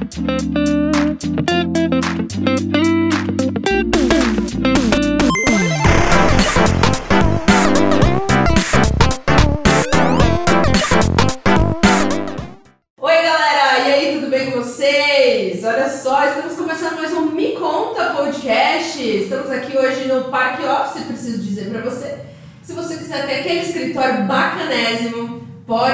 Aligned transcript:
Oi 0.00 0.06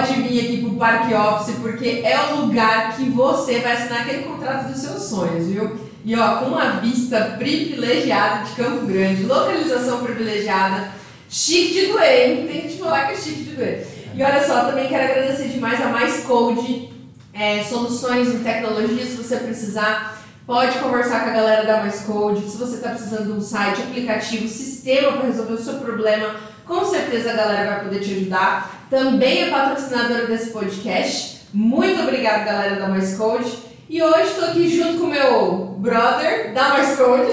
pode 0.04 0.20
vir 0.22 0.40
aqui 0.40 0.60
pro 0.60 0.76
Parque 0.76 1.14
Office, 1.14 1.56
porque 1.62 2.02
é 2.04 2.18
o 2.30 2.42
lugar 2.42 2.94
que 2.94 3.04
você 3.08 3.60
vai 3.60 3.72
assinar 3.72 4.02
aquele 4.02 4.24
contrato 4.24 4.70
dos 4.70 4.80
seus 4.80 5.02
sonhos, 5.02 5.46
viu? 5.46 5.78
E 6.04 6.14
ó, 6.14 6.36
com 6.36 6.46
uma 6.46 6.80
vista 6.80 7.34
privilegiada 7.38 8.44
de 8.44 8.52
Campo 8.52 8.86
Grande, 8.86 9.24
localização 9.24 10.04
privilegiada, 10.04 10.90
chique 11.30 11.72
de 11.72 11.86
doer, 11.86 12.30
hein? 12.30 12.46
Tem 12.46 12.60
que 12.62 12.68
te 12.68 12.78
falar 12.78 13.06
que 13.06 13.12
é 13.12 13.16
chique 13.16 13.44
de 13.44 13.56
doer. 13.56 13.86
E 14.14 14.22
olha 14.22 14.46
só, 14.46 14.66
também 14.66 14.88
quero 14.88 15.10
agradecer 15.10 15.48
demais 15.48 15.80
a 15.80 15.88
Mais 15.88 16.22
Code, 16.24 16.90
é, 17.32 17.64
soluções 17.64 18.28
em 18.28 18.40
tecnologia, 18.40 19.06
se 19.06 19.16
você 19.16 19.38
precisar, 19.38 20.22
pode 20.46 20.78
conversar 20.80 21.24
com 21.24 21.30
a 21.30 21.32
galera 21.32 21.66
da 21.66 21.78
Mais 21.78 22.00
Code. 22.02 22.50
Se 22.50 22.58
você 22.58 22.76
está 22.76 22.90
precisando 22.90 23.32
de 23.32 23.32
um 23.32 23.40
site, 23.40 23.80
aplicativo, 23.80 24.46
sistema 24.46 25.12
para 25.12 25.26
resolver 25.28 25.54
o 25.54 25.64
seu 25.64 25.74
problema, 25.74 26.34
com 26.66 26.84
certeza 26.84 27.30
a 27.30 27.36
galera 27.36 27.70
vai 27.70 27.84
poder 27.84 28.00
te 28.00 28.12
ajudar. 28.12 28.86
Também 28.90 29.44
é 29.44 29.50
patrocinadora 29.50 30.26
desse 30.26 30.50
podcast. 30.50 31.42
Muito 31.52 32.02
obrigada, 32.02 32.44
galera 32.44 32.76
da 32.76 32.88
Mais 32.88 33.16
Code. 33.16 33.50
E 33.88 34.02
hoje 34.02 34.30
estou 34.30 34.46
aqui 34.46 34.68
junto 34.68 35.00
com 35.00 35.06
meu 35.06 35.76
brother 35.78 36.52
da 36.52 36.70
Mais 36.70 36.96
Code. 36.96 37.30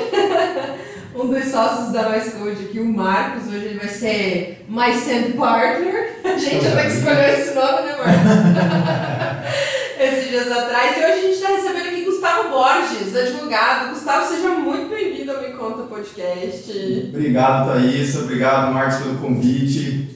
um 1.16 1.28
dos 1.28 1.46
sócios 1.46 1.92
da 1.92 2.10
Mais 2.10 2.34
Code 2.34 2.66
aqui, 2.66 2.80
o 2.80 2.86
Marcos. 2.86 3.48
Hoje 3.48 3.66
ele 3.66 3.80
vai 3.80 3.88
ser 3.88 4.66
My 4.68 4.94
Sand 4.94 5.32
Partner. 5.38 6.20
A 6.24 6.38
gente 6.38 6.68
até 6.68 6.84
que 6.84 6.92
escolheu 6.92 7.34
esse 7.34 7.54
nome, 7.54 7.82
né, 7.82 7.96
Marcos? 7.98 9.52
Esses 10.02 10.30
dias 10.30 10.52
atrás. 10.52 10.98
E 10.98 11.00
hoje 11.00 11.12
a 11.12 11.22
gente 11.22 11.34
está 11.34 11.48
recebendo 11.50 11.88
aqui 11.90 12.06
Gustavo 12.06 12.50
Borges, 12.50 13.16
advogado. 13.16 13.90
Gustavo, 13.92 14.28
seja 14.28 14.50
muito 14.50 14.90
bem-vindo 14.90 15.32
ao 15.32 15.42
Me 15.42 15.52
Podcast. 16.02 17.10
Obrigado, 17.10 17.68
Thaís. 17.68 18.16
Obrigado, 18.16 18.74
Marcos, 18.74 19.04
pelo 19.04 19.18
convite. 19.20 20.10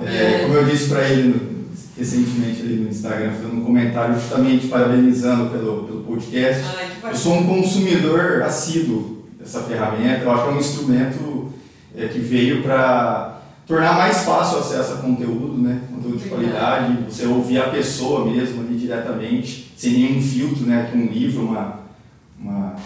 É, 0.00 0.38
como 0.42 0.54
eu 0.54 0.64
disse 0.64 0.88
para 0.88 1.08
ele 1.08 1.66
recentemente 1.98 2.62
ali 2.62 2.76
no 2.76 2.88
Instagram, 2.88 3.32
fazendo 3.32 3.56
um 3.56 3.64
comentário 3.64 4.14
justamente 4.14 4.68
parabenizando 4.68 5.50
pelo, 5.50 5.84
pelo 5.84 6.04
podcast. 6.04 6.62
Ai, 7.02 7.10
Eu 7.10 7.16
sou 7.16 7.34
um 7.34 7.46
consumidor 7.46 8.42
assíduo 8.42 9.24
dessa 9.38 9.62
ferramenta. 9.62 10.22
Eu 10.22 10.32
acho 10.32 10.44
que 10.44 10.48
é 10.48 10.52
um 10.52 10.58
instrumento 10.58 11.52
é, 11.96 12.06
que 12.06 12.20
veio 12.20 12.62
para 12.62 13.42
tornar 13.66 13.94
mais 13.94 14.18
fácil 14.22 14.58
o 14.58 14.60
acesso 14.60 14.94
a 14.94 14.96
conteúdo, 14.98 15.60
né? 15.60 15.82
Conteúdo 15.90 16.18
de 16.18 16.28
qualidade, 16.28 16.98
você 17.08 17.26
ouvir 17.26 17.58
a 17.58 17.68
pessoa 17.68 18.30
mesmo 18.30 18.62
ali 18.62 18.76
diretamente, 18.76 19.72
sem 19.76 19.92
nenhum 19.92 20.22
filtro, 20.22 20.64
né? 20.66 20.88
Que 20.90 20.96
um 20.96 21.06
livro, 21.06 21.42
uma, 21.46 21.80
uma, 22.38 22.76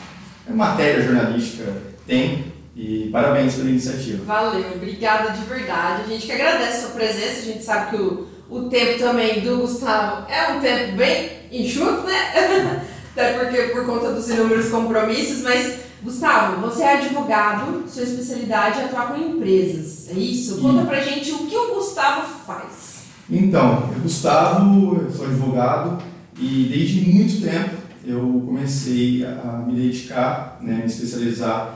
uma 0.49 0.67
matéria 0.67 1.03
jornalística 1.03 1.96
tem. 2.07 2.57
E 2.75 3.09
parabéns 3.11 3.55
pela 3.55 3.71
iniciativa. 3.71 4.23
Valeu, 4.25 4.73
obrigada 4.75 5.31
de 5.31 5.45
verdade. 5.47 6.03
A 6.03 6.07
gente 6.07 6.27
que 6.27 6.33
agradece 6.33 6.77
a 6.77 6.81
sua 6.81 6.91
presença. 6.91 7.41
A 7.41 7.45
gente 7.45 7.65
sabe 7.65 7.91
que 7.91 8.03
o, 8.03 8.27
o 8.51 8.63
tempo 8.69 8.99
também 8.99 9.41
do 9.41 9.59
Gustavo 9.59 10.31
é 10.31 10.53
um 10.53 10.61
tempo 10.61 10.97
bem 10.97 11.31
enxuto, 11.51 12.03
né? 12.03 12.85
Até 13.13 13.33
porque 13.33 13.63
por 13.73 13.87
conta 13.87 14.13
dos 14.13 14.29
inúmeros 14.29 14.69
compromissos, 14.69 15.43
mas 15.43 15.87
Gustavo, 16.03 16.61
você 16.61 16.83
é 16.83 16.99
advogado, 16.99 17.89
sua 17.89 18.03
especialidade 18.03 18.81
é 18.81 18.85
atuar 18.85 19.09
com 19.09 19.19
empresas, 19.19 20.11
é 20.11 20.13
isso? 20.13 20.61
Conta 20.61 20.85
pra 20.85 21.01
gente 21.01 21.33
o 21.33 21.47
que 21.47 21.57
o 21.57 21.75
Gustavo 21.75 22.29
faz. 22.47 23.07
Então, 23.31 23.91
eu 23.95 24.03
Gustavo, 24.03 25.03
eu 25.03 25.11
sou 25.11 25.27
advogado 25.27 26.03
e 26.39 26.69
desde 26.71 27.11
muito 27.11 27.41
tempo 27.41 27.75
eu 28.05 28.43
comecei 28.47 29.25
a 29.25 29.65
me 29.67 29.75
dedicar, 29.75 30.59
né, 30.61 30.75
me 30.75 30.85
especializar 30.85 31.76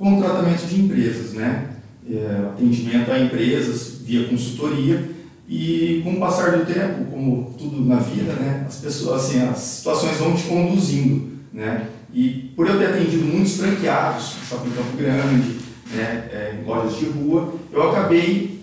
com 0.00 0.16
o 0.16 0.22
tratamento 0.22 0.66
de 0.66 0.80
empresas, 0.80 1.34
né, 1.34 1.66
é, 2.10 2.46
atendimento 2.54 3.12
a 3.12 3.18
empresas 3.18 3.98
via 4.02 4.26
consultoria 4.26 5.10
e 5.46 6.00
com 6.02 6.14
o 6.14 6.18
passar 6.18 6.56
do 6.56 6.64
tempo, 6.64 7.04
como 7.10 7.54
tudo 7.58 7.84
na 7.84 7.96
vida, 7.96 8.32
né, 8.32 8.64
as 8.66 8.76
pessoas, 8.76 9.26
assim, 9.26 9.42
as 9.46 9.58
situações 9.58 10.16
vão 10.16 10.34
te 10.34 10.44
conduzindo, 10.44 11.32
né, 11.52 11.86
e 12.14 12.50
por 12.56 12.66
eu 12.66 12.78
ter 12.78 12.86
atendido 12.86 13.26
muitos 13.26 13.58
franqueados, 13.58 14.36
no 14.36 14.46
Shopping 14.46 14.70
Campo 14.70 14.96
Grande, 14.96 15.58
né, 15.92 16.30
é, 16.32 16.54
em 16.58 16.66
lojas 16.66 16.98
de 16.98 17.04
rua, 17.04 17.52
eu 17.70 17.90
acabei 17.90 18.58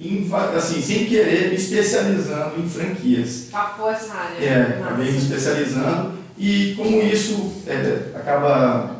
em 0.00 0.26
assim, 0.56 0.80
sem 0.80 1.04
querer, 1.04 1.50
me 1.50 1.56
especializando 1.56 2.58
em 2.58 2.66
franquias. 2.66 3.48
Papou 3.50 3.90
essa 3.90 4.14
área. 4.14 4.42
É, 4.42 4.80
acabei 4.80 5.10
me 5.10 5.18
especializando 5.18 6.12
e 6.38 6.72
como 6.76 7.02
isso 7.02 7.52
é, 7.66 8.12
acaba, 8.14 8.97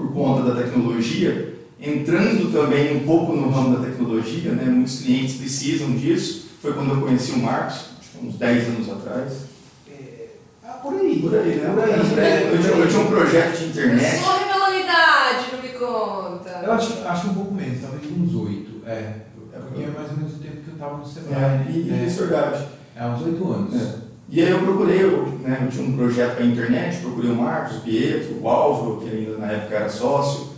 por 0.00 0.12
conta 0.14 0.50
da 0.50 0.62
tecnologia, 0.62 1.54
entrando 1.78 2.50
também 2.50 2.96
um 2.96 3.00
pouco 3.00 3.34
no 3.34 3.50
ramo 3.50 3.76
da 3.76 3.84
tecnologia, 3.84 4.52
né, 4.52 4.64
muitos 4.64 5.02
clientes 5.02 5.36
precisam 5.36 5.92
disso, 5.92 6.48
foi 6.62 6.72
quando 6.72 6.94
eu 6.94 7.00
conheci 7.02 7.32
o 7.32 7.38
Marcos, 7.38 7.90
uns 8.22 8.36
10 8.36 8.68
anos 8.68 8.90
atrás. 8.90 9.50
Ah, 10.64 10.74
por 10.82 10.94
aí. 10.94 11.20
Por 11.20 11.34
aí, 11.34 11.56
né? 11.56 11.70
Por 11.70 11.82
aí. 11.84 11.92
Eu, 11.92 12.58
tinha, 12.58 12.70
eu 12.72 12.88
tinha 12.88 13.00
um 13.00 13.06
projeto 13.06 13.58
de 13.58 13.64
Eu 13.64 13.68
internet. 13.70 14.22
sou 14.22 14.38
revela 14.38 14.78
idade, 14.78 15.46
não 15.52 15.62
me 15.62 15.68
conta. 15.68 16.60
Eu 16.64 16.72
acho, 16.72 16.92
acho 17.06 17.28
um 17.28 17.34
pouco 17.34 17.54
menos, 17.54 17.80
talvez 17.80 18.04
uns 18.06 18.34
oito. 18.34 18.86
É, 18.86 18.92
é 19.52 19.58
porque 19.58 19.82
é 19.82 19.88
mais 19.88 20.10
ou 20.10 20.16
menos 20.16 20.34
o 20.34 20.38
tempo 20.38 20.56
que 20.62 20.68
eu 20.70 20.78
tava 20.78 20.98
no 20.98 21.06
Sebrae. 21.06 21.34
É, 21.34 21.70
e, 21.70 21.78
né? 21.84 22.04
e 22.04 22.06
isso 22.06 22.22
é 22.22 22.26
verdade. 22.26 22.68
É, 22.96 23.06
uns 23.06 23.22
oito 23.22 23.52
anos. 23.52 23.74
É. 23.74 24.09
E 24.32 24.40
aí 24.40 24.50
eu 24.50 24.60
procurei, 24.60 25.02
eu, 25.02 25.26
né, 25.42 25.58
eu 25.64 25.68
tinha 25.68 25.84
um 25.84 25.96
projeto 25.96 26.36
para 26.36 26.44
a 26.44 26.46
internet, 26.46 26.98
procurei 26.98 27.32
o 27.32 27.34
Marcos, 27.34 27.78
o 27.78 27.80
Pietro, 27.80 28.40
o 28.40 28.48
Álvaro, 28.48 29.00
que 29.00 29.10
ainda 29.10 29.38
na 29.38 29.50
época 29.50 29.74
era 29.74 29.88
sócio, 29.88 30.50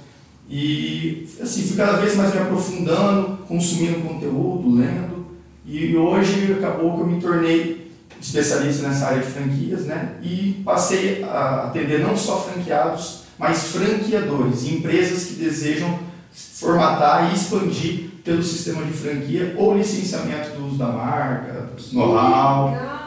e 0.47 1.27
assim, 1.41 1.63
fui 1.63 1.77
cada 1.77 1.97
vez 1.97 2.15
mais 2.15 2.35
me 2.35 2.41
aprofundando, 2.41 3.39
consumindo 3.49 4.07
conteúdo, 4.07 4.75
lendo, 4.77 5.27
e 5.65 5.97
hoje 5.97 6.53
acabou 6.53 6.97
que 6.97 7.01
eu 7.01 7.07
me 7.07 7.19
tornei 7.19 7.91
especialista 8.21 8.87
nessa 8.87 9.07
área 9.07 9.23
de 9.23 9.31
franquias, 9.31 9.87
né, 9.87 10.17
e 10.23 10.61
passei 10.63 11.25
a 11.25 11.69
atender 11.69 12.01
não 12.01 12.15
só 12.15 12.43
franqueados, 12.43 13.23
mas 13.39 13.69
franqueadores, 13.69 14.69
empresas 14.69 15.25
que 15.25 15.35
desejam 15.37 15.99
formatar 16.31 17.31
e 17.31 17.35
expandir 17.35 18.11
pelo 18.23 18.43
sistema 18.43 18.85
de 18.85 18.93
franquia 18.93 19.55
ou 19.57 19.77
licenciamento 19.77 20.51
do 20.51 20.67
uso 20.67 20.77
da 20.77 20.89
marca, 20.89 21.71
know-how. 21.93 23.02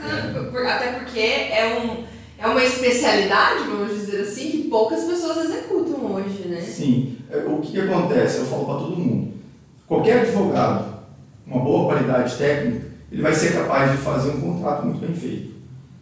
Bacana. 0.00 0.50
Por- 0.50 0.66
Até 0.66 0.92
porque 0.92 1.18
é, 1.20 1.78
um, 1.80 2.04
é 2.42 2.46
uma 2.46 2.62
especialidade, 2.62 3.64
vamos 3.68 3.94
dizer 3.94 4.22
assim, 4.22 4.50
que 4.50 4.68
poucas 4.68 5.04
pessoas 5.04 5.44
executam 5.48 6.12
hoje, 6.14 6.48
né? 6.48 6.60
Sim, 6.60 7.16
É, 7.30 7.38
o 7.38 7.58
que, 7.60 7.72
que 7.72 7.80
acontece? 7.80 8.38
Eu 8.38 8.46
falo 8.46 8.64
para 8.64 8.74
todo 8.74 8.96
mundo. 8.96 9.32
Qualquer 9.86 10.20
advogado, 10.22 10.98
uma 11.46 11.62
boa 11.62 11.86
qualidade 11.92 12.36
técnica, 12.36 12.86
ele 13.10 13.22
vai 13.22 13.34
ser 13.34 13.52
capaz 13.52 13.90
de 13.90 13.96
fazer 13.98 14.30
um 14.30 14.40
contrato 14.40 14.84
muito 14.86 15.00
bem 15.00 15.14
feito. 15.14 15.52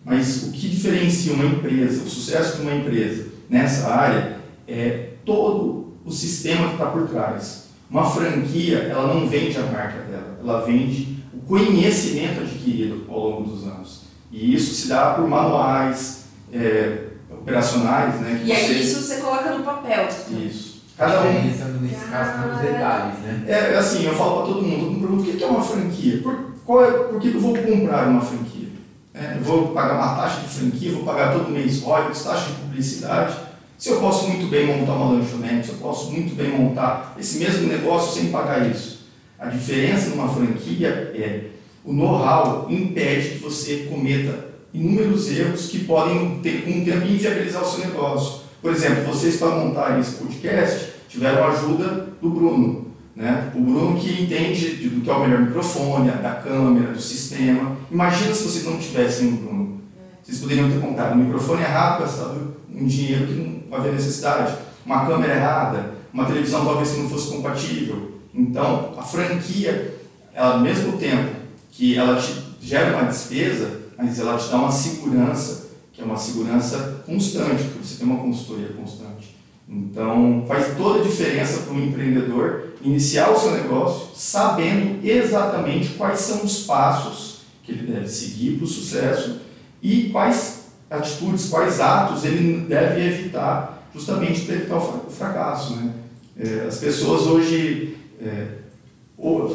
Mas 0.04 0.44
o 0.44 0.52
que 0.52 0.68
diferencia 0.68 1.32
uma 1.32 1.44
empresa, 1.44 2.02
o 2.04 2.08
sucesso 2.08 2.56
de 2.56 2.62
uma 2.62 2.74
empresa 2.74 3.26
nessa 3.50 3.88
área, 3.92 4.36
é 4.68 5.10
todo 5.24 5.94
o 6.04 6.10
sistema 6.12 6.66
que 6.68 6.72
está 6.74 6.86
por 6.86 7.08
trás. 7.08 7.66
Uma 7.90 8.08
franquia, 8.08 8.78
ela 8.78 9.12
não 9.14 9.28
vende 9.28 9.56
a 9.58 9.62
marca 9.62 9.98
dela, 10.02 10.38
ela 10.40 10.64
vende 10.64 11.15
conhecimento 11.46 12.40
adquirido 12.40 13.04
ao 13.08 13.18
longo 13.18 13.50
dos 13.50 13.64
anos. 13.64 14.00
E 14.32 14.54
isso 14.54 14.74
se 14.74 14.88
dá 14.88 15.14
por 15.14 15.28
manuais 15.28 16.24
é, 16.52 17.04
operacionais, 17.30 18.20
né? 18.20 18.40
que 18.42 18.48
E 18.48 18.52
aí 18.52 18.66
você- 18.66 18.72
isso 18.74 19.00
você 19.02 19.16
coloca 19.16 19.50
no 19.54 19.64
papel. 19.64 20.08
Isso. 20.30 20.76
Cada 20.96 21.20
um. 21.22 21.42
Pensando 21.42 21.80
nesse 21.82 22.04
caso 22.06 22.48
nos 22.48 22.60
detalhes, 22.60 23.18
né? 23.20 23.44
É 23.46 23.76
assim, 23.76 24.04
eu 24.04 24.14
falo 24.14 24.36
para 24.36 24.46
todo 24.54 24.62
mundo, 24.62 24.98
pergunta 25.00 25.30
o 25.30 25.36
que 25.36 25.44
é 25.44 25.46
uma 25.46 25.62
franquia? 25.62 26.20
Por, 26.22 26.52
qual 26.64 26.84
é, 26.84 26.90
por 26.90 27.20
que 27.20 27.28
eu 27.28 27.40
vou 27.40 27.54
comprar 27.54 28.08
uma 28.08 28.20
franquia? 28.20 28.68
É, 29.12 29.36
eu 29.38 29.42
vou 29.44 29.68
pagar 29.68 29.94
uma 29.96 30.16
taxa 30.16 30.40
de 30.40 30.48
franquia, 30.48 30.92
vou 30.92 31.04
pagar 31.04 31.32
todo 31.32 31.50
mês 31.50 31.82
royalties, 31.82 32.22
taxa 32.22 32.46
de 32.46 32.52
publicidade. 32.60 33.36
Se 33.76 33.90
eu 33.90 34.00
posso 34.00 34.26
muito 34.28 34.46
bem 34.46 34.66
montar 34.66 34.92
uma 34.94 35.12
lanchonete, 35.12 35.68
eu 35.68 35.74
posso 35.76 36.10
muito 36.10 36.34
bem 36.34 36.50
montar 36.50 37.14
esse 37.18 37.38
mesmo 37.38 37.68
negócio 37.68 38.18
sem 38.18 38.30
pagar 38.30 38.66
isso. 38.70 38.95
A 39.38 39.46
diferença 39.46 40.10
numa 40.10 40.28
franquia 40.28 40.88
é 41.14 41.50
o 41.84 41.92
know-how 41.92 42.66
impede 42.70 43.30
que 43.30 43.38
você 43.38 43.86
cometa 43.90 44.46
inúmeros 44.72 45.30
erros 45.30 45.68
que 45.68 45.80
podem, 45.84 46.40
ter, 46.42 46.62
com 46.64 46.70
o 46.80 46.84
tempo, 46.84 47.06
inviabilizar 47.08 47.62
o 47.62 47.66
seu 47.66 47.86
negócio. 47.86 48.40
Por 48.60 48.72
exemplo, 48.72 49.04
vocês 49.04 49.36
para 49.36 49.50
montarem 49.54 50.00
esse 50.00 50.16
podcast 50.16 50.92
tiveram 51.08 51.44
a 51.44 51.48
ajuda 51.52 52.08
do 52.20 52.30
Bruno. 52.30 52.86
Né? 53.14 53.50
O 53.54 53.60
Bruno 53.60 53.98
que 53.98 54.22
entende 54.22 54.76
de- 54.76 54.88
do 54.90 55.00
que 55.00 55.08
é 55.08 55.12
o 55.12 55.20
melhor 55.20 55.40
microfone, 55.40 56.10
da 56.10 56.32
câmera, 56.34 56.92
do 56.92 57.00
sistema. 57.00 57.76
Imagina 57.90 58.34
se 58.34 58.44
vocês 58.44 58.64
não 58.64 58.76
tivessem 58.78 59.28
o 59.28 59.32
Bruno. 59.32 59.80
Vocês 60.22 60.38
poderiam 60.38 60.70
ter 60.70 60.80
comprado 60.80 61.14
um 61.14 61.24
microfone 61.24 61.62
errado, 61.62 62.00
gastado 62.00 62.56
um 62.74 62.84
dinheiro 62.84 63.26
que 63.26 63.32
não 63.34 63.78
havia 63.78 63.92
necessidade, 63.92 64.54
uma 64.84 65.06
câmera 65.06 65.34
errada, 65.34 65.94
uma 66.12 66.24
televisão 66.26 66.64
talvez 66.64 66.90
que 66.90 67.00
não 67.00 67.08
fosse 67.08 67.30
compatível. 67.30 68.15
Então, 68.36 68.94
a 68.98 69.02
franquia, 69.02 69.94
ela, 70.34 70.54
ao 70.54 70.60
mesmo 70.60 70.98
tempo 70.98 71.34
que 71.70 71.96
ela 71.96 72.20
te 72.20 72.34
gera 72.60 72.96
uma 72.96 73.06
despesa, 73.06 73.80
mas 73.96 74.18
ela 74.18 74.36
te 74.36 74.50
dá 74.50 74.56
uma 74.56 74.70
segurança, 74.70 75.70
que 75.92 76.02
é 76.02 76.04
uma 76.04 76.16
segurança 76.16 77.02
constante, 77.06 77.64
porque 77.64 77.86
você 77.86 77.96
tem 77.96 78.06
uma 78.06 78.22
consultoria 78.22 78.68
constante. 78.68 79.34
Então, 79.68 80.44
faz 80.46 80.76
toda 80.76 81.00
a 81.00 81.02
diferença 81.02 81.62
para 81.62 81.72
um 81.72 81.84
empreendedor 81.84 82.74
iniciar 82.82 83.30
o 83.30 83.38
seu 83.38 83.52
negócio 83.52 84.10
sabendo 84.14 85.04
exatamente 85.04 85.94
quais 85.94 86.20
são 86.20 86.44
os 86.44 86.64
passos 86.64 87.40
que 87.64 87.72
ele 87.72 87.92
deve 87.92 88.06
seguir 88.06 88.56
para 88.56 88.64
o 88.64 88.68
sucesso 88.68 89.40
e 89.82 90.10
quais 90.10 90.66
atitudes, 90.88 91.48
quais 91.48 91.80
atos 91.80 92.24
ele 92.24 92.60
deve 92.60 93.04
evitar 93.04 93.88
justamente 93.92 94.42
para 94.42 94.54
evitar 94.54 94.76
o 94.76 95.10
fracasso. 95.10 95.74
Né? 95.76 95.92
É, 96.38 96.66
as 96.68 96.78
pessoas 96.78 97.22
hoje, 97.22 97.95
é, 98.20 98.46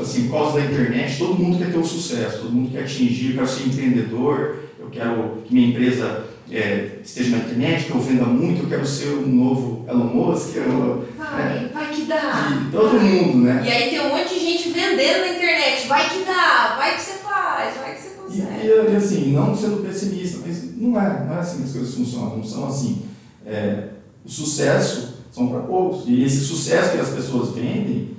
assim, 0.02 0.28
por 0.28 0.32
causa 0.32 0.60
da 0.60 0.66
internet, 0.66 1.18
todo 1.18 1.36
mundo 1.36 1.58
quer 1.58 1.72
ter 1.72 1.78
o 1.78 1.86
sucesso, 1.86 2.40
todo 2.40 2.52
mundo 2.52 2.72
quer 2.72 2.84
atingir, 2.84 3.30
eu 3.30 3.36
quero 3.36 3.48
ser 3.48 3.68
empreendedor, 3.68 4.56
eu 4.80 4.90
quero 4.90 5.42
que 5.46 5.54
minha 5.54 5.70
empresa 5.70 6.26
é, 6.52 7.00
esteja 7.02 7.38
na 7.38 7.38
internet, 7.38 7.86
que 7.86 7.92
eu 7.92 8.00
venda 8.00 8.26
muito, 8.26 8.64
eu 8.64 8.70
quero 8.70 8.86
ser 8.86 9.14
um 9.14 9.28
novo 9.28 9.86
Elon 9.88 10.06
Musk. 10.06 10.56
Eu, 10.56 11.08
vai, 11.18 11.66
é, 11.66 11.70
vai 11.74 11.90
que 11.90 12.02
dá. 12.04 12.68
todo 12.72 13.00
mundo, 13.00 13.38
né? 13.46 13.64
E 13.66 13.72
aí 13.72 13.90
tem 13.90 14.02
um 14.02 14.10
monte 14.10 14.34
de 14.34 14.40
gente 14.40 14.70
vendendo 14.70 15.22
na 15.22 15.30
internet, 15.30 15.88
vai 15.88 16.10
que 16.10 16.26
dá, 16.26 16.76
vai 16.78 16.96
que 16.96 17.02
você 17.02 17.14
faz, 17.20 17.78
vai 17.78 17.96
que 17.96 18.02
você 18.02 18.10
consegue. 18.10 18.68
E, 18.68 18.92
e 18.92 18.96
assim, 18.96 19.32
não 19.32 19.56
sendo 19.56 19.86
pessimista, 19.86 20.40
mas 20.46 20.76
não 20.76 21.00
é, 21.00 21.26
não 21.26 21.36
é 21.36 21.40
assim 21.40 21.60
que 21.60 21.64
as 21.64 21.72
coisas 21.72 21.96
funcionam, 21.96 22.38
não 22.38 22.44
são 22.44 22.68
assim. 22.68 23.04
É, 23.46 23.88
o 24.26 24.30
sucesso 24.30 25.20
são 25.32 25.48
para 25.48 25.62
poucos, 25.62 26.04
e 26.08 26.24
esse 26.24 26.42
sucesso 26.42 26.92
que 26.92 27.00
as 27.00 27.10
pessoas 27.10 27.56
vendem, 27.56 28.18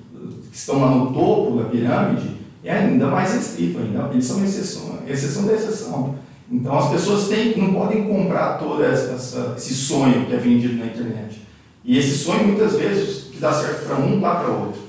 que 0.52 0.58
estão 0.58 0.80
lá 0.80 0.90
no 0.94 1.14
topo 1.14 1.56
da 1.56 1.64
pirâmide, 1.64 2.36
é 2.62 2.72
ainda 2.72 3.06
mais 3.06 3.32
restrito 3.32 3.78
ainda, 3.78 4.10
eles 4.12 4.26
são 4.26 4.44
exceção, 4.44 4.98
exceção 5.08 5.46
da 5.46 5.54
exceção. 5.54 6.14
Então 6.50 6.78
as 6.78 6.90
pessoas 6.90 7.28
têm, 7.28 7.56
não 7.56 7.72
podem 7.72 8.06
comprar 8.06 8.58
todo 8.58 8.84
essa, 8.84 9.54
esse 9.56 9.74
sonho 9.74 10.26
que 10.26 10.34
é 10.34 10.36
vendido 10.36 10.76
na 10.76 10.86
internet. 10.86 11.40
E 11.82 11.96
esse 11.96 12.18
sonho 12.18 12.48
muitas 12.48 12.74
vezes 12.74 13.28
que 13.32 13.38
dá 13.38 13.50
certo 13.50 13.86
para 13.86 13.96
um, 13.96 14.20
dá 14.20 14.34
para 14.34 14.48
outro. 14.48 14.82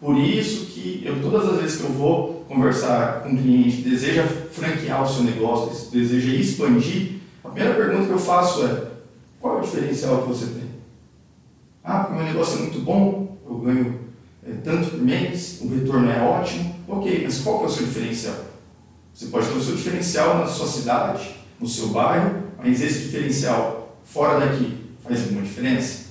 Por 0.00 0.16
isso 0.16 0.66
que 0.66 1.02
eu 1.04 1.20
todas 1.20 1.50
as 1.50 1.60
vezes 1.60 1.76
que 1.76 1.84
eu 1.84 1.92
vou 1.92 2.46
conversar 2.48 3.20
com 3.20 3.28
um 3.28 3.36
cliente 3.36 3.82
deseja 3.82 4.26
franquear 4.50 5.04
o 5.04 5.08
seu 5.08 5.24
negócio, 5.24 5.90
deseja 5.90 6.32
expandir, 6.32 7.20
a 7.44 7.50
primeira 7.50 7.76
pergunta 7.76 8.06
que 8.06 8.12
eu 8.12 8.18
faço 8.18 8.64
é: 8.64 8.84
qual 9.38 9.58
é 9.58 9.58
o 9.58 9.62
diferencial 9.62 10.22
que 10.22 10.28
você 10.28 10.46
tem? 10.46 10.72
Ah, 11.84 12.00
porque 12.00 12.14
meu 12.16 12.24
negócio 12.24 12.58
é 12.58 12.62
muito 12.62 12.80
bom, 12.80 13.36
eu 13.46 13.58
ganho 13.58 14.01
tanto 14.64 14.90
por 14.90 15.02
mês, 15.02 15.58
o 15.62 15.68
retorno 15.68 16.10
é 16.10 16.20
ótimo. 16.20 16.74
Ok, 16.88 17.22
mas 17.24 17.38
qual 17.40 17.62
é 17.62 17.66
o 17.66 17.70
seu 17.70 17.86
diferencial? 17.86 18.34
Você 19.14 19.26
pode 19.26 19.46
ter 19.46 19.56
o 19.56 19.62
seu 19.62 19.76
diferencial 19.76 20.38
na 20.38 20.46
sua 20.46 20.66
cidade, 20.66 21.30
no 21.60 21.68
seu 21.68 21.88
bairro, 21.88 22.42
mas 22.58 22.80
esse 22.80 23.00
diferencial 23.00 23.98
fora 24.04 24.40
daqui 24.40 24.76
faz 25.02 25.22
alguma 25.22 25.42
diferença? 25.42 26.02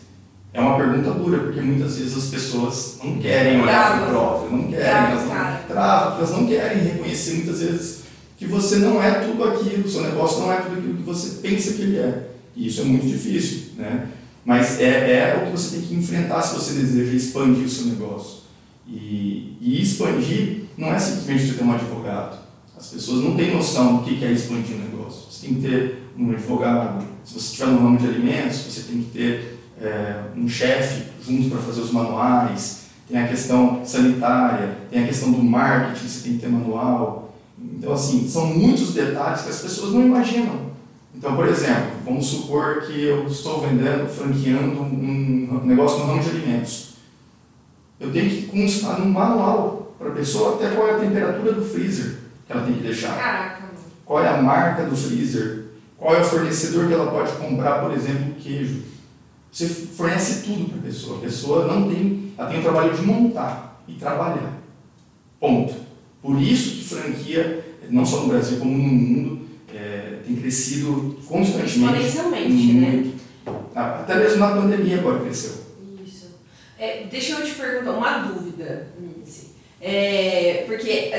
É 0.53 0.59
uma 0.59 0.77
pergunta 0.77 1.11
dura, 1.11 1.39
porque 1.39 1.61
muitas 1.61 1.97
vezes 1.97 2.17
as 2.17 2.25
pessoas 2.25 2.97
não 3.03 3.19
querem 3.19 3.61
olhar 3.61 3.99
para 3.99 4.07
o 4.07 4.09
próprio, 4.09 4.51
não 4.51 4.67
querem, 4.67 5.11
elas 5.11 5.25
não 5.25 5.67
travam, 5.67 6.17
elas 6.17 6.31
não 6.31 6.45
querem 6.45 6.83
reconhecer 6.83 7.35
muitas 7.35 7.59
vezes 7.59 8.01
que 8.37 8.45
você 8.47 8.77
não 8.77 9.01
é 9.01 9.11
tudo 9.11 9.43
aquilo, 9.45 9.85
o 9.85 9.89
seu 9.89 10.01
negócio 10.01 10.41
não 10.41 10.51
é 10.51 10.57
tudo 10.57 10.77
aquilo 10.77 10.97
que 10.97 11.03
você 11.03 11.41
pensa 11.41 11.73
que 11.73 11.83
ele 11.83 11.99
é. 11.99 12.27
E 12.55 12.67
isso 12.67 12.81
é 12.81 12.83
muito 12.83 13.07
difícil, 13.07 13.73
né? 13.77 14.07
Mas 14.43 14.79
é, 14.79 15.33
é 15.33 15.37
o 15.37 15.45
que 15.45 15.51
você 15.51 15.77
tem 15.77 15.87
que 15.87 15.95
enfrentar 15.95 16.41
se 16.41 16.55
você 16.55 16.73
deseja 16.73 17.13
expandir 17.13 17.65
o 17.65 17.69
seu 17.69 17.85
negócio. 17.85 18.41
E, 18.87 19.57
e 19.61 19.81
expandir 19.81 20.63
não 20.77 20.93
é 20.93 20.99
simplesmente 20.99 21.45
você 21.45 21.53
ter 21.53 21.63
um 21.63 21.73
advogado. 21.73 22.39
As 22.77 22.87
pessoas 22.87 23.23
não 23.23 23.35
têm 23.35 23.55
noção 23.55 23.97
do 23.97 24.03
que 24.03 24.23
é 24.25 24.31
expandir 24.31 24.75
um 24.75 24.79
negócio. 24.79 25.31
Você 25.31 25.47
tem 25.47 25.55
que 25.55 25.61
ter 25.61 26.03
um 26.17 26.31
advogado. 26.31 27.05
Se 27.23 27.33
você 27.35 27.51
estiver 27.51 27.67
no 27.67 27.79
ramo 27.79 27.97
de 27.97 28.07
alimentos, 28.07 28.57
você 28.57 28.81
tem 28.81 29.03
que 29.03 29.11
ter 29.11 29.59
é, 29.79 30.23
um 30.35 30.47
chefe 30.49 31.03
junto 31.23 31.49
para 31.49 31.59
fazer 31.59 31.81
os 31.81 31.91
manuais. 31.91 32.81
Tem 33.07 33.19
a 33.19 33.27
questão 33.27 33.85
sanitária, 33.85 34.77
tem 34.89 35.03
a 35.03 35.07
questão 35.07 35.31
do 35.31 35.43
marketing, 35.43 36.07
você 36.07 36.23
tem 36.23 36.33
que 36.33 36.39
ter 36.39 36.49
manual. 36.49 37.35
Então, 37.59 37.93
assim, 37.93 38.27
são 38.27 38.47
muitos 38.47 38.93
detalhes 38.93 39.41
que 39.41 39.49
as 39.49 39.61
pessoas 39.61 39.93
não 39.93 40.01
imaginam. 40.01 40.70
Então, 41.21 41.35
por 41.35 41.47
exemplo, 41.47 41.91
vamos 42.03 42.25
supor 42.25 42.81
que 42.81 43.03
eu 43.03 43.27
estou 43.27 43.61
vendendo, 43.61 44.09
franqueando 44.09 44.81
um 44.81 45.61
negócio 45.63 45.99
no 45.99 46.05
ramo 46.05 46.23
de 46.23 46.31
alimentos. 46.31 46.95
Eu 47.99 48.11
tenho 48.11 48.27
que 48.27 48.47
constar 48.47 48.99
num 48.99 49.11
manual 49.11 49.95
para 49.99 50.09
a 50.09 50.13
pessoa 50.13 50.55
até 50.55 50.73
qual 50.73 50.87
é 50.87 50.95
a 50.95 50.99
temperatura 50.99 51.53
do 51.53 51.63
freezer 51.63 52.17
que 52.47 52.51
ela 52.51 52.63
tem 52.63 52.73
que 52.73 52.81
deixar. 52.81 53.15
Caraca. 53.15 53.65
Qual 54.03 54.23
é 54.23 54.29
a 54.29 54.41
marca 54.41 54.85
do 54.85 54.97
freezer? 54.97 55.65
Qual 55.95 56.15
é 56.15 56.21
o 56.21 56.25
fornecedor 56.25 56.87
que 56.87 56.93
ela 56.93 57.11
pode 57.11 57.33
comprar, 57.33 57.81
por 57.83 57.93
exemplo, 57.93 58.33
queijo? 58.39 58.81
Você 59.51 59.67
fornece 59.67 60.41
tudo 60.41 60.69
para 60.69 60.79
a 60.79 60.81
pessoa. 60.81 61.19
A 61.19 61.21
pessoa 61.21 61.67
não 61.67 61.87
tem, 61.87 62.33
ela 62.35 62.49
tem 62.49 62.61
o 62.61 62.63
trabalho 62.63 62.95
de 62.95 63.01
montar 63.03 63.83
e 63.87 63.93
trabalhar. 63.93 64.57
Ponto. 65.39 65.75
Por 66.19 66.41
isso 66.41 66.77
que 66.77 66.83
franquia, 66.83 67.75
não 67.91 68.03
só 68.03 68.21
no 68.21 68.29
Brasil 68.29 68.57
como 68.57 68.75
no 68.75 68.83
mundo, 68.83 69.40
é, 69.81 70.19
tem 70.25 70.35
crescido 70.35 71.17
constantemente. 71.27 71.79
Exponencialmente, 71.79 72.73
né? 72.73 73.11
Até 73.73 74.15
mesmo 74.15 74.37
na 74.37 74.55
pandemia 74.55 74.99
agora 74.99 75.21
cresceu. 75.21 75.53
Isso. 76.05 76.27
É, 76.77 77.05
deixa 77.09 77.33
eu 77.33 77.45
te 77.45 77.55
perguntar 77.55 77.93
uma 77.93 78.19
dúvida, 78.19 78.87
Nancy. 78.99 79.51
É, 79.81 80.63
porque, 80.67 81.11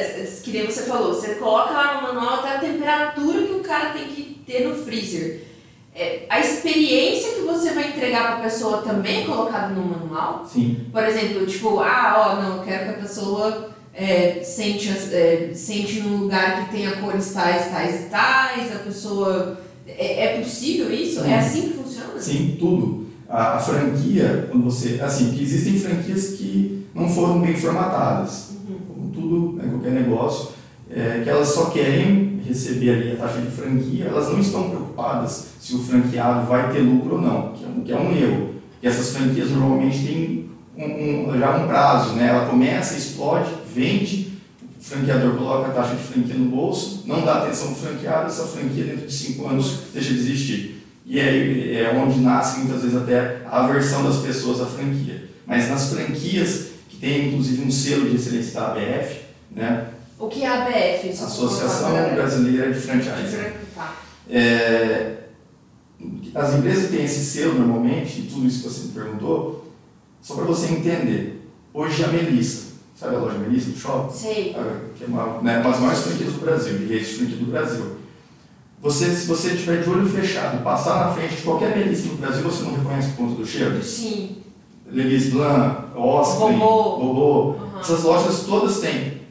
que 0.44 0.50
nem 0.53 0.67
você 0.67 0.82
falou, 0.82 1.12
você 1.12 1.35
coloca 1.35 1.73
lá 1.73 1.97
no 1.97 2.03
manual 2.03 2.35
até 2.38 2.56
a 2.56 2.61
temperatura 2.61 3.43
que 3.43 3.53
o 3.53 3.61
cara 3.61 3.91
tem 3.91 4.06
que 4.06 4.41
ter 4.47 4.69
no 4.69 4.76
freezer. 4.76 5.43
É, 5.94 6.25
a 6.29 6.38
experiência 6.38 7.32
que 7.32 7.41
você 7.41 7.73
vai 7.73 7.88
entregar 7.88 8.29
para 8.29 8.37
a 8.37 8.43
pessoa 8.43 8.79
também 8.82 9.23
é 9.23 9.26
colocada 9.26 9.75
no 9.75 9.85
manual? 9.85 10.47
Sim. 10.47 10.87
Por 10.93 11.05
exemplo, 11.05 11.44
tipo, 11.44 11.81
ah, 11.81 12.14
ó, 12.38 12.43
não, 12.43 12.56
eu 12.59 12.62
quero 12.62 12.85
que 12.85 12.91
a 12.91 13.03
pessoa 13.03 13.72
é, 13.94 14.41
sente, 14.43 14.89
é, 14.89 15.50
sente 15.55 16.00
num 16.00 16.19
lugar 16.19 16.65
que 16.65 16.77
tenha 16.77 16.97
cores 16.97 17.33
tais, 17.33 17.71
tais 17.71 18.03
e 18.03 18.05
tais, 18.05 18.75
a 18.75 18.79
pessoa. 18.79 19.61
É, 19.87 20.25
é 20.25 20.41
possível 20.41 20.93
isso? 20.93 21.21
É 21.21 21.23
Sim. 21.23 21.31
É 21.31 21.39
assim 21.39 21.62
que 21.62 21.75
funciona? 21.75 22.21
Sim, 22.21 22.56
tudo. 22.59 23.07
A, 23.28 23.57
a, 23.57 23.59
franquia, 23.59 24.49
quando 24.50 24.64
você. 24.64 25.00
Assim, 25.02 25.33
que 25.33 25.43
existem 25.43 25.78
franquias 25.78 26.35
que 26.35 26.87
não 26.95 27.09
foram 27.09 27.40
bem 27.40 27.55
formatadas, 27.57 28.50
uhum. 28.69 28.78
como 28.87 29.11
tudo, 29.11 29.57
né, 29.57 29.69
qualquer 29.71 29.93
negócio, 29.93 30.50
é, 30.90 31.21
que 31.23 31.28
elas 31.28 31.49
só 31.49 31.66
querem 31.66 32.40
receber 32.47 32.90
ali 32.90 33.12
a 33.12 33.16
taxa 33.16 33.40
de 33.40 33.50
franquia, 33.50 34.07
elas 34.07 34.28
não 34.31 34.40
estão 34.40 34.69
preocupadas 34.69 35.49
se 35.61 35.75
o 35.75 35.78
franqueado 35.78 36.47
vai 36.47 36.73
ter 36.73 36.81
lucro 36.81 37.14
ou 37.14 37.21
não, 37.21 37.52
que 37.52 37.64
é 37.64 37.69
um, 37.69 37.81
que 37.81 37.93
é 37.93 37.97
um 37.97 38.16
erro. 38.16 38.50
E 38.83 38.87
essas 38.87 39.16
franquias 39.16 39.50
normalmente 39.50 40.05
têm 40.05 40.50
um, 40.76 41.31
um, 41.31 41.38
já 41.38 41.57
um 41.57 41.66
prazo, 41.66 42.14
né? 42.14 42.28
ela 42.28 42.47
começa, 42.47 42.97
explode, 42.97 43.50
vende, 43.73 44.33
o 44.81 44.85
franqueador 44.85 45.37
coloca 45.37 45.69
a 45.69 45.75
taxa 45.75 45.95
de 45.95 46.02
franquia 46.02 46.35
no 46.35 46.50
bolso, 46.50 47.05
não 47.07 47.25
dá 47.25 47.43
atenção 47.43 47.69
ao 47.69 47.75
franqueado, 47.75 48.26
essa 48.26 48.47
franquia 48.47 48.85
dentro 48.85 49.07
de 49.07 49.12
cinco 49.12 49.47
anos 49.47 49.79
deixa 49.93 50.12
de 50.12 50.21
existir. 50.21 50.85
E 51.05 51.21
aí 51.21 51.76
é 51.76 51.93
onde 51.95 52.21
nasce 52.21 52.61
muitas 52.61 52.83
vezes 52.83 52.97
até 52.97 53.43
a 53.47 53.64
aversão 53.64 54.05
das 54.05 54.19
pessoas 54.19 54.61
à 54.61 54.67
franquia. 54.67 55.29
Mas 55.47 55.69
nas 55.69 55.93
franquias, 55.93 56.69
que 56.88 56.97
tem 56.97 57.29
inclusive 57.29 57.62
um 57.64 57.71
selo 57.71 58.09
de 58.09 58.17
excelência 58.17 58.61
da 58.61 58.69
ABF, 58.69 59.21
né? 59.50 59.88
O 60.19 60.29
que 60.29 60.45
é 60.45 60.47
a 60.47 60.64
ABF? 60.64 61.09
Associação 61.11 61.91
Brasileira 62.14 62.73
de 62.73 62.79
Franchising. 62.79 63.52
Tá. 63.75 63.97
É, 64.31 65.17
as 66.35 66.55
empresas 66.55 66.91
têm 66.91 67.05
esse 67.05 67.25
selo 67.25 67.55
normalmente, 67.55 68.21
e 68.21 68.23
tudo 68.23 68.47
isso 68.47 68.62
que 68.62 68.69
você 68.69 68.87
me 68.87 68.93
perguntou, 68.93 69.73
só 70.21 70.35
para 70.35 70.45
você 70.45 70.67
entender. 70.67 71.43
Hoje 71.75 72.05
a 72.05 72.09
Melissa, 72.09 72.72
Sabe 73.02 73.16
a 73.16 73.18
loja 73.18 73.37
Melissa 73.37 73.73
do 73.73 73.76
shopping? 73.76 74.16
Sei. 74.16 74.56
Que 74.97 75.02
é 75.02 75.06
uma, 75.09 75.42
né, 75.42 75.59
uma 75.59 75.71
das 75.71 75.80
maiores 75.80 76.02
franquias 76.02 76.35
do 76.35 76.40
Brasil, 76.40 76.78
de 76.78 76.85
rede 76.85 77.04
de 77.04 77.14
franquia 77.14 77.37
do 77.37 77.50
Brasil. 77.50 77.97
Você, 78.80 79.11
se 79.11 79.26
você 79.26 79.56
tiver 79.56 79.82
de 79.82 79.90
olho 79.90 80.09
fechado, 80.09 80.62
passar 80.62 81.06
na 81.06 81.12
frente 81.12 81.35
de 81.35 81.42
qualquer 81.42 81.76
Melissa 81.76 82.06
no 82.06 82.14
Brasil, 82.14 82.44
você 82.44 82.62
não 82.62 82.76
reconhece 82.76 83.09
o 83.09 83.12
ponto 83.14 83.35
do 83.35 83.44
cheiro? 83.44 83.82
Sim. 83.82 84.37
Levis 84.88 85.30
Blanc, 85.30 85.97
Oscar, 85.97 86.52
Bobô. 86.52 86.99
Bobô. 86.99 87.40
Uhum. 87.50 87.80
Essas 87.80 88.04
lojas 88.04 88.40
todas 88.47 88.78
têm. 88.78 89.23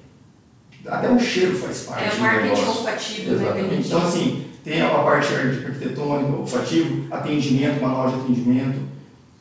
Até 0.85 1.09
o 1.09 1.17
cheiro 1.17 1.55
faz 1.55 1.83
parte. 1.83 2.03
É 2.03 2.17
o 2.17 2.19
marketing 2.19 2.65
olfativo, 2.65 3.31
né? 3.31 3.41
Exatamente. 3.41 3.87
Então, 3.87 4.01
assim, 4.01 4.45
tem 4.65 4.81
a 4.81 4.89
parte 4.89 5.33
arquitetônica, 5.33 6.35
olfativo, 6.35 7.07
atendimento, 7.09 7.79
uma 7.79 8.03
loja 8.03 8.17
de 8.17 8.23
atendimento. 8.23 8.90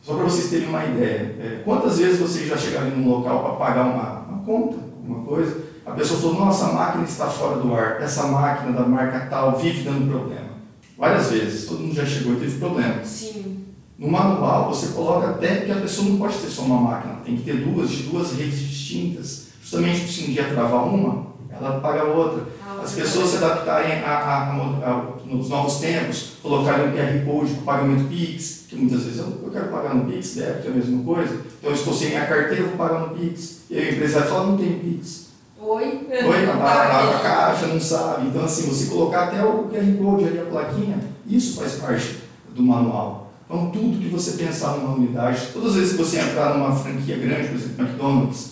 Só 0.02 0.14
para 0.14 0.25
vocês 0.25 0.49
terem 0.49 0.69
uma 0.69 0.85
ideia, 0.85 1.37
é, 1.38 1.62
quantas 1.64 1.99
vezes 1.99 2.19
vocês 2.19 2.49
já 2.49 2.57
chegaram 2.57 2.90
num 2.90 3.09
local 3.09 3.42
para 3.42 3.66
pagar 3.66 3.85
uma 3.85 4.21
conta, 4.45 4.76
alguma 4.76 5.25
coisa. 5.25 5.61
A 5.85 5.92
pessoa 5.92 6.21
falou, 6.21 6.47
nossa, 6.47 6.66
a 6.66 6.73
máquina 6.73 7.04
está 7.04 7.26
fora 7.26 7.57
do 7.57 7.75
ar, 7.75 8.00
essa 8.00 8.26
máquina 8.26 8.73
da 8.73 8.87
marca 8.87 9.26
tal 9.28 9.59
vive 9.59 9.83
dando 9.83 10.11
problema. 10.11 10.50
várias 10.97 11.30
vezes, 11.30 11.66
todo 11.66 11.80
mundo 11.80 11.95
já 11.95 12.07
chegou 12.07 12.35
e 12.35 12.37
teve 12.37 12.59
problema. 12.59 13.04
Sim. 13.04 13.64
No 13.99 14.11
manual, 14.11 14.73
você 14.73 14.95
coloca 14.95 15.28
até 15.28 15.57
que 15.61 15.73
a 15.73 15.76
pessoa 15.76 16.09
não 16.09 16.16
pode 16.16 16.38
ter 16.38 16.49
só 16.49 16.62
uma 16.62 16.80
máquina, 16.80 17.16
tem 17.25 17.37
que 17.37 17.42
ter 17.42 17.59
duas, 17.59 17.90
de 17.90 18.04
duas 18.04 18.33
redes 18.33 18.59
distintas. 18.59 19.49
Justamente 19.61 20.09
se 20.09 20.25
um 20.25 20.33
dia 20.33 20.45
travar 20.45 20.87
uma, 20.87 21.26
ela 21.52 21.80
paga 21.80 22.04
outra. 22.04 22.45
As 22.83 22.92
pessoas 22.92 23.30
se 23.30 23.37
adaptarem 23.37 24.02
a, 24.02 24.11
a, 24.11 24.38
a, 24.38 24.90
a, 24.90 25.07
nos 25.26 25.49
novos 25.49 25.78
tempos, 25.78 26.33
colocarem 26.42 26.88
um 26.88 26.92
QR 26.92 27.25
Code 27.25 27.54
com 27.54 27.62
pagamento 27.62 28.09
Pix, 28.09 28.64
que 28.69 28.76
muitas 28.76 29.04
vezes 29.04 29.19
eu, 29.19 29.26
eu 29.42 29.50
quero 29.50 29.69
pagar 29.69 29.95
no 29.95 30.11
Pix, 30.11 30.37
débito 30.37 30.69
é 30.69 30.71
a 30.71 30.75
mesma 30.75 31.02
coisa, 31.02 31.35
então 31.35 31.71
eu 31.71 31.75
estou 31.75 31.92
sem 31.92 32.09
minha 32.11 32.26
carteira, 32.26 32.64
vou 32.64 32.76
pagar 32.76 33.00
no 33.00 33.16
Pix. 33.16 33.62
E 33.69 33.76
aí 33.76 33.90
o 33.90 33.95
empresário 33.95 34.28
fala, 34.28 34.47
não 34.47 34.57
tem 34.57 34.78
Pix. 34.78 35.30
Oi? 35.61 36.09
Oi, 36.11 36.47
a, 36.49 36.52
a, 36.52 37.16
a 37.16 37.19
caixa 37.21 37.66
não 37.66 37.80
sabe. 37.80 38.28
Então, 38.28 38.45
assim, 38.45 38.69
você 38.69 38.87
colocar 38.87 39.25
até 39.25 39.45
o 39.45 39.64
QR 39.64 39.99
Code 39.99 40.25
ali, 40.25 40.38
a 40.38 40.45
plaquinha, 40.45 40.99
isso 41.26 41.61
faz 41.61 41.75
parte 41.75 42.16
do 42.54 42.62
manual. 42.62 43.33
Então, 43.45 43.71
tudo 43.71 43.99
que 43.99 44.09
você 44.09 44.42
pensar 44.42 44.78
numa 44.78 44.95
unidade, 44.95 45.49
todas 45.52 45.71
as 45.71 45.76
vezes 45.76 45.92
que 45.92 45.99
você 45.99 46.21
entrar 46.21 46.57
numa 46.57 46.75
franquia 46.75 47.16
grande, 47.16 47.49
por 47.49 47.57
exemplo, 47.57 47.85
McDonald's, 47.85 48.50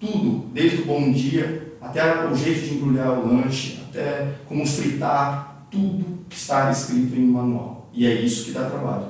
tudo, 0.00 0.46
desde 0.52 0.82
o 0.82 0.86
bom 0.86 1.12
dia 1.12 1.59
até 1.80 2.26
o 2.26 2.34
jeito 2.34 2.60
de 2.60 2.74
embrulhar 2.74 3.18
o 3.18 3.26
lanche, 3.26 3.78
até 3.88 4.28
como 4.46 4.66
fritar, 4.66 5.66
tudo 5.70 6.04
está 6.30 6.70
escrito 6.70 7.16
em 7.16 7.24
um 7.28 7.32
manual. 7.32 7.88
E 7.92 8.06
é 8.06 8.14
isso 8.14 8.46
que 8.46 8.52
dá 8.52 8.68
trabalho. 8.68 9.06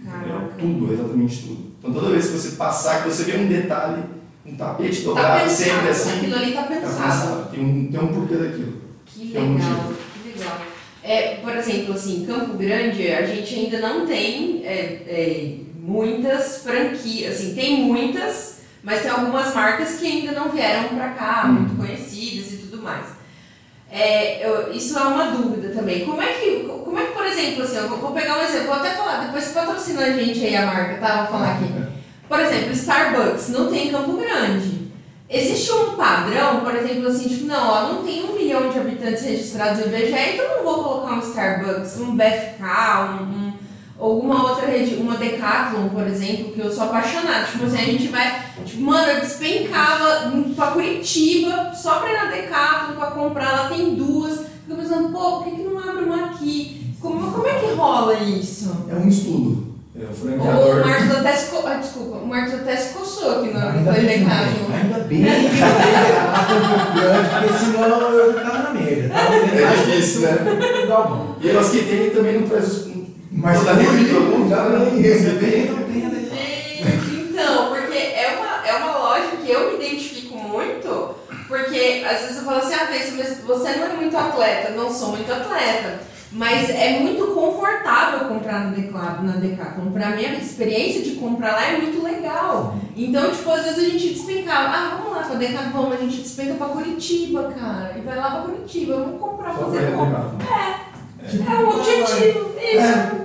Entendeu? 0.00 0.52
Tudo, 0.58 0.92
exatamente 0.92 1.42
tudo. 1.42 1.72
Então, 1.78 1.92
toda 1.92 2.10
vez 2.10 2.26
que 2.26 2.32
você 2.38 2.56
passar, 2.56 3.02
que 3.02 3.08
você 3.08 3.24
vê 3.24 3.36
um 3.38 3.46
detalhe, 3.46 4.02
um 4.46 4.54
tapete 4.54 5.02
Tá 5.02 5.08
dobrado, 5.08 5.50
sempre 5.50 5.72
pensado, 5.72 5.88
assim, 5.90 6.18
aquilo 6.18 6.34
ali 6.36 6.52
tá 6.52 6.62
Tá 6.62 6.68
pensado. 6.68 7.02
pensado, 7.02 7.50
Tem 7.50 7.64
um, 7.64 7.90
tem 7.90 8.00
um 8.00 8.08
porquê 8.08 8.34
daquilo. 8.36 8.72
Que 9.06 9.20
um 9.38 9.54
legal, 9.54 9.70
motivo. 9.70 9.94
que 10.22 10.28
legal. 10.38 10.58
É, 11.02 11.34
por 11.36 11.56
exemplo, 11.56 11.94
assim, 11.94 12.24
Campo 12.26 12.56
Grande, 12.56 13.08
a 13.08 13.26
gente 13.26 13.54
ainda 13.54 13.80
não 13.80 14.06
tem 14.06 14.62
é, 14.64 14.74
é, 15.06 15.54
muitas 15.80 16.62
franquias, 16.62 17.34
assim, 17.36 17.54
tem 17.54 17.82
muitas, 17.84 18.57
mas 18.88 19.02
tem 19.02 19.10
algumas 19.10 19.54
marcas 19.54 19.96
que 19.96 20.06
ainda 20.06 20.32
não 20.32 20.48
vieram 20.48 20.88
pra 20.88 21.08
cá, 21.10 21.42
Uhum. 21.44 21.52
muito 21.52 21.76
conhecidas 21.76 22.52
e 22.52 22.56
tudo 22.56 22.82
mais. 22.82 23.04
É, 23.90 24.46
eu- 24.46 24.72
isso 24.72 24.98
é 24.98 25.02
uma 25.02 25.26
dúvida 25.26 25.68
também. 25.74 26.04
Como 26.06 26.20
é 26.22 26.26
que, 26.32 26.68
como 26.84 26.98
é 26.98 27.04
que 27.04 27.12
por 27.12 27.26
exemplo, 27.26 27.62
assim, 27.64 27.76
eu 27.76 27.88
vou, 27.88 27.98
vou 27.98 28.12
pegar 28.12 28.38
um 28.38 28.42
exemplo, 28.42 28.66
vou 28.68 28.76
até 28.76 28.90
falar, 28.90 29.24
depois 29.26 29.48
patrocina 29.48 30.02
a 30.04 30.12
gente 30.12 30.44
aí 30.44 30.56
a 30.56 30.66
marca, 30.66 30.94
tá? 30.96 31.22
Vou 31.24 31.32
falar 31.38 31.52
aqui. 31.56 31.72
Por 32.28 32.40
exemplo, 32.40 32.72
Starbucks 32.72 33.48
não 33.50 33.70
tem 33.70 33.88
em 33.88 33.90
Campo 33.90 34.16
Grande. 34.16 34.88
Existe 35.30 35.70
um 35.72 35.94
padrão, 35.94 36.60
por 36.60 36.74
exemplo, 36.74 37.08
assim, 37.08 37.28
tipo, 37.28 37.46
não, 37.46 37.68
ó, 37.68 37.92
não 37.92 38.02
tem 38.04 38.24
um 38.24 38.34
milhão 38.34 38.70
de 38.70 38.78
habitantes 38.78 39.22
registrados 39.24 39.80
no 39.80 39.86
IBGE, 39.86 40.14
então 40.34 40.56
não 40.56 40.64
vou 40.64 40.82
colocar 40.84 41.14
um 41.14 41.20
Starbucks, 41.20 41.98
um 42.00 42.16
BFK, 42.16 42.62
um, 42.62 43.22
um, 43.24 43.47
alguma 43.98 44.50
outra 44.50 44.66
rede, 44.66 44.94
uma 44.96 45.16
Decathlon, 45.16 45.88
por 45.88 46.06
exemplo, 46.06 46.52
que 46.52 46.60
eu 46.60 46.72
sou 46.72 46.84
apaixonada. 46.84 47.46
Tipo 47.46 47.66
assim, 47.66 47.78
a 47.78 47.84
gente 47.84 48.08
vai, 48.08 48.44
tipo, 48.64 48.82
mano, 48.82 49.10
eu 49.12 49.20
despencava 49.20 50.32
pra 50.54 50.68
Curitiba 50.68 51.72
só 51.74 51.98
pra 51.98 52.10
ir 52.10 52.16
na 52.16 52.30
Decathlon 52.30 52.94
pra 52.96 53.10
comprar, 53.10 53.50
ela 53.58 53.68
tem 53.68 53.94
duas. 53.94 54.40
Fico 54.66 54.80
pensando, 54.80 55.08
pô, 55.10 55.38
por 55.38 55.44
que, 55.44 55.50
que 55.56 55.62
não 55.62 55.78
abre 55.78 56.04
uma 56.04 56.26
aqui? 56.26 56.94
Como, 57.00 57.30
como 57.32 57.46
é 57.46 57.54
que 57.54 57.74
rola 57.74 58.14
isso? 58.14 58.86
É 58.90 58.94
um 58.94 59.08
estudo. 59.08 59.68
É, 59.98 60.04
o 60.04 60.10
O 60.10 60.14
franqueador. 60.14 60.86
Marcos 60.86 61.16
até 61.16 61.32
se, 61.32 61.50
co... 61.50 61.66
ah, 61.66 61.74
desculpa, 61.74 62.16
o 62.18 62.26
Marcos 62.26 62.54
até 62.54 62.76
se 62.76 62.94
coçou 62.94 63.38
aqui 63.40 63.52
no 63.52 63.58
Ainda 63.58 63.92
foi 63.92 64.04
bem. 64.04 64.18
Decathlon. 64.18 64.74
ainda 64.80 64.98
bem 65.00 65.24
que 65.24 65.58
Campo 66.48 67.00
Grande, 67.00 67.28
porque 67.30 67.58
senão 67.58 67.82
eu 68.10 68.34
tava 68.34 68.58
na 68.62 68.70
merda. 68.70 69.08
Tava 69.08 69.34
É 69.34 69.74
difícil, 69.74 70.20
né? 70.22 70.38
E 71.40 71.48
elas 71.50 71.68
que 71.70 71.82
tem 71.84 72.10
também 72.10 72.40
não 72.40 72.48
traz 72.48 72.64
os. 72.68 72.97
Mas 73.40 73.62
né? 73.64 73.72
nem 73.74 73.86
Você 73.86 75.00
recebi, 75.00 75.38
tem. 75.38 75.70
não 75.70 75.86
tem. 75.86 76.82
Gente, 76.82 77.30
então, 77.30 77.68
porque 77.68 77.96
é 77.96 78.36
uma, 78.36 78.68
é 78.68 78.74
uma 78.76 78.98
loja 78.98 79.36
que 79.44 79.50
eu 79.50 79.70
me 79.70 79.84
identifico 79.84 80.36
muito, 80.36 81.14
porque 81.46 82.04
às 82.08 82.20
vezes 82.22 82.38
eu 82.38 82.42
falo 82.44 82.58
assim, 82.58 82.74
ah, 82.74 82.86
Thaís, 82.86 83.14
mas 83.16 83.38
você 83.44 83.76
não 83.76 83.86
é 83.86 83.92
muito 83.94 84.16
atleta, 84.16 84.72
não 84.72 84.92
sou 84.92 85.10
muito 85.10 85.30
atleta. 85.32 86.00
Mas 86.30 86.68
é 86.68 86.98
muito 87.00 87.28
confortável 87.28 88.28
comprar 88.28 88.66
no 88.66 88.76
Decathlon. 88.76 89.24
Na 89.24 89.36
Decathlon. 89.36 89.90
Pra 89.92 90.10
mim, 90.10 90.26
a 90.26 90.34
experiência 90.34 91.00
de 91.02 91.12
comprar 91.12 91.52
lá 91.52 91.64
é 91.68 91.78
muito 91.78 92.02
legal. 92.02 92.76
Então, 92.94 93.30
tipo, 93.30 93.50
às 93.50 93.64
vezes 93.64 93.78
a 93.78 93.88
gente 93.90 94.08
despencava. 94.10 94.68
Ah, 94.68 94.98
vamos 94.98 95.16
lá 95.16 95.22
pra 95.22 95.36
Decathlon, 95.36 95.70
vamos, 95.84 95.96
a 95.96 96.00
gente 96.02 96.18
despenca 96.20 96.52
pra 96.54 96.66
Curitiba, 96.66 97.44
cara. 97.58 97.94
E 97.96 98.02
vai 98.02 98.16
lá 98.16 98.30
pra 98.30 98.40
Curitiba, 98.42 98.96
vamos 98.96 99.18
comprar, 99.18 99.54
Só 99.54 99.64
fazer 99.64 99.78
pra 99.86 99.96
compra. 99.96 100.18
legal. 100.18 100.34
É 101.36 101.58
um 101.58 101.68
objetivo, 101.68 102.54
isso. 102.58 103.18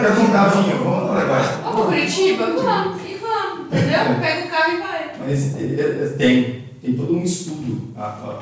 Quer 0.00 0.18
um 0.18 0.32
carrinho, 0.32 0.78
vamos 0.78 1.10
lá 1.10 1.20
agora. 1.20 1.42
Vamos 1.62 1.80
pra 1.80 1.84
Curitiba? 1.84 2.46
Vamos, 2.46 3.00
e 3.02 3.14
vamos, 3.14 3.66
entendeu? 3.66 4.20
Pega 4.20 4.46
o 4.46 4.50
carro 4.50 4.72
e 4.72 4.80
vai. 4.80 5.12
Mas 5.24 6.16
tem, 6.16 6.64
tem 6.82 6.94
todo 6.96 7.14
um 7.14 7.22
estudo. 7.22 7.94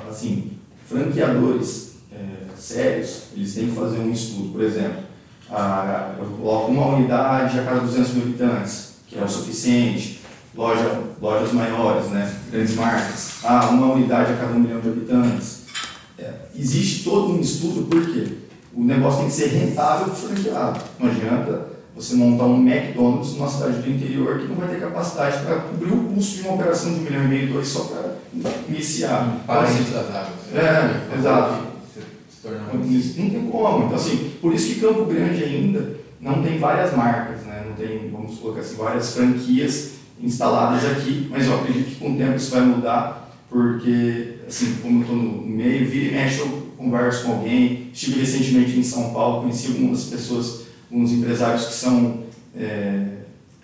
Assim, 0.09 0.53
franqueadores 0.87 1.97
é, 2.11 2.57
sérios, 2.57 3.25
eles 3.37 3.55
têm 3.55 3.69
que 3.69 3.77
fazer 3.77 3.99
um 3.99 4.11
estudo. 4.11 4.53
Por 4.53 4.63
exemplo, 4.63 5.03
a, 5.51 6.15
eu 6.19 6.25
coloco 6.25 6.73
uma 6.73 6.97
unidade 6.97 7.61
a 7.61 7.65
cada 7.65 7.81
200 7.81 8.15
mil 8.15 8.23
habitantes, 8.25 8.95
que 9.07 9.19
é 9.19 9.23
o 9.23 9.29
suficiente. 9.29 10.23
Loja, 10.57 11.03
lojas 11.21 11.53
maiores, 11.53 12.07
né? 12.07 12.33
grandes 12.51 12.77
marcas. 12.77 13.41
Ah, 13.45 13.69
uma 13.71 13.93
unidade 13.93 14.33
a 14.33 14.37
cada 14.37 14.53
um 14.53 14.61
milhão 14.61 14.81
de 14.81 14.89
habitantes. 14.89 15.65
É, 16.17 16.33
existe 16.57 17.03
todo 17.05 17.33
um 17.33 17.41
estudo, 17.41 17.89
por 17.89 18.07
quê? 18.07 18.44
O 18.77 18.83
negócio 18.83 19.21
tem 19.21 19.29
que 19.29 19.35
ser 19.35 19.47
rentável 19.49 20.07
para 20.07 20.15
o 20.15 20.17
franqueado. 20.17 20.81
Não 20.99 21.11
adianta 21.11 21.75
você 21.95 22.17
montar 22.17 22.45
um 22.45 22.67
McDonald's 22.67 23.35
numa 23.35 23.49
cidade 23.49 23.83
do 23.83 23.91
interior 23.91 24.39
que 24.41 24.49
não 24.49 24.57
vai 24.57 24.69
ter 24.69 24.81
capacidade 24.81 25.45
para 25.45 25.61
cobrir 25.61 25.93
o 25.93 26.05
custo 26.05 26.37
de 26.37 26.43
uma 26.43 26.55
operação 26.55 26.93
de 26.93 27.01
um 27.01 27.03
milhão 27.03 27.25
e 27.25 27.29
meio, 27.29 27.53
dois 27.53 27.69
só 27.69 27.85
para 27.85 28.17
iniciar. 28.69 29.43
Paraíso 29.47 29.93
das 29.93 30.07
águas. 30.09 30.55
É, 30.55 31.17
exato. 31.19 31.75
Não 33.17 33.31
tem 33.31 33.49
como. 33.51 33.85
Então, 33.85 33.97
assim, 33.97 34.33
por 34.41 34.53
isso 34.53 34.75
que 34.75 34.81
Campo 34.81 35.05
Grande 35.05 35.45
ainda 35.45 35.97
não 36.21 36.43
tem 36.43 36.59
várias 36.59 36.95
marcas, 36.97 37.43
né? 37.43 37.65
não 37.67 37.75
tem, 37.75 38.11
vamos 38.11 38.39
colocar 38.39 38.61
assim, 38.61 38.77
várias 38.77 39.15
franquias 39.15 39.93
instaladas 40.21 40.85
aqui, 40.85 41.29
mas 41.31 41.47
eu 41.47 41.55
acredito 41.55 41.91
que 41.91 41.97
com 41.97 42.13
o 42.13 42.17
tempo 42.17 42.37
isso 42.37 42.51
vai 42.51 42.63
mudar, 42.63 43.31
porque, 43.49 44.39
assim, 44.47 44.77
como 44.83 44.99
eu 44.99 45.03
estou 45.03 45.17
no 45.17 45.47
meio, 45.47 45.89
vira 45.89 46.07
e 46.07 46.13
mexe, 46.13 46.41
eu 46.41 46.64
converso 46.85 47.25
com 47.25 47.33
alguém. 47.33 47.91
Estive 47.93 48.21
recentemente 48.21 48.79
em 48.79 48.83
São 48.83 49.13
Paulo, 49.13 49.43
conheci 49.43 49.69
algumas 49.69 50.05
pessoas, 50.05 50.63
alguns 50.91 51.13
empresários 51.13 51.67
que 51.67 51.75
são 51.75 52.25
é, 52.57 53.07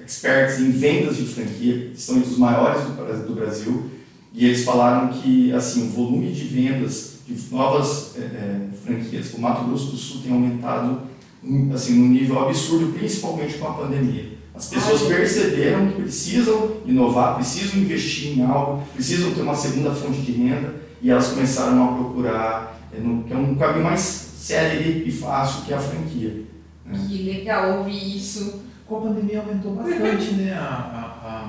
experts 0.05 0.61
em 0.61 0.71
vendas 0.71 1.17
de 1.17 1.25
franquia, 1.25 1.91
que 1.93 2.01
são 2.01 2.19
entre 2.19 2.31
os 2.31 2.39
maiores 2.39 2.83
do, 2.83 3.27
do 3.29 3.35
Brasil, 3.35 3.91
e 4.33 4.47
eles 4.47 4.65
falaram 4.65 5.09
que 5.09 5.53
assim, 5.53 5.89
o 5.89 5.91
volume 5.91 6.33
de 6.33 6.45
vendas 6.45 7.19
de 7.27 7.55
novas 7.55 8.17
é, 8.17 8.21
é, 8.21 8.69
franquias 8.85 9.29
para 9.29 9.39
o 9.39 9.41
Mato 9.41 9.65
Grosso 9.65 9.91
do 9.93 9.97
Sul 9.97 10.21
tem 10.23 10.33
aumentado 10.33 11.03
um, 11.43 11.73
assim, 11.73 11.95
num 11.95 12.09
nível 12.09 12.41
absurdo, 12.41 12.93
principalmente 12.93 13.59
com 13.59 13.69
a 13.69 13.73
pandemia. 13.73 14.41
As 14.55 14.69
pessoas 14.69 15.03
perceberam 15.03 15.89
que 15.89 16.03
precisam 16.03 16.77
inovar, 16.85 17.37
precisam 17.37 17.81
investir 17.81 18.37
em 18.37 18.45
algo, 18.45 18.83
precisam 18.95 19.33
ter 19.33 19.41
uma 19.41 19.55
segunda 19.55 19.91
fonte 19.93 20.21
de 20.21 20.33
renda 20.33 20.75
e 21.01 21.11
elas 21.11 21.29
começaram 21.29 21.83
a 21.83 21.93
procurar, 21.95 22.80
que 22.91 23.33
é 23.33 23.37
um 23.37 23.55
caminho 23.55 23.85
mais 23.85 24.01
célere 24.01 25.05
e 25.07 25.13
fácil 25.13 25.65
que 25.65 25.73
é 25.73 25.77
a 25.77 25.81
franquia. 25.81 26.45
né? 26.85 27.07
Que 27.09 27.23
legal 27.23 27.79
ouvir 27.79 28.17
isso. 28.17 28.63
Com 28.87 28.99
a 28.99 29.01
pandemia 29.03 29.41
aumentou 29.41 29.75
bastante 29.77 30.33
né, 30.33 30.53
a, 30.53 30.65
a, 30.65 31.49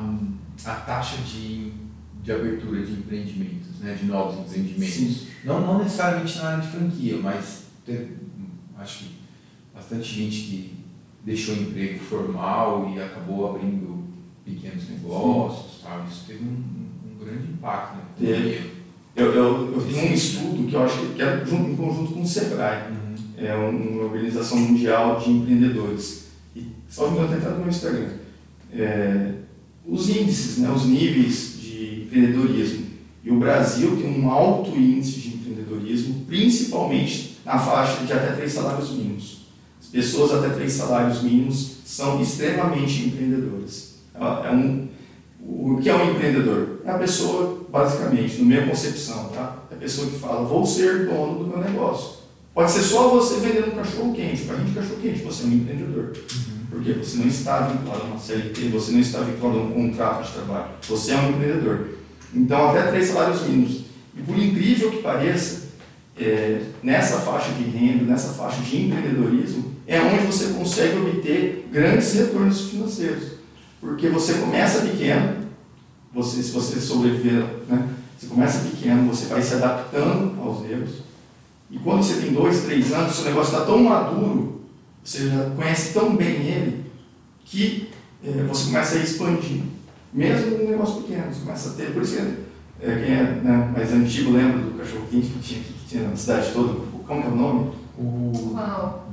a, 0.68 0.72
a 0.72 0.76
taxa 0.82 1.18
de, 1.24 1.72
de 2.22 2.32
abertura 2.32 2.86
de 2.86 2.92
empreendimentos, 2.92 3.80
né, 3.80 3.98
de 4.00 4.06
novos 4.06 4.40
empreendimentos. 4.40 4.94
Sim. 4.94 5.28
Não, 5.44 5.60
não 5.60 5.80
necessariamente 5.80 6.38
na 6.38 6.50
área 6.50 6.62
de 6.62 6.68
franquia, 6.68 7.18
mas 7.18 7.64
teve, 7.84 8.16
acho 8.78 9.00
que 9.06 9.12
bastante 9.74 10.04
gente 10.04 10.36
que 10.42 10.78
deixou 11.26 11.56
o 11.56 11.62
emprego 11.62 12.00
formal 12.00 12.94
e 12.96 13.02
acabou 13.02 13.50
abrindo 13.50 14.04
pequenos 14.46 14.88
negócios, 14.90 15.82
tal. 15.82 16.04
isso 16.08 16.26
teve 16.28 16.44
um, 16.44 16.64
um 17.12 17.26
grande 17.26 17.52
impacto 17.54 17.96
na 17.96 18.02
Teve. 18.20 18.81
Eu, 19.16 19.34
eu, 19.34 19.74
eu 19.74 19.82
tenho 19.82 20.12
um 20.12 20.14
estudo 20.14 20.68
que 20.68 20.74
eu 20.74 20.84
acho 20.84 20.98
que 21.08 21.22
é 21.22 21.44
junto, 21.46 21.72
em 21.72 21.76
conjunto 21.76 22.14
com 22.14 22.22
o 22.22 22.28
Sebrae. 22.28 22.84
Uhum. 22.90 23.46
é 23.46 23.56
uma 23.56 24.04
organização 24.04 24.58
mundial 24.58 25.20
de 25.20 25.32
empreendedores. 25.32 26.28
E 26.56 26.68
só 26.90 27.10
me 27.10 27.18
engano, 27.18 27.38
está 27.38 27.50
no 27.50 27.60
meu 27.60 27.70
Instagram. 27.70 28.10
É, 28.74 29.34
os 29.86 30.10
índices, 30.10 30.60
né, 30.60 30.70
os 30.70 30.86
níveis 30.86 31.58
de 31.62 32.04
empreendedorismo. 32.04 32.86
E 33.24 33.30
o 33.30 33.38
Brasil 33.38 33.98
tem 33.98 34.20
um 34.20 34.30
alto 34.30 34.76
índice 34.76 35.20
de 35.20 35.36
empreendedorismo, 35.36 36.26
principalmente 36.26 37.40
na 37.46 37.58
faixa 37.60 38.06
de 38.06 38.14
até 38.14 38.32
três 38.34 38.52
salários 38.54 38.92
mínimos. 38.92 39.42
As 39.80 39.88
pessoas 39.88 40.34
até 40.34 40.54
três 40.54 40.74
salários 40.74 41.22
mínimos 41.22 41.78
são 41.86 42.22
extremamente 42.22 43.08
empreendedoras. 43.08 43.96
É 44.16 44.48
é 44.48 44.52
um, 44.52 44.88
o 45.42 45.80
que 45.82 45.90
é 45.90 45.96
um 45.96 46.12
empreendedor? 46.12 46.82
É 46.86 46.92
a 46.92 46.98
pessoa, 46.98 47.61
basicamente, 47.72 48.40
na 48.40 48.46
minha 48.46 48.68
concepção, 48.68 49.30
tá? 49.30 49.64
é 49.72 49.76
a 49.76 49.78
pessoa 49.78 50.10
que 50.10 50.20
fala, 50.20 50.46
vou 50.46 50.66
ser 50.66 51.06
dono 51.06 51.44
do 51.44 51.48
meu 51.48 51.60
negócio. 51.60 52.22
Pode 52.54 52.70
ser 52.70 52.82
só 52.82 53.08
você 53.08 53.40
vendendo 53.40 53.72
um 53.72 53.76
cachorro 53.76 54.14
quente. 54.14 54.44
Para 54.44 54.58
a 54.58 54.60
gente, 54.60 54.76
cachorro 54.76 55.00
quente, 55.02 55.24
você 55.24 55.44
é 55.44 55.46
um 55.48 55.54
empreendedor. 55.54 56.12
Uhum. 56.18 56.66
Porque 56.70 56.92
você 56.94 57.18
não 57.18 57.28
está 57.28 57.62
vinculado 57.62 58.02
a 58.04 58.06
uma 58.08 58.20
CLT, 58.20 58.68
você 58.68 58.92
não 58.92 59.00
está 59.00 59.20
vinculado 59.22 59.60
a 59.60 59.64
um 59.64 59.72
contrato 59.72 60.28
de 60.28 60.34
trabalho. 60.34 60.72
Você 60.90 61.12
é 61.14 61.18
um 61.18 61.30
empreendedor. 61.30 61.88
Então, 62.36 62.70
até 62.70 62.92
três 62.92 63.08
salários 63.08 63.44
mínimos. 63.44 63.82
E 64.18 64.22
por 64.22 64.38
incrível 64.38 64.92
que 64.92 65.02
pareça, 65.02 65.70
é, 66.20 66.62
nessa 66.84 67.20
faixa 67.20 67.52
de 67.54 67.64
renda, 67.64 68.04
nessa 68.04 68.34
faixa 68.34 68.62
de 68.62 68.86
empreendedorismo, 68.86 69.72
é 69.88 70.00
onde 70.02 70.26
você 70.26 70.54
consegue 70.54 70.98
obter 70.98 71.70
grandes 71.72 72.14
retornos 72.14 72.70
financeiros. 72.70 73.32
Porque 73.80 74.10
você 74.10 74.34
começa 74.36 74.82
pequeno, 74.82 75.38
você, 76.14 76.44
se 76.44 76.52
você 76.52 76.80
sobreviver, 76.80 77.46
você 78.22 78.28
começa 78.28 78.70
pequeno, 78.70 79.12
você 79.12 79.26
vai 79.26 79.42
se 79.42 79.56
adaptando 79.56 80.40
aos 80.40 80.64
erros. 80.70 80.92
E 81.72 81.80
quando 81.80 82.04
você 82.04 82.22
tem 82.22 82.34
dois, 82.34 82.62
três 82.62 82.94
anos, 82.94 83.16
seu 83.16 83.26
negócio 83.26 83.54
está 83.54 83.66
tão 83.66 83.80
maduro, 83.80 84.62
você 85.04 85.28
já 85.28 85.50
conhece 85.56 85.92
tão 85.92 86.16
bem 86.16 86.28
ele, 86.28 86.86
que 87.44 87.90
é, 88.24 88.44
você 88.44 88.66
começa 88.66 88.98
a 88.98 89.02
expandir. 89.02 89.64
Mesmo 90.14 90.64
um 90.64 90.70
negócio 90.70 91.02
pequeno, 91.02 91.34
você 91.34 91.40
começa 91.40 91.70
a 91.70 91.74
ter. 91.74 91.94
Por 91.94 92.04
isso 92.04 92.16
que 92.16 92.22
é, 92.86 92.96
quem 93.04 93.16
é 93.16 93.24
né, 93.42 93.72
mais 93.76 93.92
antigo 93.92 94.34
lembra 94.34 94.60
do 94.60 94.78
cachorro 94.78 95.08
quente 95.10 95.28
que 95.28 95.40
tinha, 95.40 95.62
que 95.62 95.74
tinha 95.88 96.08
na 96.08 96.16
cidade 96.16 96.52
toda. 96.54 96.80
Como 97.08 97.22
que 97.22 97.28
é 97.28 97.32
o 97.32 97.36
nome? 97.36 97.72
O. 97.98 98.56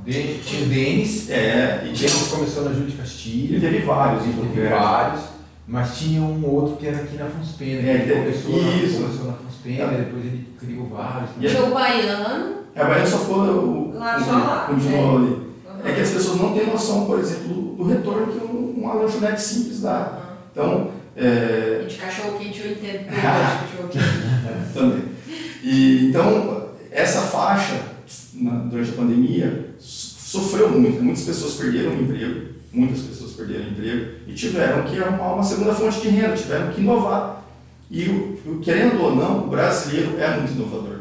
tinha 0.05 0.65
o 0.65 0.69
Denis. 0.69 1.31
É, 1.31 1.81
e 1.83 1.97
Denis 1.97 2.27
começou 2.27 2.63
na 2.63 2.73
Júlia 2.73 2.91
de 2.91 2.97
Castilho. 2.97 3.57
E 3.57 3.59
teve 3.59 3.79
vários, 3.79 4.23
teve 4.23 4.69
vários. 4.69 5.38
Mas 5.69 5.99
tinha 5.99 6.19
um 6.19 6.43
outro 6.47 6.77
que 6.77 6.87
era 6.87 6.97
aqui 6.97 7.15
na 7.15 7.25
Afonso 7.25 7.55
Pena. 7.55 7.87
É, 7.87 7.93
ele 7.93 8.15
começou, 8.15 8.57
isso. 8.57 9.01
Na, 9.01 9.05
começou 9.05 9.25
na 9.27 9.33
Afonso 9.33 9.57
Pena, 9.63 9.83
é. 9.83 9.97
depois 9.97 10.25
ele 10.25 10.47
criou 10.59 10.87
vários. 10.87 11.29
Tinha 11.39 11.63
o 11.63 11.71
Baiano. 11.71 12.55
É, 12.73 12.83
o 12.83 12.87
Baiano 12.87 13.07
só 13.07 13.17
foi 13.19 13.49
o. 13.49 13.91
Lá, 13.93 14.19
só 14.19 14.31
lá. 14.31 14.65
Continuou 14.67 14.97
é. 14.97 15.15
ali. 15.17 15.27
Uhum. 15.27 15.49
É 15.85 15.93
que 15.93 16.01
as 16.01 16.09
pessoas 16.09 16.41
não 16.41 16.53
têm 16.55 16.65
noção, 16.65 17.05
por 17.05 17.19
exemplo, 17.19 17.75
do 17.75 17.83
retorno 17.83 18.33
que 18.33 18.39
uma 18.43 18.93
lanchonete 18.95 19.39
simples 19.39 19.81
dá. 19.81 19.99
Uhum. 19.99 20.35
Então, 20.51 20.91
é... 21.15 21.85
de 21.87 21.95
cachorro 21.97 22.39
quente 22.39 22.61
eu 22.61 22.71
entendo 22.71 23.07
de 23.07 23.21
cachorro 23.21 23.89
quente. 23.91 24.73
Também. 24.73 25.03
E, 25.61 26.07
então, 26.09 26.69
essa 26.89 27.21
faixa, 27.21 27.79
na, 28.33 28.53
durante 28.53 28.89
a 28.89 28.93
pandemia, 28.93 29.69
sofreu 29.77 30.71
muito. 30.71 31.03
Muitas 31.03 31.25
pessoas 31.25 31.53
perderam 31.53 31.91
o 31.91 32.01
emprego, 32.01 32.48
muitas 32.71 33.01
pessoas 33.01 33.31
perderam 33.31 33.69
emprego 33.69 34.11
e 34.27 34.33
tiveram 34.33 34.83
que 34.83 35.01
arrumar 35.01 35.33
uma 35.33 35.43
segunda 35.43 35.73
fonte 35.73 36.01
de 36.01 36.09
renda, 36.09 36.35
tiveram 36.35 36.71
que 36.71 36.81
inovar. 36.81 37.43
E, 37.89 38.37
querendo 38.61 39.01
ou 39.01 39.15
não, 39.15 39.45
o 39.45 39.47
brasileiro 39.47 40.19
é 40.19 40.37
muito 40.37 40.53
inovador. 40.53 40.99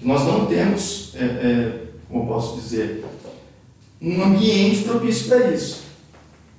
Nós 0.00 0.24
não 0.24 0.46
temos, 0.46 1.12
é, 1.14 1.24
é, 1.24 1.82
como 2.08 2.22
eu 2.22 2.26
posso 2.26 2.60
dizer, 2.60 3.04
um 4.00 4.22
ambiente 4.22 4.84
propício 4.84 5.28
para 5.28 5.50
isso. 5.50 5.82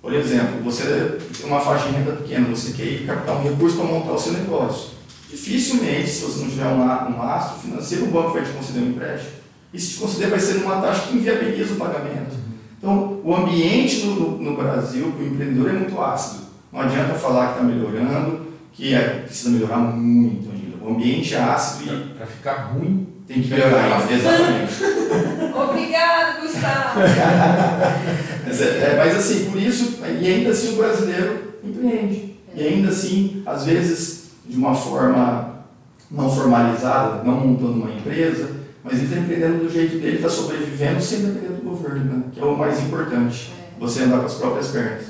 Por 0.02 0.14
exemplo, 0.14 0.62
você 0.64 1.18
tem 1.38 1.48
uma 1.48 1.60
faixa 1.60 1.90
de 1.90 1.96
renda 1.96 2.12
pequena, 2.12 2.48
você 2.48 2.72
quer 2.74 3.06
captar 3.06 3.38
um 3.38 3.44
recurso 3.44 3.78
para 3.78 3.86
montar 3.86 4.14
o 4.14 4.20
seu 4.20 4.34
negócio. 4.34 4.92
Dificilmente, 5.30 6.10
se 6.10 6.26
você 6.26 6.42
não 6.42 6.50
tiver 6.50 6.66
um, 6.66 6.82
um 6.82 7.18
lastro 7.18 7.60
financeiro, 7.60 8.06
o 8.06 8.08
banco 8.08 8.32
vai 8.32 8.44
te 8.44 8.52
conceder 8.52 8.84
um 8.84 8.90
empréstimo. 8.90 9.32
E 9.74 9.80
se 9.80 9.94
te 9.94 10.00
conceder, 10.00 10.30
vai 10.30 10.40
ser 10.40 10.56
numa 10.56 10.82
taxa 10.82 11.08
que 11.08 11.18
inviabiliza 11.18 11.74
o 11.74 11.78
pagamento. 11.78 12.36
Então, 12.80 13.20
o 13.26 13.36
ambiente 13.36 14.06
no, 14.06 14.16
no, 14.16 14.38
no 14.38 14.56
Brasil 14.56 15.12
para 15.12 15.22
o 15.22 15.28
empreendedor 15.28 15.70
é 15.70 15.74
muito 15.74 16.02
ácido. 16.02 16.44
Não 16.72 16.80
adianta 16.80 17.14
falar 17.14 17.48
que 17.48 17.52
está 17.54 17.64
melhorando, 17.64 18.48
que 18.72 18.94
é, 18.94 19.02
precisa 19.26 19.50
melhorar 19.50 19.80
muito 19.80 20.50
ainda. 20.50 20.78
O 20.82 20.92
ambiente 20.92 21.36
é 21.36 21.40
ácido 21.40 21.94
e. 21.94 22.14
Para 22.18 22.26
ficar 22.26 22.72
ruim, 22.72 23.06
tem 23.28 23.42
que 23.42 23.50
melhorar. 23.50 24.10
Exatamente. 24.10 24.74
Obrigado, 25.54 26.42
Gustavo. 26.42 27.00
mas, 28.48 28.62
é, 28.62 28.66
é, 28.66 28.96
mas 28.98 29.18
assim, 29.18 29.52
por 29.52 29.62
isso, 29.62 30.00
e 30.22 30.26
ainda 30.26 30.52
assim 30.52 30.74
o 30.74 30.78
brasileiro 30.78 31.56
empreende. 31.62 32.38
E 32.56 32.64
ainda 32.66 32.90
assim, 32.90 33.44
às 33.46 33.66
vezes, 33.66 34.32
de 34.46 34.58
uma 34.58 34.74
forma 34.74 35.66
não 36.10 36.30
formalizada, 36.34 37.24
não 37.24 37.36
montando 37.36 37.74
uma 37.74 37.92
empresa, 37.92 38.59
mas 38.84 38.94
ele 38.94 39.04
está 39.06 39.18
empreendendo 39.18 39.64
do 39.64 39.72
jeito 39.72 39.98
dele, 39.98 40.18
está 40.18 40.30
sobrevivendo 40.30 41.02
sem 41.02 41.22
depender 41.22 41.56
do 41.56 41.62
governo, 41.62 42.04
né? 42.06 42.24
que 42.34 42.40
é 42.40 42.46
o 42.46 42.58
mais 42.58 42.80
importante, 42.82 43.52
é. 43.52 43.80
você 43.80 44.04
andar 44.04 44.20
com 44.20 44.26
as 44.26 44.36
próprias 44.36 44.68
pernas. 44.68 45.06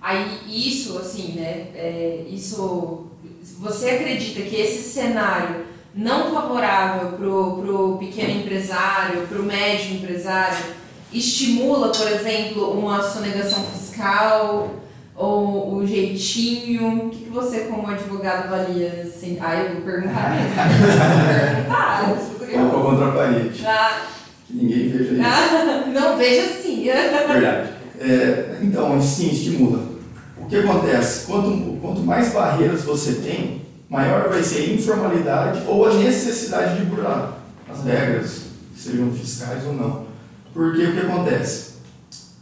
Aí 0.00 0.40
isso, 0.48 0.98
assim, 0.98 1.34
né, 1.34 1.68
é, 1.74 2.24
isso, 2.28 3.06
você 3.58 3.90
acredita 3.90 4.42
que 4.42 4.56
esse 4.56 4.82
cenário 4.82 5.64
não 5.94 6.34
favorável 6.34 7.12
para 7.12 7.28
o 7.28 7.98
pequeno 7.98 8.40
empresário, 8.40 9.26
para 9.28 9.38
o 9.38 9.44
médio 9.44 9.96
empresário, 9.96 10.58
estimula, 11.12 11.90
por 11.90 12.08
exemplo, 12.08 12.72
uma 12.72 13.02
sonegação 13.02 13.62
fiscal 13.64 14.70
ou 15.14 15.76
o 15.76 15.86
jeitinho? 15.86 17.06
O 17.06 17.10
que, 17.10 17.24
que 17.24 17.30
você, 17.30 17.60
como 17.60 17.86
advogado, 17.86 18.46
avalia? 18.52 19.04
Assim? 19.06 19.38
Ah, 19.40 19.56
eu 19.56 19.74
vou 19.74 19.82
perguntar 19.82 20.34
mesmo. 20.34 20.48
perguntar. 21.28 22.32
Vou 22.58 22.82
contra 22.82 23.08
a 23.08 23.12
parede. 23.12 23.66
Ah. 23.66 24.06
Que 24.46 24.54
ninguém 24.54 24.88
veja 24.88 25.12
isso. 25.14 25.22
Ah, 25.24 25.84
não 25.92 26.16
veja 26.16 26.50
assim. 26.50 26.84
Verdade. 26.84 27.70
É, 28.00 28.58
então, 28.62 29.00
sim, 29.00 29.30
estimula. 29.30 29.92
O 30.36 30.46
que 30.46 30.56
acontece? 30.56 31.26
Quanto, 31.26 31.78
quanto 31.80 32.00
mais 32.00 32.32
barreiras 32.32 32.82
você 32.82 33.14
tem, 33.14 33.62
maior 33.88 34.28
vai 34.28 34.42
ser 34.42 34.70
a 34.70 34.74
informalidade 34.74 35.62
ou 35.66 35.86
a 35.86 35.94
necessidade 35.94 36.78
de 36.78 36.86
burlar 36.86 37.42
as 37.72 37.84
regras, 37.84 38.42
sejam 38.76 39.10
fiscais 39.12 39.64
ou 39.66 39.72
não. 39.72 40.06
Porque 40.52 40.84
o 40.84 40.92
que 40.92 41.00
acontece? 41.00 41.72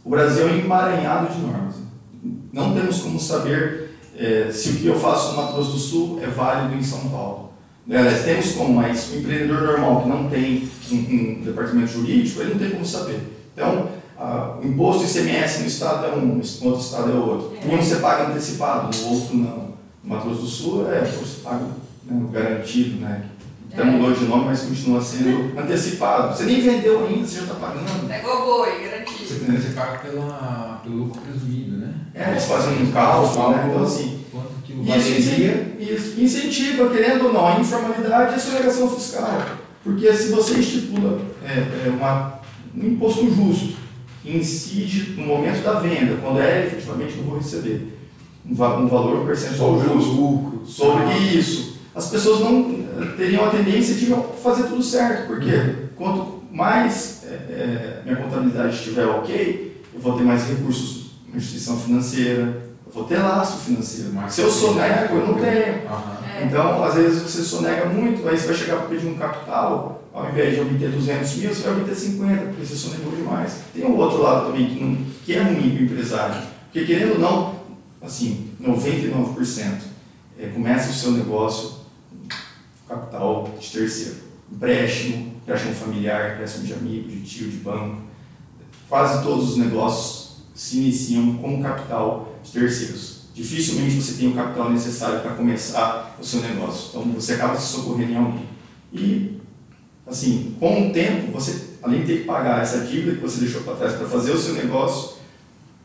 O 0.03 0.09
Brasil 0.09 0.47
é 0.47 0.57
emaranhado 0.57 1.33
de 1.33 1.41
normas. 1.41 1.75
Não 2.51 2.73
temos 2.73 2.99
como 2.99 3.19
saber 3.19 3.91
é, 4.17 4.51
se 4.51 4.69
o 4.69 4.75
que 4.77 4.87
eu 4.87 4.99
faço 4.99 5.31
no 5.31 5.37
Mato 5.37 5.53
Grosso 5.53 5.71
do 5.71 5.77
Sul 5.77 6.19
é 6.21 6.27
válido 6.27 6.75
em 6.75 6.83
São 6.83 7.09
Paulo. 7.09 7.50
Aliás, 7.89 8.23
temos 8.23 8.51
como, 8.53 8.75
mas 8.75 9.11
o 9.11 9.17
empreendedor 9.17 9.61
normal 9.63 10.03
que 10.03 10.09
não 10.09 10.29
tem 10.29 10.69
um, 10.91 10.95
um 10.95 11.41
departamento 11.43 11.91
jurídico, 11.91 12.41
ele 12.41 12.53
não 12.53 12.59
tem 12.59 12.69
como 12.69 12.85
saber. 12.85 13.19
Então, 13.53 13.89
a, 14.17 14.57
o 14.61 14.67
imposto 14.67 15.03
ICMS 15.03 15.61
no 15.61 15.67
estado 15.67 16.05
é 16.05 16.09
um, 16.15 16.25
no 16.25 16.67
outro 16.67 16.81
estado 16.81 17.11
é 17.11 17.15
outro. 17.15 17.53
É. 17.61 17.73
Um 17.73 17.77
você 17.77 17.95
paga 17.95 18.29
antecipado, 18.29 18.95
no 18.95 19.13
outro 19.13 19.35
não. 19.35 19.71
No 20.03 20.09
Mato 20.15 20.25
Grosso 20.25 20.41
do 20.41 20.47
Sul 20.47 20.91
é 20.91 21.01
você 21.01 21.41
paga 21.41 21.65
né, 22.05 22.29
garantido, 22.31 23.01
né? 23.01 23.23
Até 23.73 23.81
é. 23.81 23.85
mudou 23.85 24.13
de 24.13 24.25
nome, 24.25 24.45
mas 24.45 24.61
continua 24.61 25.01
sendo 25.01 25.53
antecipado. 25.59 26.35
Você 26.35 26.43
nem 26.43 26.61
vendeu 26.61 27.05
ainda, 27.05 27.25
você 27.25 27.37
já 27.37 27.41
está 27.43 27.55
pagando. 27.55 28.11
É 28.11 28.19
igual 28.19 28.45
boi, 28.45 28.83
garantido. 28.83 29.25
Você, 29.25 29.35
você 29.35 29.73
paga 29.73 29.99
pela, 29.99 30.81
pelo 30.83 30.95
lucro 30.97 31.21
presumido, 31.21 31.77
né? 31.77 31.93
É, 32.13 32.31
eles 32.31 32.45
fazem 32.45 32.83
um 32.83 32.91
cálculo, 32.91 33.51
né? 33.51 33.67
Então, 33.69 33.83
assim, 33.83 34.20
isso, 35.79 36.19
incentiva, 36.19 36.89
querendo 36.89 37.25
ou 37.25 37.33
não, 37.33 37.47
a 37.47 37.59
informalidade 37.59 38.33
e 38.33 38.35
a 38.35 38.39
sonegação 38.39 38.89
fiscal. 38.89 39.45
Porque 39.83 40.13
se 40.13 40.31
você 40.31 40.59
estipula 40.59 41.19
é, 41.43 41.87
é 41.87 41.89
uma, 41.89 42.39
um 42.75 42.87
imposto 42.87 43.29
justo, 43.33 43.75
que 44.21 44.37
incide 44.37 45.13
no 45.17 45.25
momento 45.25 45.63
da 45.63 45.79
venda, 45.79 46.17
quando 46.21 46.39
é 46.39 46.67
efetivamente 46.67 47.13
que 47.13 47.19
eu 47.19 47.25
vou 47.25 47.37
receber, 47.37 47.97
um, 48.45 48.51
um 48.51 48.87
valor 48.87 49.25
percentual 49.25 49.81
justo 49.81 50.11
lucro, 50.11 50.65
sobre 50.65 51.03
ah. 51.03 51.17
isso, 51.17 51.79
as 51.93 52.09
pessoas 52.09 52.39
não 52.41 52.85
eh, 53.01 53.05
teriam 53.17 53.45
a 53.45 53.49
tendência 53.49 53.95
de 53.95 54.13
fazer 54.41 54.63
tudo 54.63 54.81
certo, 54.81 55.27
porque 55.27 55.49
uhum. 55.49 55.75
quanto 55.95 56.43
mais 56.51 57.23
é, 57.25 58.01
minha 58.03 58.17
contabilidade 58.17 58.75
estiver 58.75 59.05
ok, 59.05 59.83
eu 59.93 59.99
vou 59.99 60.17
ter 60.17 60.23
mais 60.23 60.47
recursos 60.47 61.11
na 61.29 61.37
instituição 61.37 61.77
financeira, 61.79 62.70
eu 62.93 62.93
vou 62.93 63.03
ter 63.05 63.17
laço 63.17 63.59
financeiro. 63.59 64.11
Mas 64.13 64.33
Se 64.33 64.41
eu 64.41 64.51
sonego, 64.51 65.15
eu 65.15 65.27
não 65.27 65.33
tenho. 65.35 65.75
Uhum. 65.75 66.45
Então, 66.45 66.83
às 66.83 66.95
vezes 66.95 67.21
você 67.21 67.41
sonega 67.41 67.85
muito, 67.85 68.27
aí 68.27 68.37
você 68.37 68.47
vai 68.47 68.55
chegar 68.55 68.77
para 68.77 68.87
pedir 68.87 69.07
um 69.07 69.15
capital, 69.15 70.03
ao 70.13 70.29
invés 70.29 70.55
de 70.55 70.61
obter 70.61 70.89
200 70.89 71.35
mil, 71.35 71.53
você 71.53 71.61
vai 71.61 71.77
obter 71.77 71.95
50, 71.95 72.45
porque 72.45 72.65
você 72.65 72.75
sonegou 72.75 73.15
demais. 73.15 73.59
Tem 73.73 73.85
um 73.85 73.95
outro 73.95 74.21
lado 74.21 74.47
também 74.47 74.67
que, 74.67 74.83
não, 74.83 74.97
que 75.23 75.33
é 75.33 75.41
ruim 75.41 75.71
para 75.71 75.81
o 75.81 75.83
empresário, 75.83 76.41
porque 76.65 76.85
querendo 76.85 77.13
ou 77.13 77.19
não, 77.19 77.55
assim, 78.01 78.51
99%, 78.61 79.91
é, 80.39 80.47
começa 80.47 80.89
o 80.89 80.93
seu 80.93 81.11
negócio 81.11 81.81
capital 82.89 83.49
de 83.59 83.69
terceiro. 83.69 84.17
Empréstimo, 84.51 85.33
empréstimo 85.41 85.73
familiar, 85.73 86.33
empréstimo 86.33 86.65
de 86.65 86.73
amigo, 86.73 87.07
de 87.07 87.21
tio, 87.21 87.49
de 87.49 87.57
banco. 87.57 88.01
Quase 88.89 89.23
todos 89.23 89.51
os 89.51 89.57
negócios 89.57 90.41
se 90.53 90.79
iniciam 90.79 91.37
com 91.37 91.61
capital 91.61 92.30
de 92.43 92.51
terceiros. 92.51 93.21
Dificilmente 93.33 94.01
você 94.01 94.13
tem 94.13 94.29
o 94.29 94.35
capital 94.35 94.71
necessário 94.71 95.21
para 95.21 95.31
começar 95.31 96.17
o 96.19 96.25
seu 96.25 96.41
negócio. 96.41 96.89
Então 96.89 97.03
você 97.13 97.33
acaba 97.33 97.57
se 97.57 97.73
socorrendo 97.73 98.11
em 98.11 98.17
alguém. 98.17 98.45
E, 98.93 99.37
assim, 100.05 100.55
com 100.59 100.89
o 100.89 100.93
tempo, 100.93 101.31
você, 101.31 101.69
além 101.81 102.01
de 102.01 102.07
ter 102.07 102.17
que 102.19 102.25
pagar 102.25 102.61
essa 102.61 102.79
dívida 102.79 103.15
que 103.15 103.21
você 103.21 103.39
deixou 103.39 103.61
para 103.61 103.75
trás 103.75 103.93
para 103.93 104.07
fazer 104.07 104.31
o 104.31 104.37
seu 104.37 104.53
negócio, 104.53 105.21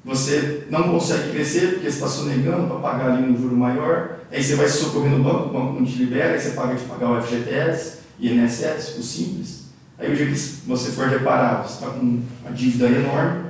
você 0.04 0.66
não 0.70 0.84
consegue 0.84 1.32
crescer 1.32 1.74
porque 1.74 1.90
você 1.90 1.96
está 1.96 2.06
sonegando 2.06 2.68
para 2.68 2.78
pagar 2.78 3.10
ali 3.10 3.28
um 3.28 3.36
juro 3.36 3.56
maior, 3.56 4.20
aí 4.30 4.42
você 4.42 4.54
vai 4.54 4.68
se 4.68 4.78
socorrer 4.78 5.10
no 5.10 5.22
banco, 5.22 5.48
o 5.48 5.52
banco 5.52 5.80
não 5.80 5.84
te 5.84 5.96
libera, 5.96 6.34
aí 6.34 6.40
você 6.40 6.50
paga 6.50 6.76
de 6.76 6.84
pagar 6.84 7.10
o 7.10 7.20
FGTS, 7.20 7.98
INSS, 8.20 8.98
o 8.98 9.02
simples. 9.02 9.66
Aí 9.98 10.12
o 10.12 10.16
dia 10.16 10.26
que 10.26 10.38
você 10.66 10.92
for 10.92 11.08
reparar, 11.08 11.62
você 11.62 11.74
está 11.74 11.88
com 11.88 12.22
uma 12.42 12.52
dívida 12.54 12.86
enorme, 12.86 13.46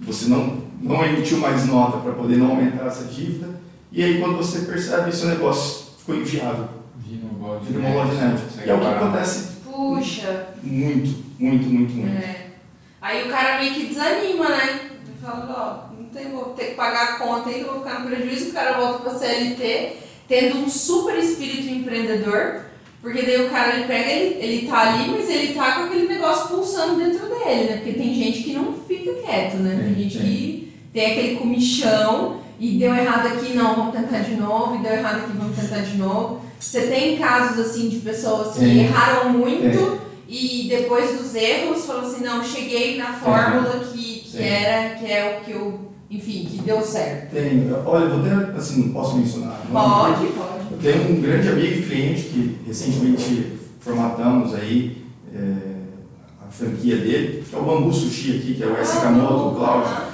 você 0.00 0.26
não, 0.28 0.59
não 0.80 1.04
emitiu 1.04 1.38
mais 1.38 1.66
nota 1.66 1.98
para 1.98 2.12
poder 2.12 2.36
não 2.36 2.50
aumentar 2.50 2.86
essa 2.86 3.04
dívida, 3.04 3.60
e 3.92 4.02
aí 4.02 4.20
quando 4.20 4.36
você 4.36 4.60
percebe, 4.60 5.14
seu 5.14 5.28
negócio 5.28 5.86
ficou 5.98 6.16
inviável. 6.16 6.80
Vira 7.62 7.80
uma 7.80 7.90
bola 7.90 8.08
de 8.08 8.16
neve. 8.16 8.42
E 8.64 8.70
é 8.70 8.74
o 8.74 8.80
que 8.80 8.86
acontece 8.86 9.48
Puxa. 9.64 10.48
muito, 10.62 11.24
muito, 11.38 11.68
muito, 11.68 11.94
muito. 11.94 12.22
É. 12.22 12.46
Aí 13.00 13.26
o 13.26 13.30
cara 13.30 13.58
meio 13.58 13.74
que 13.74 13.86
desanima, 13.86 14.48
né? 14.48 14.80
Ele 15.06 15.16
fala, 15.22 15.90
ó, 15.90 15.94
não 16.00 16.08
tem, 16.10 16.30
vou 16.30 16.46
ter 16.50 16.66
que 16.66 16.74
pagar 16.74 17.02
a 17.02 17.18
conta 17.18 17.50
ainda, 17.50 17.66
vou 17.66 17.80
ficar 17.80 18.00
no 18.00 18.06
prejuízo, 18.06 18.50
o 18.50 18.52
cara 18.52 18.78
volta 18.78 18.98
pra 19.00 19.18
CLT, 19.18 19.96
tendo 20.28 20.58
um 20.58 20.68
super 20.68 21.18
espírito 21.18 21.68
empreendedor, 21.68 22.62
porque 23.02 23.22
daí 23.22 23.46
o 23.46 23.50
cara 23.50 23.76
ele 23.76 23.86
pega, 23.86 24.10
ele, 24.10 24.44
ele 24.44 24.66
tá 24.66 24.92
ali, 24.92 25.10
mas 25.10 25.28
ele 25.28 25.54
tá 25.54 25.76
com 25.76 25.84
aquele 25.84 26.06
negócio 26.06 26.48
pulsando 26.48 26.96
dentro 26.96 27.26
dele, 27.26 27.70
né? 27.70 27.76
Porque 27.76 27.92
tem 27.94 28.14
gente 28.14 28.42
que 28.42 28.52
não 28.52 28.74
fica 28.74 29.14
quieto, 29.14 29.56
né? 29.56 29.82
Tem 29.82 30.04
gente 30.04 30.18
que 30.18 30.69
tem 30.92 31.12
aquele 31.12 31.36
comichão 31.36 32.40
e 32.58 32.78
deu 32.78 32.94
errado 32.94 33.26
aqui, 33.26 33.54
não, 33.54 33.74
vamos 33.74 33.94
tentar 33.94 34.18
de 34.18 34.34
novo, 34.34 34.76
e 34.76 34.78
deu 34.82 34.92
errado 34.92 35.20
aqui, 35.20 35.32
vamos 35.36 35.56
tentar 35.56 35.80
de 35.80 35.96
novo. 35.96 36.40
Você 36.58 36.82
tem 36.82 37.16
casos 37.16 37.58
assim 37.58 37.88
de 37.88 38.00
pessoas 38.00 38.54
que 38.54 38.60
Tem. 38.60 38.80
erraram 38.80 39.30
muito 39.30 39.98
e 40.28 40.66
depois 40.68 41.18
dos 41.18 41.34
erros 41.34 41.86
falou 41.86 42.02
assim, 42.02 42.22
não, 42.22 42.44
cheguei 42.44 42.98
na 42.98 43.14
fórmula 43.14 43.80
que, 43.92 44.20
que 44.20 44.30
Sim. 44.36 44.42
era, 44.42 44.94
que 44.94 45.10
é 45.10 45.38
o 45.40 45.44
que 45.44 45.52
eu, 45.52 45.90
enfim, 46.10 46.46
que 46.50 46.62
deu 46.62 46.82
certo. 46.82 47.32
Tem, 47.32 47.66
olha, 47.84 48.08
vou 48.08 48.20
até, 48.20 48.58
assim, 48.58 48.84
não 48.84 48.92
posso 48.92 49.16
mencionar. 49.16 49.62
não. 49.72 49.80
Pode, 49.80 50.26
pode. 50.26 50.60
Eu 50.70 50.78
tenho 50.80 51.16
um 51.16 51.20
grande 51.20 51.48
amigo 51.48 51.78
e 51.78 51.82
cliente 51.82 52.22
que 52.24 52.58
recentemente 52.66 53.58
formatamos 53.80 54.54
aí 54.54 55.04
é, 55.34 55.40
a 56.46 56.50
franquia 56.50 56.96
dele, 56.96 57.42
que 57.48 57.56
é 57.56 57.58
o 57.58 57.62
Bambu 57.62 57.92
Sushi 57.92 58.36
aqui, 58.36 58.54
que 58.54 58.62
é 58.62 58.66
o. 58.66 58.74
Ah, 58.74 59.00
Kamoto, 59.00 59.32
não. 59.32 59.52
o 59.52 59.54
Cláudio. 59.56 60.09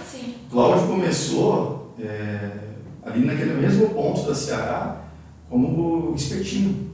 Cláudio 0.51 0.87
começou 0.87 1.95
é, 2.01 2.51
ali 3.05 3.25
naquele 3.25 3.55
mesmo 3.55 3.91
ponto 3.91 4.23
da 4.23 4.35
Ceará 4.35 5.03
como 5.49 6.15
espetinho. 6.15 6.91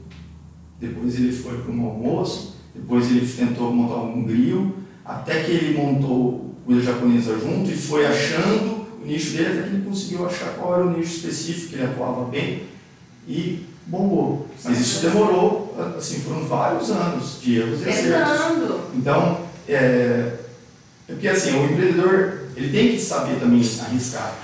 Depois 0.79 1.15
ele 1.15 1.31
foi 1.31 1.59
para 1.59 1.71
um 1.71 1.85
almoço, 1.85 2.57
depois 2.75 3.09
ele 3.09 3.25
tentou 3.25 3.71
montar 3.71 4.01
um 4.01 4.23
grill, 4.23 4.75
até 5.05 5.43
que 5.43 5.51
ele 5.51 5.77
montou 5.77 6.55
o 6.65 6.81
japonesa 6.81 7.37
junto 7.39 7.69
e 7.69 7.75
foi 7.75 8.05
achando 8.05 8.85
o 9.01 9.05
nicho 9.05 9.37
dele, 9.37 9.59
até 9.59 9.69
que 9.69 9.75
ele 9.75 9.85
conseguiu 9.85 10.25
achar 10.25 10.53
qual 10.55 10.75
era 10.75 10.85
o 10.85 10.97
nicho 10.97 11.17
específico 11.17 11.69
que 11.69 11.75
ele 11.75 11.85
atuava 11.85 12.25
bem 12.25 12.63
e 13.27 13.65
bombou. 13.85 14.47
Mas 14.63 14.79
isso 14.79 15.01
demorou, 15.01 15.75
assim, 15.97 16.19
foram 16.21 16.45
vários 16.45 16.89
anos 16.89 17.39
de 17.41 17.59
erros 17.59 17.81
e 17.81 17.89
acertos. 17.89 18.41
Então, 18.95 19.41
é, 19.67 20.33
é 21.07 21.13
porque 21.13 21.27
assim, 21.27 21.51
o 21.51 21.65
empreendedor 21.65 22.42
ele 22.55 22.71
tem 22.71 22.91
que 22.91 22.99
saber 22.99 23.39
também 23.39 23.59
arriscar. 23.59 24.35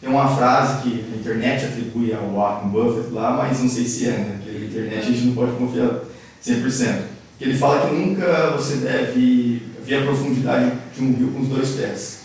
Tem 0.00 0.10
uma 0.10 0.36
frase 0.36 0.82
que 0.82 1.04
a 1.12 1.16
internet 1.16 1.64
atribui 1.64 2.12
ao 2.12 2.28
Warren 2.30 2.70
Buffett 2.70 3.12
lá, 3.12 3.36
mas 3.36 3.60
não 3.60 3.68
sei 3.68 3.84
se 3.84 4.06
é, 4.06 4.10
né? 4.10 4.40
Porque 4.42 4.56
a 4.56 4.60
internet 4.66 4.98
a 4.98 5.10
gente 5.12 5.26
não 5.26 5.34
pode 5.34 5.52
confiar 5.52 6.00
100%. 6.44 7.02
Que 7.38 7.44
ele 7.44 7.56
fala 7.56 7.88
que 7.88 7.94
nunca 7.94 8.50
você 8.50 8.76
deve 8.76 9.62
ver 9.84 10.02
a 10.02 10.02
profundidade 10.02 10.72
de 10.94 11.04
um 11.04 11.12
rio 11.12 11.32
com 11.32 11.40
os 11.40 11.48
dois 11.48 11.70
pés. 11.70 12.20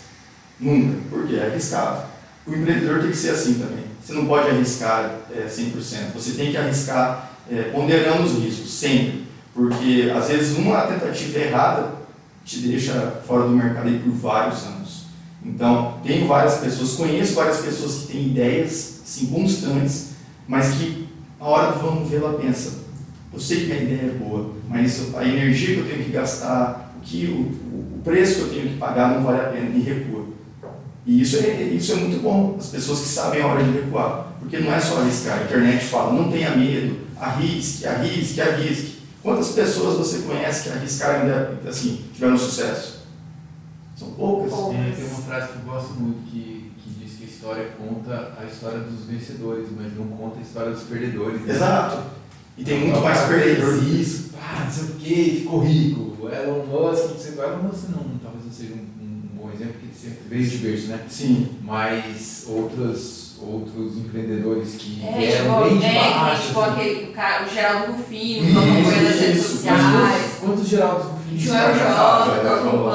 Nunca. 0.58 0.98
Porque 1.08 1.36
é 1.36 1.46
arriscado. 1.46 2.02
O 2.46 2.54
empreendedor 2.54 3.00
tem 3.00 3.10
que 3.10 3.16
ser 3.16 3.30
assim 3.30 3.54
também. 3.54 3.84
Você 4.02 4.12
não 4.12 4.26
pode 4.26 4.48
arriscar 4.48 5.16
é, 5.30 5.46
100%. 5.46 6.12
Você 6.14 6.32
tem 6.32 6.50
que 6.50 6.56
arriscar 6.56 7.30
é, 7.50 7.62
ponderando 7.64 8.24
os 8.24 8.42
riscos, 8.42 8.72
sempre. 8.72 9.24
Porque 9.54 10.12
às 10.16 10.28
vezes 10.28 10.56
uma 10.56 10.82
tentativa 10.82 11.38
errada 11.38 11.92
te 12.44 12.60
deixa 12.60 13.20
fora 13.26 13.42
do 13.42 13.50
mercado 13.50 13.90
por 14.02 14.12
vários 14.12 14.64
anos. 14.64 14.77
Então, 15.44 15.98
tenho 16.02 16.26
várias 16.26 16.58
pessoas, 16.58 16.92
conheço 16.92 17.34
várias 17.34 17.58
pessoas 17.58 17.94
que 17.94 18.12
têm 18.12 18.26
ideias 18.26 19.00
assim, 19.04 19.26
constantes, 19.26 20.10
mas 20.46 20.74
que 20.74 21.08
na 21.40 21.46
hora 21.46 21.72
do 21.72 21.80
vamos 21.80 22.10
ver 22.10 22.16
ela 22.16 22.38
pensa, 22.38 22.78
eu 23.32 23.38
sei 23.38 23.60
que 23.60 23.66
minha 23.66 23.82
ideia 23.82 24.10
é 24.10 24.18
boa, 24.18 24.50
mas 24.68 25.14
a 25.14 25.24
energia 25.24 25.74
que 25.74 25.80
eu 25.80 25.88
tenho 25.88 26.04
que 26.04 26.10
gastar, 26.10 26.94
o, 26.98 27.00
que, 27.00 27.26
o, 27.26 27.98
o 27.98 28.00
preço 28.02 28.34
que 28.34 28.40
eu 28.40 28.48
tenho 28.48 28.68
que 28.70 28.76
pagar 28.78 29.14
não 29.14 29.22
vale 29.22 29.40
a 29.40 29.44
pena, 29.44 29.70
e 29.74 29.80
recua. 29.80 30.26
E 31.06 31.22
isso 31.22 31.36
é, 31.36 31.62
isso 31.62 31.92
é 31.92 31.94
muito 31.96 32.20
bom, 32.22 32.56
as 32.58 32.66
pessoas 32.66 33.00
que 33.00 33.08
sabem 33.08 33.40
a 33.40 33.46
hora 33.46 33.62
de 33.62 33.70
recuar, 33.70 34.32
porque 34.40 34.58
não 34.58 34.72
é 34.72 34.80
só 34.80 34.98
arriscar, 34.98 35.38
a 35.38 35.44
internet 35.44 35.84
fala, 35.84 36.12
não 36.12 36.30
tenha 36.30 36.56
medo, 36.56 36.98
arrisque, 37.18 37.86
arrisque, 37.86 38.40
arrisque. 38.40 38.98
Quantas 39.22 39.48
pessoas 39.50 39.96
você 39.98 40.18
conhece 40.18 40.64
que 40.64 40.76
arriscaram 40.76 41.28
e 41.64 41.68
assim, 41.68 42.04
tiveram 42.12 42.36
sucesso? 42.36 42.97
Poucas. 44.18 44.50
Poucas. 44.52 44.80
É, 44.80 44.90
tem 44.96 45.04
uma 45.06 45.18
frase 45.22 45.48
que 45.52 45.56
eu 45.58 45.72
gosto 45.72 45.94
muito 45.94 46.30
que, 46.30 46.72
que 46.82 46.90
diz 46.98 47.16
que 47.18 47.24
a 47.24 47.26
história 47.28 47.68
conta 47.78 48.32
a 48.38 48.44
história 48.44 48.80
dos 48.80 49.04
vencedores, 49.06 49.68
mas 49.76 49.96
não 49.96 50.06
conta 50.08 50.38
a 50.38 50.42
história 50.42 50.72
dos 50.72 50.82
perdedores. 50.82 51.40
né? 51.42 51.54
Exato. 51.54 51.98
E 52.56 52.64
tem 52.64 52.80
muito 52.80 53.00
mais 53.00 53.18
Cara, 53.20 53.28
fez 53.32 53.44
perdedor. 53.58 53.84
Isso, 53.84 54.30
pá, 54.30 54.64
não 54.64 54.70
sei 54.72 54.84
o 54.84 54.92
que, 54.98 55.36
ficou 55.42 55.60
rico. 55.60 56.28
Elon 56.28 56.66
Musk, 56.66 57.10
não 57.10 57.18
sei 57.18 57.32
o 57.34 57.42
Elon 57.42 57.62
Musk 57.62 57.84
não, 57.90 58.18
talvez 58.22 58.44
não 58.44 58.52
seja 58.52 58.74
um, 58.74 59.04
um 59.04 59.20
bom 59.40 59.50
exemplo, 59.54 59.74
porque 59.74 59.86
ele 59.86 59.94
sempre 59.94 60.18
veio 60.28 60.50
de 60.50 60.58
berço, 60.58 60.86
né? 60.88 61.00
Sim. 61.08 61.48
Mas 61.62 62.44
outros, 62.48 63.36
outros 63.40 63.96
empreendedores 63.96 64.74
que 64.74 65.00
É, 65.06 65.12
vieram 65.16 65.44
tipo, 65.62 65.68
bem 65.70 65.78
de 65.78 65.84
é, 65.96 66.14
baixo. 66.14 66.46
tipo 66.48 66.60
assim. 66.60 66.72
aquele, 66.72 67.04
o, 67.10 67.12
cara, 67.12 67.46
o 67.46 67.48
Geraldo 67.54 67.92
Rufino, 67.92 68.46
que 68.46 68.58
acompanha 68.58 69.02
nas 69.02 69.20
redes 69.20 69.42
sociais. 69.42 69.78
Quantos, 69.80 70.38
quantos 70.40 70.68
Geraldos 70.68 71.06
Rufino 71.06 71.38
Joel 71.38 71.74
fracassaram? 71.74 72.34
J, 72.34 72.40
que 72.40 72.46
eu 72.76 72.90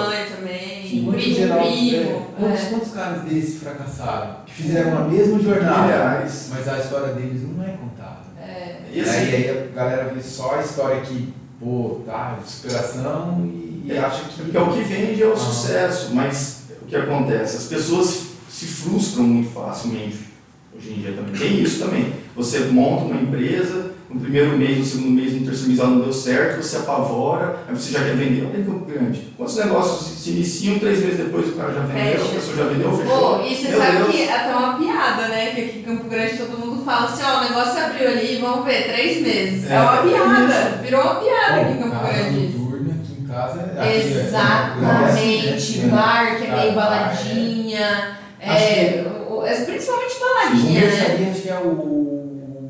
Primo 1.24 1.36
Geraldos, 1.36 1.80
Primo. 1.80 2.10
é, 2.10 2.26
quantos, 2.40 2.60
é. 2.62 2.70
quantos 2.70 2.92
caras 2.92 3.22
desses 3.24 3.62
fracassaram? 3.62 4.36
Que 4.46 4.54
fizeram 4.54 4.98
a 4.98 5.02
mesma 5.08 5.40
jornada, 5.40 5.82
Milhares. 5.84 6.48
mas 6.52 6.68
a 6.68 6.80
história 6.80 7.14
deles 7.14 7.42
não 7.48 7.64
é 7.64 7.70
contada. 7.72 8.22
É. 8.42 8.82
E 8.92 9.00
assim, 9.02 9.18
aí, 9.18 9.36
aí 9.50 9.70
a 9.72 9.76
galera 9.76 10.12
vê 10.14 10.22
só 10.22 10.56
a 10.56 10.62
história 10.62 11.02
que, 11.02 11.34
pô, 11.60 12.02
tá, 12.06 12.38
de 12.44 12.50
superação 12.52 13.42
e, 13.46 13.84
e 13.86 13.92
É, 13.92 14.00
acha 14.00 14.24
que. 14.26 14.42
porque 14.44 14.58
o 14.58 14.74
que 14.74 14.82
vende 14.82 15.22
é 15.24 15.28
o 15.28 15.34
Ah. 15.34 15.38
sucesso, 15.38 16.14
mas 16.14 16.64
o 16.82 16.86
que 16.86 16.96
acontece? 16.96 17.58
As 17.58 17.64
pessoas 17.66 18.24
se 18.50 18.66
frustram 18.66 19.24
muito 19.24 19.52
facilmente. 19.52 20.32
Hoje 20.76 20.92
em 20.92 21.02
dia 21.02 21.14
também 21.14 21.34
tem 21.36 21.62
isso 21.62 21.80
também. 21.84 22.14
Você 22.36 22.60
monta 22.66 23.06
uma 23.06 23.22
empresa, 23.22 23.93
no 24.14 24.20
primeiro 24.22 24.58
mês, 24.58 24.78
no 24.78 24.86
segundo 24.86 25.10
mês, 25.12 25.34
no 25.34 25.46
terceiro 25.46 25.68
mês 25.70 25.80
ela 25.80 25.90
não 25.90 26.02
deu 26.02 26.14
certo, 26.14 26.62
você 26.62 26.78
apavora, 26.78 27.58
aí 27.68 27.76
você 27.76 27.92
já 27.92 28.00
quer 28.00 28.16
vender. 28.16 28.44
Olha 28.46 28.52
que 28.64 28.64
Campo 28.64 28.86
grande. 28.86 29.22
Quantos 29.36 29.56
negócios 29.58 30.20
se- 30.20 30.30
iniciam, 30.32 30.80
três 30.80 31.00
meses 31.00 31.18
depois 31.18 31.48
o 31.50 31.54
cara 31.54 31.74
já 31.74 31.80
vendeu, 31.82 32.14
Fecha. 32.20 32.26
a 32.26 32.36
pessoa 32.36 32.56
já 32.58 32.64
vendeu, 32.66 32.98
fechou. 32.98 33.38
Pô, 33.40 33.44
e 33.46 33.56
você 33.56 33.68
Meu 33.70 33.78
sabe 33.80 33.98
Deus. 33.98 34.10
que 34.12 34.22
é 34.22 34.36
até 34.36 34.56
uma 34.56 34.78
piada, 34.78 35.28
né? 35.30 35.52
Que 35.56 35.62
aqui 35.62 35.80
em 35.80 35.84
Campo 35.84 36.04
Grande 36.10 36.38
todo 36.38 36.58
mundo 36.60 36.86
fala 36.86 37.06
assim, 37.10 37.24
ó, 37.24 37.40
o 37.40 37.44
negócio 37.50 37.84
abriu 37.84 38.08
ali, 38.10 38.38
vamos 38.42 38.66
ver, 38.66 38.84
três 38.94 39.22
meses. 39.22 39.70
É, 39.70 39.76
É, 39.76 39.80
uma 39.82 39.98
é 39.98 40.02
piada, 40.04 40.78
virou 40.84 41.02
uma 41.02 41.16
piada 41.16 41.62
aqui 41.62 41.72
em 41.72 41.76
Bom, 41.76 41.84
Campo 41.84 41.96
casa 42.00 42.14
Grande. 42.14 42.38
aqui 42.38 43.22
em 43.22 43.26
casa 43.28 43.60
é. 43.60 43.80
aqui 43.82 43.90
é- 43.90 44.28
Exatamente, 44.28 45.82
é- 45.82 45.88
bar 45.88 46.38
que 46.38 46.46
é 46.46 46.56
meio 46.56 46.74
baladinha, 46.74 48.18
é, 48.40 49.04
o- 49.30 49.46
é, 49.46 49.56
principalmente 49.66 50.14
baladinha, 50.20 50.80
né? 50.82 50.86
mercearia 50.88 51.32
acho 51.32 51.42
que 51.42 51.50
é 51.50 51.58
o. 51.58 52.23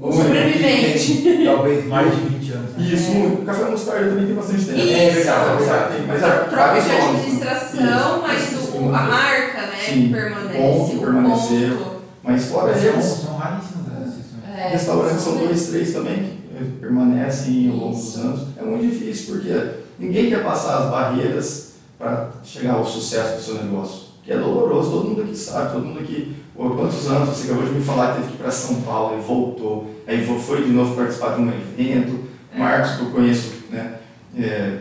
O 0.04 0.12
sobrevivente. 0.12 1.44
Talvez 1.46 1.86
mais 1.88 2.12
de 2.16 2.22
20 2.22 2.52
anos. 2.52 2.72
né? 2.78 2.86
Isso, 2.94 3.12
muito. 3.12 3.42
O 3.42 3.46
café 3.46 3.70
mostarda 3.72 4.10
também 4.10 4.26
tem 4.26 4.36
bastante 4.36 4.66
tempo. 4.66 4.78
Isso. 4.80 4.92
É 4.94 5.10
verdade, 5.10 5.64
é. 5.64 5.96
Tem, 5.98 6.08
mas 6.08 6.24
é 6.24 6.30
Troca 6.30 6.82
de 6.82 6.88
né? 6.88 7.02
administração, 7.02 7.80
Isso, 7.80 8.22
mas 8.22 8.52
isso, 8.52 8.78
o- 8.78 8.90
a 8.90 9.02
marca, 9.04 9.62
né, 9.62 9.78
Sim, 9.86 10.02
que 10.08 10.14
permanece, 10.14 10.58
ponto 10.60 10.96
o 10.96 11.00
permaneceu. 11.00 11.78
ponto. 11.78 11.94
Mas 12.24 12.46
fora 12.46 12.72
Mas 12.74 12.84
eles, 12.84 13.06
são, 13.06 13.18
são 13.28 13.38
raríssimas 13.38 13.86
as 14.02 14.08
exceções. 14.10 14.58
É, 14.58 14.68
restaurantes 14.70 15.22
são 15.22 15.38
dois, 15.38 15.68
três 15.68 15.94
também 15.94 16.16
que 16.16 16.40
eh, 16.58 16.68
permanecem 16.80 17.70
ao 17.70 17.76
longo 17.78 17.96
dos 17.96 18.08
Isso. 18.10 18.20
anos. 18.22 18.42
É 18.58 18.62
muito 18.62 18.86
difícil, 18.86 19.36
porque 19.36 19.54
ninguém 20.00 20.30
quer 20.30 20.44
passar 20.44 20.84
as 20.84 20.90
barreiras 20.92 21.74
para 21.98 22.30
chegar 22.44 22.74
ao 22.76 22.86
sucesso 22.86 23.38
do 23.38 23.42
seu 23.42 23.56
negócio. 23.64 24.04
Que 24.24 24.32
é 24.32 24.38
doloroso, 24.38 24.92
todo 24.92 25.10
mundo 25.10 25.22
aqui 25.24 25.36
sabe, 25.36 25.74
todo 25.74 25.86
mundo 25.86 26.00
aqui. 26.00 26.36
Pô, 26.56 26.70
quantos 26.70 27.08
anos 27.10 27.30
você 27.30 27.52
acabou 27.52 27.66
de 27.68 27.72
me 27.74 27.84
falar 27.84 28.14
que 28.14 28.22
teve 28.22 28.28
que 28.28 28.34
ir 28.36 28.38
para 28.38 28.52
São 28.52 28.82
Paulo 28.82 29.18
e 29.18 29.22
voltou, 29.22 29.90
aí 30.08 30.24
foi 30.26 30.64
de 30.64 30.72
novo 30.72 30.96
participar 30.96 31.36
de 31.36 31.42
um 31.42 31.50
evento. 31.50 32.26
É. 32.54 32.60
Marcos, 32.60 32.92
que 32.98 33.02
eu 33.02 33.10
conheço, 33.12 33.54
né? 33.72 33.96
É, 34.38 34.80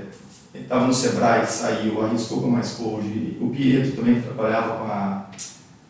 estava 0.55 0.87
no 0.87 0.93
Sebrae, 0.93 1.47
saiu, 1.47 2.05
arriscou 2.05 2.43
com 2.43 2.49
Mais 2.49 2.73
Code. 2.73 3.39
O 3.41 3.49
Pietro 3.49 3.93
também, 3.93 4.17
que 4.17 4.23
trabalhava 4.23 4.77
com 4.77 4.85
a 4.85 5.27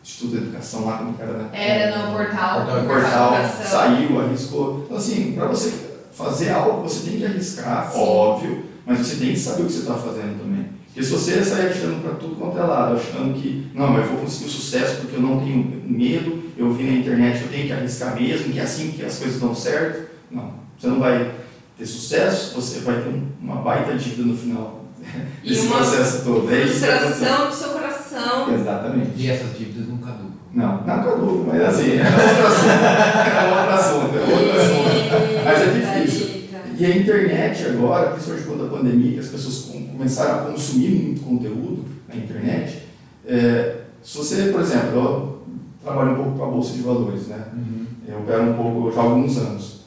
Instituto 0.01 0.31
de 0.31 0.37
Educação 0.43 0.85
lá, 0.85 0.97
como 0.99 1.13
que 1.13 1.21
era, 1.21 1.33
né? 1.33 1.49
Era 1.53 1.97
no 2.07 2.13
portal, 2.17 2.61
Portal, 2.61 2.75
no 2.75 2.81
no 2.83 2.87
portal, 2.87 3.33
Educação. 3.35 3.65
saiu, 3.65 4.21
arriscou. 4.21 4.83
Então, 4.85 4.97
assim, 4.97 5.33
para 5.33 5.47
você 5.47 5.73
fazer 6.13 6.51
algo, 6.51 6.81
você 6.83 7.09
tem 7.09 7.19
que 7.19 7.25
arriscar, 7.25 7.91
Sim. 7.91 7.99
óbvio, 7.99 8.63
mas 8.85 8.99
você 8.99 9.15
tem 9.17 9.33
que 9.33 9.39
saber 9.39 9.63
o 9.63 9.65
que 9.65 9.73
você 9.73 9.79
está 9.79 9.95
fazendo 9.95 10.39
também. 10.41 10.62
Porque 10.93 11.03
se 11.07 11.11
você 11.11 11.43
sair 11.43 11.67
atirando 11.69 12.03
para 12.03 12.11
tudo 12.15 12.35
quanto 12.35 12.57
é 12.57 12.61
lado, 12.61 12.95
achando 12.95 13.33
que, 13.33 13.67
não, 13.73 13.87
mas 13.89 14.03
eu 14.05 14.11
vou 14.11 14.19
conseguir 14.21 14.45
o 14.45 14.49
sucesso 14.49 14.97
porque 14.97 15.15
eu 15.15 15.21
não 15.21 15.39
tenho 15.39 15.81
medo, 15.87 16.43
eu 16.55 16.71
vi 16.71 16.83
na 16.83 16.93
internet, 16.99 17.41
eu 17.41 17.47
tenho 17.47 17.65
que 17.65 17.73
arriscar 17.73 18.15
mesmo, 18.19 18.53
que 18.53 18.59
é 18.59 18.61
assim 18.61 18.91
que 18.91 19.03
as 19.03 19.17
coisas 19.17 19.41
dão 19.41 19.55
certo, 19.55 20.09
não. 20.29 20.53
Você 20.77 20.85
não 20.87 20.99
vai 20.99 21.31
ter 21.77 21.85
sucesso, 21.87 22.53
você 22.53 22.79
vai 22.81 23.01
ter 23.01 23.09
um- 23.09 23.23
uma 23.41 23.55
baita 23.55 23.95
dívida 23.95 24.21
no 24.23 24.37
final. 24.37 24.85
E 25.43 25.51
esse 25.51 25.65
uma 25.65 25.77
processo 25.77 26.23
todo. 26.23 26.53
É 26.53 26.59
aconteceu. 26.61 26.87
frustração 26.89 27.49
do 27.49 27.55
seu 27.55 27.69
coração. 27.69 28.53
Exatamente. 28.53 29.09
E 29.17 29.29
essas 29.31 29.57
dívidas 29.57 29.87
não 29.89 29.97
caducam. 29.97 30.31
Não, 30.53 30.77
não 30.77 30.83
caduco, 31.03 31.45
mas 31.51 31.61
assim, 31.63 31.97
é 31.97 32.03
outro 32.03 32.47
assunto. 32.47 32.69
É 32.69 33.59
outro 33.59 33.73
assunto, 33.73 34.15
é 34.15 34.21
outro 34.21 34.61
assunto. 34.61 35.43
Mas 35.43 35.61
é 35.61 36.03
difícil. 36.05 36.43
E 36.77 36.85
a 36.85 36.97
internet 36.97 37.65
agora, 37.65 38.11
principalmente 38.11 38.47
quando 38.47 38.65
a 38.65 38.69
pandemia, 38.69 39.13
que 39.13 39.19
as 39.19 39.27
pessoas 39.27 39.55
com- 39.65 39.92
começaram 39.97 40.39
a 40.49 40.51
consumir 40.51 40.89
muito 40.89 41.21
conteúdo 41.21 41.85
na 42.07 42.15
internet, 42.15 42.83
é, 43.25 43.77
se 44.03 44.17
você, 44.17 44.51
por 44.51 44.61
exemplo, 44.61 44.95
eu 44.95 45.41
trabalho 45.83 46.11
um 46.11 46.15
pouco 46.15 46.37
com 46.37 46.43
a 46.43 46.47
Bolsa 46.47 46.73
de 46.73 46.81
Valores, 46.81 47.27
né? 47.27 47.45
Eu 48.07 48.19
opero 48.19 48.43
um 48.43 48.53
pouco 48.53 48.91
já 48.91 49.01
há 49.01 49.03
alguns 49.05 49.37
anos. 49.37 49.81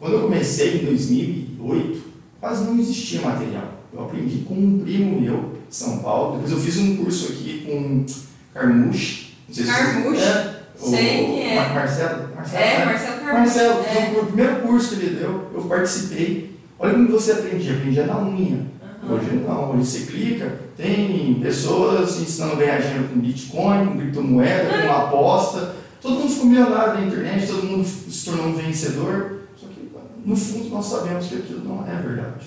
Quando 0.00 0.14
eu 0.14 0.20
comecei 0.22 0.80
em 0.80 0.84
2008, 0.86 2.02
quase 2.40 2.64
não 2.64 2.78
existia 2.78 3.20
material. 3.20 3.74
Eu 3.92 4.04
aprendi 4.04 4.38
com 4.38 4.54
um 4.54 4.80
primo 4.82 5.20
meu, 5.20 5.52
de 5.68 5.74
São 5.74 5.98
Paulo. 5.98 6.34
Depois 6.36 6.52
eu 6.52 6.58
fiz 6.58 6.78
um 6.78 6.96
curso 6.96 7.32
aqui 7.32 7.64
com 7.66 8.06
Carmuche. 8.54 9.34
Não 9.48 9.54
sei 9.54 9.64
se 9.64 9.70
Carmuche? 9.70 10.22
É, 10.22 10.54
o- 10.80 10.88
Sei 10.90 10.98
quem 11.26 11.50
é. 11.50 11.54
Mar- 11.56 11.74
Marcelo? 11.74 12.28
Marcelo 12.34 12.62
É, 12.64 12.78
né? 12.78 12.84
Marcelo 12.86 13.16
Carvalho. 13.16 13.38
Marcelo, 13.38 13.80
É. 13.84 14.10
foi 14.12 14.22
o 14.22 14.26
primeiro 14.26 14.56
curso 14.62 14.96
que 14.96 15.04
ele 15.06 15.16
deu, 15.16 15.50
eu 15.54 15.62
participei. 15.62 16.56
Olha 16.78 16.94
como 16.94 17.08
você 17.10 17.32
aprendia, 17.32 17.74
aprendia 17.74 18.06
na 18.06 18.18
unha. 18.22 18.66
Hoje 19.02 19.30
não, 19.46 19.70
hoje 19.72 19.86
você 19.86 20.06
clica, 20.06 20.58
tem 20.76 21.34
pessoas 21.40 22.20
ensinando 22.20 22.54
a 22.54 22.56
ganhar 22.56 22.80
dinheiro 22.80 23.08
com 23.08 23.20
Bitcoin, 23.20 23.86
com 23.86 23.98
criptomoeda, 23.98 24.82
com 24.86 24.92
aposta. 24.92 25.76
Todo 26.00 26.14
mundo 26.20 26.28
ficou 26.32 26.46
milionário 26.46 26.94
na 26.94 27.06
internet, 27.06 27.46
todo 27.46 27.64
mundo 27.64 27.86
se 27.86 28.24
tornou 28.24 28.46
um 28.46 28.54
vencedor. 28.54 29.40
Só 29.56 29.66
que, 29.66 29.88
no 30.24 30.36
fundo, 30.36 30.68
nós 30.70 30.86
sabemos 30.86 31.26
que 31.26 31.36
aquilo 31.36 31.64
não 31.64 31.86
é 31.86 31.94
verdade. 32.00 32.46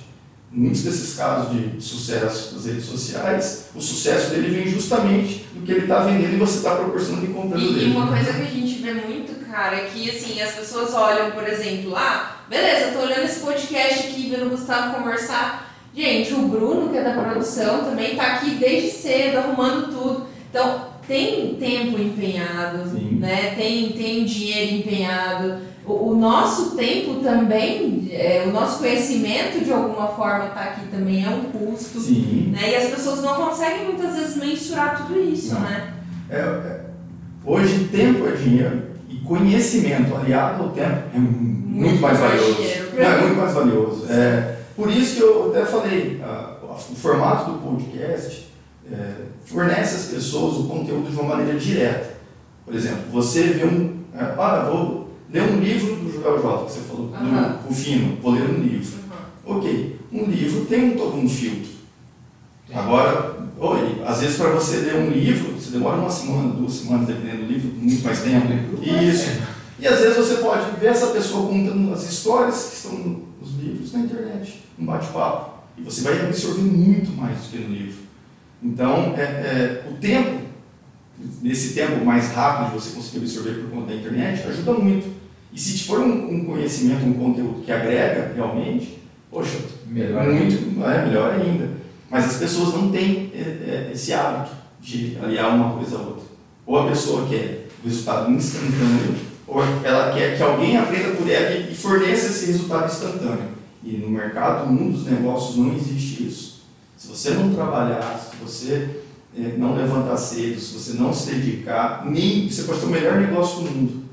Muitos 0.54 0.84
desses 0.84 1.16
casos 1.16 1.52
de 1.52 1.82
sucesso 1.82 2.56
das 2.56 2.66
redes 2.66 2.86
sociais, 2.86 3.70
o 3.74 3.80
sucesso 3.82 4.32
dele 4.32 4.50
vem 4.54 4.68
justamente 4.68 5.46
do 5.54 5.62
que 5.66 5.72
ele 5.72 5.82
está 5.84 6.02
vendendo 6.02 6.34
e 6.34 6.38
você 6.38 6.58
está 6.58 6.76
proporcionando 6.76 7.24
e 7.26 7.30
comprando 7.30 7.62
E, 7.62 7.74
dele. 7.74 7.88
e 7.88 7.96
uma 7.96 8.08
coisa 8.08 8.34
que 8.34 8.42
a 8.42 8.46
gente 8.46 8.82
vê 8.82 8.94
muito, 8.96 9.46
cara, 9.50 9.78
é 9.78 9.86
que 9.86 10.10
assim, 10.10 10.42
as 10.42 10.52
pessoas 10.52 10.94
olham, 10.94 11.32
por 11.32 11.48
exemplo, 11.48 11.96
ah, 11.96 12.36
beleza, 12.50 12.92
tô 12.92 13.00
olhando 13.00 13.24
esse 13.24 13.40
podcast 13.40 14.08
aqui, 14.08 14.30
vendo 14.30 14.48
o 14.48 14.50
Gustavo 14.50 14.96
conversar. 14.98 15.71
Gente, 15.96 16.34
o 16.34 16.48
Bruno, 16.48 16.90
que 16.90 16.98
é 16.98 17.04
da 17.04 17.22
produção, 17.22 17.84
também 17.84 18.16
tá 18.16 18.36
aqui 18.36 18.52
desde 18.52 18.90
cedo, 18.92 19.38
arrumando 19.38 19.92
tudo. 19.92 20.28
Então, 20.50 20.92
tem 21.08 21.56
tempo 21.56 22.02
empenhado, 22.02 22.90
Sim. 22.90 23.18
né? 23.20 23.54
Tem, 23.56 23.90
tem 23.92 24.24
dinheiro 24.24 24.76
empenhado. 24.76 25.58
O, 25.86 26.12
o 26.12 26.16
nosso 26.16 26.76
tempo 26.76 27.16
também, 27.16 28.08
é, 28.12 28.46
o 28.48 28.52
nosso 28.52 28.80
conhecimento 28.80 29.64
de 29.66 29.74
alguma 29.74 30.08
forma 30.10 30.46
tá 30.50 30.62
aqui 30.62 30.88
também 30.88 31.26
é 31.26 31.30
um 31.30 31.44
custo. 31.46 32.00
Sim. 32.00 32.54
Né? 32.54 32.72
E 32.72 32.76
as 32.76 32.90
pessoas 32.90 33.22
não 33.22 33.34
conseguem 33.36 33.86
muitas 33.86 34.16
vezes 34.16 34.38
mensurar 34.38 34.96
tudo 35.06 35.20
isso, 35.20 35.56
Não. 35.56 35.62
né? 35.62 35.94
É, 36.30 36.38
é, 36.40 36.82
hoje, 37.44 37.90
tempo 37.92 38.26
é 38.28 38.32
dinheiro 38.32 38.84
e 39.10 39.16
conhecimento 39.18 40.16
aliado 40.16 40.64
ao 40.64 40.70
tempo 40.70 41.04
é 41.14 41.20
muito, 41.20 41.90
Muito 41.90 42.02
mais 42.02 42.18
valioso. 42.18 42.54
dinheiro. 42.54 42.90
É 42.98 43.22
muito 43.22 43.36
mais 43.36 43.54
valioso. 43.54 44.06
É, 44.10 44.51
por 44.82 44.90
isso 44.90 45.18
que 45.18 45.22
eu 45.22 45.52
até 45.52 45.64
falei, 45.64 46.20
o 46.66 46.96
formato 46.96 47.52
do 47.52 47.60
podcast 47.60 48.48
é, 48.92 49.14
fornece 49.46 49.96
às 49.96 50.06
pessoas 50.06 50.58
o 50.58 50.64
conteúdo 50.64 51.08
de 51.08 51.16
uma 51.16 51.36
maneira 51.36 51.60
direta. 51.60 52.18
Por 52.66 52.74
exemplo, 52.74 53.04
você 53.12 53.44
vê 53.44 53.64
um. 53.64 54.00
É, 54.12 54.24
ah, 54.24 54.68
vou 54.72 55.12
ler 55.32 55.44
um 55.44 55.60
livro 55.60 55.98
do 55.98 56.12
Joel 56.12 56.42
J, 56.42 56.66
que 56.66 56.72
você 56.72 56.80
falou, 56.80 57.14
Aham. 57.14 57.60
do 57.62 57.68
Rufino, 57.68 58.18
vou 58.24 58.32
ler 58.32 58.50
um 58.50 58.60
livro. 58.60 59.02
Ok, 59.46 60.00
um 60.12 60.24
livro 60.26 60.66
tem 60.66 60.94
um, 60.94 60.98
todo 60.98 61.16
um 61.16 61.30
filtro. 61.30 61.70
Agora, 62.74 63.36
oi, 63.60 64.02
às 64.04 64.22
vezes 64.22 64.38
para 64.38 64.50
você 64.50 64.78
ler 64.78 64.96
um 64.96 65.12
livro, 65.12 65.54
você 65.54 65.70
demora 65.70 65.98
uma 65.98 66.10
semana, 66.10 66.56
duas 66.56 66.74
semanas, 66.74 67.06
dependendo 67.06 67.44
do 67.44 67.54
livro, 67.54 67.72
muito 67.78 68.04
mais 68.04 68.22
tempo. 68.22 68.48
Isso. 68.82 69.30
E 69.80 69.88
às 69.88 70.00
vezes 70.00 70.18
você 70.18 70.36
pode 70.38 70.72
ver 70.80 70.88
essa 70.88 71.08
pessoa 71.08 71.50
contando 71.50 71.94
as 71.94 72.10
histórias 72.10 72.64
que 72.64 72.76
estão 72.78 73.31
livros 73.82 73.94
na 73.94 74.00
internet, 74.02 74.62
um 74.80 74.86
bate-papo. 74.86 75.62
E 75.78 75.82
você 75.82 76.02
vai 76.02 76.22
absorver 76.22 76.62
muito 76.62 77.12
mais 77.12 77.38
do 77.38 77.50
que 77.50 77.58
no 77.58 77.74
livro. 77.74 78.02
Então, 78.62 79.16
é, 79.18 79.22
é, 79.22 79.86
o 79.90 79.96
tempo, 79.96 80.42
nesse 81.42 81.74
tempo 81.74 82.06
mais 82.06 82.32
rápido 82.32 82.70
de 82.70 82.80
você 82.80 82.96
conseguir 82.96 83.20
absorver 83.20 83.62
por 83.62 83.72
conta 83.72 83.88
da 83.88 83.96
internet, 83.96 84.48
ajuda 84.48 84.74
muito. 84.74 85.10
E 85.54 85.60
se 85.60 85.84
for 85.84 86.00
um, 86.00 86.36
um 86.36 86.46
conhecimento, 86.46 87.06
um 87.06 87.14
conteúdo 87.14 87.62
que 87.64 87.72
agrega 87.72 88.34
realmente, 88.36 89.00
poxa, 89.30 89.58
Melhor 89.92 90.24
muito, 90.24 90.82
é 90.86 91.06
melhor 91.06 91.34
ainda. 91.34 91.70
Mas 92.10 92.26
as 92.26 92.38
pessoas 92.38 92.74
não 92.74 92.90
têm 92.92 93.30
é, 93.36 93.40
é, 93.40 93.92
esse 93.94 94.14
hábito 94.14 94.56
de 94.80 95.18
aliar 95.22 95.54
uma 95.54 95.74
coisa 95.74 95.98
a 95.98 96.00
outra. 96.00 96.24
Ou 96.66 96.80
a 96.80 96.88
pessoa 96.88 97.28
quer 97.28 97.68
o 97.84 97.88
resultado 97.88 98.32
instantâneo, 98.32 99.16
ou 99.46 99.62
ela 99.84 100.14
quer 100.14 100.38
que 100.38 100.44
alguém 100.44 100.78
aprenda 100.78 101.16
por 101.16 101.30
ela 101.30 101.58
e 101.70 101.76
forneça 101.76 102.28
esse 102.28 102.46
resultado 102.46 102.86
instantâneo. 102.86 103.51
E 103.84 103.98
no 103.98 104.10
mercado, 104.10 104.68
no 104.68 104.74
mundo 104.74 104.98
dos 104.98 105.08
negócios, 105.08 105.58
não 105.58 105.76
existe 105.76 106.28
isso. 106.28 106.62
Se 106.98 107.08
você 107.08 107.32
não 107.32 107.54
trabalhar, 107.54 108.18
se 108.20 108.36
você 108.38 109.02
eh, 109.36 109.56
não 109.58 109.76
levantar 109.76 110.18
cedo, 110.18 110.60
se 110.60 110.74
você 110.74 110.94
não 110.94 111.12
se 111.12 111.32
dedicar, 111.32 112.06
nem 112.06 112.50
você 112.50 112.64
pode 112.64 112.80
ter 112.80 112.86
o 112.86 112.90
melhor 112.90 113.20
negócio 113.20 113.64
do 113.64 113.72
mundo. 113.72 114.04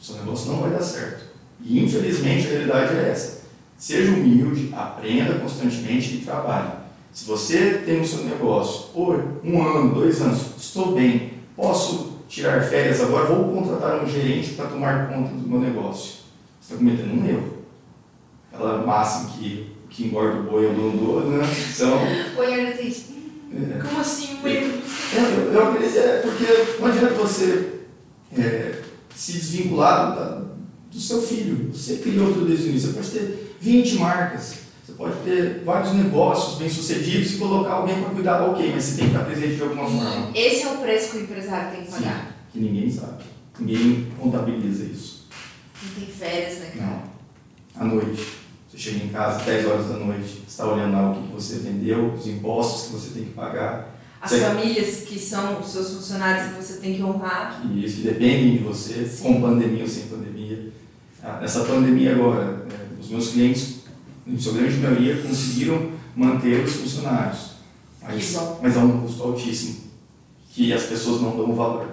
O 0.00 0.04
seu 0.04 0.16
negócio 0.16 0.50
não 0.50 0.60
vai 0.60 0.70
dar 0.70 0.82
certo. 0.82 1.24
E 1.60 1.82
infelizmente 1.82 2.46
a 2.46 2.50
realidade 2.50 2.96
é 2.96 3.10
essa. 3.10 3.42
Seja 3.76 4.12
humilde, 4.12 4.70
aprenda 4.74 5.38
constantemente 5.38 6.16
e 6.16 6.18
trabalhe. 6.18 6.72
Se 7.12 7.24
você 7.24 7.82
tem 7.86 8.00
o 8.00 8.06
seu 8.06 8.24
negócio 8.24 8.88
por 8.92 9.40
um 9.44 9.62
ano, 9.62 9.94
dois 9.94 10.20
anos, 10.20 10.40
estou 10.58 10.94
bem, 10.94 11.34
posso 11.56 12.18
tirar 12.28 12.62
férias 12.62 13.00
agora, 13.00 13.26
vou 13.26 13.54
contratar 13.54 14.02
um 14.02 14.08
gerente 14.08 14.54
para 14.54 14.66
tomar 14.66 15.08
conta 15.08 15.30
do 15.30 15.48
meu 15.48 15.60
negócio. 15.60 16.18
Você 16.60 16.74
está 16.74 16.76
cometendo 16.76 17.14
um 17.14 17.26
erro. 17.26 17.57
Aquela 18.52 18.86
máxima 18.86 19.30
que 19.30 19.76
que 19.90 20.04
engorda 20.06 20.40
o 20.40 20.42
boi 20.42 20.66
é 20.66 20.68
o 20.68 20.74
dono 20.74 21.30
né? 21.38 21.44
Então, 21.74 21.98
Oi, 22.38 22.52
Ernest. 22.60 23.06
é, 23.54 23.78
Como 23.82 24.00
assim, 24.00 24.38
erro? 24.44 24.82
eu, 25.16 25.52
eu, 25.54 25.68
acredito, 25.68 25.96
é 25.98 26.18
porque 26.20 26.78
não 26.78 26.86
adianta 26.88 27.14
você 27.14 27.72
é, 28.36 28.82
se 29.14 29.32
desvincular 29.32 30.14
da- 30.14 30.42
do 30.92 31.00
seu 31.00 31.22
filho. 31.22 31.70
Você 31.72 31.96
criou 31.96 32.32
tudo 32.34 32.46
desde 32.46 32.66
o 32.66 32.70
início. 32.70 32.88
Você 32.92 32.94
pode 32.94 33.10
ter 33.10 33.56
20 33.60 33.94
marcas, 33.96 34.54
você 34.84 34.92
pode 34.92 35.14
ter 35.24 35.62
vários 35.64 35.94
negócios 35.94 36.58
bem-sucedidos 36.58 37.32
e 37.34 37.38
colocar 37.38 37.72
alguém 37.72 38.00
para 38.02 38.10
cuidar, 38.14 38.42
ok, 38.50 38.70
mas 38.74 38.84
você 38.84 38.96
tem 38.96 39.06
que 39.08 39.14
estar 39.14 39.24
presente 39.24 39.56
de 39.56 39.62
alguma 39.62 39.84
forma. 39.88 40.30
Esse 40.34 40.62
é 40.64 40.68
o 40.72 40.78
preço 40.78 41.10
que 41.12 41.16
o 41.16 41.20
empresário 41.22 41.70
tem 41.72 41.84
que 41.86 41.90
Sim, 41.92 42.02
pagar. 42.02 42.36
que 42.52 42.58
ninguém 42.60 42.90
sabe. 42.90 43.24
Ninguém 43.58 44.06
contabiliza 44.18 44.84
isso. 44.84 45.26
Não 45.82 45.94
tem 45.94 46.06
férias, 46.14 46.58
né, 46.58 46.72
cara? 46.76 46.90
Não. 46.90 47.82
À 47.82 47.84
noite. 47.84 48.37
Você 48.78 48.90
chega 48.92 49.04
em 49.06 49.08
casa 49.08 49.44
10 49.44 49.66
horas 49.66 49.88
da 49.88 49.96
noite, 49.96 50.22
você 50.22 50.38
está 50.46 50.72
olhando 50.72 50.92
lá 50.92 51.10
o 51.10 51.14
que 51.20 51.32
você 51.32 51.56
vendeu, 51.58 52.12
os 52.14 52.28
impostos 52.28 52.86
que 52.86 52.92
você 52.92 53.10
tem 53.14 53.24
que 53.24 53.30
pagar, 53.34 53.96
As 54.20 54.30
Sim. 54.30 54.40
famílias 54.40 55.00
que 55.02 55.18
são 55.18 55.60
os 55.60 55.68
seus 55.68 55.90
funcionários 55.94 56.48
que 56.52 56.62
você 56.62 56.78
tem 56.80 56.94
que 56.94 57.02
honrar. 57.02 57.60
isso 57.74 57.96
que 57.96 58.02
dependem 58.02 58.52
de 58.58 58.58
você, 58.64 59.04
Sim. 59.04 59.22
com 59.24 59.40
pandemia 59.40 59.82
ou 59.82 59.88
sem 59.88 60.04
pandemia. 60.06 60.72
Ah, 61.22 61.38
Nessa 61.40 61.64
pandemia 61.64 62.12
agora, 62.14 62.66
eh, 62.70 63.00
os 63.00 63.08
meus 63.10 63.28
clientes, 63.30 63.78
em 64.26 64.38
sua 64.38 64.52
grande 64.54 64.76
maioria, 64.76 65.22
conseguiram 65.22 65.90
manter 66.16 66.64
os 66.64 66.72
funcionários. 66.74 67.50
Mas, 68.02 68.36
mas 68.62 68.76
a 68.76 68.80
um 68.80 69.00
custo 69.02 69.22
altíssimo, 69.24 69.76
que 70.52 70.72
as 70.72 70.84
pessoas 70.84 71.20
não 71.20 71.36
dão 71.36 71.52
valor. 71.54 71.88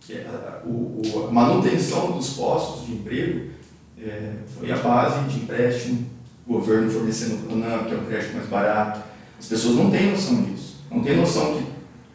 Que 0.00 0.12
é 0.14 0.26
a, 0.26 0.66
o- 0.66 1.02
o- 1.04 1.26
a 1.28 1.30
manutenção 1.32 2.12
dos 2.12 2.30
postos 2.34 2.86
de 2.86 2.92
emprego 2.92 3.50
eh, 3.98 4.32
foi 4.58 4.70
a 4.72 4.76
base 4.76 5.28
de 5.28 5.40
empréstimo, 5.40 6.06
o 6.48 6.54
governo 6.54 6.90
fornecendo 6.90 7.34
o 7.34 7.38
Pronam, 7.40 7.84
que 7.84 7.94
é 7.94 7.96
um 7.98 8.06
crédito 8.06 8.34
mais 8.34 8.48
barato. 8.48 9.00
As 9.38 9.46
pessoas 9.46 9.76
não 9.76 9.90
têm 9.90 10.10
noção 10.10 10.42
disso. 10.42 10.82
Não 10.90 11.02
têm 11.02 11.16
noção 11.18 11.54
que 11.54 11.64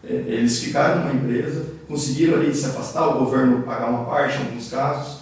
eh, 0.08 0.24
eles 0.28 0.60
ficaram 0.60 1.02
numa 1.02 1.14
empresa, 1.14 1.68
conseguiram 1.88 2.40
ali 2.40 2.54
se 2.54 2.66
afastar, 2.66 3.10
o 3.10 3.20
governo 3.20 3.62
pagar 3.62 3.90
uma 3.90 4.06
parte 4.06 4.40
em 4.40 4.46
alguns 4.46 4.70
casos, 4.70 5.20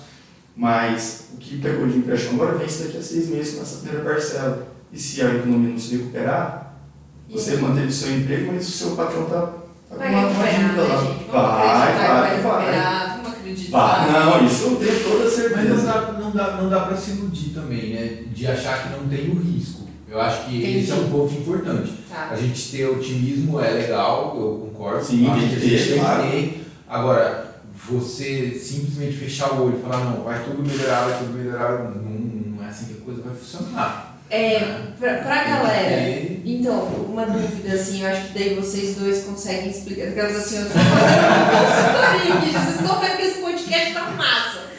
mas 0.56 1.26
o 1.34 1.38
que 1.38 1.58
pegou 1.58 1.88
de 1.88 1.97
empréstimo 1.97 2.41
agora 2.41 2.58
vence 2.58 2.86
daqui 2.86 2.97
a 2.97 3.02
seis 3.02 3.28
meses 3.28 3.56
com 3.56 3.62
essa 3.62 3.78
primeira 3.80 4.04
parcela. 4.04 4.67
E 4.93 4.97
se 4.97 5.21
a 5.21 5.36
economia 5.36 5.71
não 5.71 5.78
se 5.78 5.97
recuperar, 5.97 6.74
você 7.30 7.58
manteve 7.58 7.88
o 7.88 7.91
seu 7.91 8.15
emprego, 8.15 8.54
mas 8.54 8.67
o 8.67 8.71
seu 8.71 8.91
patrão 8.91 9.24
está 9.24 9.41
tá 9.41 9.52
com 9.89 9.97
Vai 9.97 10.13
uma, 10.13 10.30
dívida 10.30 10.82
né, 10.82 10.88
lá. 10.88 10.95
Vamos 10.95 11.32
Vai, 11.32 11.93
vai, 12.08 12.41
vai. 12.41 14.12
Não, 14.12 14.45
isso 14.45 14.63
eu 14.63 14.76
tenho 14.78 14.93
não. 14.93 15.01
Dá, 16.43 16.58
não, 16.62 16.69
dá, 16.69 16.80
pra 16.82 16.97
se 16.97 17.12
iludir 17.12 17.49
também, 17.54 17.93
né? 17.93 18.23
De 18.34 18.47
achar 18.47 18.84
que 18.84 18.89
não 18.97 19.08
tem 19.08 19.30
o 19.30 19.39
risco. 19.39 19.88
Eu 20.10 20.19
acho 20.19 20.45
que 20.45 20.58
Entendi. 20.58 20.80
esse 20.80 20.91
é 20.91 20.95
um 20.95 21.10
ponto 21.10 21.34
importante. 21.34 21.93
Tá. 22.10 22.30
A 22.32 22.36
gente 22.36 22.71
ter 22.71 22.86
otimismo 22.86 23.60
é 23.62 23.69
legal, 23.71 24.36
eu 24.38 24.69
concordo. 24.69 25.06
Sim, 25.06 25.30
acho 25.30 25.39
que 25.47 25.56
a 25.56 25.60
gente 25.60 25.89
tem 25.89 25.99
claro. 25.99 26.23
que 26.23 26.30
ter. 26.30 26.65
Agora, 26.89 27.56
você 27.89 28.51
simplesmente 28.62 29.17
fechar 29.17 29.54
o 29.54 29.65
olho 29.65 29.77
e 29.80 29.82
falar, 29.82 30.04
não, 30.06 30.23
vai 30.23 30.43
tudo 30.43 30.62
melhorar, 30.62 31.06
vai 31.06 31.19
tudo 31.19 31.34
melhorar, 31.34 31.84
não, 31.84 32.01
não 32.01 32.63
é 32.63 32.67
assim 32.67 32.86
que 32.86 33.01
a 33.01 33.06
coisa 33.06 33.21
vai 33.21 33.34
funcionar. 33.34 34.12
É, 34.30 34.60
pra, 34.97 35.15
pra 35.15 35.43
galera. 35.43 36.21
Porque- 36.21 36.41
Então, 36.45 36.86
uma 37.10 37.25
dúvida, 37.25 37.73
assim, 37.73 38.01
eu 38.01 38.08
acho 38.10 38.27
que 38.27 38.39
daí 38.39 38.56
vocês 38.56 38.95
dois 38.95 39.23
conseguem 39.23 39.69
explicar. 39.69 40.08
Aquelas 40.10 40.38
assim, 40.38 40.58
eu 40.58 40.63
tô 40.65 40.71
fazendo 40.71 41.27
uma 41.27 41.51
consultoria 41.51 42.62
vocês 42.62 42.82
estão 42.82 42.99
vendo 42.99 43.17
que 43.17 43.23
esse 43.23 43.41
podcast 43.41 43.93
tá 43.93 44.10
massa. 44.12 44.70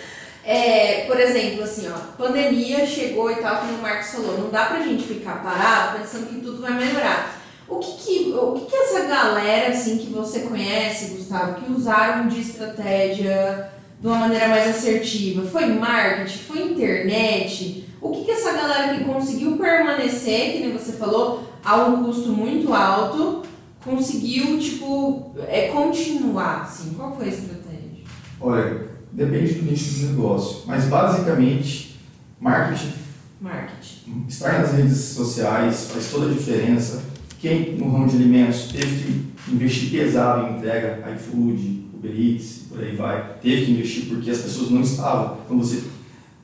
É, 0.45 1.05
por 1.07 1.21
exemplo, 1.21 1.63
assim, 1.63 1.89
ó, 1.89 1.97
pandemia 2.17 2.85
chegou 2.85 3.31
e 3.31 3.37
tal, 3.37 3.59
como 3.59 3.75
o 3.75 3.83
Marcos 3.83 4.11
falou, 4.11 4.39
não 4.39 4.51
dá 4.51 4.67
pra 4.67 4.83
gente 4.83 5.05
ficar 5.05 5.43
parado 5.43 5.99
pensando 5.99 6.29
que 6.29 6.41
tudo 6.41 6.61
vai 6.61 6.73
melhorar. 6.73 7.41
O 7.69 7.79
que 7.79 7.93
que, 7.93 8.33
o 8.33 8.53
que 8.53 8.67
que 8.67 8.77
essa 8.77 9.07
galera, 9.07 9.73
assim, 9.73 9.99
que 9.99 10.13
você 10.13 10.41
conhece, 10.41 11.15
Gustavo, 11.15 11.61
que 11.61 11.73
usaram 11.73 12.27
de 12.27 12.41
estratégia 12.41 13.71
de 14.01 14.07
uma 14.07 14.17
maneira 14.17 14.49
mais 14.49 14.69
assertiva? 14.69 15.49
Foi 15.49 15.67
marketing? 15.67 16.39
Foi 16.39 16.63
internet? 16.63 17.89
O 18.01 18.11
que, 18.11 18.25
que 18.25 18.31
essa 18.33 18.53
galera 18.53 18.95
que 18.95 19.05
conseguiu 19.05 19.57
permanecer, 19.57 20.53
que 20.53 20.59
nem 20.59 20.73
você 20.73 20.93
falou, 20.93 21.45
a 21.65 21.77
um 21.85 22.03
custo 22.05 22.31
muito 22.31 22.75
alto, 22.75 23.43
conseguiu, 23.85 24.59
tipo, 24.59 25.33
é, 25.49 25.69
continuar, 25.69 26.63
assim? 26.63 26.95
Qual 26.95 27.15
foi 27.17 27.27
a 27.27 27.29
estratégia? 27.29 28.05
Olha, 28.41 28.92
depende 29.13 29.55
do 29.55 29.71
nicho 29.71 30.01
do 30.01 30.07
negócio, 30.09 30.63
mas 30.67 30.85
basicamente, 30.85 31.97
marketing, 32.41 32.93
Marketing. 33.41 34.25
estar 34.29 34.61
nas 34.61 34.73
redes 34.73 34.97
sociais 34.97 35.91
faz 35.93 36.07
toda 36.11 36.27
a 36.31 36.33
diferença. 36.33 37.03
Quem 37.41 37.77
no 37.77 37.91
ramo 37.91 38.07
de 38.09 38.17
alimentos 38.17 38.69
teve 38.73 39.03
que 39.03 39.53
investir 39.53 39.91
pesado 39.91 40.47
em 40.47 40.59
entrega, 40.59 41.01
iFood, 41.17 41.87
Uber 41.95 42.13
Eats, 42.17 42.61
por 42.69 42.81
aí 42.81 42.95
vai, 42.95 43.35
teve 43.43 43.65
que 43.67 43.73
investir 43.73 44.05
porque 44.07 44.31
as 44.31 44.39
pessoas 44.39 44.71
não 44.71 44.81
estavam. 44.83 45.39
Então 45.45 45.59
você 45.59 45.83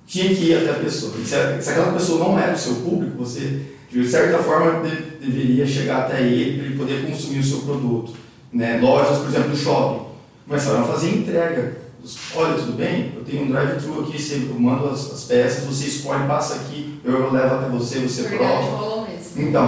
tinha 0.06 0.34
que 0.34 0.46
ir 0.46 0.54
até 0.58 0.70
a 0.70 0.80
pessoa. 0.80 1.12
E 1.20 1.24
se, 1.24 1.36
aquela 1.36 1.92
pessoa 1.92 2.18
não 2.28 2.38
era 2.38 2.52
o 2.54 2.58
seu 2.58 2.74
público, 2.76 3.16
você, 3.16 3.60
de 3.92 4.06
certa 4.08 4.38
forma, 4.42 4.82
de- 4.88 5.24
deveria 5.24 5.64
chegar 5.66 5.98
até 6.06 6.20
ele 6.22 6.58
para 6.58 6.66
ele 6.66 6.76
poder 6.78 7.06
consumir 7.06 7.38
o 7.38 7.44
seu 7.44 7.58
produto. 7.60 8.12
Né? 8.52 8.80
Lojas, 8.80 9.18
por 9.18 9.28
exemplo, 9.28 9.50
no 9.50 9.56
shopping, 9.56 10.04
começaram 10.48 10.80
a 10.80 10.84
fazer 10.84 11.10
entrega. 11.16 11.87
Olha, 12.34 12.54
tudo 12.54 12.72
bem? 12.76 13.12
Eu 13.16 13.24
tenho 13.24 13.42
um 13.44 13.50
drive-thru 13.50 14.00
aqui, 14.00 14.20
você- 14.20 14.36
eu 14.50 14.58
mando 14.58 14.88
as, 14.88 15.12
as 15.12 15.24
peças, 15.24 15.64
você 15.64 15.86
escolhe, 15.86 16.26
passa 16.26 16.54
aqui, 16.56 17.00
eu 17.04 17.32
levo 17.32 17.54
até 17.54 17.68
você, 17.68 18.00
você 18.00 18.22
Verdade, 18.22 18.66
prova. 18.68 19.08
mesmo. 19.08 19.48
Então. 19.48 19.66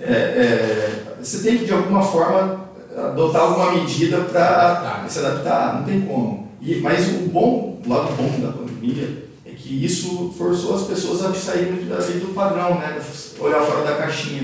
É, 0.00 0.12
é, 0.12 1.14
você 1.22 1.42
tem 1.42 1.58
que, 1.58 1.66
de 1.66 1.72
alguma 1.72 2.02
forma, 2.02 2.68
adotar 2.96 3.42
alguma 3.42 3.72
medida 3.72 4.18
para 4.22 5.04
se 5.08 5.18
adaptar, 5.18 5.76
não 5.78 5.84
tem 5.84 6.00
como. 6.02 6.48
E, 6.60 6.76
mas 6.76 7.06
o 7.08 7.28
bom, 7.28 7.80
o 7.84 7.88
lado 7.88 8.12
bom 8.16 8.40
da 8.40 8.52
pandemia 8.52 9.24
é 9.46 9.50
que 9.50 9.84
isso 9.84 10.34
forçou 10.36 10.74
as 10.76 10.82
pessoas 10.82 11.24
a 11.24 11.32
saírem 11.34 11.76
do 11.76 12.34
padrão, 12.34 12.78
né? 12.78 12.98
olhar 13.38 13.62
fora 13.62 13.84
da 13.84 13.96
caixinha. 13.96 14.42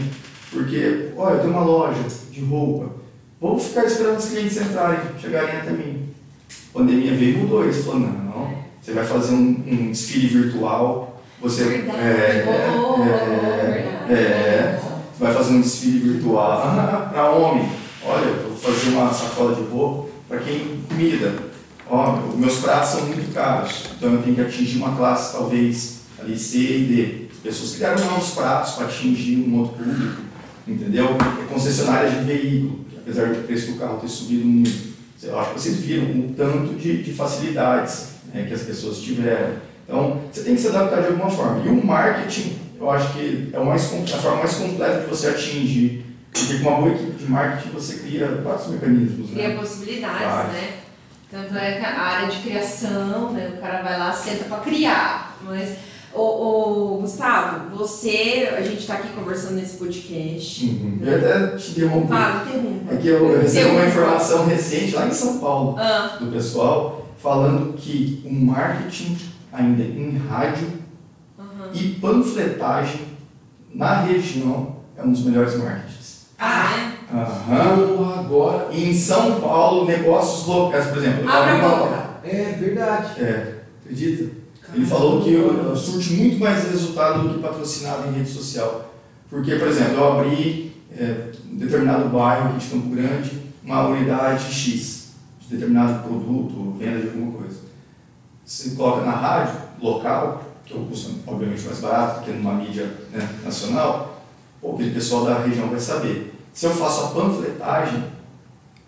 Porque, 0.51 1.11
olha, 1.17 1.35
eu 1.35 1.41
tenho 1.41 1.53
uma 1.53 1.65
loja 1.65 2.01
de 2.31 2.41
roupa, 2.45 2.91
vou 3.41 3.59
ficar 3.59 3.85
esperando 3.85 4.19
os 4.19 4.27
clientes 4.27 4.57
entrarem, 4.57 5.01
chegarem 5.21 5.57
até 5.61 5.71
mim. 5.71 6.06
A 6.77 6.79
pandemia 6.79 7.15
veio 7.15 7.37
e 7.37 7.39
mudou 7.39 7.67
isso, 7.67 7.85
falou, 7.85 8.01
não, 8.01 8.55
você 8.83 8.93
vai 8.93 9.03
fazer 9.03 9.33
um, 9.35 9.65
um 9.67 9.91
desfile 9.91 10.27
virtual, 10.27 11.23
você 11.41 11.65
Verdade. 11.65 11.99
é, 11.99 12.45
Oh, 12.77 13.03
é, 13.03 14.07
verdade. 14.07 14.13
é, 14.13 14.81
vai 15.19 15.33
fazer 15.33 15.55
um 15.55 15.61
desfile 15.63 15.99
virtual 16.01 16.61
para 17.11 17.31
homem. 17.31 17.67
Olha, 18.05 18.27
eu 18.27 18.51
vou 18.51 18.57
fazer 18.59 18.91
uma 18.91 19.11
sacola 19.11 19.55
de 19.55 19.63
roupa 19.63 20.11
para 20.29 20.39
quem 20.41 20.83
comida. 20.87 21.33
Ó, 21.89 22.17
meus 22.37 22.57
pratos 22.59 22.91
são 22.91 23.07
muito 23.07 23.33
caros, 23.33 23.85
então 23.97 24.13
eu 24.13 24.23
tenho 24.23 24.35
que 24.35 24.43
atingir 24.43 24.77
uma 24.77 24.95
classe 24.95 25.33
talvez 25.33 26.01
ali 26.21 26.37
C 26.39 26.59
e 26.59 26.85
D. 26.85 27.27
As 27.33 27.39
pessoas 27.39 27.77
criaram 27.77 28.05
novos 28.05 28.31
pratos 28.33 28.73
para 28.73 28.85
atingir 28.85 29.37
um 29.49 29.61
outro 29.61 29.83
público, 29.83 30.21
entendeu? 30.69 31.17
É 31.41 31.53
concessionária 31.53 32.11
de 32.11 32.25
veículo, 32.25 32.81
apesar 32.99 33.29
do 33.29 33.47
preço 33.47 33.73
do 33.73 33.79
carro 33.79 33.99
ter 33.99 34.09
subido 34.09 34.45
muito, 34.45 34.96
eu 35.23 35.39
acho 35.39 35.55
que 35.55 35.61
vocês 35.61 35.77
viram 35.79 36.05
o 36.21 36.35
tanto 36.37 36.75
de, 36.75 37.03
de 37.03 37.13
facilidades 37.13 38.09
né, 38.33 38.45
que 38.47 38.55
as 38.55 38.63
pessoas 38.63 38.99
tiveram. 38.99 39.55
Então, 39.85 40.21
você 40.33 40.43
tem 40.43 40.55
que 40.55 40.61
se 40.61 40.69
adaptar 40.69 41.01
de 41.01 41.09
alguma 41.09 41.31
forma. 41.31 41.65
E 41.65 41.69
o 41.69 41.87
marketing, 41.87 42.59
eu 42.79 42.91
acho 42.91 43.13
que 43.13 43.51
é 43.53 43.59
mais, 43.59 43.85
a 43.85 44.19
forma 44.19 44.39
mais 44.39 44.55
completa 44.55 45.01
de 45.01 45.07
você 45.07 45.29
atingir. 45.29 46.05
Porque 46.33 46.59
com 46.59 46.69
uma 46.69 46.81
boa 46.81 46.93
equipe 46.93 47.13
de 47.13 47.31
marketing 47.31 47.71
você 47.71 47.99
cria 47.99 48.27
vários 48.45 48.67
mecanismos. 48.69 49.31
Cria 49.31 49.49
Né? 49.49 49.57
possibilidades, 49.57 50.53
né? 50.53 50.73
Tanto 51.31 51.57
é 51.57 51.73
que 51.81 51.85
a 51.85 52.01
área 52.01 52.29
de 52.29 52.43
criação, 52.43 53.33
né? 53.33 53.53
O 53.57 53.61
cara 53.61 53.83
vai 53.83 53.99
lá, 53.99 54.13
senta 54.13 54.45
pra 54.45 54.59
criar. 54.59 55.39
Mas, 55.43 55.77
ô, 56.17 56.95
ô, 56.95 56.99
Gustavo, 57.01 57.77
você, 57.77 58.53
a 58.57 58.61
gente 58.63 58.87
tá 58.87 58.95
aqui 58.95 59.09
conversando 59.15 59.55
nesse 59.55 59.77
podcast. 59.77 60.65
Uhum. 60.65 60.99
Eu 61.03 61.17
até 61.17 61.57
te 61.57 61.71
interrompi. 61.73 62.09
Fala, 62.09 62.45
interrompa. 62.49 62.95
É 62.95 62.97
que 62.97 63.09
eu, 63.09 63.31
eu 63.33 63.41
recebi 63.43 63.71
uma 63.71 63.87
informação 63.87 64.47
recente 64.47 64.95
lá 64.95 65.07
em 65.07 65.13
São 65.13 65.39
Paulo 65.39 65.77
Ah, 65.79 66.17
do 66.21 66.27
pessoal 66.33 67.07
falando 67.19 67.75
que 67.75 68.23
o 68.25 68.33
marketing 68.33 69.17
ainda 69.53 69.83
em 69.83 70.17
rádio 70.29 70.69
aham. 71.39 71.71
e 71.73 71.83
panfletagem 72.01 73.01
na 73.75 74.01
região 74.03 74.77
é 74.97 75.03
um 75.03 75.11
dos 75.13 75.25
melhores 75.25 75.57
marketings. 75.57 76.27
Ah, 76.39 76.93
Aham. 77.13 77.97
Porra, 77.97 78.21
agora. 78.21 78.69
Em 78.73 78.93
São 78.93 79.41
Paulo, 79.41 79.87
negócios 79.87 80.47
locais, 80.47 80.87
por 80.87 80.99
exemplo. 80.99 81.23
eu 81.25 81.31
Abre 81.31 81.51
a 81.51 81.55
abri 81.55 81.67
uma- 81.67 81.77
boca. 81.77 82.07
É 82.25 82.57
verdade. 82.59 83.21
É, 83.23 83.55
acredita? 83.85 84.31
Ele 84.75 84.85
falou 84.85 85.23
que 85.23 85.37
surte 85.77 86.15
muito 86.15 86.39
mais 86.39 86.65
resultado 86.65 87.29
do 87.29 87.35
que 87.35 87.41
patrocinado 87.41 88.09
em 88.09 88.13
rede 88.13 88.31
social. 88.31 88.95
Porque, 89.31 89.57
por 89.57 89.69
exemplo, 89.69 89.95
eu 89.95 90.13
abri 90.13 90.73
é, 90.97 91.31
em 91.51 91.57
determinado 91.57 92.09
bairro 92.09 92.51
aqui 92.51 92.59
de 92.59 92.67
Campo 92.67 92.89
Grande 92.91 93.47
uma 93.65 93.89
unidade 93.89 94.53
X 94.53 95.09
de 95.41 95.57
determinado 95.57 96.07
produto, 96.07 96.77
venda 96.79 97.01
de 97.01 97.09
alguma 97.09 97.33
coisa. 97.33 97.59
Você 98.45 98.71
coloca 98.71 99.05
na 99.05 99.13
rádio 99.13 99.55
local, 99.81 100.45
que 100.65 100.73
é 100.73 100.77
o 100.77 100.85
custo 100.85 101.15
obviamente 101.27 101.65
mais 101.65 101.79
barato 101.81 102.25
que 102.25 102.31
numa 102.31 102.55
mídia 102.55 102.85
né, 103.13 103.29
nacional, 103.45 104.23
pô, 104.61 104.75
aquele 104.75 104.95
pessoal 104.95 105.25
da 105.25 105.39
região 105.41 105.69
vai 105.69 105.81
saber. 105.81 106.33
Se 106.53 106.67
eu 106.67 106.71
faço 106.71 107.07
a 107.07 107.09
panfletagem, 107.09 108.05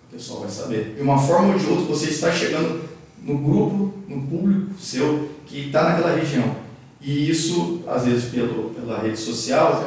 o 0.08 0.12
pessoal 0.12 0.40
vai 0.40 0.48
saber. 0.48 0.94
De 0.94 1.02
uma 1.02 1.18
forma 1.18 1.52
ou 1.52 1.58
de 1.58 1.66
outra, 1.66 1.84
você 1.86 2.10
está 2.10 2.30
chegando 2.30 2.88
no 3.22 3.38
grupo, 3.38 3.92
no 4.08 4.22
público 4.22 4.80
seu 4.80 5.28
que 5.48 5.66
está 5.66 5.82
naquela 5.84 6.14
região. 6.14 6.56
E 7.00 7.30
isso, 7.30 7.82
às 7.86 8.04
vezes, 8.04 8.24
pelo, 8.24 8.70
pela 8.70 8.98
rede 9.00 9.16
social, 9.18 9.84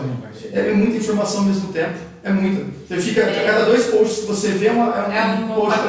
é 0.53 0.71
muita 0.73 0.97
informação 0.97 1.39
ao 1.41 1.45
mesmo 1.45 1.71
tempo. 1.73 1.97
É 2.23 2.31
muita. 2.31 2.65
Você 2.87 3.01
fica, 3.01 3.21
É. 3.21 3.49
a 3.49 3.51
cada 3.53 3.65
dois 3.65 3.87
posts 3.87 4.19
que 4.19 4.25
você 4.27 4.49
vê 4.49 4.67
é, 4.67 4.71
uma, 4.71 4.85
é 4.95 5.07
um, 5.07 5.11
É 5.11 5.25
um 5.43 5.47
post 5.55 5.77
patrocinado. 5.77 5.87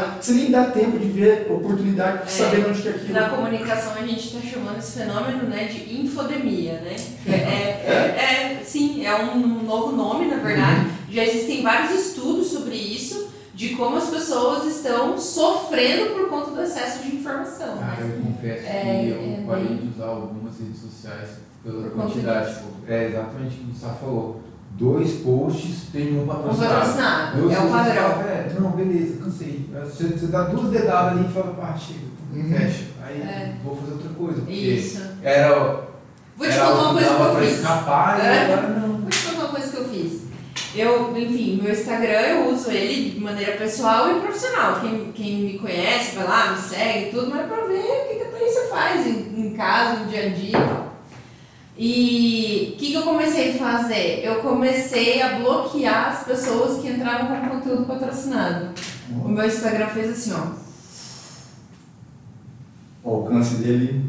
patrocinado. 0.00 0.22
Você 0.22 0.32
nem 0.32 0.50
dá 0.50 0.64
tempo 0.64 0.98
de 0.98 1.06
ver 1.06 1.46
oportunidade 1.50 2.18
de 2.18 2.24
É. 2.24 2.26
saber 2.44 2.66
onde 2.68 2.82
que 2.82 2.88
é 2.88 2.90
aquilo. 2.92 3.12
Na 3.14 3.28
comunicação 3.30 3.92
a 3.94 4.06
gente 4.06 4.26
está 4.26 4.40
chamando 4.46 4.78
esse 4.78 4.98
fenômeno 4.98 5.44
né, 5.48 5.64
de 5.64 6.00
infodemia, 6.02 6.72
né? 6.84 6.96
É, 7.26 7.32
é- 7.32 8.58
é- 8.60 8.64
sim, 8.64 9.04
é 9.06 9.14
um 9.24 9.62
novo 9.64 9.96
nome, 9.96 10.26
na 10.26 10.36
verdade. 10.36 10.86
Já 11.10 11.24
existem 11.24 11.62
vários 11.62 11.98
estudos 11.98 12.46
sobre 12.48 12.69
isso, 12.69 12.69
de 13.60 13.74
como 13.76 13.98
as 13.98 14.08
pessoas 14.08 14.64
estão 14.74 15.18
sofrendo 15.18 16.14
por 16.14 16.30
conta 16.30 16.50
do 16.52 16.62
excesso 16.62 17.02
de 17.02 17.16
informação. 17.16 17.76
Cara, 17.76 18.04
né? 18.04 18.14
eu 18.16 18.22
confesso 18.32 18.66
É, 18.66 18.70
que 19.04 19.10
eu 19.10 19.18
é 19.20 19.44
parei 19.46 19.64
bem- 19.66 19.76
de 19.76 19.88
usar 19.88 20.06
algumas 20.06 20.58
redes 20.58 20.80
sociais 20.80 21.28
pela 21.62 21.82
Por 21.82 21.90
quantidade. 21.92 22.54
É 22.88 23.08
exatamente 23.08 23.54
o 23.56 23.58
que 23.58 23.64
o 23.64 23.66
Gustavo 23.66 23.98
falou. 23.98 24.40
Dois 24.78 25.10
posts 25.20 25.88
tem 25.92 26.16
um 26.16 26.22
Um 26.22 26.26
patrocinado. 26.26 26.74
patrocinado, 26.74 27.36
Dois 27.42 27.54
é 27.54 27.60
o 27.60 27.68
padrão. 27.68 28.20
"É, 28.22 28.56
não, 28.58 28.70
beleza, 28.70 29.22
cansei. 29.22 29.68
Você, 29.84 30.04
você 30.04 30.26
dá 30.28 30.44
duas 30.44 30.70
dedadas 30.70 31.18
ali 31.18 31.28
e 31.28 31.32
fala, 31.34 31.52
pá, 31.52 31.76
chega, 31.76 32.00
Uhum. 32.34 32.48
fecha. 32.48 32.84
Aí 33.04 33.20
É. 33.20 33.56
vou 33.62 33.76
fazer 33.76 33.92
outra 33.92 34.08
coisa. 34.10 34.40
Porque 34.40 34.52
Isso. 34.54 35.02
era, 35.22 35.54
Vou 36.34 36.48
te 36.48 36.54
contar 36.54 36.72
uma 36.72 36.92
coisa 36.94 37.08
que 37.08 37.12
eu 37.14 37.30
pra 37.30 37.40
fiz. 37.42 37.52
escapar 37.58 38.20
É? 38.24 38.32
e 38.48 38.52
agora 38.54 38.68
não. 38.80 38.88
Vou 39.00 39.10
te 39.10 39.18
contar 39.26 39.38
uma 39.38 39.48
coisa 39.48 39.70
que 39.70 39.76
eu 39.76 39.84
fiz. 39.84 40.20
Eu, 40.74 41.16
enfim, 41.16 41.58
meu 41.60 41.72
Instagram 41.72 42.20
eu 42.20 42.50
uso 42.54 42.70
ele 42.70 43.10
de 43.10 43.20
maneira 43.20 43.56
pessoal 43.56 44.16
e 44.16 44.20
profissional. 44.20 44.80
Quem, 44.80 45.12
quem 45.12 45.36
me 45.36 45.58
conhece, 45.58 46.16
vai 46.16 46.26
lá, 46.26 46.52
me 46.52 46.58
segue 46.58 47.08
e 47.08 47.10
tudo, 47.10 47.30
mas 47.30 47.40
é 47.40 47.44
pra 47.44 47.64
ver 47.64 47.78
o 47.78 48.08
que, 48.08 48.14
que 48.14 48.22
a 48.22 48.30
Thaísa 48.30 48.68
faz 48.70 49.06
em, 49.06 49.46
em 49.46 49.54
casa, 49.54 50.00
no 50.00 50.06
dia 50.06 50.26
a 50.26 50.28
dia 50.28 50.90
e. 51.80 52.70
E 52.70 52.74
o 52.74 52.78
que, 52.78 52.86
que 52.88 52.94
eu 52.94 53.02
comecei 53.02 53.52
a 53.52 53.58
fazer? 53.58 54.22
Eu 54.22 54.42
comecei 54.42 55.22
a 55.22 55.38
bloquear 55.38 56.10
as 56.10 56.24
pessoas 56.24 56.82
que 56.82 56.88
entravam 56.88 57.40
com 57.40 57.48
conteúdo 57.48 57.86
patrocinado. 57.86 58.74
O 59.10 59.28
meu 59.28 59.46
Instagram 59.46 59.86
fez 59.88 60.10
assim, 60.10 60.34
ó. 60.34 60.52
O 63.02 63.14
alcance 63.14 63.54
dele. 63.56 64.04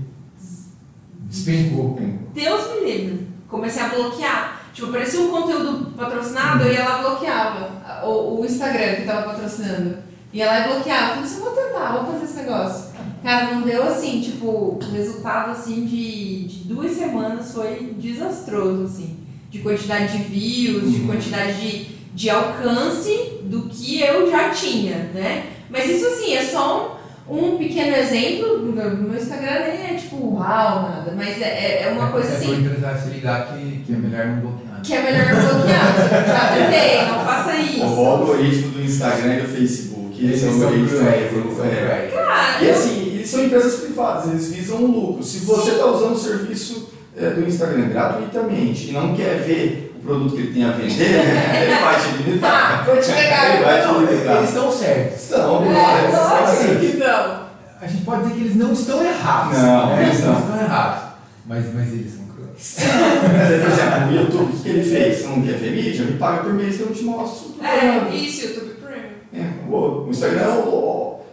Despencou. 1.22 1.98
Deus 2.34 2.74
me 2.74 2.92
livre. 2.92 3.28
Comecei 3.48 3.82
a 3.82 3.88
bloquear. 3.88 4.61
Tipo, 4.74 4.88
aparecia 4.88 5.20
um 5.20 5.30
conteúdo 5.30 5.92
patrocinado, 5.98 6.64
eu 6.64 6.72
e 6.74 7.02
bloqueava 7.02 8.04
o, 8.04 8.40
o 8.40 8.46
Instagram 8.46 8.96
que 8.96 9.06
tava 9.06 9.24
patrocinando. 9.24 9.98
E 10.34 10.42
bloqueava. 10.68 11.08
Falei 11.10 11.24
assim, 11.24 11.42
vou 11.42 11.52
tentar, 11.52 11.92
vou 11.98 12.14
fazer 12.14 12.26
esse 12.26 12.38
negócio. 12.38 12.92
Cara, 13.22 13.54
não 13.54 13.62
deu 13.62 13.84
assim, 13.84 14.22
tipo, 14.22 14.48
o 14.48 14.80
resultado 14.94 15.52
assim 15.52 15.86
de, 15.86 16.48
de 16.48 16.64
duas 16.74 16.92
semanas 16.92 17.54
foi 17.54 17.96
desastroso, 17.98 18.86
assim. 18.86 19.18
De 19.50 19.60
quantidade 19.60 20.18
de 20.18 20.24
views, 20.24 20.94
de 20.94 21.02
quantidade 21.02 21.60
de, 21.60 21.86
de 22.14 22.30
alcance 22.30 23.40
do 23.44 23.64
que 23.64 24.02
eu 24.02 24.32
já 24.32 24.50
tinha, 24.50 25.10
né? 25.14 25.48
Mas 25.70 25.90
isso 25.90 26.08
assim, 26.08 26.34
é 26.34 26.44
só 26.44 27.00
um, 27.30 27.54
um 27.54 27.58
pequeno 27.58 27.96
exemplo. 27.96 28.60
No 28.60 28.74
meu 28.74 29.16
Instagram 29.16 29.68
nem 29.68 29.96
é 29.96 29.98
tipo 30.00 30.36
uau, 30.36 30.90
nada, 30.90 31.14
mas 31.16 31.42
é, 31.42 31.84
é 31.84 31.92
uma 31.92 32.12
coisa 32.12 32.30
É 32.30 32.38
assim. 32.38 32.46
pro 32.48 32.56
empresário 32.56 33.02
se 33.02 33.10
ligar 33.10 33.48
que, 33.48 33.84
que 33.86 33.94
é 33.94 33.98
melhor 33.98 34.26
não 34.28 34.40
bloquear. 34.40 34.61
Que 34.84 34.94
é 34.94 35.02
melhor 35.02 35.28
bloquear. 35.28 36.26
Já 36.28 36.56
tentei, 36.56 37.06
não 37.08 37.26
faça 37.26 37.56
isso. 37.56 37.86
O 37.86 38.06
algoritmo 38.06 38.72
do 38.72 38.82
Instagram 38.84 39.34
e 39.36 39.42
do 39.42 39.48
Facebook. 39.48 40.26
Esse 40.32 40.46
é 40.46 40.50
o 40.50 40.52
são 40.54 40.64
algoritmo. 40.64 40.98
cruéis, 41.00 41.32
eles 41.34 41.56
são 41.56 41.66
É. 41.66 41.70
cruéis. 41.70 42.14
Cara, 42.14 42.64
E 42.64 42.70
assim, 42.70 43.08
eles 43.16 43.30
são 43.30 43.44
empresas 43.44 43.76
privadas, 43.82 44.30
eles 44.32 44.52
visam 44.54 44.78
o 44.78 44.88
lucro. 44.88 45.24
Se 45.24 45.40
você 45.40 45.72
está 45.72 45.86
usando 45.86 46.14
o 46.14 46.20
serviço 46.20 46.90
é, 47.18 47.30
do 47.32 47.48
Instagram 47.48 47.90
gratuitamente 47.90 48.90
e 48.90 48.92
não 48.94 49.16
quer 49.16 49.38
ver 49.46 49.94
o 49.98 50.04
produto 50.04 50.36
que 50.36 50.42
ele 50.42 50.54
tem 50.54 50.64
a 50.64 50.72
vender, 50.72 51.04
ele 51.14 51.76
vai 51.76 51.96
te 51.96 52.02
tá, 52.02 52.18
limitar. 52.26 52.86
vou 52.86 52.98
te 52.98 53.12
pegar. 53.12 53.56
Ele 53.56 53.64
vai 53.66 53.82
te 53.82 53.88
limitar. 53.94 54.38
eles 54.38 54.50
estão 54.50 54.72
certos. 54.72 55.22
São, 55.22 55.64
É, 55.64 55.70
mas, 55.70 56.14
lógico 56.14 56.44
assim, 56.44 56.80
que 56.80 56.98
não. 56.98 57.42
A 57.82 57.88
gente 57.88 58.04
pode 58.06 58.22
dizer 58.24 58.34
que 58.36 58.42
eles 58.42 58.56
não 58.58 58.74
estão 58.74 59.04
errados. 59.04 59.58
Não, 59.58 59.88
né? 59.96 60.04
eles 60.04 60.14
eles 60.16 60.26
não 60.26 60.34
não. 60.34 60.40
estão 60.42 60.62
errados. 60.62 61.04
Mas, 61.48 61.66
mas 61.74 61.88
eles 61.94 62.14
Por 62.62 63.42
exemplo, 63.54 64.10
o 64.10 64.14
YouTube, 64.16 64.54
o 64.56 64.60
que 64.62 64.70
ele 64.70 64.84
fez? 64.84 65.18
Você 65.20 65.28
não 65.28 65.42
quer 65.42 65.54
ver 65.58 65.72
mídia? 65.72 66.06
Me 66.06 66.18
paga 66.18 66.44
por 66.44 66.54
mês 66.54 66.76
que 66.78 66.82
eu 66.84 66.88
não 66.88 66.94
te 66.94 67.04
mostro. 67.04 67.56
É, 67.64 68.14
isso, 68.16 68.46
YouTube 68.48 68.76
Premium. 68.76 69.12
É, 69.34 69.70
o 69.74 70.08
Instagram, 70.10 70.62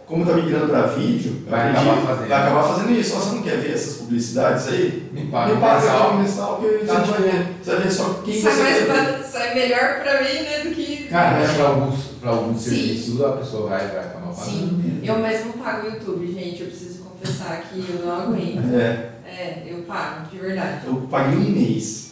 como 0.07 0.23
está 0.23 0.33
migrando 0.35 0.67
para 0.69 0.87
vídeo, 0.87 1.43
eu 1.45 1.51
Vai 1.51 1.69
acredito, 1.69 1.89
acabar 1.91 2.07
fazendo. 2.07 2.29
vai 2.29 2.41
acabar 2.41 2.63
fazendo 2.63 2.91
isso. 2.99 3.15
Ó, 3.15 3.19
Você 3.19 3.35
não 3.35 3.43
quer 3.43 3.57
ver 3.57 3.73
essas 3.75 3.93
publicidades 3.97 4.67
aí? 4.69 5.09
Me 5.11 5.25
paga. 5.27 5.53
Me 5.53 5.61
paga 5.61 5.91
aqui 5.91 6.13
um 6.13 6.17
mensal 6.19 6.57
que 6.57 6.67
você 6.67 6.85
Tá 6.85 6.93
vai 6.95 7.21
ver. 7.21 7.45
Você 7.63 7.71
vai 7.71 7.81
ver 7.81 7.91
só 7.91 8.21
quem 8.25 8.41
sai, 8.41 8.51
você 8.53 8.61
mais 8.63 8.77
quer 8.77 8.85
ver. 9.17 9.23
sai 9.23 9.53
melhor 9.53 9.99
pra 10.01 10.21
mim, 10.23 10.39
né, 10.41 10.59
do 10.63 10.69
que... 10.71 11.03
Cara, 11.09 11.37
né, 11.39 11.53
pra 11.55 11.65
alguns, 11.67 11.99
pra 12.19 12.29
alguns 12.31 12.61
Sim. 12.61 12.69
serviços 12.71 13.21
a 13.21 13.29
pessoa 13.33 13.69
vai, 13.69 13.87
vai 13.87 13.99
acabar 13.99 14.33
pagando. 14.33 14.45
Sim, 14.45 14.99
eu 15.03 15.19
mesmo 15.19 15.53
pago 15.53 15.87
o 15.87 15.91
YouTube, 15.91 16.33
gente. 16.33 16.61
Eu 16.61 16.67
preciso 16.67 17.03
confessar 17.03 17.61
que 17.71 17.77
eu 17.79 18.03
não 18.05 18.19
aguento. 18.21 18.73
É, 18.75 19.09
É, 19.39 19.63
eu 19.65 19.83
pago, 19.83 20.27
de 20.29 20.37
verdade. 20.37 20.85
eu 20.85 21.07
paguei 21.09 21.37
um 21.37 21.51
mês. 21.51 22.11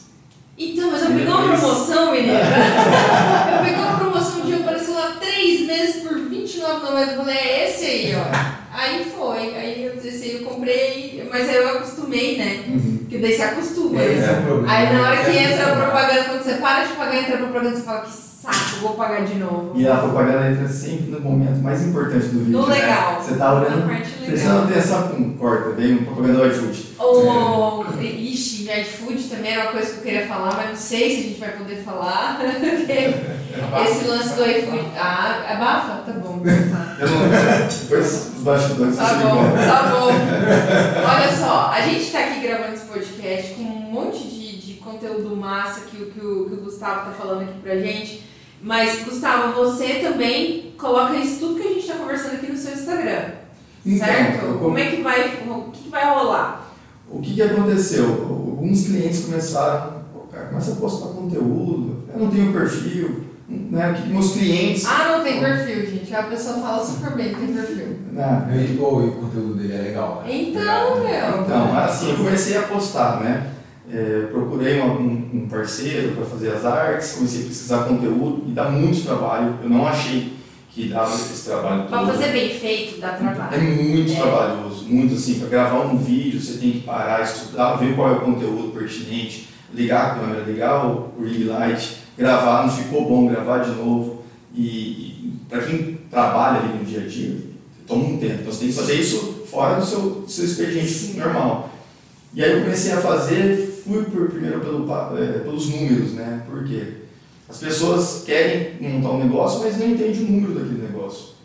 Então, 0.57 0.89
mas 0.89 1.01
eu 1.01 1.09
peguei 1.09 1.27
uma 1.27 1.43
promoção, 1.43 2.11
menina. 2.15 2.39
eu 2.39 3.65
peguei 3.65 3.83
uma 3.83 3.99
promoção 3.99 4.41
de 4.45 4.53
apareceu 4.53 4.93
lá 4.93 5.17
três 5.19 5.67
meses 5.67 6.03
por 6.03 6.13
R$29,90. 6.13 7.11
Eu 7.11 7.17
falei, 7.17 7.35
é 7.35 7.69
esse 7.69 7.85
aí, 7.85 8.15
ó. 8.15 8.57
Aí 8.73 9.03
foi. 9.03 9.55
Aí 9.57 9.83
eu 9.83 9.97
disse, 9.97 10.35
eu 10.35 10.45
comprei, 10.45 11.27
mas 11.29 11.49
aí 11.49 11.55
eu 11.57 11.67
acostumei, 11.67 12.37
né? 12.37 12.63
Porque 12.99 13.17
daí 13.17 13.35
você 13.35 13.41
acostuma. 13.41 14.01
É 14.01 14.41
problema. 14.45 14.73
Aí 14.73 14.93
na 14.93 15.01
hora 15.01 15.25
que 15.25 15.37
É 15.37 15.51
entra 15.51 15.73
a 15.73 15.75
propaganda, 15.75 16.23
quando 16.29 16.43
você 16.43 16.53
para 16.53 16.85
de 16.85 16.93
pagar, 16.93 17.17
entra 17.17 17.35
a 17.35 17.39
propaganda, 17.39 17.75
você 17.75 17.83
fala, 17.83 18.01
que 18.01 18.26
saco, 18.47 18.81
vou 18.81 18.93
pagar 18.93 19.25
de 19.25 19.35
novo. 19.35 19.73
E 19.75 19.87
a 19.87 19.97
propaganda 19.97 20.51
entra 20.51 20.67
sempre 20.67 21.11
no 21.11 21.19
momento 21.19 21.61
mais 21.61 21.85
importante 21.85 22.27
do 22.27 22.39
vídeo. 22.39 22.59
No 22.59 22.67
né? 22.67 22.75
legal. 22.75 23.21
Você 23.21 23.35
tá 23.35 23.53
olhando, 23.53 23.87
prestando 24.25 24.71
atenção, 24.71 25.07
pum, 25.09 25.33
corta, 25.37 25.71
vem 25.71 25.97
uma 25.97 26.05
propaganda 26.05 26.39
do 26.39 26.47
iFood. 26.47 26.87
Ou, 26.99 27.85
ixi, 28.01 28.69
iFood 28.69 29.23
também 29.23 29.51
era 29.51 29.63
uma 29.63 29.71
coisa 29.71 29.91
que 29.91 29.97
eu 29.97 30.03
queria 30.03 30.27
falar, 30.27 30.55
mas 30.55 30.69
não 30.69 30.75
sei 30.75 31.09
se 31.09 31.19
a 31.19 31.23
gente 31.23 31.39
vai 31.39 31.49
poder 31.51 31.83
falar. 31.83 32.39
Esse 33.85 34.07
lance 34.07 34.35
do 34.35 34.45
iFood. 34.45 34.85
Ah, 34.97 35.43
abafa? 35.49 36.11
Tá 36.11 36.19
bom. 36.19 36.39
Tá, 36.39 36.97
Eu 36.99 37.09
não. 37.09 37.27
Depois 37.67 38.33
os 38.37 38.43
bastidores 38.43 38.95
tá 38.95 39.13
bom, 39.15 39.53
tá 39.55 39.83
bom. 39.91 40.07
Olha 41.09 41.31
só, 41.35 41.71
a 41.71 41.81
gente 41.81 42.11
tá 42.11 42.19
aqui 42.19 42.39
gravando 42.41 42.73
esse 42.73 42.85
podcast 42.85 43.53
com 43.55 43.63
um 43.63 43.91
monte 43.91 44.19
de, 44.19 44.37
conteúdo 44.87 45.35
massa 45.35 45.81
que, 45.81 45.97
que, 45.97 46.19
o, 46.25 46.45
que 46.45 46.53
o 46.53 46.61
Gustavo 46.63 47.09
tá 47.09 47.11
falando 47.11 47.41
aqui 47.41 47.59
pra 47.61 47.75
gente. 47.75 48.23
Mas, 48.61 49.03
Gustavo, 49.03 49.53
você 49.53 49.95
também 49.95 50.73
coloca 50.77 51.15
isso 51.15 51.39
tudo 51.39 51.59
que 51.61 51.67
a 51.67 51.73
gente 51.73 51.87
tá 51.87 51.95
conversando 51.95 52.35
aqui 52.35 52.51
no 52.51 52.57
seu 52.57 52.73
Instagram. 52.73 53.21
Então, 53.85 54.05
certo? 54.07 54.45
eu- 54.45 54.57
Como 54.59 54.77
é 54.77 54.85
que 54.91 55.01
vai. 55.01 55.27
O 55.47 55.71
que, 55.71 55.89
vai 55.89 56.13
rolar? 56.13 56.69
O 57.09 57.21
que, 57.21 57.33
que 57.35 57.41
aconteceu? 57.41 58.05
Alguns 58.29 58.87
clientes 58.87 59.25
começaram, 59.25 60.01
pô, 60.13 60.19
cara, 60.31 60.45
começa 60.47 60.71
a 60.71 60.75
postar 60.75 61.07
conteúdo, 61.09 62.03
eu 62.13 62.19
não 62.19 62.29
tenho 62.29 62.51
perfil, 62.51 63.23
né? 63.47 63.91
O 63.91 63.93
que 64.01 64.09
meus 64.09 64.33
clientes. 64.33 64.85
Ah, 64.85 65.15
não 65.17 65.23
tem 65.23 65.39
perfil, 65.39 65.85
gente. 65.85 66.13
A 66.13 66.23
pessoa 66.23 66.55
fala 66.59 66.83
super 66.85 67.15
bem 67.15 67.33
que 67.33 67.39
tem 67.39 67.53
perfil. 67.53 67.97
né? 68.11 68.47
E, 68.51 68.73
e 68.73 68.77
o 68.77 69.11
conteúdo 69.21 69.53
dele 69.53 69.73
é 69.73 69.81
legal. 69.83 70.23
né? 70.25 70.33
Então, 70.35 70.99
meu. 70.99 71.41
Então, 71.43 71.77
assim, 71.77 72.09
eu 72.09 72.17
comecei 72.17 72.57
a 72.57 72.63
postar, 72.63 73.21
né? 73.21 73.51
É, 73.91 74.27
procurei 74.31 74.81
um, 74.81 75.29
um- 75.33 75.47
parceiro 75.49 76.13
para 76.15 76.25
fazer 76.25 76.49
as 76.51 76.65
artes, 76.65 77.13
comecei 77.13 77.43
a 77.43 77.47
pesquisar 77.47 77.83
conteúdo 77.85 78.43
e 78.47 78.51
dá 78.51 78.69
muito 78.69 79.01
trabalho. 79.05 79.55
Eu 79.63 79.69
não 79.69 79.87
achei 79.87 80.33
que 80.73 80.89
dava 80.89 81.13
esse 81.15 81.45
trabalho 81.45 81.83
todo. 81.83 81.89
Pra 81.89 82.05
fazer 82.05 82.31
bem 82.33 82.49
feito, 82.53 82.99
dá 82.99 83.13
É 83.13 83.17
trabalho. 83.17 83.61
muito 83.63 84.11
É. 84.11 84.15
trabalhoso, 84.15 84.85
muito 84.89 85.15
assim, 85.15 85.39
para 85.39 85.47
gravar 85.47 85.79
um 85.85 85.97
vídeo 85.97 86.39
você 86.41 86.57
tem 86.59 86.71
que 86.73 86.79
parar, 86.81 87.23
estudar, 87.23 87.75
ver 87.77 87.95
qual 87.95 88.09
é 88.09 88.11
o 88.17 88.21
conteúdo 88.21 88.73
pertinente, 88.77 89.47
ligar 89.73 90.05
a 90.11 90.15
câmera, 90.19 90.41
ligar 90.43 90.85
o 90.85 91.13
ring 91.23 91.45
light, 91.45 91.97
gravar, 92.17 92.63
não 92.67 92.71
ficou 92.71 93.07
bom, 93.07 93.27
gravar 93.27 93.59
de 93.59 93.71
novo. 93.71 94.23
E, 94.53 95.31
para 95.49 95.61
quem 95.61 95.97
trabalha 96.11 96.59
ali 96.59 96.77
no 96.79 96.83
dia 96.85 97.01
a 97.01 97.07
dia, 97.07 97.37
toma 97.87 98.03
um 98.03 98.17
tempo. 98.17 98.39
Então 98.41 98.51
você 98.51 98.59
tem 98.59 98.67
que 98.69 98.75
fazer 98.75 98.95
isso 98.95 99.45
fora 99.49 99.79
do 99.79 99.85
seu, 99.85 100.01
do 100.01 100.29
seu 100.29 100.43
expediente 100.43 100.89
Sim. 100.89 101.19
normal. 101.19 101.69
E 102.33 102.43
aí 102.43 102.51
eu 102.51 102.61
comecei 102.63 102.91
a 102.91 102.97
fazer, 102.97 103.76
fui 103.87 104.03
por, 104.03 104.29
primeiro 104.29 104.59
pelo, 104.59 104.85
eh, 105.17 105.39
pelos 105.39 105.69
números, 105.69 106.13
né? 106.13 106.43
Por 106.49 106.65
quê? 106.65 106.93
As 107.49 107.57
pessoas 107.57 108.23
querem 108.25 108.73
montar 108.81 109.11
um 109.11 109.23
negócio, 109.23 109.61
mas 109.61 109.77
não 109.77 109.87
entendem 109.87 110.25
o 110.25 110.31
número 110.31 110.53
daquele 110.53 110.81
negócio. 110.81 111.37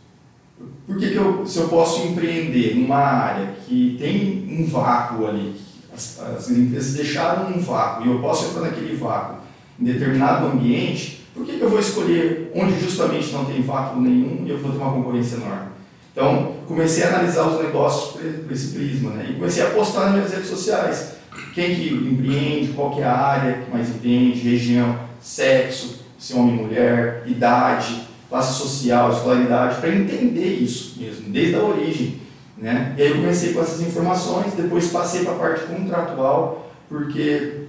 Por 0.87 0.99
que, 0.99 1.11
que 1.11 1.17
eu, 1.17 1.47
se 1.47 1.59
eu 1.59 1.69
posso 1.69 2.07
empreender 2.07 2.75
numa 2.75 2.99
área 2.99 3.55
que 3.67 3.97
tem 3.99 4.49
um 4.51 4.67
vácuo 4.67 5.27
ali, 5.27 5.55
as, 5.95 6.21
as 6.21 6.51
empresas 6.51 6.95
deixaram 6.95 7.51
um 7.51 7.61
vácuo 7.61 8.05
e 8.05 8.11
eu 8.11 8.21
posso 8.21 8.51
entrar 8.51 8.63
naquele 8.63 8.97
vácuo 8.97 9.37
em 9.81 9.85
determinado 9.85 10.47
ambiente, 10.47 11.25
por 11.33 11.47
que, 11.47 11.57
que 11.57 11.63
eu 11.63 11.71
vou 11.71 11.79
escolher 11.79 12.51
onde 12.55 12.79
justamente 12.81 13.33
não 13.33 13.45
tem 13.45 13.63
vácuo 13.63 14.01
nenhum 14.01 14.45
e 14.45 14.51
eu 14.51 14.59
vou 14.59 14.73
ter 14.73 14.79
uma 14.79 14.93
concorrência 14.93 15.37
enorme? 15.37 15.73
Então, 16.13 16.57
comecei 16.67 17.05
a 17.05 17.09
analisar 17.09 17.47
os 17.47 17.63
negócios 17.63 18.21
por 18.21 18.53
esse 18.53 18.75
prisma, 18.75 19.11
né? 19.11 19.29
E 19.31 19.35
comecei 19.35 19.63
a 19.63 19.71
postar 19.71 20.07
nas 20.07 20.15
minhas 20.15 20.33
redes 20.33 20.49
sociais. 20.51 21.22
Quem 21.55 21.75
que 21.75 21.95
empreende, 21.95 22.73
qual 22.73 22.95
que 22.95 23.01
é 23.01 23.05
a 23.05 23.17
área 23.17 23.63
que 23.63 23.71
mais 23.71 23.89
entende, 23.89 24.41
região, 24.41 24.99
sexo, 25.21 26.01
se 26.19 26.33
é 26.33 26.37
homem 26.37 26.57
e 26.57 26.63
mulher, 26.63 27.25
idade, 27.27 28.03
classe 28.29 28.59
social, 28.59 29.13
escolaridade, 29.13 29.81
para 29.81 29.95
entender 29.95 30.55
isso 30.55 30.99
mesmo, 30.99 31.31
desde 31.31 31.55
a 31.55 31.63
origem. 31.63 32.21
Né? 32.57 32.95
E 32.97 33.03
aí 33.03 33.09
eu 33.11 33.17
comecei 33.17 33.53
com 33.53 33.61
essas 33.61 33.81
informações, 33.81 34.55
depois 34.55 34.89
passei 34.89 35.25
para 35.25 35.35
a 35.35 35.39
parte 35.39 35.65
contratual, 35.65 36.73
porque 36.89 37.65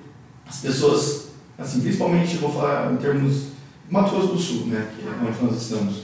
as 0.48 0.58
pessoas, 0.58 1.30
assim, 1.58 1.82
principalmente, 1.82 2.38
vou 2.38 2.52
falar 2.52 2.92
em 2.92 2.98
termos 2.98 3.54
Mato 3.90 4.12
Grosso 4.12 4.28
do 4.28 4.40
Sul, 4.40 4.68
né, 4.68 4.88
que 4.96 5.06
é 5.06 5.12
onde 5.28 5.44
nós 5.44 5.62
estamos, 5.62 6.04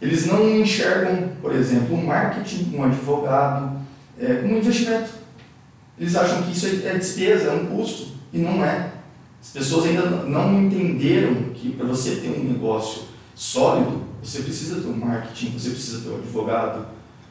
eles 0.00 0.26
não 0.26 0.48
enxergam, 0.48 1.30
por 1.40 1.54
exemplo, 1.54 1.96
um 1.96 2.06
marketing, 2.06 2.74
um 2.74 2.82
advogado, 2.82 3.78
é, 4.18 4.42
um 4.44 4.58
investimento. 4.58 5.21
Eles 5.98 6.16
acham 6.16 6.42
que 6.42 6.52
isso 6.52 6.66
é 6.66 6.88
é 6.88 6.98
despesa, 6.98 7.48
é 7.50 7.52
um 7.54 7.66
custo, 7.66 8.08
e 8.32 8.38
não 8.38 8.64
é. 8.64 8.92
As 9.40 9.50
pessoas 9.50 9.86
ainda 9.86 10.02
não 10.06 10.62
entenderam 10.62 11.34
que 11.54 11.70
para 11.72 11.86
você 11.86 12.16
ter 12.16 12.30
um 12.30 12.44
negócio 12.44 13.02
sólido, 13.34 14.02
você 14.22 14.42
precisa 14.42 14.80
ter 14.80 14.86
um 14.86 14.96
marketing, 14.96 15.58
você 15.58 15.70
precisa 15.70 16.00
ter 16.00 16.10
um 16.10 16.16
advogado, 16.18 16.86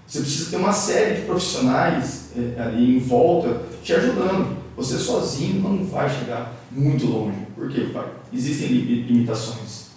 você 0.05 0.19
precisa 0.19 0.49
ter 0.51 0.57
uma 0.57 0.73
série 0.73 1.21
de 1.21 1.25
profissionais 1.25 2.31
é, 2.35 2.61
ali 2.61 2.97
em 2.97 2.99
volta 2.99 3.61
te 3.81 3.93
ajudando. 3.93 4.57
Você 4.75 4.97
sozinho 4.97 5.61
não 5.61 5.85
vai 5.85 6.09
chegar 6.09 6.53
muito 6.71 7.05
longe. 7.05 7.37
Por 7.55 7.69
quê, 7.69 7.89
pai? 7.93 8.07
Existem 8.33 8.67
li- 8.67 9.03
limitações. 9.03 9.87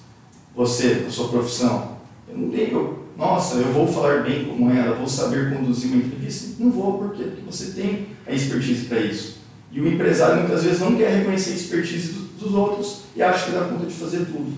Você, 0.55 1.05
a 1.07 1.11
sua 1.11 1.29
profissão, 1.29 1.97
eu 2.29 2.37
não 2.39 2.51
tenho, 2.51 2.99
nossa, 3.17 3.57
eu 3.57 3.73
vou 3.73 3.87
falar 3.89 4.23
bem 4.23 4.45
como 4.45 4.71
ela, 4.71 4.97
vou 4.97 5.09
saber 5.09 5.53
conduzir 5.55 5.91
uma 5.93 6.03
entrevista. 6.03 6.63
Não 6.63 6.71
vou, 6.71 6.99
por 6.99 7.13
quê? 7.15 7.25
Porque 7.25 7.43
você 7.51 7.73
tem 7.73 8.09
a 8.27 8.33
expertise 8.33 8.87
para 8.87 9.01
isso. 9.01 9.39
E 9.73 9.81
o 9.81 9.89
empresário 9.89 10.43
muitas 10.43 10.63
vezes 10.65 10.81
não 10.81 10.95
quer 10.97 11.11
reconhecer 11.19 11.53
a 11.53 11.55
expertise 11.57 12.13
do- 12.13 12.25
dos 12.39 12.55
outros 12.55 13.01
e 13.17 13.23
acha 13.23 13.47
que 13.47 13.53
dá 13.53 13.63
conta 13.65 13.87
de 13.87 13.95
fazer 13.95 14.19
tudo. 14.27 14.53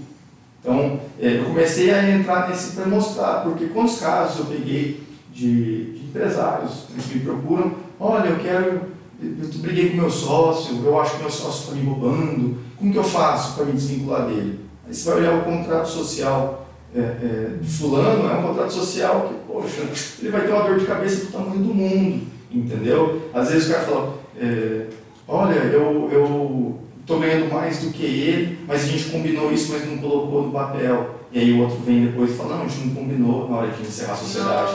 Então, 0.60 1.00
é, 1.20 1.38
eu 1.38 1.44
comecei 1.44 1.90
a 1.92 2.10
entrar 2.10 2.48
nesse 2.48 2.72
para 2.72 2.86
mostrar, 2.86 3.42
porque 3.42 3.66
quantos 3.66 3.98
casos 3.98 4.40
eu 4.40 4.44
peguei 4.46 5.02
de, 5.32 5.92
de 5.92 6.04
empresários 6.06 6.84
eles 6.92 7.06
me 7.14 7.20
procuram, 7.20 7.72
olha, 8.00 8.28
eu 8.28 8.38
quero, 8.38 8.80
eu 9.22 9.58
briguei 9.60 9.90
com 9.90 9.96
meu 9.98 10.10
sócio, 10.10 10.82
eu 10.84 11.00
acho 11.00 11.16
que 11.16 11.22
meu 11.22 11.30
sócio 11.30 11.62
está 11.64 11.74
me 11.74 11.84
roubando, 11.86 12.58
como 12.76 12.92
que 12.92 12.98
eu 12.98 13.04
faço 13.04 13.54
para 13.54 13.64
me 13.66 13.72
desvincular 13.72 14.26
dele? 14.26 14.60
Aí 14.86 14.94
você 14.94 15.08
vai 15.10 15.20
olhar 15.20 15.34
o 15.38 15.44
contrato 15.44 15.88
social 15.88 16.66
é, 16.94 17.00
é, 17.00 17.50
de 17.60 17.68
fulano 17.68 18.28
é 18.28 18.34
um 18.38 18.42
contrato 18.48 18.72
social 18.72 19.28
que, 19.28 19.52
poxa, 19.52 19.82
ele 20.20 20.30
vai 20.30 20.42
ter 20.42 20.52
uma 20.52 20.62
dor 20.64 20.78
de 20.78 20.86
cabeça 20.86 21.26
do 21.26 21.32
tamanho 21.32 21.58
do 21.62 21.74
mundo, 21.74 22.26
entendeu? 22.58 23.30
Às 23.32 23.50
vezes 23.50 23.68
o 23.68 23.72
cara 23.72 23.84
fala, 23.84 24.14
é, 24.40 24.86
olha, 25.26 25.54
eu, 25.54 26.08
eu 26.12 26.80
tô 27.06 27.18
ganhando 27.18 27.52
mais 27.52 27.78
do 27.78 27.90
que 27.90 28.04
ele, 28.04 28.58
mas 28.66 28.82
a 28.82 28.86
gente 28.86 29.10
combinou 29.10 29.52
isso, 29.52 29.72
mas 29.72 29.88
não 29.88 29.98
colocou 29.98 30.44
no 30.44 30.52
papel. 30.52 31.16
E 31.32 31.38
aí 31.38 31.52
o 31.52 31.60
outro 31.60 31.78
vem 31.84 32.06
depois 32.06 32.30
e 32.30 32.34
fala, 32.34 32.56
não, 32.56 32.64
a 32.64 32.68
gente 32.68 32.86
não 32.86 32.94
combinou 32.94 33.48
na 33.48 33.56
hora 33.56 33.68
de 33.68 33.82
encerrar 33.82 34.14
a 34.14 34.16
sociedade. 34.16 34.72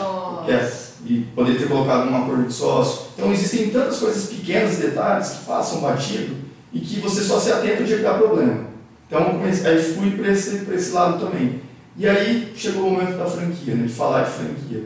É, 0.47 0.81
e 1.05 1.21
poder 1.35 1.57
ter 1.57 1.67
colocado 1.67 2.09
num 2.09 2.17
acordo 2.17 2.43
de 2.43 2.53
sócio. 2.53 3.07
Então 3.15 3.31
existem 3.31 3.69
tantas 3.69 3.99
coisas 3.99 4.27
pequenas, 4.27 4.77
detalhes, 4.77 5.29
que 5.29 5.45
passam 5.45 5.81
batido 5.81 6.35
e 6.73 6.79
que 6.79 6.99
você 6.99 7.21
só 7.21 7.39
se 7.39 7.51
atenta 7.51 7.83
de 7.83 7.97
dar 7.97 8.17
problema. 8.17 8.65
Então 9.07 9.41
aí 9.43 9.81
fui 9.81 10.11
para 10.11 10.29
esse, 10.29 10.67
esse 10.71 10.91
lado 10.91 11.25
também. 11.25 11.59
E 11.97 12.07
aí 12.07 12.53
chegou 12.55 12.87
o 12.87 12.91
momento 12.91 13.17
da 13.17 13.25
franquia, 13.25 13.75
né, 13.75 13.85
de 13.85 13.93
falar 13.93 14.23
de 14.23 14.31
franquia. 14.31 14.83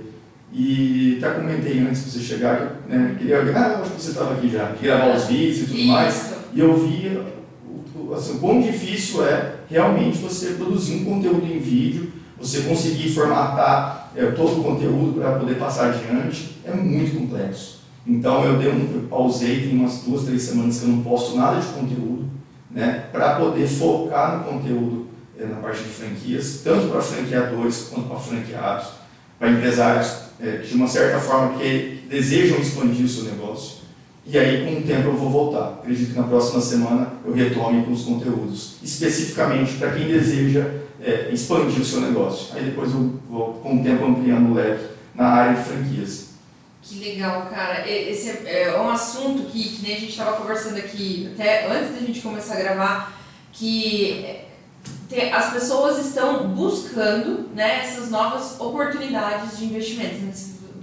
E 0.57 1.17
até 1.21 1.33
comentei 1.33 1.79
antes 1.79 2.05
de 2.05 2.11
você 2.11 2.19
chegar, 2.19 2.77
que 2.87 2.95
né, 2.95 3.15
queria, 3.19 3.41
ah, 3.41 3.81
acho 3.81 3.91
que 3.91 4.01
você 4.01 4.11
estava 4.11 4.35
aqui 4.35 4.49
já, 4.49 4.71
gravar 4.81 5.17
os 5.17 5.25
vídeos 5.25 5.57
e 5.57 5.65
tudo 5.65 5.79
Isso. 5.79 5.87
mais. 5.87 6.33
E 6.53 6.59
eu 6.61 6.77
via 6.77 7.25
assim, 8.15 8.35
o 8.35 8.39
quão 8.39 8.61
difícil 8.61 9.25
é 9.25 9.55
realmente 9.69 10.17
você 10.19 10.53
produzir 10.53 10.95
um 10.95 11.03
conteúdo 11.03 11.45
em 11.45 11.59
vídeo, 11.59 12.13
você 12.39 12.61
conseguir 12.61 13.09
formatar 13.09 14.11
é, 14.15 14.27
todo 14.27 14.61
o 14.61 14.63
conteúdo 14.63 15.19
para 15.19 15.37
poder 15.37 15.55
passar 15.55 15.89
adiante, 15.89 16.57
é 16.63 16.73
muito 16.73 17.17
complexo. 17.17 17.81
Então 18.07 18.45
eu, 18.45 18.57
dei 18.57 18.71
um, 18.71 18.93
eu 18.93 19.07
pausei, 19.09 19.61
tem 19.61 19.77
umas 19.77 20.03
duas, 20.03 20.23
três 20.23 20.43
semanas 20.43 20.79
que 20.79 20.85
eu 20.85 20.89
não 20.89 21.03
posto 21.03 21.35
nada 21.35 21.59
de 21.59 21.67
conteúdo, 21.67 22.29
né, 22.71 23.05
para 23.11 23.35
poder 23.35 23.67
focar 23.67 24.37
no 24.37 24.43
conteúdo 24.45 25.07
é, 25.37 25.45
na 25.45 25.57
parte 25.57 25.83
de 25.83 25.89
franquias, 25.89 26.61
tanto 26.63 26.87
para 26.87 27.01
franqueadores 27.01 27.89
quanto 27.91 28.07
para 28.07 28.19
franqueados, 28.19 28.87
para 29.37 29.51
empresários 29.51 30.25
é, 30.39 30.57
de 30.57 30.73
uma 30.75 30.87
certa 30.87 31.19
forma 31.19 31.57
que 31.57 32.05
desejam 32.09 32.59
expandir 32.59 33.05
o 33.05 33.09
seu 33.09 33.23
negócio. 33.23 33.85
E 34.27 34.37
aí, 34.37 34.65
com 34.65 34.79
o 34.79 34.83
tempo, 34.83 35.09
eu 35.09 35.15
vou 35.15 35.29
voltar. 35.29 35.79
Acredito 35.79 36.13
que 36.13 36.19
na 36.19 36.27
próxima 36.27 36.59
semana 36.59 37.13
eu 37.23 37.33
retome 37.33 37.85
com 37.85 37.91
os 37.91 38.03
conteúdos, 38.03 38.77
especificamente 38.81 39.73
para 39.73 39.91
quem 39.91 40.07
deseja 40.07 40.65
é, 41.01 41.29
expandir 41.31 41.79
o 41.79 41.85
seu 41.85 42.01
negócio. 42.01 42.55
Aí 42.55 42.63
depois 42.65 42.91
eu 42.91 43.19
vou, 43.29 43.53
com 43.55 43.79
o 43.79 43.83
tempo, 43.83 44.03
ampliando 44.03 44.51
o 44.51 44.53
leque 44.55 44.85
na 45.13 45.27
área 45.27 45.55
de 45.55 45.63
franquias. 45.63 46.29
Que 46.81 46.99
legal, 46.99 47.47
cara. 47.51 47.89
Esse 47.89 48.29
é 48.47 48.63
é 48.63 48.79
um 48.79 48.89
assunto 48.89 49.43
que, 49.51 49.63
que 49.63 49.83
nem 49.83 49.95
a 49.95 49.99
gente 49.99 50.11
estava 50.11 50.37
conversando 50.37 50.77
aqui, 50.77 51.31
até 51.33 51.67
antes 51.67 51.93
da 51.93 51.99
gente 51.99 52.21
começar 52.21 52.55
a 52.55 52.59
gravar, 52.59 53.21
que 53.51 54.25
as 55.33 55.53
pessoas 55.53 56.05
estão 56.05 56.47
buscando 56.49 57.49
né, 57.53 57.81
essas 57.83 58.09
novas 58.09 58.59
oportunidades 58.59 59.57
de 59.57 59.65
investimento, 59.65 60.15
né, 60.15 60.31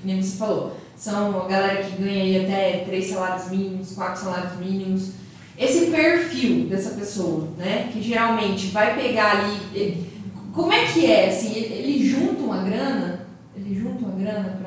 que 0.00 0.06
nem 0.06 0.22
você 0.22 0.36
falou. 0.36 0.76
São 0.96 1.40
a 1.42 1.48
galera 1.48 1.82
que 1.82 2.00
ganha 2.00 2.22
aí 2.22 2.44
até 2.44 2.84
três 2.84 3.08
salários 3.08 3.50
mínimos, 3.50 3.92
quatro 3.92 4.22
salários 4.22 4.56
mínimos. 4.58 5.10
Esse 5.58 5.86
perfil 5.86 6.66
dessa 6.68 6.90
pessoa, 6.90 7.48
né, 7.58 7.88
que 7.92 8.00
geralmente 8.02 8.68
vai 8.68 8.94
pegar 8.94 9.38
ali. 9.40 9.58
ele- 9.74 10.12
como 10.54 10.72
é 10.72 10.84
que 10.86 11.10
é? 11.10 11.28
Assim, 11.30 11.54
ele, 11.54 11.74
ele 11.74 12.08
junta 12.10 12.42
uma 12.42 12.62
grana, 12.62 13.26
ele 13.56 13.74
junta 13.74 14.04
uma 14.04 14.14
grana 14.18 14.58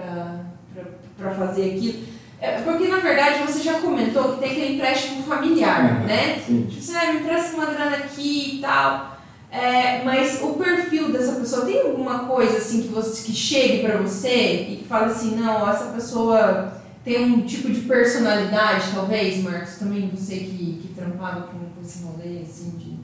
para 1.18 1.32
fazer 1.32 1.76
aquilo. 1.76 2.04
É, 2.42 2.60
porque 2.62 2.88
na 2.88 2.98
verdade 2.98 3.44
você 3.44 3.62
já 3.64 3.76
comentou 3.80 4.34
que 4.34 4.40
tem 4.40 4.52
aquele 4.52 4.76
empréstimo 4.76 5.24
familiar, 5.24 6.02
Uhum. 6.02 6.06
né? 6.08 6.40
Sim. 6.46 6.66
Tipo, 6.70 6.82
você 6.82 6.96
ah, 6.98 7.14
me 7.14 7.20
empresta 7.22 7.56
uma 7.56 7.66
grana 7.68 7.96
aqui 7.98 8.58
e 8.58 8.62
tal. 8.62 9.15
É, 9.56 10.04
mas 10.04 10.42
o 10.42 10.56
perfil 10.56 11.14
dessa 11.14 11.40
pessoa 11.40 11.66
tem 11.66 11.80
alguma 11.80 12.26
coisa 12.26 12.58
assim 12.58 12.82
que, 12.82 12.90
você, 12.90 13.24
que 13.24 13.32
chegue 13.32 13.84
pra 13.84 14.02
você 14.02 14.68
e 14.70 14.76
que 14.78 14.84
fala 14.86 15.08
assim, 15.08 15.38
não, 15.38 15.70
essa 15.70 15.94
pessoa 15.94 16.74
tem 17.06 17.24
um 17.24 17.46
tipo 17.46 17.72
de 17.72 17.80
personalidade, 17.82 18.92
talvez, 18.94 19.42
Marcos, 19.42 19.76
também 19.76 20.10
você 20.10 20.40
que, 20.40 20.82
que 20.82 20.94
trampava 20.94 21.44
com, 21.44 21.58
com 21.58 21.82
esse 21.82 22.04
rolê 22.04 22.42
assim 22.42 22.72
de, 22.72 22.98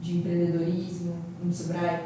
de 0.00 0.18
empreendedorismo 0.18 1.16
no 1.42 1.52
Sebrae. 1.52 2.00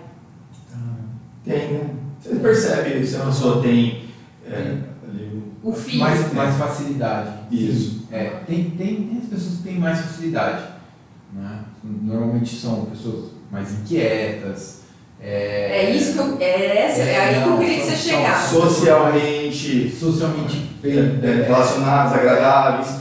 Tem, 1.45 1.73
né? 1.75 1.95
Você 2.21 2.35
percebe 2.35 3.07
se 3.07 3.15
a 3.15 3.27
pessoa 3.27 3.63
tem 3.63 4.09
é, 4.45 4.77
ali, 5.07 5.43
O 5.63 5.73
filho. 5.73 6.01
Mais, 6.01 6.33
mais 6.33 6.57
facilidade. 6.57 7.31
Isso. 7.53 7.91
Sim. 7.91 8.07
É, 8.11 8.43
tem, 8.45 8.71
tem, 8.71 9.05
tem 9.05 9.19
as 9.23 9.29
pessoas 9.29 9.59
que 9.59 9.63
têm 9.63 9.79
mais 9.79 10.01
facilidade. 10.01 10.65
Né? 11.33 11.61
Normalmente 11.85 12.57
são 12.57 12.87
pessoas 12.87 13.38
mais 13.51 13.73
inquietas. 13.73 14.79
É, 15.21 15.87
É 15.87 15.91
isso 15.91 16.13
que 16.13 16.19
eu. 16.19 16.37
É, 16.41 16.79
essa, 16.87 17.03
é 17.03 17.21
aí 17.21 17.43
que 17.43 17.49
eu 17.49 17.59
queria 17.59 17.81
que 17.81 17.87
você 17.91 17.97
chegasse. 17.97 18.55
socialmente 18.55 19.91
Socialmente 19.99 20.57
bem 20.81 20.99
é, 21.23 21.45
relacionados, 21.47 22.13
agradáveis. 22.15 22.97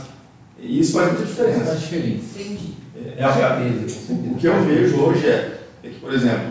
E 0.60 0.80
isso 0.80 0.94
faz 0.94 1.12
muita 1.12 1.24
Faz 1.26 1.36
diferença. 1.36 1.72
a 1.72 1.74
diferença. 1.76 2.24
Entendi. 2.40 2.72
É, 3.16 3.24
a- 3.24 3.28
Com 3.32 3.88
certeza. 3.88 4.12
O 4.32 4.34
que 4.34 4.46
eu 4.48 4.62
vejo 4.64 4.96
hoje 5.00 5.26
é, 5.28 5.58
é 5.84 5.88
que, 5.88 6.00
por 6.00 6.12
exemplo, 6.12 6.50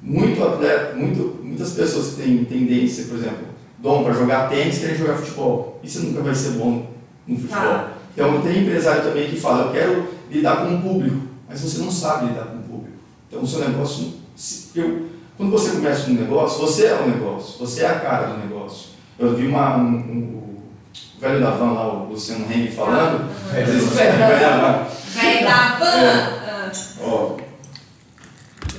muito 0.00 0.42
atleta, 0.44 0.94
muito, 0.96 1.40
muitas 1.42 1.72
pessoas 1.72 2.10
que 2.14 2.22
têm 2.22 2.44
tendência, 2.44 3.04
por 3.06 3.16
exemplo, 3.16 3.48
dom 3.78 4.04
para 4.04 4.12
jogar 4.12 4.48
tênis 4.48 4.78
querem 4.78 4.96
jogar 4.96 5.14
futebol. 5.16 5.80
E 5.82 5.88
você 5.90 5.98
nunca 6.00 6.22
vai 6.22 6.34
ser 6.34 6.50
bom 6.50 6.86
no 7.26 7.36
futebol. 7.36 7.60
Ah. 7.64 7.92
Então 8.14 8.40
tem 8.42 8.62
empresário 8.62 9.02
também 9.02 9.28
que 9.28 9.36
fala, 9.40 9.66
eu 9.66 9.72
quero 9.72 10.08
lidar 10.30 10.64
com 10.64 10.74
o 10.76 10.80
público, 10.82 11.22
mas 11.48 11.60
você 11.60 11.78
não 11.78 11.90
sabe 11.90 12.26
lidar 12.26 12.42
com 12.42 12.48
o 12.48 12.59
público. 12.59 12.59
Então 13.30 13.42
o 13.42 13.46
seu 13.46 13.60
negócio, 13.60 14.12
se- 14.34 14.70
eu, 14.74 15.06
quando 15.36 15.52
você 15.52 15.70
começa 15.70 16.10
um 16.10 16.14
negócio, 16.14 16.60
você 16.60 16.86
é 16.86 16.94
o 17.00 17.08
negócio, 17.08 17.58
você 17.58 17.82
é 17.82 17.86
a 17.86 18.00
cara 18.00 18.26
do 18.32 18.38
negócio. 18.38 18.90
Eu 19.18 19.34
vi 19.36 19.46
uma, 19.46 19.76
um, 19.76 19.82
um- 19.96 20.40
o 21.16 21.20
velho 21.20 21.40
da 21.40 21.50
van 21.52 21.72
lá, 21.72 21.92
o 21.94 22.08
Luciano 22.10 22.44
Henry 22.50 22.70
falando, 22.70 23.30
É, 23.54 23.62
vai 23.64 24.40
lá, 24.40 24.88
Vai 25.14 25.44
dar 25.44 25.78
van! 25.78 26.72
Ó, 27.02 27.36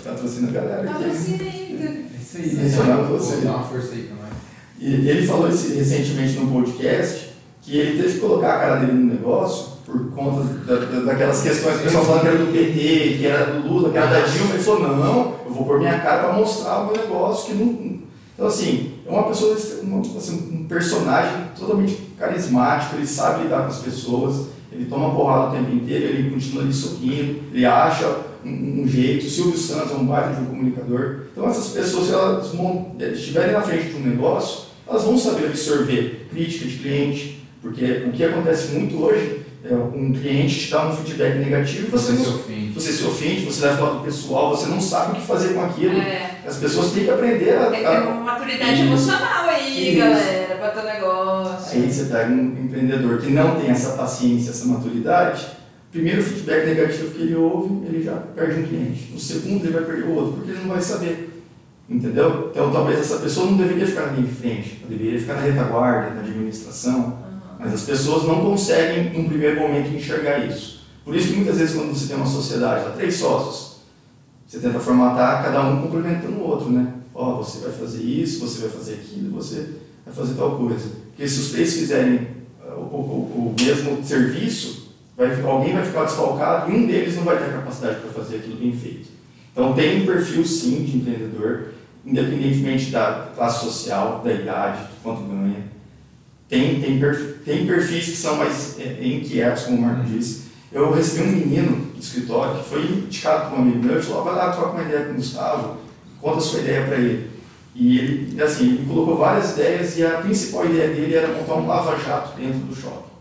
patrocina 0.03 0.47
a 0.49 0.51
galera 0.51 0.81
aqui. 0.89 0.93
Patrocina 1.03 1.43
ainda. 1.43 1.83
É 1.85 2.05
isso 2.21 2.37
aí. 2.37 2.55
Mencionando 2.55 3.03
Vou 3.07 3.17
você. 3.19 3.35
dar 3.37 3.51
uma 3.51 3.63
força 3.63 3.93
aí 3.93 4.03
pra 4.03 4.15
nós. 4.15 4.33
E 4.79 5.07
ele 5.07 5.27
falou 5.27 5.49
isso 5.49 5.73
recentemente 5.75 6.33
no 6.39 6.51
podcast, 6.51 7.29
que 7.61 7.77
ele 7.77 8.01
teve 8.01 8.15
que 8.15 8.19
colocar 8.19 8.55
a 8.55 8.59
cara 8.59 8.75
dele 8.77 8.93
no 8.93 9.13
negócio 9.13 9.73
por 9.91 10.11
conta 10.11 10.43
da- 10.65 10.75
da- 10.85 10.99
daquelas 11.01 11.41
questões, 11.41 11.75
o 11.75 11.83
pessoal 11.83 12.05
falando 12.05 12.21
que 12.21 12.27
era 12.27 12.37
do 12.37 12.51
PT, 12.51 13.17
que 13.17 13.25
era 13.25 13.45
do 13.53 13.67
Lula, 13.67 13.89
que 13.89 13.97
era 13.97 14.07
da 14.07 14.19
Dilma, 14.21 14.53
ele 14.53 14.63
falou, 14.63 14.81
não, 14.97 15.35
eu 15.45 15.53
vou 15.53 15.65
pôr 15.65 15.79
minha 15.79 15.99
cara 15.99 16.23
para 16.23 16.33
mostrar 16.33 16.79
o 16.83 16.87
meu 16.87 16.97
negócio, 17.01 17.47
que 17.53 17.61
não... 17.61 17.99
Então 18.33 18.47
assim, 18.47 18.93
é 19.05 19.09
uma 19.09 19.23
pessoa, 19.23 19.57
uma- 19.83 20.01
assim, 20.17 20.49
um 20.61 20.63
personagem 20.67 21.47
totalmente 21.59 21.97
carismático, 22.17 22.95
ele 22.95 23.05
sabe 23.05 23.43
lidar 23.43 23.61
com 23.63 23.67
as 23.67 23.79
pessoas, 23.79 24.47
ele 24.71 24.85
toma 24.85 25.13
porrada 25.13 25.49
o 25.49 25.51
tempo 25.51 25.75
inteiro, 25.75 26.05
ele 26.05 26.29
continua 26.31 26.63
ali 26.63 26.73
sorrindo, 26.73 27.41
ele 27.53 27.65
acha 27.65 28.07
um, 28.45 28.81
um 28.83 28.87
jeito, 28.87 29.29
Silvio 29.29 29.57
Santos 29.57 29.91
é 29.91 29.95
um 29.95 30.05
baita 30.05 30.33
de 30.35 30.41
um 30.41 30.45
comunicador. 30.45 31.17
Então 31.31 31.47
essas 31.49 31.67
pessoas, 31.69 32.07
se 32.07 32.13
elas 32.13 32.47
vão- 32.53 32.95
estiverem 32.99 33.51
na 33.53 33.61
frente 33.61 33.89
de 33.89 33.97
um 33.97 34.07
negócio, 34.07 34.67
elas 34.87 35.03
vão 35.03 35.17
saber 35.17 35.47
absorver 35.47 36.27
crítica 36.31 36.65
de 36.65 36.77
cliente, 36.77 37.45
porque 37.61 38.05
o 38.07 38.11
que 38.11 38.23
acontece 38.23 38.73
muito 38.73 38.97
hoje 39.03 39.41
um 39.69 40.11
cliente 40.11 40.59
te 40.59 40.71
dá 40.71 40.87
um 40.87 40.95
feedback 40.95 41.37
negativo 41.37 41.87
e 41.87 41.91
você, 41.91 42.13
Você 42.13 42.17
se 42.23 42.29
não, 42.29 42.35
ofende. 42.35 42.73
você 42.73 42.91
se 42.91 43.03
ofende, 43.03 43.45
você 43.45 43.65
leva 43.65 43.77
para 43.87 43.95
o 43.97 44.03
pessoal, 44.03 44.57
você 44.57 44.67
não 44.67 44.81
sabe 44.81 45.11
o 45.11 45.15
que 45.15 45.27
fazer 45.27 45.53
com 45.53 45.63
aquilo. 45.63 45.99
É, 45.99 46.39
As 46.47 46.57
pessoas 46.57 46.91
têm 46.91 47.03
que 47.03 47.11
aprender 47.11 47.55
a. 47.57 47.65
tem 47.69 47.83
que 47.83 47.89
ter 47.89 47.99
uma 48.01 48.21
maturidade 48.21 48.73
Isso. 48.73 48.81
emocional 48.83 49.49
aí, 49.49 49.89
Isso. 49.89 49.99
galera, 49.99 50.55
pra 50.55 50.69
teu 50.69 50.83
negócio. 50.83 51.79
aí 51.81 51.91
você 51.91 52.05
pega 52.05 52.31
um 52.31 52.63
empreendedor 52.65 53.19
que 53.19 53.29
não 53.31 53.59
tem 53.59 53.69
essa 53.69 53.91
paciência, 53.91 54.49
essa 54.49 54.65
maturidade, 54.65 55.45
primeiro 55.91 56.23
feedback 56.23 56.65
negativo 56.65 57.11
que 57.11 57.21
ele 57.21 57.35
ouve, 57.35 57.85
ele 57.85 58.03
já 58.03 58.13
perde 58.13 58.61
um 58.61 58.63
cliente. 58.63 59.09
No 59.13 59.19
segundo, 59.19 59.63
ele 59.65 59.73
vai 59.73 59.83
perder 59.83 60.03
o 60.05 60.15
outro, 60.15 60.33
porque 60.37 60.51
ele 60.51 60.59
não 60.61 60.69
vai 60.69 60.81
saber. 60.81 61.27
Entendeu? 61.89 62.49
Então 62.51 62.71
talvez 62.71 62.99
essa 62.99 63.17
pessoa 63.17 63.47
não 63.47 63.57
deveria 63.57 63.85
ficar 63.85 64.07
na 64.07 64.13
linha 64.13 64.27
de 64.27 64.33
frente, 64.33 64.79
ela 64.81 64.89
deveria 64.97 65.19
ficar 65.19 65.33
na 65.35 65.41
retaguarda, 65.41 66.15
na 66.15 66.21
administração. 66.21 67.19
Mas 67.63 67.73
as 67.75 67.83
pessoas 67.83 68.23
não 68.23 68.41
conseguem, 68.41 69.13
num 69.13 69.29
primeiro 69.29 69.59
momento, 69.61 69.93
enxergar 69.95 70.39
isso. 70.39 70.81
Por 71.05 71.15
isso 71.15 71.27
que 71.27 71.35
muitas 71.35 71.57
vezes 71.59 71.75
quando 71.75 71.93
você 71.93 72.07
tem 72.07 72.15
uma 72.17 72.25
sociedade, 72.25 72.85
lá, 72.85 72.91
três 72.91 73.13
sócios, 73.15 73.81
você 74.47 74.57
tenta 74.59 74.79
formatar 74.79 75.43
cada 75.43 75.61
um 75.67 75.79
complementando 75.83 76.37
o 76.39 76.47
outro, 76.47 76.71
né? 76.71 76.91
Ó, 77.13 77.35
você 77.35 77.59
vai 77.59 77.71
fazer 77.71 78.01
isso, 78.03 78.39
você 78.39 78.61
vai 78.61 78.69
fazer 78.71 78.93
aquilo, 78.95 79.31
você 79.31 79.75
vai 80.03 80.13
fazer 80.13 80.33
tal 80.33 80.57
coisa. 80.57 80.85
Porque 81.09 81.27
se 81.27 81.39
os 81.39 81.51
três 81.51 81.73
fizerem 81.73 82.27
ah, 82.67 82.73
o, 82.75 82.79
o- 82.95 83.55
o 83.59 83.63
mesmo 83.63 84.03
serviço, 84.03 84.93
vai, 85.15 85.39
alguém 85.43 85.73
vai 85.73 85.85
ficar 85.85 86.05
desfalcado 86.05 86.71
e 86.71 86.75
um 86.75 86.87
deles 86.87 87.15
não 87.15 87.23
vai 87.23 87.37
ter 87.37 87.51
capacidade 87.53 87.99
para 88.01 88.09
fazer 88.09 88.37
aquilo 88.37 88.55
bem 88.57 88.73
feito. 88.73 89.07
Então 89.51 89.73
tem 89.73 90.01
um 90.01 90.05
perfil 90.07 90.43
sim 90.45 90.83
de 90.83 90.97
empreendedor, 90.97 91.69
independentemente 92.05 92.89
da 92.89 93.29
classe 93.35 93.65
social, 93.65 94.21
da 94.23 94.33
idade, 94.33 94.81
de 94.87 94.99
quanto 95.03 95.21
ganha. 95.23 95.70
Tem, 96.51 96.81
tem, 96.81 96.99
perfis, 96.99 97.35
tem 97.45 97.65
perfis 97.65 98.05
que 98.07 98.17
são 98.17 98.35
mais 98.35 98.77
é, 98.77 98.99
inquietos, 99.01 99.63
como 99.63 99.77
o 99.77 99.81
Marco 99.83 100.03
disse. 100.03 100.41
Eu 100.69 100.91
recebi 100.91 101.23
um 101.23 101.31
menino 101.31 101.77
do 101.93 101.97
escritório 101.97 102.61
que 102.61 102.69
foi 102.69 102.83
indicado 102.83 103.49
por 103.49 103.59
um 103.59 103.61
amigo 103.61 103.81
meu 103.81 103.97
e 103.97 104.01
falou: 104.01 104.25
vai 104.25 104.35
lá, 104.35 104.51
troca 104.51 104.73
uma 104.73 104.83
ideia 104.83 105.05
com 105.05 105.11
o 105.11 105.15
Gustavo, 105.15 105.77
conta 106.19 106.39
a 106.39 106.41
sua 106.41 106.59
ideia 106.59 106.85
para 106.85 106.97
ele. 106.97 107.29
E 107.73 107.97
ele, 107.97 108.41
assim, 108.43 108.73
ele 108.73 108.85
colocou 108.85 109.17
várias 109.17 109.53
ideias 109.53 109.97
e 109.97 110.05
a 110.05 110.17
principal 110.17 110.65
ideia 110.65 110.89
dele 110.89 111.15
era 111.15 111.29
montar 111.29 111.53
um 111.53 111.67
lava-jato 111.67 112.37
dentro 112.37 112.59
do 112.59 112.75
shopping. 112.75 113.11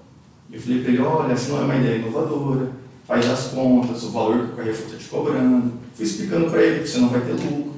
Eu 0.52 0.60
falei 0.60 0.82
para 0.82 0.92
ele, 0.92 1.00
olha, 1.00 1.32
essa 1.32 1.52
não 1.52 1.60
é 1.60 1.64
uma 1.66 1.76
ideia 1.76 1.98
inovadora, 1.98 2.72
faz 3.06 3.30
as 3.30 3.46
contas, 3.52 4.02
o 4.02 4.10
valor 4.10 4.38
que 4.38 4.54
o 4.54 4.56
Carrefour 4.56 4.86
está 4.86 4.98
te 4.98 5.04
cobrando. 5.04 5.74
Fui 5.94 6.04
explicando 6.04 6.50
para 6.50 6.60
ele 6.60 6.80
que 6.80 6.88
você 6.88 6.98
não 6.98 7.08
vai 7.08 7.20
ter 7.20 7.34
lucro, 7.34 7.76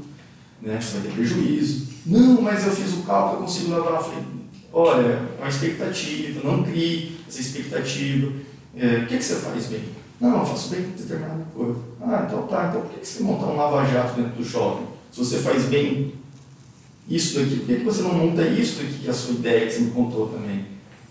né, 0.63 0.81
você 0.81 0.97
vai 0.97 1.09
ter 1.09 1.15
prejuízo. 1.15 1.89
Não, 2.07 2.41
mas 2.41 2.67
eu 2.67 2.73
fiz 2.73 2.95
o 2.95 3.03
cálculo, 3.03 3.41
eu 3.41 3.43
consigo 3.43 3.71
lavar. 3.73 4.01
Eu 4.01 4.03
falei, 4.03 4.42
olha, 4.73 5.21
uma 5.39 5.49
expectativa, 5.49 6.41
não 6.43 6.63
crie 6.63 7.19
essa 7.29 7.41
expectativa. 7.41 8.33
É, 8.75 8.99
o 8.99 9.07
que, 9.07 9.19
que 9.19 9.25
você 9.25 9.37
faz 9.37 9.67
bem? 9.67 9.85
Não, 10.21 10.39
eu 10.39 10.47
faço 10.47 10.71
bem 10.71 10.83
determinada 10.97 11.45
coisa. 11.55 11.79
Ah, 12.01 12.25
então 12.27 12.47
tá, 12.47 12.69
então 12.69 12.83
por 12.83 12.91
que, 12.93 13.01
que 13.01 13.09
você 13.09 13.23
montar 13.23 13.47
um 13.47 13.57
lava-jato 13.57 14.21
dentro 14.21 14.37
do 14.37 14.45
shopping? 14.45 14.87
Se 15.11 15.19
você 15.19 15.39
faz 15.39 15.65
bem 15.65 16.15
isso 17.09 17.39
daqui, 17.39 17.57
por 17.57 17.67
que, 17.67 17.85
você 17.85 18.03
não 18.03 18.15
monta 18.15 18.43
isso 18.43 18.81
daqui, 18.81 18.99
que 19.01 19.09
é 19.09 19.11
a 19.11 19.15
sua 19.15 19.35
ideia 19.35 19.67
que 19.67 19.73
você 19.73 19.81
me 19.81 19.91
contou 19.91 20.29
também? 20.29 20.65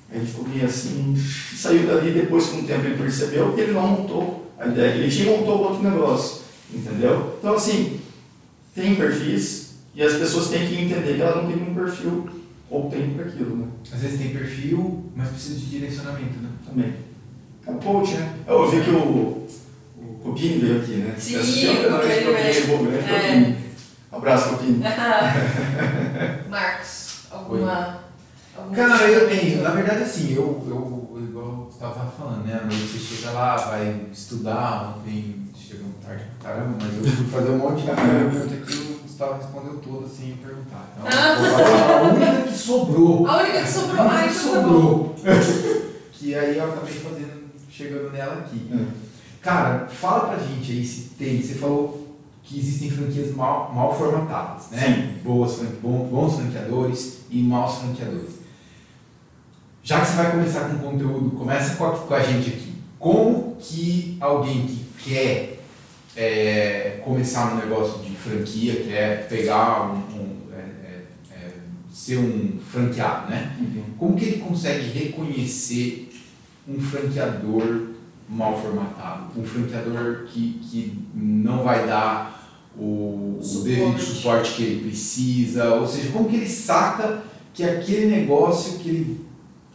Aí 0.09 0.18
ele 0.18 0.26
ficou 0.26 0.47
meio 0.47 0.66
assim, 0.66 1.16
saiu 1.55 1.88
dali, 1.88 2.12
depois 2.12 2.47
com 2.47 2.59
o 2.59 2.64
tempo 2.64 2.86
ele 2.86 2.97
percebeu 2.97 3.53
que 3.53 3.62
ele 3.62 3.74
não 3.74 3.88
montou 3.88 4.51
a 4.57 4.68
ideia, 4.68 4.95
ele 4.95 5.12
tinha 5.12 5.38
montou 5.38 5.59
outro 5.59 5.84
negócio, 5.84 6.41
entendeu? 6.74 7.36
Então 7.38 7.53
assim, 7.53 7.99
tem 8.74 8.95
perfis 8.95 9.74
e 9.93 10.01
as 10.01 10.14
pessoas 10.14 10.47
têm 10.47 10.68
que 10.68 10.76
entender 10.76 11.16
que 11.16 11.22
ela 11.22 11.41
não 11.41 11.51
tem 11.51 11.62
um 11.62 11.76
perfil 11.76 12.30
ou 12.72 12.89
tem 12.89 13.13
para 13.13 13.26
aquilo, 13.26 13.57
né? 13.57 13.67
Às 13.93 13.99
vezes 13.99 14.17
tem 14.17 14.30
perfil, 14.30 15.03
mas 15.13 15.28
precisa 15.28 15.59
de 15.59 15.65
direcionamento, 15.65 16.39
né? 16.39 16.49
Também. 16.65 16.93
É 17.67 17.69
um 17.72 17.78
coach, 17.78 18.13
né? 18.13 18.34
Eu 18.47 18.59
ouvi 18.61 18.82
que 18.82 18.89
o, 18.89 19.45
o 19.97 20.19
Copini 20.24 20.59
veio 20.59 20.82
aqui, 20.82 20.91
né? 20.93 21.13
Sim, 21.17 21.36
assistiu? 21.36 21.72
o 21.74 21.91
Copini, 21.91 22.13
veio. 22.13 22.95
É. 22.97 23.11
Copini. 23.11 23.57
Um 24.11 24.15
abraço, 24.17 24.49
Copini. 24.51 24.80
Marcos, 26.49 27.26
alguma. 27.30 27.99
algum 28.57 28.74
Cara, 28.74 29.03
eu 29.03 29.28
questionamento? 29.28 29.41
tenho. 29.41 29.63
Na 29.63 29.72
verdade, 29.72 30.03
assim, 30.03 30.34
eu, 30.34 30.63
eu 30.65 31.19
igual 31.22 31.65
você 31.65 31.74
estava 31.74 32.09
falando, 32.09 32.45
né? 32.45 32.61
Você 32.69 32.97
chega 32.97 33.32
lá, 33.32 33.57
vai 33.57 34.05
estudar, 34.13 34.95
ontem 34.97 35.41
chegamos 35.55 35.95
tarde 36.03 36.24
pra 36.39 36.53
caramba, 36.53 36.78
mas 36.82 36.97
eu 36.97 37.03
fui 37.03 37.26
fazer 37.26 37.49
um 37.49 37.57
monte 37.57 37.82
de 37.82 37.88
que 38.65 38.78
o 38.78 38.80
Gustavo 39.22 39.34
respondeu 39.41 39.80
tudo 39.80 40.05
assim, 40.05 40.26
sem 40.30 40.38
perguntar. 40.38 40.91
Então, 40.97 41.07
Ah. 41.07 41.99
a 41.99 42.01
única 42.01 42.41
que 42.51 42.57
sobrou. 42.57 43.28
A 43.28 43.38
única 43.43 43.61
que 43.61 43.67
sobrou, 43.69 43.99
A 43.99 44.03
única 44.03 44.15
ai, 44.17 44.28
que 44.30 44.34
então 44.39 44.51
tá 44.53 44.61
sobrou. 44.61 45.15
que 46.11 46.36
aí 46.36 46.57
eu 46.57 46.65
acabei 46.65 46.93
fazendo, 46.93 47.43
chegando 47.69 48.11
nela 48.11 48.34
aqui. 48.39 48.88
Cara, 49.41 49.88
fala 49.88 50.30
pra 50.30 50.43
gente 50.43 50.72
aí 50.72 50.84
se 50.86 51.01
tem. 51.19 51.39
Você 51.41 51.53
falou 51.55 52.17
que 52.43 52.57
existem 52.59 52.89
franquias 52.89 53.36
mal, 53.36 53.72
mal 53.74 53.95
formatadas, 53.95 54.72
né? 54.72 55.15
Boas, 55.24 55.55
fran- 55.55 55.67
bom- 55.84 56.07
bons 56.11 56.36
franqueadores 56.38 57.19
e 57.30 57.41
maus 57.43 57.76
franqueadores. 57.78 58.41
Já 59.84 60.01
que 60.01 60.07
você 60.07 60.15
vai 60.17 60.32
começar 60.32 60.61
com 60.69 60.78
conteúdo, 60.80 61.32
começa 61.32 61.76
com 61.76 61.86
a, 61.86 61.91
com 61.91 62.13
a 62.13 62.22
gente 62.24 62.49
aqui. 62.49 62.74
Como 62.99 63.55
que 63.59 64.17
alguém 64.19 64.65
que 64.67 64.86
quer 65.03 65.51
é, 66.16 66.99
começar 67.03 67.53
um 67.53 67.57
negócio 67.57 68.03
de 68.03 68.16
franquia, 68.16 68.84
quer 68.84 69.28
pegar 69.28 69.91
um, 69.91 69.97
um, 70.20 70.38
é, 70.53 70.88
é, 70.88 71.03
é, 71.34 71.51
ser 71.91 72.18
um 72.18 72.59
franqueado, 72.59 73.30
né? 73.30 73.55
Uhum. 73.59 73.84
Como 73.97 74.16
que 74.16 74.26
ele 74.26 74.38
consegue 74.41 74.88
reconhecer 74.97 76.12
um 76.68 76.80
franqueador 76.80 77.89
mal 78.28 78.59
formatado? 78.62 79.39
Um 79.39 79.43
franqueador 79.43 80.26
que, 80.28 80.59
que 80.70 80.99
não 81.14 81.64
vai 81.64 81.88
dar 81.88 82.41
o, 82.78 83.38
o 83.39 83.43
Suporte. 83.43 83.70
devido 83.70 83.99
suporte 83.99 84.53
que 84.55 84.64
ele 84.64 84.89
precisa? 84.89 85.76
Ou 85.76 85.88
seja, 85.88 86.12
como 86.12 86.30
que 86.30 86.36
ele 86.36 86.49
saca 86.49 87.24
que 87.53 87.64
aquele 87.64 88.07
negócio 88.07 88.80
que 88.80 88.89
ele 88.89 89.30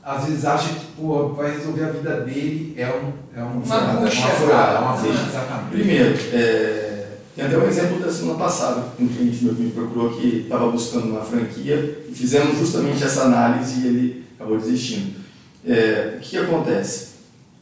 às 0.07 0.25
vezes 0.25 0.45
acha 0.45 0.69
que 0.73 0.87
pô, 0.97 1.31
vai 1.31 1.51
resolver 1.57 1.85
a 1.85 1.91
vida 1.91 2.21
dele 2.21 2.75
é, 2.77 2.87
um, 2.87 3.13
é 3.39 3.43
um, 3.43 3.55
Uma 3.57 3.63
furada, 3.65 3.99
uma 3.99 4.11
furada, 4.11 4.77
é 4.77 4.79
uma 4.79 4.93
Ah. 4.93 4.97
bucha, 4.97 5.09
exatamente. 5.29 5.71
Primeiro, 5.73 6.15
é, 6.33 7.09
tem 7.35 7.45
até 7.45 7.59
um 7.59 7.67
exemplo 7.67 7.99
da 7.99 8.13
semana 8.13 8.39
passada, 8.39 8.85
um 9.01 9.09
cliente 9.09 9.45
meu 9.45 9.55
que 9.57 9.63
me 9.63 9.71
procurou 9.73 10.11
que 10.17 10.43
estava 10.45 10.71
buscando 10.71 11.07
uma 11.11 11.23
franquia 11.23 12.05
e 12.09 12.15
fizemos 12.15 12.57
justamente 12.57 13.03
essa 13.03 13.23
análise 13.25 13.81
e 13.81 13.87
ele 13.89 14.25
acabou 14.37 14.57
desistindo. 14.59 15.17
É, 15.67 16.15
o 16.17 16.21
que, 16.21 16.31
que 16.31 16.39
acontece? 16.39 17.17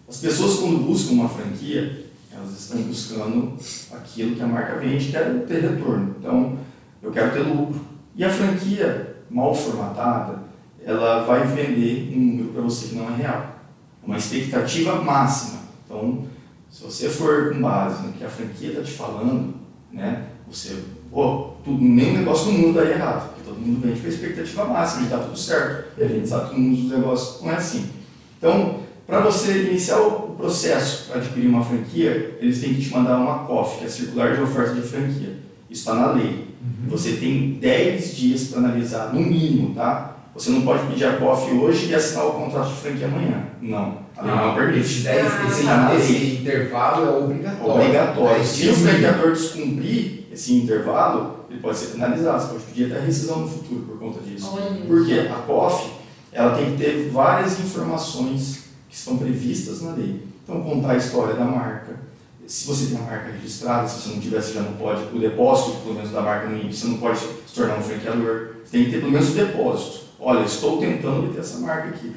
As 0.07 0.19
pessoas 0.19 0.57
quando 0.57 0.85
buscam 0.87 1.15
uma 1.15 1.29
franquia, 1.31 2.05
elas 2.31 2.61
estão 2.61 2.83
buscando 2.83 3.55
aquilo 3.91 4.37
que 4.37 4.43
a 4.43 4.47
marca 4.47 4.77
vende, 4.77 5.09
que 5.11 5.17
é 5.17 5.23
ter 5.49 5.63
retorno. 5.63 6.15
Então, 6.21 6.59
eu 7.03 7.11
quero 7.11 7.33
ter 7.33 7.41
lucro. 7.41 7.81
E 8.15 8.23
a 8.23 8.29
franquia 8.29 9.17
mal 9.31 9.55
formatada, 9.55 10.44
ela 10.85 11.25
vai 11.25 11.47
vender 11.47 12.13
um 12.15 12.21
número 12.21 12.49
para 12.51 12.63
você 12.63 12.89
que 12.89 12.95
não 12.95 13.13
é 13.13 13.17
real. 13.17 13.59
Uma 14.07 14.17
expectativa 14.17 15.01
máxima. 15.01 15.61
Então, 15.85 16.25
se 16.71 16.83
você 16.83 17.09
for 17.09 17.53
com 17.53 17.61
base 17.61 18.07
no 18.07 18.13
que 18.13 18.25
a 18.25 18.29
franquia 18.29 18.71
está 18.71 18.83
te 18.83 18.93
falando, 18.93 19.55
né, 19.93 20.27
você, 20.47 20.77
pô, 21.11 21.55
tudo, 21.65 21.83
nenhum 21.83 22.19
negócio 22.19 22.53
no 22.53 22.59
mundo 22.59 22.75
daria 22.75 22.95
errado, 22.95 23.29
porque 23.29 23.49
todo 23.49 23.59
mundo 23.59 23.81
vende 23.81 24.01
com 24.01 24.07
a 24.07 24.11
expectativa 24.11 24.65
máxima 24.65 25.03
e 25.03 25.05
está 25.05 25.19
tudo 25.19 25.39
certo. 25.39 25.99
E 25.99 26.05
a 26.05 26.09
gente 26.09 26.29
sabe 26.29 26.51
que 26.51 26.61
no 26.61 26.69
mundo 26.69 26.83
dos 26.83 26.91
negócios 26.91 27.43
não 27.43 27.51
é 27.51 27.57
assim. 27.57 27.91
Então, 28.39 28.81
para 29.07 29.21
você 29.21 29.69
iniciar 29.69 30.01
o 30.01 30.35
processo 30.37 31.09
para 31.09 31.21
adquirir 31.21 31.49
uma 31.49 31.65
franquia, 31.65 32.39
eles 32.41 32.61
têm 32.61 32.75
que 32.75 32.83
te 32.83 32.91
mandar 32.93 33.19
uma 33.19 33.45
COF, 33.45 33.79
que 33.79 33.85
é 33.85 33.89
Circular 33.89 34.35
de 34.35 34.43
Oferta 34.43 34.75
de 34.75 34.83
Franquia. 34.83 35.39
Isso 35.71 35.81
está 35.81 35.95
na 35.95 36.13
lei. 36.13 36.49
Você 36.89 37.13
tem 37.13 37.55
10 37.55 38.17
dias 38.17 38.45
para 38.49 38.59
analisar, 38.61 39.13
no 39.13 39.21
mínimo, 39.21 39.75
tá? 39.75 40.14
Você 40.35 40.51
não 40.51 40.63
pode 40.63 40.87
pedir 40.89 41.05
a 41.05 41.17
COF 41.17 41.53
hoje 41.53 41.87
e 41.91 41.95
assinar 41.95 42.27
o 42.27 42.33
contrato 42.33 42.69
de 42.69 42.75
franquia 42.75 43.07
amanhã. 43.07 43.45
Não. 43.63 43.99
A 44.17 44.23
lei 44.23 44.35
não 44.35 44.55
permite. 44.55 45.01
10, 45.03 45.27
Ah, 45.27 45.47
esse, 45.49 45.65
tá. 45.65 45.95
esse 45.97 46.37
intervalo 46.41 47.07
é 47.07 47.19
obrigatório. 47.25 47.73
Obrigatório. 47.75 48.35
Dez 48.37 48.49
Se 48.49 48.69
o 48.69 48.75
franqueador 48.75 49.33
descumprir 49.33 50.25
esse 50.33 50.55
intervalo, 50.55 51.47
ele 51.49 51.61
pode 51.61 51.79
ser 51.79 51.87
penalizado. 51.93 52.43
Você 52.43 52.49
pode 52.53 52.65
pedir 52.65 52.93
até 52.93 53.05
rescisão 53.05 53.41
no 53.41 53.49
futuro 53.49 53.83
por 53.83 53.99
conta 53.99 54.21
disso. 54.21 54.51
Olha. 54.55 54.85
Porque 54.87 55.13
a 55.15 55.35
COF 55.47 55.93
ela 56.33 56.57
tem 56.57 56.73
que 56.73 56.83
ter 56.83 57.11
várias 57.11 57.61
informações 57.61 58.65
que 58.89 58.97
estão 58.97 59.17
previstas 59.17 59.83
na 59.83 59.93
lei. 59.93 60.21
Então, 60.43 60.61
contar 60.63 60.93
a 60.93 60.97
história 60.97 61.35
da 61.35 61.45
marca. 61.45 61.95
Se 62.47 62.67
você 62.67 62.87
tem 62.87 62.99
a 62.99 63.03
marca 63.03 63.31
registrada, 63.33 63.89
se 63.89 64.01
você 64.03 64.09
não 64.15 64.21
tiver, 64.21 64.43
você 64.43 64.53
já 64.53 64.61
não 64.61 64.73
pode. 64.75 65.03
O 65.15 65.19
depósito, 65.19 65.79
pelo 65.83 65.95
menos, 65.95 66.11
da 66.11 66.21
marca 66.21 66.49
no 66.49 66.57
INPE, 66.59 66.77
você 66.77 66.87
não 66.89 66.99
pode 66.99 67.19
se 67.19 67.55
tornar 67.55 67.79
um 67.79 67.83
franqueador. 67.83 68.49
Você 68.65 68.71
tem 68.73 68.85
que 68.85 68.91
ter 68.91 68.99
pelo 69.01 69.13
menos 69.13 69.31
o 69.31 69.33
depósito. 69.33 70.04
Olha, 70.19 70.45
estou 70.45 70.79
tentando 70.79 71.33
ter 71.33 71.41
essa 71.41 71.59
marca 71.59 71.89
aqui. 71.89 72.13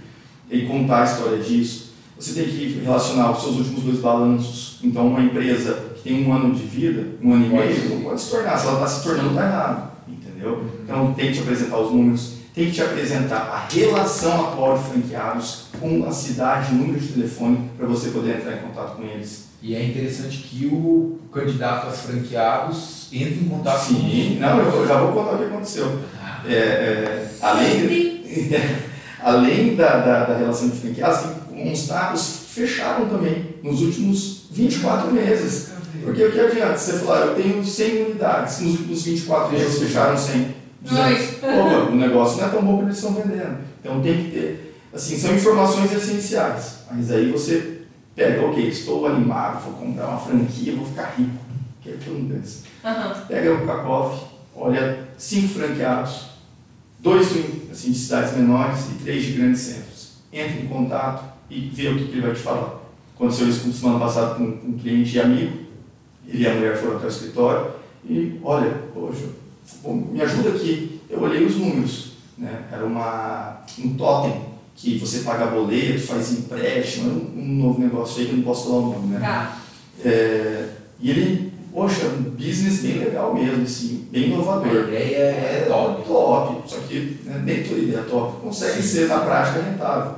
E 0.50 0.62
contar 0.62 1.02
a 1.02 1.06
história 1.06 1.38
disso. 1.40 1.88
Você 2.18 2.34
tem 2.34 2.46
que 2.46 2.82
relacionar 2.84 3.32
os 3.32 3.44
seus 3.44 3.58
últimos 3.58 3.84
dois 3.84 4.00
balanços. 4.00 4.80
Então, 4.84 5.08
uma 5.08 5.22
empresa 5.22 5.74
que 5.96 6.04
tem 6.04 6.26
um 6.26 6.34
ano 6.34 6.56
de 6.56 6.64
vida, 6.64 7.06
um 7.22 7.34
ano 7.34 7.46
e 7.46 7.50
meio, 7.50 7.90
não 7.90 8.02
pode 8.02 8.22
se 8.22 8.32
tornar. 8.32 8.58
Se 8.58 8.66
ela 8.66 8.76
está 8.76 8.88
se 8.88 9.04
tornando, 9.04 9.30
está 9.30 9.46
errado. 9.46 9.92
Entendeu? 10.08 10.66
Então, 10.84 11.14
tem 11.14 11.28
que 11.28 11.34
te 11.34 11.40
apresentar 11.42 11.78
os 11.80 11.92
números, 11.92 12.34
tem 12.56 12.66
que 12.68 12.72
te 12.72 12.82
apresentar 12.82 13.38
a 13.38 13.68
relação 13.72 14.48
atual 14.48 14.78
de 14.78 14.84
franqueados 14.86 15.66
com 15.80 16.06
a 16.06 16.12
cidade, 16.12 16.74
número 16.74 17.00
de 17.00 17.08
telefone, 17.10 17.70
para 17.78 17.86
você 17.86 18.10
poder 18.10 18.38
entrar 18.38 18.54
em 18.54 18.62
contato 18.62 18.96
com 18.96 19.04
eles. 19.04 19.48
E 19.62 19.76
é 19.76 19.84
interessante 19.84 20.38
que 20.38 20.68
o 20.68 21.20
candidato 21.32 21.88
a 21.88 21.92
franqueados 21.92 23.10
entre 23.12 23.46
em 23.46 23.50
contato 23.50 23.86
Sim, 23.86 24.38
não, 24.40 24.60
eu 24.60 24.88
já 24.88 25.02
vou 25.02 25.14
contar 25.14 25.36
o 25.36 25.38
que 25.40 25.46
aconteceu. 25.46 26.00
É, 26.48 26.54
é, 26.54 27.28
além 27.42 28.18
além 29.20 29.76
da, 29.76 29.98
da, 29.98 30.24
da 30.26 30.38
relação 30.38 30.70
de 30.70 30.78
franqueados, 30.78 31.20
tem 31.22 31.34
que 31.34 31.70
constar, 31.70 32.14
os 32.14 32.48
fecharam 32.50 33.08
também 33.08 33.56
nos 33.64 33.82
últimos 33.82 34.48
24 34.52 35.12
meses. 35.12 35.72
Porque 36.04 36.24
o 36.24 36.32
que 36.32 36.40
adianta? 36.40 36.78
Você 36.78 36.94
falar, 36.94 37.26
eu 37.28 37.36
tenho 37.36 37.64
100 37.64 38.06
unidades, 38.06 38.60
nos 38.62 38.80
últimos 38.80 39.04
24 39.04 39.52
meses 39.52 39.80
fecharam 39.80 40.18
100. 40.18 40.56
200. 40.82 41.38
Opa, 41.38 41.92
o 41.92 41.96
negócio 41.96 42.38
não 42.38 42.48
é 42.48 42.50
tão 42.50 42.62
bom 42.62 42.78
que 42.78 42.84
eles 42.86 42.96
estão 42.96 43.14
vendendo. 43.14 43.58
Então 43.82 44.02
tem 44.02 44.24
que 44.24 44.32
ter, 44.32 44.80
assim, 44.94 45.18
são 45.18 45.34
informações 45.34 45.92
essenciais. 45.92 46.78
Mas 46.92 47.12
aí 47.12 47.32
você 47.32 47.82
pega, 48.16 48.46
ok, 48.46 48.68
estou 48.68 49.06
animado, 49.08 49.64
vou 49.64 49.74
comprar 49.74 50.08
uma 50.08 50.20
franquia, 50.20 50.76
vou 50.76 50.86
ficar 50.86 51.14
rico. 51.18 51.32
Que 51.82 51.90
é 51.90 51.94
penso. 51.94 52.64
Aham. 52.84 53.26
Pega 53.28 53.54
o 53.54 53.66
Kakoff, 53.66 54.26
olha 54.56 55.00
cinco 55.18 55.50
franqueados, 55.50 56.28
dois 57.08 57.28
assim, 57.72 57.92
de 57.92 57.98
cidades 57.98 58.36
menores 58.36 58.80
e 58.92 59.04
três 59.04 59.24
de 59.24 59.34
grandes 59.34 59.62
centros. 59.62 60.14
Entra 60.32 60.62
em 60.62 60.68
contato 60.68 61.24
e 61.50 61.72
vê 61.74 61.88
o 61.88 61.98
que, 61.98 62.06
que 62.06 62.12
ele 62.12 62.22
vai 62.22 62.34
te 62.34 62.42
falar. 62.42 62.82
Aconteceu 63.16 63.48
isso 63.48 63.72
semana 63.72 64.00
passada 64.00 64.36
com 64.36 64.44
um 64.44 64.78
cliente 64.78 65.16
e 65.16 65.22
amigo, 65.22 65.58
ele 66.28 66.44
e 66.44 66.48
a 66.48 66.54
mulher 66.54 66.78
foram 66.78 66.98
até 66.98 67.06
o 67.06 67.10
escritório 67.10 67.72
e, 68.08 68.40
olha, 68.44 68.72
poxa, 68.94 69.26
me 69.86 70.22
ajuda 70.22 70.50
aqui. 70.50 71.02
Eu 71.10 71.22
olhei 71.22 71.46
os 71.46 71.56
números, 71.56 72.12
né? 72.38 72.66
era 72.72 72.86
uma, 72.86 73.62
um 73.80 73.94
totem 73.96 74.42
que 74.76 75.00
você 75.00 75.20
paga 75.20 75.48
boleto, 75.48 76.00
faz 76.02 76.34
empréstimo, 76.34 77.10
era 77.10 77.16
um, 77.16 77.42
um 77.42 77.64
novo 77.64 77.82
negócio 77.82 78.20
aí 78.20 78.28
que 78.28 78.34
eu 78.34 78.38
não 78.38 78.44
posso 78.44 78.68
falar 78.68 78.78
o 78.78 78.94
nome, 78.94 79.08
né? 79.08 79.20
Tá. 79.20 79.58
É, 80.06 80.70
e 81.00 81.10
ele 81.10 81.47
poxa, 81.78 82.08
um 82.08 82.32
business 82.32 82.80
bem 82.80 82.98
legal 82.98 83.36
mesmo, 83.36 83.62
assim, 83.62 84.08
bem 84.12 84.24
A 84.24 84.28
inovador. 84.30 84.88
ideia 84.88 85.18
é 85.18 85.66
top. 85.68 86.08
Top, 86.08 86.68
só 86.68 86.78
que 86.88 87.20
né, 87.24 87.40
nem 87.46 87.64
toda 87.64 87.80
ideia 87.80 88.02
top 88.02 88.42
consegue 88.42 88.82
ser 88.82 89.08
na 89.08 89.20
prática 89.20 89.62
rentável. 89.62 90.16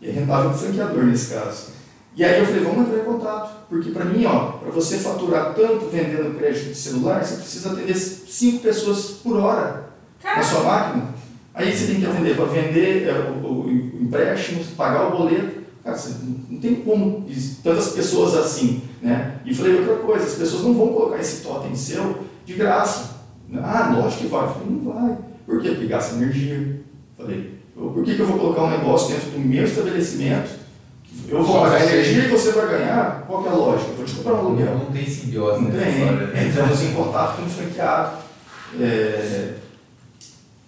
E 0.00 0.08
é 0.08 0.12
rentável 0.12 0.48
para 0.48 0.56
o 0.56 0.58
franqueador 0.58 1.04
nesse 1.04 1.34
caso. 1.34 1.74
E 2.16 2.24
aí 2.24 2.40
eu 2.40 2.46
falei, 2.46 2.62
vamos 2.62 2.88
entrar 2.88 3.02
em 3.02 3.04
contato, 3.04 3.66
porque 3.68 3.90
para 3.90 4.06
mim, 4.06 4.24
ó, 4.24 4.52
para 4.52 4.70
você 4.70 4.96
faturar 4.96 5.52
tanto 5.52 5.90
vendendo 5.92 6.38
crédito 6.38 6.68
de 6.68 6.74
celular, 6.74 7.22
você 7.22 7.34
precisa 7.36 7.72
atender 7.72 7.94
cinco 7.96 8.62
pessoas 8.62 9.06
por 9.22 9.36
hora 9.36 9.90
na 10.22 10.30
Cara, 10.30 10.42
sua 10.42 10.62
máquina. 10.62 11.08
Aí 11.52 11.70
você 11.70 11.86
tem 11.86 12.00
que 12.00 12.06
atender 12.06 12.34
para 12.34 12.46
vender 12.46 13.08
é, 13.08 13.12
o, 13.12 13.46
o 13.46 13.70
empréstimo, 14.00 14.64
pagar 14.74 15.08
o 15.08 15.18
boleto. 15.18 15.63
Cara, 15.84 15.96
você 15.98 16.14
não 16.48 16.58
tem 16.58 16.76
como 16.76 17.26
tantas 17.62 17.88
pessoas 17.88 18.34
assim, 18.34 18.82
né? 19.02 19.36
E 19.44 19.54
falei 19.54 19.80
outra 19.80 19.96
coisa, 19.96 20.24
as 20.24 20.34
pessoas 20.34 20.62
não 20.64 20.72
vão 20.72 20.88
colocar 20.88 21.18
esse 21.18 21.42
totem 21.42 21.74
seu 21.76 22.24
de 22.46 22.54
graça. 22.54 23.10
Ah, 23.62 23.94
lógico 23.94 24.22
que 24.22 24.28
vai. 24.28 24.44
Eu 24.44 24.48
falei, 24.48 24.68
não 24.70 24.92
vai. 24.92 25.18
Por 25.44 25.60
quê? 25.60 25.70
Porque 25.70 25.86
gasta 25.86 26.14
energia. 26.14 26.80
Falei, 27.16 27.58
por 27.76 28.02
que, 28.02 28.14
que 28.14 28.20
eu 28.20 28.26
vou 28.26 28.38
colocar 28.38 28.62
um 28.64 28.70
negócio 28.70 29.14
dentro 29.14 29.30
do 29.30 29.38
meu 29.38 29.64
estabelecimento? 29.64 30.64
Eu 31.28 31.44
vou 31.44 31.60
pagar 31.60 31.80
você. 31.80 31.92
energia 31.92 32.24
e 32.24 32.28
você 32.28 32.52
vai 32.52 32.68
ganhar? 32.68 33.24
Qual 33.26 33.42
que 33.42 33.48
é 33.48 33.52
a 33.52 33.54
lógica? 33.54 33.90
Eu 33.90 33.96
vou 33.96 34.04
te 34.06 34.14
comprar 34.14 34.34
um 34.34 34.38
aluguel. 34.38 34.78
Não 34.78 34.86
tem 34.86 35.06
simbiose 35.06 35.62
Não 35.62 35.70
tem. 35.70 35.88
história. 35.90 36.26
né? 36.28 36.48
Entramos 36.48 36.82
em 36.82 36.92
contato 36.94 37.36
com 37.36 37.42
o 37.44 37.48
franqueado. 37.48 38.16
É... 38.80 39.54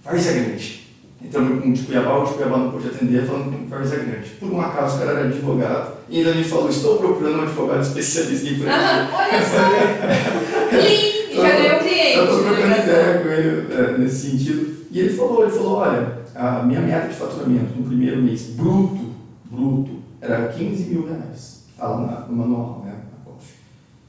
Várzea 0.04 0.32
Grande. 0.34 0.85
Entramos 1.22 1.62
com 1.62 1.70
o 1.70 1.72
de 1.72 1.82
Cuiabá, 1.82 2.18
o 2.18 2.24
de 2.26 2.34
Cuiabá 2.34 2.58
não 2.58 2.70
pôde 2.70 2.88
atender, 2.88 3.24
falando 3.26 3.50
com 3.58 3.66
Várzea 3.68 3.98
Grande. 4.00 4.28
Por 4.38 4.52
um 4.52 4.60
acaso, 4.60 4.96
o 4.96 4.98
cara 5.00 5.12
era 5.12 5.28
advogado 5.28 5.92
e 6.08 6.18
ainda 6.18 6.34
me 6.34 6.44
falou: 6.44 6.68
estou 6.68 6.98
procurando 6.98 7.38
um 7.38 7.42
advogado 7.42 7.82
especialista 7.82 8.46
em 8.48 8.54
franquia. 8.60 8.74
aham, 8.74 9.08
olha 9.14 9.42
só. 9.42 10.66
Clean, 10.70 11.42
já 11.42 11.56
ganhou 11.56 11.78
cliente. 11.80 12.16
Eu 12.18 12.24
estou 12.24 12.42
né, 12.42 12.50
trocando 12.54 12.82
ideia 12.82 13.18
com 13.20 13.28
ele 13.28 13.72
é, 13.74 13.98
nesse 13.98 14.30
sentido. 14.30 14.76
E 14.90 15.00
ele 15.00 15.10
falou, 15.16 15.42
ele 15.42 15.52
falou, 15.52 15.76
olha, 15.78 16.18
a 16.34 16.62
minha 16.62 16.80
meta 16.80 17.08
de 17.08 17.14
faturamento 17.14 17.74
no 17.76 17.84
primeiro 17.86 18.22
mês, 18.22 18.42
bruto, 18.50 19.12
bruto, 19.50 19.90
era 20.20 20.48
15 20.48 20.84
mil 20.84 21.06
reais. 21.06 21.64
Está 21.70 21.88
lá 21.88 22.00
na- 22.00 22.20
no 22.26 22.36
manual, 22.36 22.82
né? 22.86 22.92
Na 22.92 23.24
COF. 23.30 23.44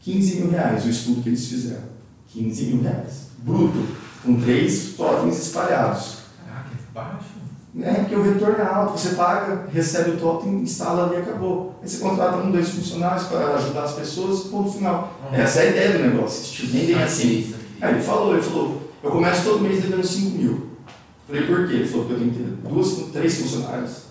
15 0.02 0.36
mil 0.42 0.52
reais 0.52 0.86
o 0.86 0.90
estudo 0.90 1.22
que 1.24 1.30
eles 1.30 1.46
fizeram. 1.48 1.84
15 2.30 2.66
mil 2.66 2.84
reais. 2.84 3.28
Bruto, 3.40 3.78
com 4.24 4.40
três 4.42 4.94
totens 4.96 5.38
espalhados. 5.40 6.17
É 6.98 7.04
baixo. 7.04 7.38
É, 7.80 7.94
porque 8.00 8.16
o 8.16 8.24
retorno 8.24 8.58
é 8.58 8.66
alto, 8.66 8.98
você 8.98 9.10
paga, 9.16 9.68
recebe 9.72 10.12
o 10.12 10.18
totem, 10.18 10.62
instala 10.62 11.06
ali 11.06 11.16
e 11.16 11.20
acabou. 11.20 11.76
Aí 11.82 11.88
você 11.88 12.00
contrata 12.00 12.38
um, 12.38 12.52
dois 12.52 12.70
funcionários 12.70 13.26
para 13.28 13.54
ajudar 13.56 13.84
as 13.84 13.92
pessoas, 13.92 14.46
ponto 14.46 14.72
final. 14.72 15.14
Essa 15.32 15.60
é 15.60 15.62
a 15.62 15.70
ideia 15.70 15.92
do 15.92 16.00
negócio, 16.00 16.44
tipo, 16.52 16.76
nem 16.76 16.88
bem 16.88 17.04
assim. 17.04 17.40
Isso. 17.40 17.56
Aí 17.80 17.94
ele 17.94 18.02
falou, 18.02 18.34
ele 18.34 18.42
falou, 18.42 18.82
eu 19.04 19.12
começo 19.12 19.44
todo 19.44 19.60
mês 19.62 19.82
devendo 19.84 20.04
5 20.04 20.38
mil. 20.38 20.68
Falei, 21.28 21.44
por 21.46 21.68
quê? 21.68 21.74
Ele 21.76 21.88
falou 21.88 22.06
que 22.08 22.14
eu 22.14 22.18
tenho 22.20 22.32
que 22.32 22.40
ter 22.40 22.50
duas, 22.68 22.94
três 23.14 23.38
funcionários. 23.42 24.04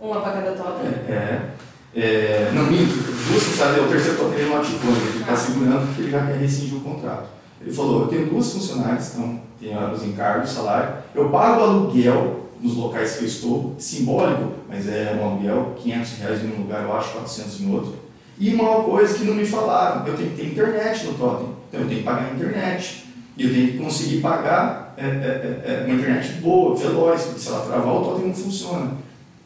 Uma 0.00 0.20
pra 0.22 0.32
cada 0.32 0.52
totem. 0.52 0.86
É, 1.08 1.50
é, 1.94 2.50
não, 2.54 2.64
minto, 2.64 2.94
duas 3.30 3.42
funcionários, 3.42 3.86
o 3.86 3.88
terceiro 3.90 4.16
totem 4.16 4.38
ele 4.38 4.48
não 4.48 4.58
ativou, 4.58 4.92
né? 4.92 4.98
ele 5.10 5.20
está 5.20 5.32
Ah. 5.32 5.36
segurando 5.36 5.86
porque 5.86 6.02
ele 6.02 6.10
já 6.12 6.26
quer 6.26 6.36
rescindir 6.38 6.76
o 6.78 6.80
contrato. 6.80 7.35
Ele 7.60 7.72
falou, 7.72 8.02
eu 8.02 8.08
tenho 8.08 8.26
duas 8.26 8.52
funcionárias, 8.52 9.14
então 9.14 9.40
tem 9.58 9.76
os 9.92 10.04
encargos, 10.04 10.50
salário, 10.50 10.96
eu 11.14 11.30
pago 11.30 11.62
aluguel 11.62 12.46
nos 12.60 12.76
locais 12.76 13.16
que 13.16 13.24
eu 13.24 13.28
estou, 13.28 13.74
simbólico, 13.78 14.52
mas 14.68 14.88
é 14.88 15.18
um 15.20 15.26
aluguel, 15.26 15.74
500 15.76 16.12
reais 16.18 16.44
em 16.44 16.52
um 16.52 16.62
lugar, 16.62 16.82
eu 16.82 16.94
acho 16.94 17.12
400 17.12 17.60
em 17.60 17.74
outro. 17.74 17.94
E 18.38 18.52
uma 18.54 18.82
coisa 18.82 19.16
que 19.16 19.24
não 19.24 19.34
me 19.34 19.46
falaram, 19.46 20.06
eu 20.06 20.14
tenho 20.14 20.30
que 20.30 20.36
ter 20.36 20.46
internet 20.48 21.06
no 21.06 21.14
totem, 21.14 21.48
então 21.68 21.80
eu 21.80 21.88
tenho 21.88 22.00
que 22.00 22.04
pagar 22.04 22.30
a 22.30 22.34
internet. 22.34 23.06
E 23.36 23.44
eu 23.44 23.52
tenho 23.52 23.72
que 23.72 23.78
conseguir 23.78 24.20
pagar 24.20 24.94
é, 24.96 25.04
é, 25.04 25.06
é, 25.06 25.72
é, 25.72 25.84
uma 25.84 25.94
internet 25.94 26.32
boa, 26.40 26.74
veloz, 26.74 27.22
porque 27.24 27.40
se 27.40 27.48
ela 27.48 27.66
travar, 27.66 27.94
o 27.94 28.04
totem 28.04 28.28
não 28.28 28.34
funciona. 28.34 28.92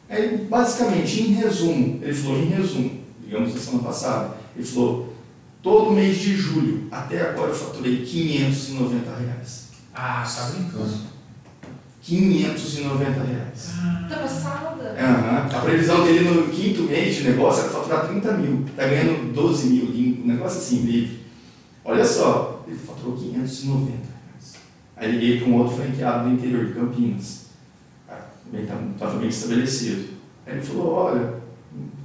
Aí, 0.09 0.45
basicamente, 0.49 1.21
em 1.21 1.33
resumo, 1.33 1.99
ele 2.01 2.13
falou 2.13 2.37
em 2.37 2.45
resumo, 2.45 2.91
digamos 3.23 3.53
da 3.53 3.59
semana 3.59 3.83
passada, 3.83 4.31
ele 4.55 4.65
falou, 4.65 5.10
todo 5.61 5.91
mês 5.91 6.17
de 6.17 6.35
julho, 6.35 6.87
até 6.91 7.21
agora 7.29 7.49
eu 7.49 7.55
faturei 7.55 8.03
590 8.05 9.15
reais. 9.15 9.69
Ah, 9.93 10.23
tá 10.23 10.49
brincando. 10.49 11.11
590 12.01 13.23
reais. 13.23 13.71
Tá 14.09 14.17
passada. 14.17 14.95
Aham. 14.99 15.49
A 15.55 15.61
previsão 15.61 16.03
dele 16.03 16.29
no 16.29 16.49
quinto 16.49 16.83
mês 16.83 17.15
de 17.15 17.23
negócio 17.23 17.63
era 17.63 17.69
faturar 17.69 18.07
30 18.07 18.31
mil. 18.33 18.65
Tá 18.75 18.87
ganhando 18.87 19.33
12 19.33 19.67
mil 19.67 19.85
um 20.23 20.27
negócio 20.27 20.57
assim, 20.57 20.81
livre. 20.81 21.21
Olha 21.85 22.05
só, 22.05 22.63
ele 22.67 22.77
faturou 22.77 23.15
590 23.15 23.91
reais. 23.91 24.55
Aí 24.95 25.11
liguei 25.11 25.39
para 25.39 25.49
um 25.49 25.57
outro 25.57 25.77
franqueado 25.77 26.29
do 26.29 26.35
interior 26.35 26.65
de 26.65 26.73
Campinas. 26.73 27.41
Também 28.45 28.63
estava 28.93 29.17
bem 29.17 29.29
estabelecido. 29.29 30.09
Aí 30.45 30.53
ele 30.53 30.61
falou, 30.61 30.93
olha, 30.93 31.33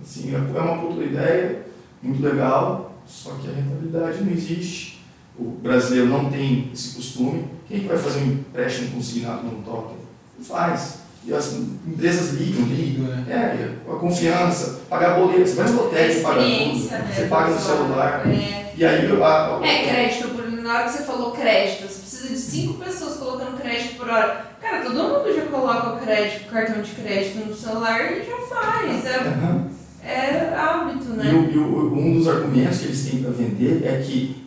assim, 0.03 0.35
é 0.35 0.39
uma 0.39 0.79
puta 0.79 1.03
ideia, 1.03 1.67
muito 2.03 2.23
legal, 2.23 2.86
só 3.07 3.31
que 3.33 3.49
a 3.49 3.53
rentabilidade 3.53 4.25
não 4.25 4.33
existe. 4.33 5.05
O 5.39 5.45
brasileiro 5.63 6.09
não 6.09 6.31
tem 6.31 6.71
esse 6.73 6.95
costume. 6.97 7.45
Quem 7.69 7.79
é 7.79 7.81
que 7.81 7.87
vai 7.89 7.99
fazer 7.99 8.21
um 8.21 8.27
empréstimo 8.27 8.93
consignado 8.93 9.43
num 9.43 9.63
token? 9.63 9.97
Faz. 10.41 11.01
E 11.25 11.35
as 11.35 11.55
empresas 11.55 12.35
ligam, 12.35 12.65
ligam. 12.67 13.05
Liga, 13.05 13.17
né? 13.17 13.25
É, 13.29 13.91
a 13.93 13.97
confiança, 13.97 14.81
pagar 14.89 15.19
boleto, 15.19 15.47
você 15.47 15.57
vai 15.57 15.69
no 15.69 15.85
hotel 15.85 16.11
e 16.11 16.21
paga 16.21 16.41
tudo. 16.41 16.91
Né? 16.91 17.13
Você 17.15 17.27
paga 17.27 17.51
no 17.51 17.61
celular. 17.61 18.27
É. 18.27 18.73
E 18.77 18.85
aí 18.85 19.23
a, 19.23 19.59
a, 19.59 19.67
É 19.67 19.89
crédito, 19.89 20.29
por 20.29 20.47
na 20.51 20.75
hora 20.75 20.85
que 20.85 20.93
você 20.93 21.05
falou 21.05 21.31
crédito, 21.33 21.89
você 21.89 22.01
precisa 22.01 22.29
de 22.29 22.39
cinco 22.39 22.85
pessoas 22.85 23.19
colocando 23.19 23.61
crédito 23.61 23.97
por 23.97 24.09
hora. 24.09 24.47
Cara, 24.61 24.83
todo 24.83 24.95
mundo 24.95 25.35
já 25.35 25.47
coloca 25.47 25.95
o 25.95 25.99
crédito, 26.01 26.49
o 26.49 26.51
cartão 26.51 26.83
de 26.83 26.91
crédito 26.93 27.47
no 27.47 27.55
celular 27.55 28.13
e 28.13 28.25
já 28.25 28.37
faz. 28.49 29.07
É, 29.07 29.17
Aham. 29.17 29.76
É 30.07 30.55
hábito, 30.57 31.07
E, 31.13 31.17
né? 31.17 31.33
o- 31.33 31.53
e 31.53 31.59
o- 31.59 31.95
um 31.97 32.15
dos 32.19 32.29
argumentos 32.29 32.79
que 32.79 32.85
eles 32.87 33.05
têm 33.11 33.23
para 33.23 33.31
vender 33.33 33.83
é 33.85 34.03
que 34.05 34.45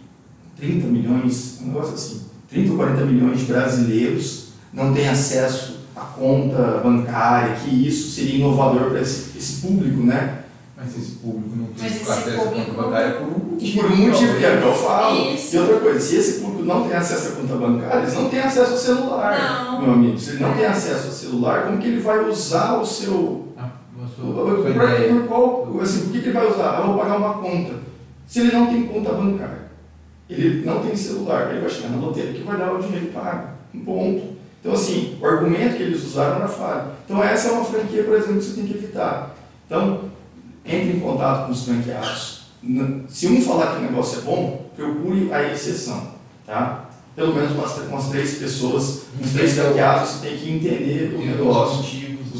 30 0.58 0.88
milhões, 0.88 1.60
um 1.62 1.68
negócio 1.68 1.94
assim, 1.94 2.22
30 2.50 2.72
ou 2.72 2.78
40 2.78 3.06
milhões 3.06 3.40
de 3.40 3.46
brasileiros 3.46 4.50
não 4.74 4.94
têm 4.94 5.08
acesso 5.10 5.80
à 5.96 6.02
conta 6.02 6.82
bancária, 6.84 7.56
que 7.56 7.88
isso 7.88 8.12
seria 8.16 8.36
inovador 8.36 8.90
para 8.92 9.02
esse, 9.02 9.38
esse 9.38 9.62
público, 9.62 10.02
né? 10.04 10.36
Mas 10.78 10.98
esse 10.98 11.12
público 11.18 11.58
não 11.58 11.66
tem 11.68 11.88
acesso 11.88 12.40
à 12.40 12.44
conta 12.46 12.72
bancária 12.72 13.12
por 13.16 13.28
um 13.28 13.52
motivo. 13.52 13.82
Por 13.82 13.92
um 13.92 13.96
motivo, 13.98 14.38
que 14.38 14.46
é 14.46 14.56
o 14.56 14.62
que 14.62 14.68
eu 14.68 14.74
falo. 14.76 15.34
Isso. 15.34 15.56
E 15.56 15.60
outra 15.60 15.80
coisa, 15.80 16.00
se 16.00 16.16
esse 16.16 16.40
público 16.40 16.64
não 16.64 16.88
tem 16.88 16.96
acesso 16.96 17.28
à 17.28 17.32
conta 17.32 17.56
bancária, 17.56 18.02
eles 18.04 18.14
não 18.14 18.30
têm 18.30 18.40
acesso 18.40 18.72
ao 18.72 18.78
celular, 18.78 19.66
Não. 19.66 19.82
meu 19.82 19.92
amigo. 19.94 20.18
Se 20.18 20.30
ele 20.32 20.40
não 20.40 20.54
tem 20.54 20.66
acesso 20.66 21.08
ao 21.08 21.12
celular, 21.14 21.64
como 21.66 21.78
que 21.80 21.88
ele 21.88 22.00
vai 22.00 22.20
usar 22.30 22.78
o 22.80 22.86
seu 22.86 23.46
sua- 24.16 24.34
Por, 24.34 24.56
sua 24.64 24.74
por- 24.74 24.90
ideia. 24.90 25.14
por 25.14 25.28
qual, 25.28 25.80
assim, 25.82 26.02
por 26.04 26.12
que, 26.12 26.20
que 26.20 26.26
ele 26.30 26.38
vai 26.38 26.48
usar? 26.52 26.80
Eu 26.80 26.88
vou 26.88 26.98
pagar 26.98 27.18
uma 27.18 27.34
conta. 27.36 27.74
Se 28.28 28.40
ele 28.42 28.52
não 28.52 28.68
tem 28.68 28.84
conta 28.88 29.12
bancária, 29.14 29.70
ele 30.30 30.66
não 30.66 30.80
tem 30.84 30.96
celular, 30.96 31.50
ele 31.52 31.62
vai 31.62 31.70
chegar 31.70 31.90
na 31.90 31.98
loteria 31.98 32.34
que 32.34 32.44
vai 32.44 32.58
dar 32.58 32.74
o 32.74 32.82
dinheiro 32.82 33.06
e 33.06 33.10
paga. 33.10 33.56
Um 33.74 33.80
ponto. 33.80 34.40
Então, 34.60 34.74
assim, 34.74 35.18
o 35.22 35.26
argumento 35.26 35.78
que 35.78 35.84
eles 35.84 36.04
usaram 36.04 36.36
era 36.38 36.48
falho. 36.48 36.92
Então, 37.06 37.24
essa 37.24 37.48
é 37.48 37.52
uma 37.54 37.64
franquia, 37.66 38.04
por 38.04 38.16
exemplo, 38.16 38.36
que 38.38 38.44
você 38.44 38.56
tem 38.56 38.66
que 38.68 38.74
evitar. 38.78 39.36
Então, 39.66 40.02
entre 40.66 40.98
em 40.98 41.00
contato 41.00 41.46
com 41.46 41.52
os 41.54 41.64
franqueados. 41.66 42.40
Se 43.08 43.28
um 43.28 43.42
falar 43.42 43.68
que 43.76 43.78
o 43.80 43.82
negócio 43.90 44.20
é 44.20 44.22
bom, 44.24 44.70
procure 44.76 45.32
a 45.34 45.52
exceção. 45.52 46.10
Tá? 46.46 46.86
Pelo 47.16 47.34
menos 47.34 47.52
umas, 47.54 47.78
umas 47.88 48.10
três 48.10 48.38
pessoas, 48.38 49.04
uns 49.22 49.32
três 49.34 49.54
franqueados, 49.54 50.10
você 50.10 50.28
tem 50.28 50.38
que 50.38 50.52
entender 50.52 51.16
o 51.16 51.26
negócio 51.26 51.84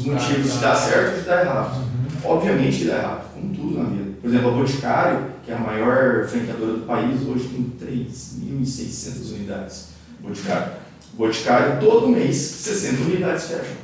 Os 0.00 0.06
motivos. 0.06 0.22
os 0.22 0.28
motivos 0.28 0.52
de 0.54 0.58
dar 0.58 0.74
certo 0.74 1.16
e 1.16 1.20
de 1.20 1.26
dar 1.26 1.44
errado. 1.44 1.76
Uhum. 1.76 2.30
Obviamente 2.30 2.78
que 2.78 2.84
dá 2.86 2.96
errado, 2.96 3.34
como 3.34 3.54
tudo 3.54 3.78
na 3.78 3.84
vida. 3.88 4.10
Por 4.20 4.28
exemplo, 4.28 4.48
a 4.48 4.52
Boticário, 4.52 5.26
que 5.44 5.50
é 5.50 5.54
a 5.54 5.58
maior 5.58 6.26
franqueadora 6.26 6.72
do 6.72 6.86
país, 6.86 7.20
hoje 7.26 7.48
tem 7.48 7.88
3.600 7.88 9.34
unidades. 9.34 9.88
Boticário. 10.20 10.72
Boticário, 11.14 11.80
todo 11.80 12.08
mês, 12.08 12.36
60 12.36 13.02
unidades 13.02 13.44
fecham. 13.44 13.76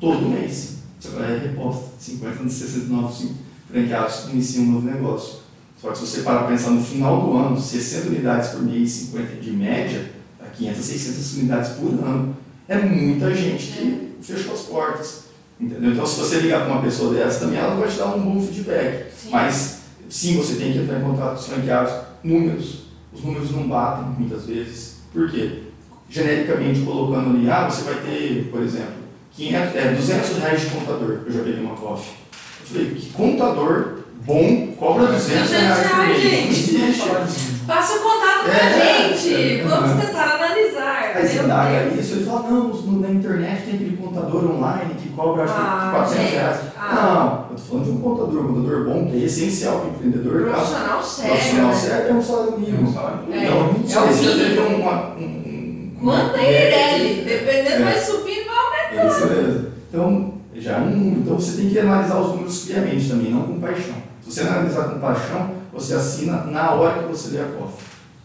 Todo 0.00 0.28
mês. 0.28 0.74
Você 0.98 1.08
vai 1.08 1.38
reposta. 1.38 1.90
50 1.98 2.44
de 2.44 2.52
69 2.52 3.32
franqueados 3.70 4.28
iniciam 4.32 4.64
um 4.64 4.72
novo 4.72 4.86
negócio. 4.86 5.38
Só 5.80 5.90
que 5.90 5.98
se 5.98 6.06
você 6.06 6.22
parar 6.22 6.40
para 6.40 6.48
pensar 6.48 6.70
no 6.70 6.82
final 6.82 7.20
do 7.20 7.36
ano, 7.36 7.60
60 7.60 8.08
unidades 8.08 8.50
por 8.50 8.62
mês, 8.62 8.90
50 8.90 9.36
de 9.36 9.50
média, 9.50 10.10
dá 10.40 10.46
500 10.46 10.78
a 10.78 10.82
600 10.82 11.34
unidades 11.34 11.70
por 11.72 11.90
ano. 11.92 12.36
É 12.66 12.78
muita 12.78 13.34
gente 13.34 13.66
que 13.66 14.16
fechou 14.22 14.54
as 14.54 14.60
portas. 14.60 15.23
Entendeu? 15.60 15.92
Então, 15.92 16.04
se 16.06 16.20
você 16.20 16.40
ligar 16.40 16.64
para 16.64 16.72
uma 16.72 16.82
pessoa 16.82 17.14
dessa, 17.14 17.40
também 17.40 17.58
ela 17.58 17.74
vai 17.76 17.88
te 17.88 17.96
dar 17.98 18.06
um 18.14 18.20
bom 18.20 18.40
feedback. 18.40 19.12
Sim. 19.16 19.28
Mas, 19.30 19.78
sim, 20.08 20.36
você 20.36 20.56
tem 20.56 20.72
que 20.72 20.78
entrar 20.78 20.98
em 20.98 21.02
contato 21.02 21.34
com 21.34 21.40
os 21.40 21.46
franqueados. 21.46 21.92
Números. 22.22 22.84
Os 23.12 23.22
números 23.22 23.50
não 23.52 23.68
batem 23.68 24.04
muitas 24.18 24.46
vezes. 24.46 24.96
Por 25.12 25.30
quê? 25.30 25.62
Genericamente 26.10 26.80
colocando 26.80 27.30
ali, 27.36 27.48
ah, 27.48 27.68
você 27.68 27.82
vai 27.82 27.94
ter, 28.02 28.48
por 28.50 28.62
exemplo, 28.62 28.94
500, 29.32 29.76
é, 29.76 29.92
200 29.94 30.38
reais 30.38 30.60
de 30.60 30.66
contador. 30.68 31.20
Eu 31.26 31.32
já 31.32 31.38
peguei 31.42 31.60
uma 31.60 31.74
coffee. 31.76 32.12
Eu 32.60 32.66
falei, 32.66 32.86
que 32.94 33.10
contador 33.10 33.98
bom 34.24 34.68
cobra 34.78 35.06
200 35.06 35.50
reais 35.50 35.88
por 35.88 35.98
mês. 36.06 36.20
gente. 36.22 36.72
Não 36.78 36.88
existe. 36.88 37.54
Passa 37.66 37.94
o 37.94 38.00
contato 38.00 38.44
pra 38.44 38.54
É, 38.54 39.08
gente. 39.08 39.34
é, 39.34 39.64
Vamos 39.64 39.90
é. 40.02 40.06
tentar 40.06 40.34
analisar. 40.34 41.12
Aí 41.14 41.26
você 41.28 41.38
Deus. 41.38 42.00
isso, 42.04 42.14
ele 42.16 42.24
fala, 42.26 42.50
não, 42.50 43.00
na 43.00 43.10
internet 43.10 43.62
tem 43.64 43.74
aquele 43.74 43.96
contador 43.96 44.50
online 44.50 44.94
cobra 45.14 45.44
acho 45.44 45.54
que 45.54 45.60
Ah, 45.60 45.90
400 45.94 46.22
gente. 46.24 46.32
reais. 46.34 46.60
Ah. 46.78 46.94
Não, 46.94 47.50
eu 47.50 47.56
tô 47.56 47.62
falando 47.62 47.84
de 47.84 47.90
um 47.90 48.00
contador, 48.00 48.44
um 48.44 48.54
contador 48.54 48.84
bom, 48.84 49.06
que 49.10 49.16
é 49.22 49.24
essencial 49.26 49.78
para 49.80 49.86
o 49.88 49.90
empreendedor. 49.90 50.44
tá? 50.46 50.52
Profissional 50.52 51.02
sério. 51.02 51.30
Profissional 51.32 51.68
né? 51.68 51.74
sério 51.74 52.08
é 52.08 52.12
um 52.14 52.22
salário 52.22 52.52
É 52.52 52.54
um 52.54 52.58
mínimo. 52.60 52.92
salário 52.92 53.18
É, 53.32 53.36
Então, 53.46 53.70
é 53.74 53.86
se 53.86 53.98
o 53.98 54.00
você 54.00 54.22
já 54.24 54.34
mínimo. 54.36 54.64
teve 54.66 54.82
uma, 54.82 54.92
um, 55.16 55.90
Quanto 56.02 56.36
é 56.36 56.98
Ireli? 56.98 57.24
Dependendo, 57.24 57.82
É. 57.82 57.84
vai 57.84 57.98
subir, 58.00 58.44
vai 58.46 58.98
É 58.98 59.06
isso 59.08 59.26
mesmo. 59.26 59.66
Então, 59.88 60.34
já 60.56 60.72
é 60.72 60.78
um 60.80 60.90
número. 60.90 61.20
Então, 61.20 61.34
você 61.40 61.56
tem 61.62 61.70
que 61.70 61.78
analisar 61.78 62.20
os 62.20 62.28
números 62.28 62.64
friamente 62.64 63.08
também, 63.08 63.30
não 63.32 63.42
com 63.44 63.58
paixão. 63.60 63.94
Se 64.22 64.30
você 64.32 64.40
analisar 64.42 64.84
com 64.84 64.98
paixão, 65.00 65.50
você 65.72 65.94
assina 65.94 66.44
na 66.44 66.72
hora 66.72 67.02
que 67.02 67.08
você 67.08 67.36
lê 67.36 67.40
a 67.42 67.46
COF. 67.46 67.72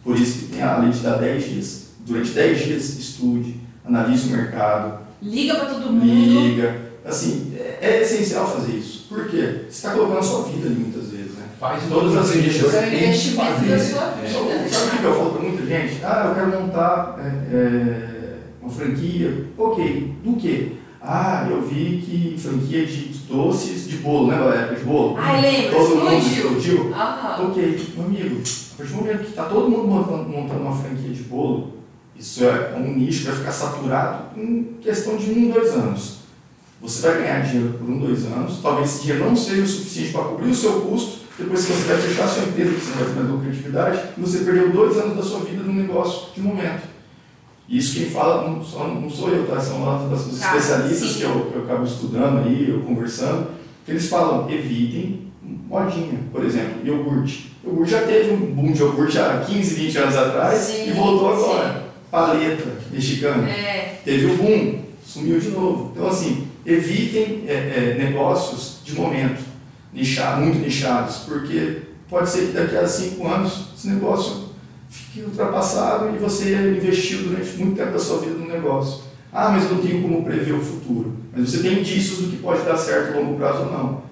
Por 0.04 0.16
isso 0.18 0.40
que 0.40 0.54
tem 0.54 0.62
a 0.62 0.78
lei 0.78 0.90
de 0.92 1.00
dar 1.00 1.18
10 1.18 1.44
dias. 1.44 1.90
Durante 2.06 2.32
10 2.32 2.60
dias, 2.66 2.90
estude, 2.98 3.60
analise 3.86 4.30
o 4.30 4.36
mercado, 4.36 5.00
Liga 5.22 5.56
pra 5.56 5.66
todo 5.66 5.92
mundo. 5.92 6.06
liga. 6.06 6.90
Assim, 7.06 7.54
é, 7.58 7.78
é 7.82 8.02
essencial 8.02 8.48
fazer 8.48 8.74
isso. 8.74 9.06
Por 9.10 9.28
quê? 9.30 9.62
Você 9.64 9.68
está 9.70 9.92
colocando 9.92 10.20
a 10.20 10.24
sua 10.24 10.44
vida 10.44 10.68
ali 10.68 10.76
muitas 10.76 11.10
vezes, 11.10 11.34
né? 11.34 11.46
Faz 11.60 11.84
Todas 11.90 12.16
as 12.16 12.36
empresas 12.36 12.74
É 12.74 12.80
o 12.80 12.94
investimento 12.94 13.52
fazer. 13.54 13.70
da 13.70 13.80
sua 13.80 14.04
É. 14.04 14.28
vida. 14.28 14.70
Sabe 14.70 14.96
o 14.96 15.00
que 15.00 15.04
eu 15.06 15.16
falo 15.16 15.30
para 15.32 15.42
muita 15.42 15.66
gente? 15.66 16.00
Ah, 16.06 16.26
eu 16.30 16.36
quero 16.36 16.62
montar 16.62 17.16
é, 17.20 17.56
é, 17.56 18.38
uma 18.62 18.70
franquia. 18.72 19.46
Ok, 19.58 20.14
do 20.24 20.34
quê? 20.38 20.72
Ah, 21.02 21.48
eu 21.50 21.62
vi 21.62 22.04
que 22.06 22.36
franquia 22.38 22.86
de 22.86 23.06
doces 23.30 23.88
de 23.88 23.98
bolo, 23.98 24.28
lembra 24.30 24.50
da 24.50 24.56
época 24.56 24.76
de 24.76 24.84
bolo? 24.86 25.16
Ai, 25.18 25.42
lembra? 25.42 25.72
Todo 25.80 25.96
mundo 25.96 26.14
Explodiu. 26.18 26.94
Aham. 26.94 27.46
Ok, 27.48 27.80
meu 27.96 28.06
amigo, 28.06 28.36
a 28.36 28.78
partir 28.78 28.92
do 28.94 28.98
momento 28.98 29.20
que 29.24 29.30
está 29.30 29.44
todo 29.46 29.70
mundo 29.70 29.88
montando 29.88 30.62
uma 30.62 30.76
franquia 30.76 31.10
de 31.10 31.24
bolo, 31.24 31.79
isso 32.20 32.44
é 32.44 32.76
um 32.76 32.98
nicho 32.98 33.22
que 33.22 33.28
vai 33.28 33.36
ficar 33.38 33.52
saturado 33.54 34.24
em 34.38 34.76
questão 34.82 35.16
de 35.16 35.32
um, 35.32 35.52
dois 35.52 35.72
anos. 35.72 36.20
Você 36.82 37.08
vai 37.08 37.22
ganhar 37.22 37.40
dinheiro 37.42 37.74
por 37.78 37.90
um, 37.90 37.98
dois 38.00 38.26
anos, 38.26 38.60
talvez 38.62 38.90
esse 38.90 39.04
dinheiro 39.04 39.26
não 39.26 39.36
seja 39.36 39.62
o 39.64 39.68
suficiente 39.68 40.12
para 40.12 40.24
cobrir 40.24 40.50
o 40.50 40.56
seu 40.56 40.82
custo, 40.82 41.20
depois 41.38 41.66
que 41.66 41.72
você 41.72 41.84
vai 41.94 41.98
fechar 42.02 42.26
a 42.26 42.28
sua 42.28 42.44
empresa, 42.44 42.74
que 42.74 42.80
você 42.82 42.90
não 42.90 42.98
vai 42.98 43.06
ter 43.08 43.14
mais 43.16 43.30
lucratividade, 43.30 44.00
e 44.18 44.22
você 44.22 44.40
perdeu 44.40 44.70
dois 44.72 44.98
anos 44.98 45.16
da 45.16 45.24
sua 45.24 45.40
vida 45.40 45.64
num 45.64 45.74
negócio 45.74 46.34
de 46.34 46.42
momento. 46.42 46.84
Isso 47.70 47.96
quem 47.96 48.10
fala 48.10 48.50
não, 48.50 48.64
só, 48.64 48.88
não 48.88 49.10
sou 49.10 49.30
eu, 49.30 49.48
tá? 49.48 49.60
são 49.60 49.86
lá 49.86 50.04
os 50.04 50.44
Ah, 50.44 50.58
especialistas 50.58 51.10
sim. 51.12 51.20
que 51.20 51.24
eu, 51.24 51.46
que 51.46 51.56
eu 51.56 51.64
acabo 51.64 51.86
estudando 51.86 52.40
aí, 52.40 52.70
eu 52.70 52.82
conversando, 52.82 53.48
que 53.86 53.92
eles 53.92 54.10
falam, 54.10 54.50
evitem 54.50 55.28
modinha, 55.42 56.20
por 56.32 56.44
exemplo, 56.44 56.86
iogurte. 56.86 57.54
O 57.64 57.70
iogurte 57.70 57.92
já 57.92 58.02
teve 58.02 58.32
um 58.32 58.54
boom 58.54 58.72
de 58.74 58.80
iogurte 58.82 59.18
há 59.20 59.44
15, 59.46 59.76
20 59.76 59.98
anos 60.00 60.16
atrás 60.18 60.60
Sim, 60.60 60.90
e 60.90 60.94
voltou 60.94 61.32
agora. 61.34 61.89
Paleta 62.10 62.78
mexicana. 62.92 63.50
É. 63.50 64.02
Teve 64.04 64.26
o 64.26 64.38
boom, 64.38 64.80
sumiu 65.06 65.40
de 65.40 65.50
novo. 65.50 65.92
Então, 65.94 66.08
assim, 66.08 66.48
evitem 66.66 67.44
é, 67.48 67.54
é, 67.54 67.96
negócios 68.04 68.80
de 68.84 68.94
momento, 68.94 69.42
nichar, 69.94 70.40
muito 70.40 70.60
nichados, 70.60 71.18
porque 71.28 71.84
pode 72.10 72.30
ser 72.30 72.48
que 72.48 72.54
daqui 72.54 72.76
a 72.76 72.88
cinco 72.88 73.28
anos 73.28 73.70
esse 73.76 73.88
negócio 73.88 74.50
fique 74.90 75.22
ultrapassado 75.22 76.16
e 76.16 76.18
você 76.18 76.56
investiu 76.56 77.24
durante 77.24 77.58
muito 77.58 77.78
tempo 77.78 77.92
da 77.92 78.00
sua 78.00 78.20
vida 78.20 78.34
no 78.34 78.48
negócio. 78.48 79.04
Ah, 79.32 79.50
mas 79.50 79.66
eu 79.66 79.76
não 79.76 79.82
tenho 79.82 80.02
como 80.02 80.24
prever 80.24 80.54
o 80.54 80.62
futuro. 80.62 81.14
Mas 81.32 81.50
você 81.50 81.60
tem 81.60 81.80
indícios 81.80 82.20
do 82.20 82.32
que 82.32 82.38
pode 82.38 82.64
dar 82.64 82.78
certo 82.78 83.16
a 83.16 83.20
longo 83.20 83.38
prazo 83.38 83.66
ou 83.66 83.72
não. 83.72 84.04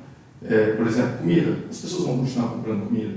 É, 0.47 0.73
por 0.73 0.85
exemplo, 0.85 1.17
comida. 1.17 1.57
As 1.69 1.77
pessoas 1.77 2.03
vão 2.03 2.19
continuar 2.19 2.49
comprando 2.49 2.87
comida. 2.87 3.15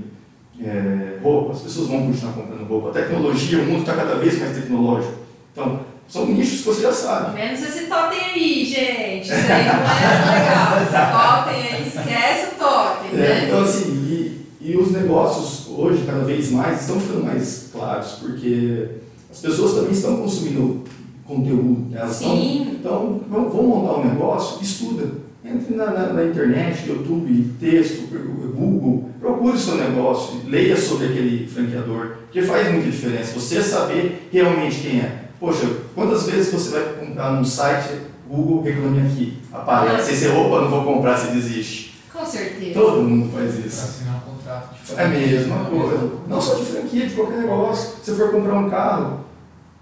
É, 0.63 1.17
roupa. 1.23 1.53
As 1.53 1.61
pessoas 1.61 1.87
vão 1.87 2.07
continuar 2.07 2.33
comprando 2.33 2.67
roupa. 2.67 2.89
A 2.89 2.93
tecnologia, 2.93 3.59
o 3.59 3.65
mundo 3.65 3.79
está 3.81 3.93
cada 3.95 4.15
vez 4.15 4.39
mais 4.39 4.55
tecnológico. 4.55 5.13
Então, 5.51 5.79
são 6.07 6.25
nichos 6.27 6.59
que 6.59 6.65
você 6.65 6.81
já 6.81 6.91
sabe. 6.93 7.35
Menos 7.39 7.61
esse 7.61 7.85
totem 7.87 8.19
aí, 8.19 8.65
gente. 8.65 9.23
Isso 9.25 9.33
aí 9.33 9.65
não 9.65 9.73
é 9.73 10.39
legal. 10.39 10.81
Esse 10.83 11.11
totem 11.11 11.73
aí, 11.73 11.87
esquece 11.87 12.55
o 12.55 12.59
totem, 12.59 13.11
É, 13.13 13.17
né? 13.17 13.43
então, 13.47 13.61
assim, 13.63 13.91
e, 13.91 14.45
e 14.61 14.77
os 14.77 14.91
negócios 14.91 15.67
hoje, 15.75 16.03
cada 16.05 16.23
vez 16.23 16.51
mais, 16.51 16.81
estão 16.81 16.99
ficando 16.99 17.23
mais 17.25 17.69
claros, 17.71 18.11
porque 18.21 18.87
as 19.31 19.39
pessoas 19.39 19.73
também 19.73 19.91
estão 19.91 20.17
consumindo 20.17 20.83
conteúdo. 21.25 21.89
né? 21.89 21.99
Elas 22.01 22.11
estão, 22.19 22.35
Sim. 22.35 22.77
então, 22.79 23.21
vão, 23.29 23.49
vão 23.49 23.63
montar 23.63 23.99
um 23.99 24.05
negócio, 24.05 24.61
estuda. 24.61 25.30
Entre 25.43 25.75
na, 25.75 25.85
na, 25.87 26.13
na 26.13 26.23
internet, 26.25 26.87
YouTube, 26.87 27.55
texto, 27.59 28.07
Google, 28.55 29.09
procure 29.19 29.55
o 29.55 29.59
seu 29.59 29.75
negócio, 29.75 30.41
leia 30.47 30.77
sobre 30.77 31.07
aquele 31.07 31.47
franqueador, 31.47 32.17
porque 32.25 32.43
faz 32.43 32.71
muita 32.71 32.91
diferença. 32.91 33.39
Você 33.39 33.61
saber 33.61 34.29
realmente 34.31 34.81
quem 34.81 34.99
é. 34.99 35.25
Poxa, 35.39 35.67
quantas 35.95 36.27
vezes 36.27 36.53
você 36.53 36.69
vai 36.69 36.83
comprar 36.93 37.31
num 37.31 37.43
site, 37.43 37.89
Google 38.29 38.61
reclame 38.61 38.99
aqui, 39.01 39.39
aparece, 39.51 40.13
esse 40.13 40.27
opa, 40.27 40.61
não 40.61 40.69
vou 40.69 40.83
comprar, 40.83 41.17
você 41.17 41.31
desiste. 41.31 41.91
Com 42.13 42.23
certeza. 42.25 42.79
Todo 42.79 43.01
mundo 43.01 43.31
faz 43.33 43.51
Para 43.55 43.65
isso. 43.65 43.81
assinar 43.83 44.15
um 44.17 44.35
contrato 44.35 44.75
de 44.75 44.99
É 44.99 45.03
a 45.03 45.07
mesma 45.07 45.65
coisa. 45.65 46.11
Não 46.27 46.39
só 46.39 46.53
de 46.53 46.65
franquia, 46.65 47.07
de 47.07 47.15
qualquer 47.15 47.39
negócio. 47.39 47.95
Se 48.03 48.11
você 48.11 48.17
for 48.17 48.31
comprar 48.31 48.53
um 48.59 48.69
carro, 48.69 49.21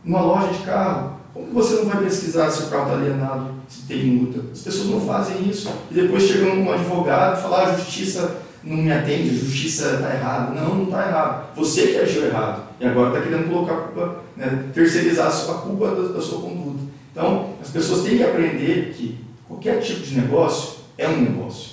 numa 0.06 0.22
loja 0.22 0.54
de 0.54 0.60
carro, 0.60 1.20
como 1.34 1.48
que 1.48 1.54
você 1.54 1.76
não 1.76 1.86
vai 1.86 2.04
pesquisar 2.06 2.50
se 2.50 2.64
o 2.64 2.68
carro 2.68 2.84
está 2.84 2.96
alienado, 2.98 3.59
se 3.70 3.84
tem 3.84 4.04
multa? 4.06 4.40
As 4.52 4.60
pessoas 4.62 4.88
não 4.90 5.00
fazem 5.02 5.48
isso. 5.50 5.72
E 5.92 5.94
depois 5.94 6.24
chega 6.24 6.46
um 6.52 6.72
advogado 6.72 7.38
e 7.38 7.42
fala, 7.42 7.58
ah, 7.60 7.74
a 7.74 7.78
justiça 7.78 8.38
não 8.64 8.78
me 8.78 8.92
atende, 8.92 9.30
a 9.30 9.34
justiça 9.34 9.94
está 9.96 10.14
errada. 10.14 10.54
Não, 10.60 10.76
não 10.76 10.84
está 10.86 11.08
errado. 11.08 11.56
Você 11.56 11.88
que 11.88 11.98
agiu 11.98 12.26
errado. 12.26 12.64
E 12.82 12.86
agora 12.86 13.10
está 13.18 13.22
querendo 13.30 13.50
colocar 13.50 13.74
a 13.74 13.78
culpa, 13.82 14.24
né, 14.36 14.66
terceirizar 14.74 15.28
a 15.28 15.32
sua- 15.32 15.56
culpa 15.60 15.88
da, 15.92 16.14
da 16.14 16.22
sua 16.22 16.42
conduta. 16.42 16.80
Então, 17.12 17.50
as 17.62 17.70
pessoas 17.70 18.04
têm 18.04 18.18
que 18.18 18.24
aprender 18.24 18.94
que 18.96 19.18
qualquer 19.48 19.80
tipo 19.82 20.02
de 20.02 20.16
negócio 20.20 20.80
é 20.98 21.08
um 21.08 21.22
negócio. 21.22 21.72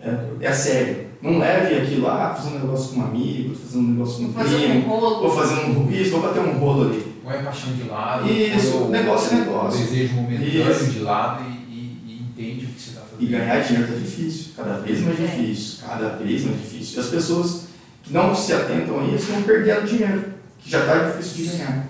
É, 0.00 0.16
é 0.40 0.52
sério. 0.52 1.06
Não 1.22 1.38
leve 1.38 1.76
aquilo 1.76 2.02
lá, 2.06 2.30
ah, 2.30 2.34
fazer 2.34 2.56
um 2.56 2.60
negócio 2.60 2.94
com 2.94 3.00
um 3.00 3.04
amigo, 3.04 3.54
fazer 3.54 3.78
um 3.78 3.82
negócio 3.92 4.16
com 4.16 4.22
um 4.24 4.28
um 4.30 4.32
primo, 4.32 4.88
rolo. 4.88 5.20
vou 5.20 5.30
fazer 5.30 5.54
um 5.66 5.90
isso, 5.92 6.10
vou 6.10 6.22
bater 6.22 6.40
um 6.40 6.58
rolo 6.58 6.88
ali. 6.88 7.11
Põe 7.32 7.40
a 7.40 7.44
paixão 7.44 7.72
de 7.72 7.82
lado, 7.84 8.30
Isso, 8.30 8.70
põe 8.72 8.82
o- 8.82 8.88
negócio 8.90 9.32
é 9.32 9.34
o 9.36 9.38
negócio. 9.44 9.80
desejo 9.84 10.14
momentâneo 10.14 10.70
Isso. 10.70 10.84
de 10.90 10.98
lado 11.00 11.44
e, 11.44 11.52
e- 11.52 12.00
e 12.06 12.22
entende 12.22 12.66
o 12.66 12.68
que 12.68 12.80
você 12.80 12.90
está 12.90 13.00
fazendo. 13.02 13.22
E 13.22 13.26
ganhar 13.26 13.60
dinheiro 13.60 13.88
está 13.92 13.98
difícil, 14.04 14.52
cada 14.56 14.78
vez 14.78 15.00
mais 15.00 15.20
É. 15.20 15.22
difícil, 15.26 15.78
cada 15.86 16.08
vez 16.16 16.44
mais 16.44 16.58
difícil. 16.60 16.96
E 16.96 17.00
as 17.00 17.06
pessoas 17.10 17.62
que 18.02 18.12
não 18.12 18.34
se 18.34 18.52
atentam 18.52 19.00
a 19.00 19.04
isso 19.04 19.26
estão 19.28 19.42
perdendo 19.42 19.86
dinheiro, 19.86 20.24
que 20.58 20.70
já 20.70 20.80
está 20.80 21.10
difícil 21.10 21.44
de 21.46 21.52
ganhar. 21.56 21.86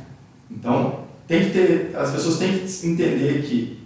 Então, 0.50 1.00
tem 1.26 1.44
que 1.46 1.50
ter, 1.50 1.96
as 1.96 2.10
pessoas 2.10 2.38
têm 2.38 2.58
que 2.58 2.86
entender 2.86 3.42
que 3.42 3.80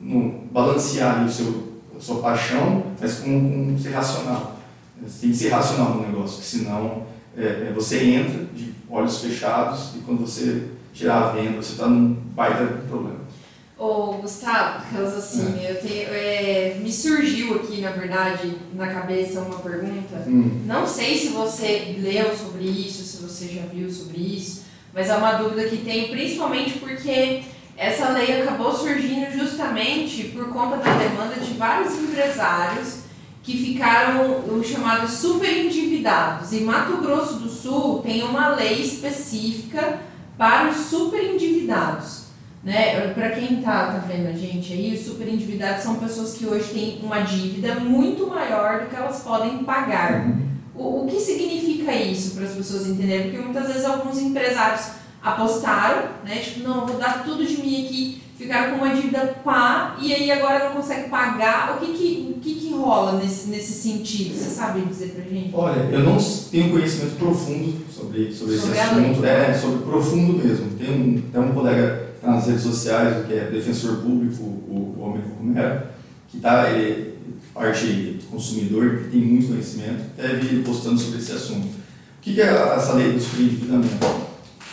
no, 0.00 0.46
balancear 0.52 1.16
ali 1.18 1.28
o 1.28 1.32
seu, 1.32 1.72
a 1.96 2.00
sua 2.00 2.20
paixão, 2.22 2.86
mas 3.00 3.14
com, 3.18 3.72
com 3.74 3.78
ser 3.78 3.90
racional. 3.90 4.58
Você 5.04 5.20
tem 5.22 5.30
que 5.30 5.36
ser 5.36 5.48
racional 5.50 5.94
no 5.94 6.06
negócio, 6.06 6.36
porque 6.36 6.48
senão 6.58 7.02
é, 7.36 7.42
é, 7.68 7.72
você 7.74 8.04
entra 8.04 8.44
de 8.54 8.72
olhos 8.88 9.18
fechados 9.20 9.94
e 9.96 9.98
quando 10.00 10.20
você 10.20 10.68
tirar 10.92 11.22
a 11.22 11.32
venda, 11.32 11.62
você 11.62 11.72
está 11.72 11.86
num 11.86 12.14
baita 12.34 12.66
problema. 12.88 13.22
Ô, 13.78 14.18
Gustavo, 14.18 14.84
caso 14.94 15.16
assim, 15.16 15.60
eu 15.66 15.74
tenho, 15.80 16.08
é, 16.10 16.76
me 16.80 16.92
surgiu 16.92 17.56
aqui, 17.56 17.80
na 17.80 17.90
verdade, 17.90 18.56
na 18.74 18.86
cabeça 18.86 19.40
uma 19.40 19.58
pergunta. 19.58 20.22
Hum. 20.28 20.62
Não 20.66 20.86
sei 20.86 21.18
se 21.18 21.30
você 21.30 21.96
leu 21.98 22.36
sobre 22.36 22.64
isso, 22.64 23.02
se 23.02 23.22
você 23.22 23.48
já 23.48 23.62
viu 23.62 23.90
sobre 23.90 24.18
isso, 24.18 24.62
mas 24.94 25.08
é 25.08 25.16
uma 25.16 25.32
dúvida 25.32 25.68
que 25.68 25.78
tenho, 25.78 26.10
principalmente 26.10 26.78
porque 26.78 27.42
essa 27.76 28.10
lei 28.10 28.42
acabou 28.42 28.72
surgindo 28.72 29.32
justamente 29.36 30.24
por 30.28 30.50
conta 30.50 30.76
da 30.76 30.98
demanda 30.98 31.34
de 31.40 31.54
vários 31.54 31.94
empresários 31.94 32.98
que 33.42 33.56
ficaram 33.56 34.44
os 34.46 34.66
chamados 34.68 35.10
super 35.14 35.66
endividados. 35.66 36.52
E 36.52 36.60
Mato 36.60 36.98
Grosso 36.98 37.40
do 37.40 37.48
Sul 37.48 38.00
tem 38.00 38.22
uma 38.22 38.54
lei 38.54 38.80
específica 38.80 39.98
para 40.42 40.70
os 40.70 40.76
super 40.78 41.22
endividados. 41.22 42.22
Né? 42.64 43.12
Para 43.14 43.30
quem 43.30 43.62
tá, 43.62 43.92
tá 43.92 44.04
vendo 44.08 44.26
a 44.26 44.32
gente 44.32 44.72
aí, 44.72 44.92
os 44.92 45.06
super 45.06 45.28
endividados 45.28 45.84
são 45.84 45.94
pessoas 46.00 46.36
que 46.36 46.44
hoje 46.44 46.72
têm 46.74 47.00
uma 47.00 47.20
dívida 47.20 47.76
muito 47.76 48.26
maior 48.26 48.80
do 48.80 48.86
que 48.88 48.96
elas 48.96 49.20
podem 49.20 49.58
pagar. 49.58 50.26
O, 50.74 51.04
o 51.04 51.06
que 51.06 51.20
significa 51.20 51.92
isso 51.92 52.34
para 52.34 52.46
as 52.46 52.54
pessoas 52.54 52.88
entenderem? 52.88 53.30
Porque 53.30 53.38
muitas 53.38 53.68
vezes 53.68 53.84
alguns 53.84 54.18
empresários 54.18 54.94
apostaram, 55.22 56.08
né? 56.24 56.38
Tipo, 56.38 56.68
não, 56.68 56.86
vou 56.88 56.98
dar 56.98 57.22
tudo 57.22 57.46
de 57.46 57.58
mim 57.58 57.84
aqui, 57.84 58.20
ficaram 58.36 58.72
com 58.72 58.84
uma 58.84 58.96
dívida 58.96 59.36
pá, 59.44 59.96
e 60.00 60.12
aí 60.12 60.28
agora 60.28 60.64
não 60.64 60.72
consegue 60.74 61.08
pagar. 61.08 61.76
O 61.76 61.86
que 61.86 61.92
que, 61.92 62.34
o 62.36 62.40
que, 62.40 62.54
que 62.56 62.61
rola 62.74 63.20
nesse, 63.20 63.48
nesse 63.48 63.72
sentido? 63.72 64.34
Você 64.34 64.50
sabe 64.50 64.82
dizer 64.82 65.10
pra 65.10 65.24
gente? 65.24 65.50
Olha, 65.52 65.80
eu 65.90 66.00
não 66.00 66.16
tenho 66.50 66.70
conhecimento 66.70 67.16
profundo 67.16 67.74
sobre, 67.90 68.32
sobre, 68.32 68.56
Sobre 68.56 68.76
esse 68.76 68.80
assunto, 68.80 69.24
é, 69.24 69.54
sobre 69.54 69.84
profundo 69.84 70.44
mesmo. 70.44 70.70
Tem 70.78 70.90
um, 70.90 71.20
tem 71.20 71.40
um 71.40 71.52
colega 71.52 72.10
que 72.14 72.26
tá 72.26 72.32
nas 72.32 72.46
redes 72.46 72.62
sociais, 72.62 73.26
que 73.26 73.34
é 73.34 73.50
defensor 73.50 73.96
público, 73.96 74.42
o, 74.42 74.94
o 74.98 75.02
homem 75.02 75.22
Romero, 75.38 75.82
que 76.28 76.38
tá, 76.38 76.70
ele 76.70 77.12
parte 77.54 77.86
do 77.86 78.24
consumidor, 78.30 78.98
que 78.98 79.10
tem 79.10 79.20
muito 79.20 79.48
conhecimento, 79.48 80.04
deve 80.16 80.56
ir 80.56 80.64
postando 80.64 80.98
sobre 80.98 81.18
esse 81.18 81.32
assunto. 81.32 81.66
O 81.66 82.20
que 82.20 82.40
é 82.40 82.46
essa 82.46 82.94
lei 82.94 83.12
do 83.12 83.16
endividamento? 83.16 84.22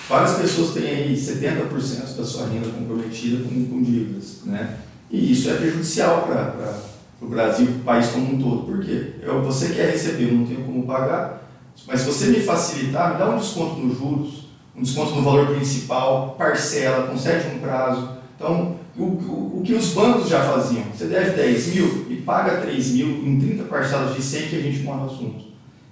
Várias 0.08 0.38
pessoas 0.38 0.74
têm 0.74 0.88
aí 0.88 1.16
70% 1.16 2.16
da 2.18 2.24
sua 2.24 2.47
renda 2.47 2.70
comprometida 2.70 3.43
com, 3.43 3.66
com 3.66 3.84
dívidas, 3.84 4.41
né? 4.45 4.78
E 5.12 5.32
isso 5.32 5.50
é 5.50 5.56
prejudicial 5.56 6.24
para 6.28 6.80
o 7.22 7.28
Brasil, 7.28 7.67
para 7.67 7.76
o 7.76 7.80
país 7.80 8.07
como 8.07 8.34
um 8.34 8.41
todo. 8.41 8.65
Por 8.65 8.84
quê? 8.84 9.13
Eu, 9.22 9.41
você 9.43 9.70
quer 9.70 9.91
receber, 9.91 10.30
eu 10.30 10.34
não 10.34 10.45
tenho 10.45 10.63
como 10.63 10.84
pagar, 10.84 11.49
mas 11.88 12.01
se 12.01 12.05
você 12.05 12.28
me 12.28 12.39
facilitar, 12.39 13.13
me 13.13 13.17
dá 13.17 13.30
um 13.30 13.38
desconto 13.38 13.80
nos 13.80 13.97
juros, 13.97 14.49
um 14.76 14.82
desconto 14.82 15.15
no 15.15 15.22
valor 15.22 15.47
principal, 15.47 16.36
parcela, 16.38 17.07
concede 17.07 17.55
um 17.55 17.59
prazo. 17.59 18.09
Então, 18.36 18.76
o, 18.97 19.03
o, 19.03 19.59
o 19.59 19.61
que 19.63 19.74
os 19.74 19.93
bancos 19.93 20.30
já 20.30 20.41
faziam, 20.41 20.84
você 20.93 21.05
deve 21.05 21.32
10 21.32 21.76
mil 21.76 22.05
e 22.09 22.15
paga 22.17 22.61
3 22.61 22.91
mil 22.91 23.07
em 23.07 23.39
30 23.39 23.63
parcelas 23.63 24.15
de 24.15 24.22
100 24.22 24.47
que 24.47 24.55
a 24.55 24.61
gente 24.61 24.80
morre 24.80 24.99
no 24.99 25.05
assunto. 25.05 25.45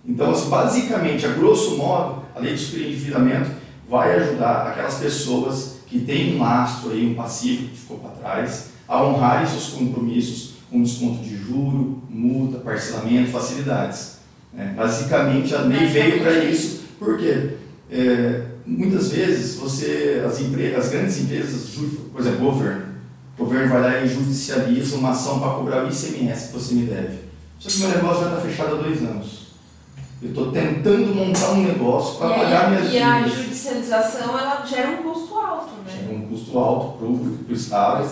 Então, 0.05 0.31
assim, 0.31 0.49
basicamente, 0.49 1.25
a 1.25 1.29
grosso 1.29 1.75
modo, 1.75 2.23
a 2.33 2.39
lei 2.39 2.55
de 2.55 2.85
endividamento 2.85 3.51
vai 3.89 4.15
ajudar 4.15 4.67
aquelas 4.67 4.95
pessoas 4.95 5.79
que 5.85 5.99
têm 5.99 6.35
um 6.35 6.39
lastro 6.39 6.91
aí, 6.91 7.05
um 7.05 7.13
passivo 7.13 7.67
que 7.69 7.77
ficou 7.77 7.97
para 7.97 8.11
trás, 8.11 8.69
a 8.87 9.03
honrarem 9.03 9.47
seus 9.47 9.69
compromissos 9.69 10.56
com 10.77 10.83
desconto 10.83 11.23
de 11.23 11.35
juro, 11.35 12.03
multa, 12.09 12.59
parcelamento, 12.59 13.31
facilidades. 13.31 14.17
É, 14.55 14.65
basicamente, 14.73 15.53
a 15.55 15.61
lei 15.61 15.87
veio 15.87 16.21
para 16.21 16.43
isso, 16.43 16.83
porque 16.99 17.55
é, 17.91 18.43
muitas 18.65 19.09
vezes 19.09 19.55
você, 19.55 20.23
as, 20.25 20.39
empresas, 20.39 20.85
as 20.85 20.91
grandes 20.91 21.19
empresas, 21.19 21.75
por 22.11 22.21
exemplo, 22.21 22.47
o 22.47 22.51
governo, 22.51 22.85
o 23.37 23.43
governo 23.43 23.69
vai 23.69 23.81
lá 23.81 24.01
e 24.01 24.07
judicializa 24.07 24.97
uma 24.97 25.11
ação 25.11 25.39
para 25.39 25.51
cobrar 25.51 25.83
o 25.83 25.89
ICMS 25.89 26.47
que 26.47 26.53
você 26.53 26.75
me 26.75 26.85
deve. 26.85 27.19
Só 27.59 27.69
que 27.69 27.79
meu 27.79 27.89
negócio 27.89 28.23
já 28.23 28.29
está 28.29 28.41
fechado 28.41 28.75
há 28.75 28.81
dois 28.81 29.01
anos. 29.01 29.47
Eu 30.21 30.29
estou 30.29 30.51
tentando 30.51 31.13
montar 31.13 31.51
um 31.51 31.63
negócio 31.63 32.17
para 32.17 32.29
pagar 32.33 32.69
minhas 32.69 32.89
dívidas. 32.89 33.01
E 33.01 33.03
a 33.03 33.27
judicialização 33.27 34.39
ela 34.39 34.65
gera 34.65 34.89
um 34.89 35.03
custo 35.03 35.35
alto, 35.35 35.71
né? 35.85 35.93
Gera 35.95 36.15
um 36.15 36.27
custo 36.27 36.57
alto 36.57 36.97
para 36.97 37.07
o 37.07 37.55
Estado, 37.55 38.09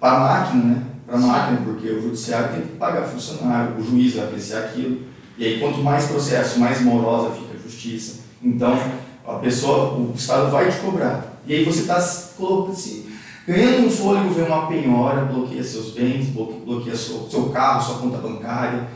para 0.00 0.16
a 0.16 0.20
máquina, 0.20 0.64
né? 0.64 0.87
Para 1.08 1.16
a 1.16 1.20
máquina, 1.20 1.62
porque 1.64 1.88
o 1.88 2.02
judiciário 2.02 2.52
tem 2.52 2.60
que 2.60 2.76
pagar 2.76 3.02
funcionário, 3.02 3.76
o 3.78 3.82
juiz 3.82 4.14
vai 4.14 4.26
apreciar 4.26 4.60
aquilo. 4.60 5.00
E 5.38 5.44
aí, 5.44 5.58
quanto 5.58 5.78
mais 5.78 6.06
processo, 6.06 6.60
mais 6.60 6.82
morosa 6.82 7.34
fica 7.34 7.56
a 7.58 7.62
justiça. 7.62 8.20
Então, 8.42 8.78
a 9.26 9.34
pessoa, 9.34 9.94
o 9.94 10.12
Estado 10.14 10.50
vai 10.50 10.70
te 10.70 10.76
cobrar. 10.78 11.40
E 11.46 11.54
aí 11.54 11.64
você 11.64 11.80
está 11.80 11.98
se 11.98 13.08
ganhando 13.46 13.86
um 13.86 13.90
fôlego, 13.90 14.34
vem 14.34 14.44
uma 14.44 14.66
penhora, 14.66 15.24
bloqueia 15.24 15.64
seus 15.64 15.92
bens, 15.92 16.26
bloqueia 16.26 16.94
seu, 16.94 17.26
seu 17.30 17.44
carro, 17.48 17.82
sua 17.82 17.98
conta 17.98 18.18
bancária 18.18 18.86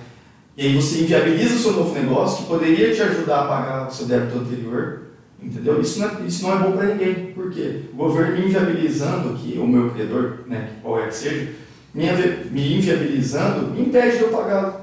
e 0.56 0.66
aí 0.66 0.74
você 0.76 1.00
inviabiliza 1.00 1.54
o 1.54 1.58
seu 1.58 1.72
novo 1.72 1.94
negócio 1.94 2.42
que 2.42 2.50
poderia 2.50 2.94
te 2.94 3.00
ajudar 3.00 3.40
a 3.40 3.46
pagar 3.46 3.88
o 3.88 3.90
seu 3.90 4.06
débito 4.06 4.38
anterior. 4.38 5.02
Entendeu? 5.42 5.80
Isso 5.80 5.98
não 5.98 6.08
é, 6.08 6.26
isso 6.26 6.42
não 6.42 6.52
é 6.52 6.58
bom 6.58 6.72
para 6.72 6.86
ninguém. 6.86 7.32
Por 7.32 7.50
quê? 7.50 7.84
O 7.92 7.96
governo 7.96 8.46
inviabilizando 8.46 9.30
aqui, 9.30 9.58
o 9.58 9.66
meu 9.66 9.90
credor, 9.90 10.40
né, 10.46 10.74
qual 10.82 11.02
é 11.02 11.06
que 11.06 11.14
seja, 11.14 11.52
me, 11.94 12.78
inviabilizando, 12.78 13.70
me 13.72 13.82
impede 13.82 14.18
de 14.18 14.24
eu 14.24 14.28
pagar. 14.30 14.80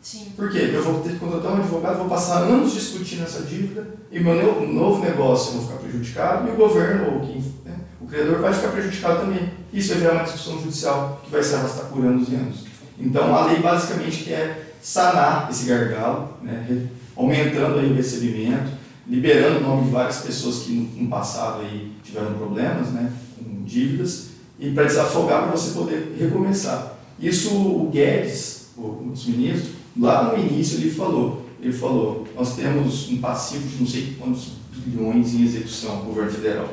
Sim. 0.00 0.32
Por 0.36 0.50
quê? 0.50 0.70
Eu 0.72 0.82
vou 0.82 1.00
ter 1.00 1.10
que 1.10 1.18
contratar 1.18 1.52
um 1.52 1.56
advogado, 1.56 1.98
vou 1.98 2.08
passar 2.08 2.38
anos 2.38 2.72
discutindo 2.72 3.22
essa 3.22 3.42
dívida 3.42 3.86
e 4.10 4.18
meu 4.18 4.66
novo 4.66 5.00
negócio 5.00 5.50
eu 5.50 5.60
vou 5.60 5.68
ficar 5.68 5.78
prejudicado 5.78 6.48
e 6.48 6.50
o 6.52 6.56
governo, 6.56 7.14
ou 7.14 7.20
quem, 7.20 7.36
né, 7.64 7.76
o 8.00 8.06
credor, 8.06 8.40
vai 8.40 8.52
ficar 8.52 8.68
prejudicado 8.68 9.20
também. 9.20 9.50
Isso 9.72 9.90
vai 9.90 9.98
virar 9.98 10.12
uma 10.14 10.24
discussão 10.24 10.60
judicial 10.60 11.22
que 11.24 11.30
vai 11.30 11.42
se 11.42 11.54
arrastar 11.54 11.86
por 11.86 12.04
anos 12.04 12.28
e 12.28 12.34
anos. 12.34 12.64
Então 12.98 13.34
a 13.34 13.46
lei 13.46 13.60
basicamente 13.60 14.24
quer 14.24 14.74
sanar 14.82 15.48
esse 15.50 15.66
gargalo, 15.66 16.36
né, 16.42 16.88
aumentando 17.16 17.78
aí 17.78 17.90
o 17.90 17.94
recebimento, 17.94 18.72
liberando 19.06 19.58
o 19.58 19.62
nome 19.62 19.84
de 19.84 19.90
várias 19.90 20.18
pessoas 20.18 20.60
que 20.60 20.72
no, 20.72 21.08
passado 21.08 21.62
aí 21.62 21.92
tiveram 22.02 22.34
problemas 22.34 22.88
né, 22.88 23.12
com 23.38 23.62
dívidas, 23.64 24.31
e 24.62 24.70
para 24.70 24.84
desafogar 24.84 25.42
para 25.42 25.56
você 25.56 25.76
poder 25.76 26.14
recomeçar. 26.16 26.96
Isso 27.18 27.50
o 27.52 27.90
Guedes, 27.92 28.68
o 28.76 29.10
ex-ministro, 29.10 29.72
lá 29.98 30.32
no 30.32 30.38
início 30.38 30.78
ele 30.78 30.88
falou, 30.88 31.44
ele 31.60 31.72
falou, 31.72 32.28
nós 32.36 32.54
temos 32.54 33.10
um 33.10 33.18
passivo 33.18 33.66
de 33.66 33.80
não 33.80 33.86
sei 33.86 34.16
quantos 34.18 34.52
bilhões 34.72 35.34
em 35.34 35.42
execução, 35.42 36.04
governo 36.04 36.30
federal. 36.30 36.68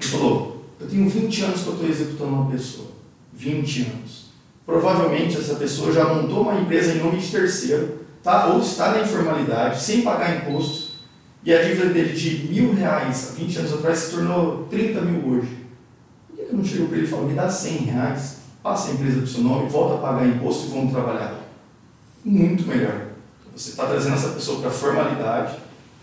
Ele 0.00 0.08
falou, 0.08 0.64
eu 0.80 0.88
tenho 0.88 1.08
20 1.10 1.42
anos 1.42 1.60
que 1.60 1.66
eu 1.66 1.72
estou 1.74 1.88
executando 1.90 2.32
uma 2.32 2.50
pessoa, 2.50 2.88
20 3.34 3.82
anos. 3.82 4.30
Provavelmente 4.64 5.36
essa 5.36 5.56
pessoa 5.56 5.92
já 5.92 6.14
montou 6.14 6.40
uma 6.40 6.58
empresa 6.58 6.92
em 6.92 7.00
nome 7.00 7.18
de 7.18 7.30
terceiro, 7.30 7.98
tá? 8.22 8.46
ou 8.46 8.60
está 8.60 8.92
na 8.92 9.02
informalidade, 9.02 9.82
sem 9.82 10.00
pagar 10.00 10.38
imposto, 10.38 10.90
e 11.44 11.52
a 11.52 11.62
dívida 11.62 11.90
dele 11.90 12.14
de 12.14 12.48
mil 12.48 12.72
reais 12.74 13.30
há 13.30 13.34
20 13.34 13.58
anos 13.58 13.72
atrás 13.74 13.98
se 13.98 14.10
tornou 14.12 14.64
30 14.70 15.00
mil 15.02 15.32
hoje. 15.32 15.59
Eu 16.50 16.58
não 16.58 16.64
chego 16.64 16.88
para 16.88 16.96
ele 16.96 17.06
e 17.06 17.08
falo, 17.08 17.28
me 17.28 17.34
dá 17.34 17.48
100 17.48 17.76
reais, 17.78 18.38
passa 18.62 18.90
a 18.90 18.94
empresa 18.94 19.16
para 19.18 19.24
o 19.24 19.26
seu 19.26 19.42
nome, 19.42 19.68
volta 19.68 19.94
a 19.94 19.98
pagar 19.98 20.26
imposto 20.26 20.66
e 20.66 20.70
vamos 20.70 20.92
trabalhar? 20.92 21.38
Muito 22.24 22.66
melhor. 22.66 23.06
Você 23.56 23.70
está 23.70 23.86
trazendo 23.86 24.14
essa 24.14 24.30
pessoa 24.30 24.60
para 24.60 24.68
a 24.68 24.72
formalidade, 24.72 25.58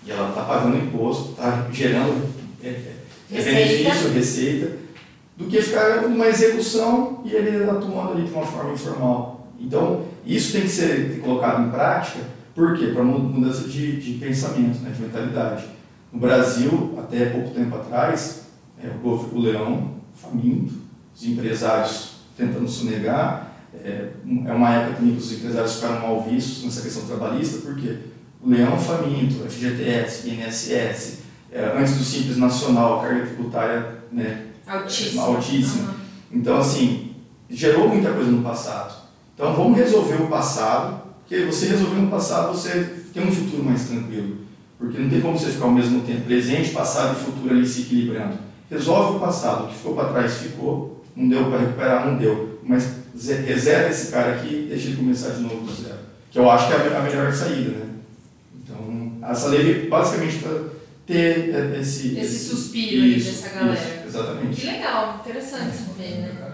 e 0.06 0.12
ela 0.12 0.30
está 0.30 0.44
pagando 0.44 0.78
imposto, 0.78 1.32
está 1.32 1.68
gerando 1.72 2.30
é, 2.64 2.68
é, 2.70 3.42
benefício, 3.44 4.10
receita, 4.12 4.78
do 5.36 5.46
que 5.46 5.62
ficar 5.62 6.04
numa 6.04 6.28
execução 6.28 7.22
e 7.26 7.34
ele 7.34 7.70
atuando 7.70 8.14
ali 8.14 8.24
de 8.24 8.32
uma 8.32 8.46
forma 8.46 8.74
informal. 8.74 9.48
Então, 9.60 10.06
isso 10.26 10.54
tem 10.54 10.62
que 10.62 10.70
ser 10.70 11.20
colocado 11.20 11.68
em 11.68 11.70
prática, 11.70 12.20
por 12.56 12.76
quê? 12.78 12.88
Para 12.88 13.04
mudança 13.04 13.68
de, 13.68 14.00
de 14.00 14.14
pensamento, 14.14 14.80
né, 14.80 14.92
de 14.92 15.02
mentalidade. 15.02 15.66
No 16.12 16.20
Brasil, 16.20 16.96
até 16.98 17.26
pouco 17.26 17.52
tempo 17.52 17.76
atrás, 17.76 18.46
é, 18.82 18.88
o, 19.04 19.10
o 19.10 19.40
leão 19.40 19.97
faminto, 20.18 20.74
os 21.16 21.24
empresários 21.26 22.18
tentando 22.36 22.68
sonegar, 22.68 23.56
é, 23.84 24.10
é 24.46 24.54
uma 24.54 24.74
época 24.74 24.98
também 24.98 25.16
que 25.16 25.22
os 25.22 25.32
empresários 25.34 25.76
ficaram 25.76 26.02
mal 26.02 26.24
vistos 26.24 26.64
nessa 26.64 26.82
questão 26.82 27.06
trabalhista, 27.06 27.60
por 27.60 27.76
quê? 27.76 27.98
O 28.42 28.50
leão 28.50 28.78
faminto, 28.78 29.48
FGTS, 29.50 30.30
INSS, 30.30 31.20
é, 31.52 31.78
antes 31.78 31.98
do 31.98 32.04
Simples 32.04 32.38
Nacional, 32.38 33.00
a 33.00 33.04
carga 33.04 33.26
tributária 33.26 33.98
né, 34.12 34.48
Altíssimo. 34.66 35.22
altíssimo. 35.22 35.88
Uhum. 35.88 35.94
Então, 36.34 36.58
assim, 36.58 37.12
gerou 37.50 37.90
muita 37.90 38.12
coisa 38.12 38.30
no 38.30 38.44
passado. 38.44 38.96
Então, 39.34 39.54
vamos 39.54 39.78
resolver 39.78 40.22
o 40.22 40.28
passado, 40.28 41.02
porque 41.20 41.46
você 41.46 41.68
resolvendo 41.68 42.08
o 42.08 42.12
passado, 42.12 42.54
você 42.54 43.04
tem 43.14 43.26
um 43.26 43.32
futuro 43.32 43.64
mais 43.64 43.88
tranquilo. 43.88 44.38
Porque 44.78 45.00
não 45.00 45.10
tem 45.10 45.22
como 45.22 45.38
você 45.38 45.50
ficar 45.52 45.66
ao 45.66 45.72
mesmo 45.72 46.02
tempo 46.02 46.22
presente, 46.22 46.72
passado 46.72 47.18
e 47.18 47.24
futuro 47.24 47.54
ali 47.54 47.66
se 47.66 47.82
equilibrando. 47.82 48.47
Resolve 48.70 49.18
o 49.18 49.20
passado, 49.20 49.66
o 49.66 49.68
que 49.68 49.76
ficou 49.76 49.96
para 49.96 50.10
trás 50.10 50.34
ficou, 50.36 51.04
não 51.16 51.30
deu 51.30 51.46
para 51.46 51.60
recuperar, 51.60 52.06
não 52.06 52.18
deu. 52.18 52.60
Mas 52.64 52.98
reseta 53.46 53.90
esse 53.90 54.12
cara 54.12 54.36
aqui 54.36 54.66
e 54.66 54.68
deixa 54.70 54.88
ele 54.88 54.98
começar 54.98 55.30
de 55.30 55.42
novo 55.42 55.66
do 55.66 55.74
zero. 55.74 56.00
Que 56.30 56.40
eu 56.40 56.50
acho 56.52 56.68
que 56.68 56.74
é 56.74 56.98
a 56.98 57.02
melhor 57.02 57.34
saída, 57.34 57.72
né? 57.72 57.86
Então, 58.62 59.30
essa 59.30 59.48
lei 59.48 59.64
veio 59.64 59.90
basicamente 59.90 60.40
para 60.40 60.60
ter 61.06 61.56
é, 61.56 61.80
esse... 61.80 62.18
Esse 62.20 62.50
suspiro 62.50 63.06
isso, 63.06 63.30
aí 63.30 63.36
dessa 63.36 63.56
galera. 63.56 63.80
Isso, 63.80 64.08
exatamente. 64.08 64.62
Que 64.62 64.68
legal, 64.68 65.22
interessante 65.24 65.78
saber, 65.78 66.18
né? 66.18 66.48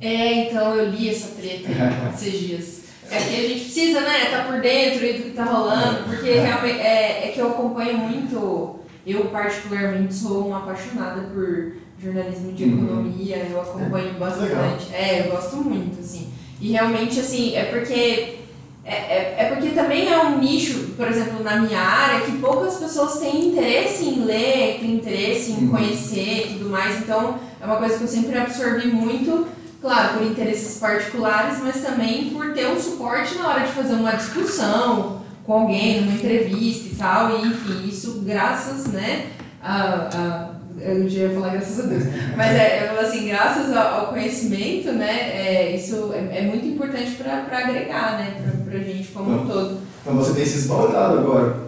É, 0.00 0.48
então 0.48 0.74
eu 0.74 0.90
li 0.90 1.08
essa 1.08 1.34
treta 1.34 1.68
esses 2.14 2.40
dias. 2.40 2.76
É 3.10 3.18
que 3.18 3.36
a 3.36 3.48
gente 3.48 3.60
precisa, 3.60 4.00
né, 4.00 4.24
estar 4.24 4.44
tá 4.44 4.44
por 4.44 4.60
dentro 4.60 4.98
do 4.98 5.22
que 5.22 5.28
está 5.28 5.44
rolando, 5.44 6.04
porque 6.04 6.32
realmente 6.32 6.80
é, 6.80 7.28
é 7.28 7.32
que 7.32 7.38
eu 7.38 7.50
acompanho 7.50 7.98
muito, 7.98 8.80
eu 9.06 9.26
particularmente 9.26 10.12
sou 10.12 10.48
uma 10.48 10.58
apaixonada 10.58 11.22
por 11.32 11.72
jornalismo 12.02 12.52
de 12.52 12.64
uhum. 12.64 12.84
economia, 12.84 13.36
eu 13.48 13.60
acompanho 13.60 14.10
é, 14.10 14.18
bastante. 14.18 14.94
É, 14.94 15.26
eu 15.26 15.30
gosto 15.30 15.56
muito, 15.56 16.00
assim. 16.00 16.32
E 16.60 16.72
realmente, 16.72 17.20
assim, 17.20 17.54
é 17.54 17.66
porque 17.66 18.36
é, 18.84 18.94
é, 18.94 19.36
é, 19.38 19.44
porque 19.52 19.70
também 19.70 20.08
é 20.08 20.18
um 20.20 20.38
nicho, 20.38 20.92
por 20.96 21.08
exemplo, 21.08 21.42
na 21.42 21.56
minha 21.56 21.80
área, 21.80 22.24
que 22.24 22.38
poucas 22.38 22.76
pessoas 22.76 23.18
têm 23.18 23.48
interesse 23.48 24.04
em 24.04 24.24
ler, 24.24 24.78
têm 24.80 24.94
interesse 24.94 25.52
em 25.52 25.64
uhum. 25.64 25.68
conhecer 25.70 26.50
e 26.50 26.58
tudo 26.58 26.70
mais. 26.70 26.98
Então, 26.98 27.38
é 27.60 27.64
uma 27.64 27.76
coisa 27.76 27.98
que 27.98 28.04
eu 28.04 28.08
sempre 28.08 28.38
absorvi 28.38 28.88
muito, 28.88 29.46
claro, 29.80 30.14
por 30.18 30.26
interesses 30.26 30.78
particulares, 30.78 31.58
mas 31.62 31.80
também 31.80 32.30
por 32.30 32.52
ter 32.54 32.66
um 32.68 32.80
suporte 32.80 33.36
na 33.36 33.48
hora 33.48 33.66
de 33.66 33.72
fazer 33.72 33.94
uma 33.94 34.12
discussão 34.12 35.25
com 35.46 35.52
alguém, 35.52 36.00
numa 36.00 36.14
entrevista 36.14 36.88
e 36.92 36.96
tal. 36.96 37.38
E, 37.38 37.46
enfim, 37.46 37.88
isso 37.88 38.22
graças, 38.24 38.88
né, 38.88 39.26
a, 39.62 40.08
a 40.12 40.56
eu 40.78 40.98
não 40.98 41.06
ia 41.06 41.30
falar 41.30 41.48
graças 41.50 41.80
a 41.80 41.88
Deus, 41.88 42.04
mas 42.36 42.54
é, 42.54 42.94
assim, 43.00 43.28
graças 43.28 43.74
ao, 43.74 44.08
conhecimento, 44.08 44.92
né, 44.92 45.30
é, 45.32 45.74
isso 45.74 46.12
é, 46.12 46.40
é 46.40 46.42
muito 46.42 46.66
importante 46.66 47.12
para 47.12 47.46
agregar, 47.50 48.18
né, 48.18 48.36
para 48.42 48.72
pra 48.72 48.78
gente 48.80 49.08
como 49.08 49.32
então, 49.32 49.44
um 49.44 49.48
todo. 49.48 49.78
Então 50.02 50.16
você 50.16 50.34
tem 50.34 50.44
se 50.44 50.58
espalhado 50.58 51.18
agora 51.18 51.66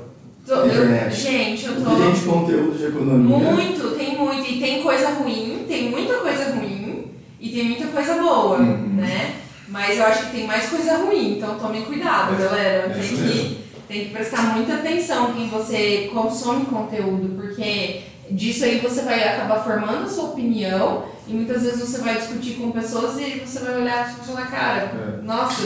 tô. 0.48 0.54
Eu, 0.54 1.10
gente, 1.10 1.66
eu 1.66 1.74
tô... 1.76 1.94
Tem 1.94 2.12
de 2.12 2.20
conteúdo 2.20 2.78
de 2.78 2.86
economia. 2.86 3.52
Muito, 3.52 3.96
tem 3.96 4.16
muito, 4.16 4.50
e 4.50 4.58
tem 4.58 4.82
coisa 4.82 5.10
ruim, 5.10 5.64
tem 5.68 5.90
muita 5.90 6.14
coisa 6.14 6.54
ruim, 6.54 7.12
e 7.38 7.48
tem 7.50 7.64
muita 7.64 7.86
coisa 7.88 8.14
boa, 8.14 8.58
uhum. 8.58 8.94
né? 8.96 9.34
Mas 9.68 9.98
eu 9.98 10.06
acho 10.06 10.26
que 10.26 10.32
tem 10.32 10.46
mais 10.46 10.68
coisa 10.70 10.96
ruim, 10.96 11.36
então 11.36 11.58
tomem 11.58 11.82
cuidado, 11.82 12.34
É, 12.34 12.38
galera. 12.38 12.86
é 12.86 12.98
Tem 12.98 13.16
que, 13.16 13.58
tem 13.88 14.04
que 14.04 14.10
prestar 14.10 14.54
muita 14.54 14.74
atenção 14.74 15.32
quem 15.32 15.48
você 15.48 16.10
consome 16.12 16.66
conteúdo, 16.66 17.34
porque 17.40 18.02
disso 18.30 18.64
aí 18.64 18.78
você 18.80 19.00
vai 19.02 19.26
acabar 19.26 19.64
formando 19.64 20.04
a 20.04 20.08
sua 20.08 20.24
opinião 20.24 21.04
e 21.26 21.32
muitas 21.32 21.62
vezes 21.62 21.80
você 21.80 21.98
vai 21.98 22.16
discutir 22.18 22.54
com 22.54 22.70
pessoas 22.70 23.18
e 23.18 23.40
você 23.44 23.60
vai 23.60 23.80
olhar 23.80 24.14
e 24.22 24.26
falar, 24.26 24.46
cara, 24.50 24.80
É. 25.20 25.24
nossa, 25.24 25.62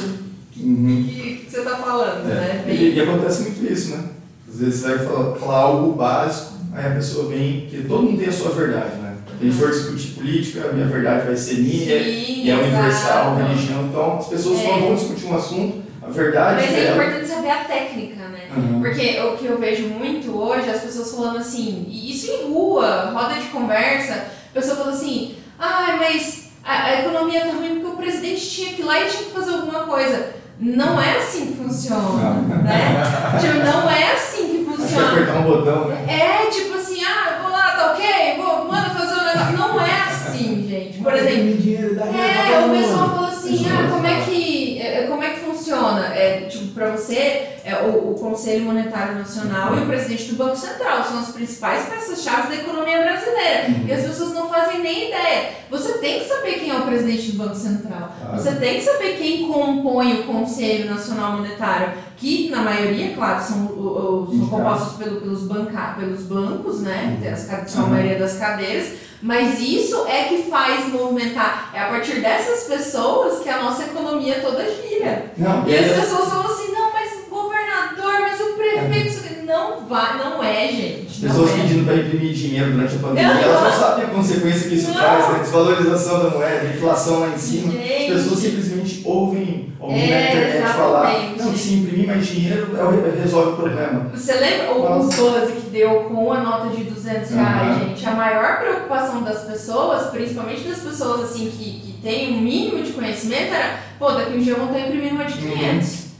Uhum. 0.56 1.00
o 1.00 1.04
que, 1.08 1.44
que 1.44 1.50
você 1.50 1.62
tá 1.62 1.76
falando, 1.76 2.24
né? 2.28 2.62
É. 2.64 2.66
Bem- 2.66 2.76
E, 2.76 2.94
e 2.94 3.00
acontece 3.00 3.42
muito 3.42 3.72
isso, 3.72 3.96
né? 3.96 4.04
Às 4.48 4.58
vezes 4.60 4.80
você 4.80 4.88
vai 4.96 5.06
falar, 5.06 5.34
falar 5.36 5.58
algo 5.58 5.92
básico, 5.94 6.52
aí 6.72 6.86
a 6.86 6.90
pessoa 6.94 7.28
vem, 7.28 7.66
que 7.68 7.82
todo 7.88 8.02
mundo 8.04 8.18
tem 8.18 8.28
a 8.28 8.32
sua 8.32 8.50
verdade, 8.50 8.96
né? 8.96 9.16
Se 9.40 9.50
for 9.50 9.70
discutir 9.72 10.08
política, 10.10 10.68
a 10.68 10.72
minha 10.72 10.86
verdade 10.86 11.26
vai 11.26 11.34
ser 11.36 11.54
minha, 11.54 11.98
Sim, 12.04 12.42
e 12.44 12.50
é 12.50 12.54
universal, 12.54 13.34
religião, 13.36 13.86
então 13.86 14.18
as 14.18 14.28
pessoas 14.28 14.60
É. 14.60 14.78
vão 14.78 14.94
discutir 14.94 15.24
um 15.26 15.34
assunto, 15.36 15.81
verdade 16.12 16.62
Mas 16.62 16.72
é 16.78 16.80
dela. 16.84 17.04
importante 17.04 17.28
saber 17.28 17.50
a 17.50 17.64
técnica, 17.64 18.24
né? 18.28 18.40
Uhum. 18.56 18.80
Porque 18.80 19.20
o 19.20 19.36
que 19.36 19.46
eu 19.46 19.58
vejo 19.58 19.88
muito 19.88 20.36
hoje, 20.36 20.70
as 20.70 20.80
pessoas 20.82 21.10
falando 21.12 21.38
assim, 21.38 21.86
e 21.88 22.12
isso 22.12 22.30
em 22.30 22.52
rua, 22.52 23.10
roda 23.12 23.34
de 23.34 23.46
conversa, 23.46 24.14
a 24.50 24.54
pessoa 24.54 24.76
fala 24.76 24.92
assim, 24.92 25.36
ah, 25.58 25.96
mas 25.98 26.50
a, 26.64 26.84
a 26.84 27.00
economia 27.00 27.40
tá 27.40 27.52
ruim 27.52 27.80
porque 27.80 27.86
o 27.86 27.96
presidente 27.96 28.48
tinha 28.48 28.72
que 28.74 28.82
ir 28.82 28.84
lá 28.84 29.00
e 29.00 29.08
tinha 29.08 29.24
que 29.24 29.30
fazer 29.32 29.52
alguma 29.54 29.80
coisa. 29.80 30.42
Não 30.60 31.00
é 31.00 31.16
assim 31.16 31.46
que 31.46 31.54
funciona, 31.54 32.00
Não. 32.02 32.62
né? 32.62 33.02
Tipo, 33.40 33.54
não 33.64 33.90
é 33.90 34.12
assim 34.12 34.48
que 34.48 34.56
Acho 34.58 34.76
que 34.76 34.82
funciona. 34.82 35.12
apertar 35.12 35.38
um 35.38 35.42
botão, 35.42 35.88
né? 35.88 36.06
É 36.08 36.50
tipo 36.50 36.74
assim, 36.74 37.02
ah, 37.04 37.40
vou 37.42 37.50
lá, 37.50 37.72
tá 37.72 37.92
ok, 37.92 38.36
vou, 38.36 38.64
manda 38.66 38.90
fazer 38.90 39.14
um 39.20 39.24
negócio. 39.24 39.58
Não 39.58 39.80
é 39.80 40.02
assim, 40.02 40.66
gente. 40.68 40.98
Por 40.98 41.14
exemplo, 41.14 41.54
dinheiro 41.56 41.96
da 41.96 42.04
é, 42.06 42.64
o 42.64 42.70
pessoal 42.70 43.10
falou 43.10 43.28
assim, 43.30 43.66
ah, 43.66 43.88
como 43.90 44.06
é 44.06 44.20
que, 44.20 44.80
é, 44.80 45.06
como 45.08 45.22
é 45.24 45.30
que 45.30 45.40
funciona? 45.72 46.14
É, 46.14 46.40
tipo, 46.42 46.74
para 46.74 46.90
você, 46.90 47.58
é, 47.64 47.82
o, 47.84 48.12
o 48.12 48.14
Conselho 48.14 48.66
Monetário 48.66 49.14
Nacional 49.14 49.76
e 49.76 49.80
o 49.80 49.86
presidente 49.86 50.24
do 50.24 50.36
Banco 50.36 50.56
Central 50.56 51.02
são 51.04 51.18
as 51.18 51.30
principais 51.30 51.86
peças-chave 51.86 52.48
da 52.48 52.62
economia 52.62 53.00
brasileira. 53.00 53.66
E 53.86 53.92
as 53.92 54.02
pessoas 54.02 54.32
não 54.32 54.48
fazem 54.48 54.80
nem 54.80 55.08
ideia. 55.08 55.50
Você 55.70 55.94
tem 55.98 56.20
que 56.20 56.28
saber 56.28 56.52
quem 56.54 56.70
é 56.70 56.74
o 56.74 56.82
presidente 56.82 57.32
do 57.32 57.38
Banco 57.38 57.56
Central. 57.56 58.12
Claro. 58.20 58.36
Você 58.36 58.54
tem 58.56 58.74
que 58.74 58.84
saber 58.84 59.16
quem 59.16 59.48
compõe 59.48 60.20
o 60.20 60.24
Conselho 60.24 60.90
Nacional 60.90 61.32
Monetário, 61.32 61.92
que 62.22 62.50
na 62.50 62.62
maioria, 62.62 63.14
claro, 63.14 63.42
são, 63.42 63.66
são 63.66 64.46
compostos 64.48 64.92
pelo- 64.96 65.20
pelos, 65.20 65.42
banca, 65.42 65.96
pelos 65.98 66.22
bancos, 66.22 66.80
né? 66.82 67.18
Tem 67.20 67.32
as, 67.32 67.40
são 67.68 67.82
a 67.82 67.84
Uhum. 67.86 67.90
maioria 67.90 68.16
das 68.16 68.34
cadeiras. 68.38 68.90
Mas 69.20 69.60
isso 69.60 70.04
é 70.06 70.24
que 70.24 70.44
faz 70.50 70.86
movimentar. 70.92 71.70
É 71.74 71.80
a 71.80 71.88
partir 71.88 72.20
dessas 72.20 72.64
pessoas 72.68 73.40
que 73.40 73.48
a 73.48 73.60
nossa 73.62 73.82
economia 73.84 74.40
toda 74.40 74.64
gira. 74.64 75.26
Não, 75.36 75.66
E 75.68 75.76
as 75.76 75.86
é- 75.86 76.00
pessoas 76.00 76.28
falam 76.28 76.46
assim, 76.52 76.72
não, 76.72 76.92
mas 76.92 77.10
o 77.26 77.30
governador, 77.30 78.20
mas 78.20 78.40
o 78.40 78.52
prefeito, 78.54 79.18
aqui." 79.26 79.32
não 79.46 79.84
vai, 79.86 80.18
não 80.18 80.42
é, 80.42 80.68
gente. 80.68 81.20
Pessoas 81.20 81.50
é. 81.50 81.54
pedindo 81.54 81.84
para 81.84 81.96
imprimir 81.96 82.32
dinheiro 82.32 82.72
durante 82.72 82.94
a 82.96 82.98
pandemia, 82.98 83.34
Não. 83.34 83.40
elas 83.42 83.62
não 83.74 83.80
sabem 83.80 84.04
a 84.04 84.08
consequência 84.08 84.68
que 84.68 84.74
isso 84.76 84.88
Não. 84.88 84.94
traz, 84.94 85.28
né? 85.32 85.38
Desvalorização 85.40 86.22
da 86.24 86.30
moeda, 86.30 86.64
inflação 86.74 87.20
lá 87.20 87.28
em 87.28 87.38
cima. 87.38 87.72
Gente. 87.72 88.12
As 88.12 88.22
pessoas 88.22 88.40
simplesmente 88.40 89.02
ouvem 89.04 89.41
alguém 89.82 90.10
na 90.10 90.16
É, 90.16 90.30
internet 90.32 90.72
falar, 90.72 91.14
não, 91.38 91.54
se 91.56 91.74
imprimir 91.74 92.06
mais 92.06 92.26
dinheiro, 92.26 92.68
é- 92.76 93.20
resolve 93.22 93.52
o 93.52 93.56
problema. 93.56 94.10
Você 94.14 94.32
lembra 94.34 94.72
o, 94.72 94.80
o 94.80 94.88
Nossa. 94.88 95.16
buzz 95.22 95.50
que 95.52 95.70
deu 95.70 96.04
com 96.04 96.32
a 96.32 96.40
nota 96.40 96.68
de 96.68 96.84
200 96.84 97.30
reais, 97.30 97.76
Aham. 97.76 97.78
gente? 97.88 98.06
A 98.06 98.10
maior 98.12 98.60
preocupação 98.60 99.22
das 99.22 99.40
pessoas, 99.44 100.10
principalmente 100.10 100.62
das 100.68 100.78
pessoas 100.78 101.30
assim 101.30 101.50
que, 101.50 101.80
que 101.80 101.92
têm 102.02 102.34
um 102.34 102.40
mínimo 102.40 102.82
de 102.82 102.92
conhecimento, 102.92 103.52
era, 103.54 103.78
pô, 103.98 104.12
daqui 104.12 104.36
um 104.36 104.40
dia 104.40 104.52
eu 104.52 104.58
vou 104.58 104.66
estar 104.68 104.80
imprimindo 104.86 105.14
uma 105.16 105.24
de 105.24 105.34
500. 105.34 105.58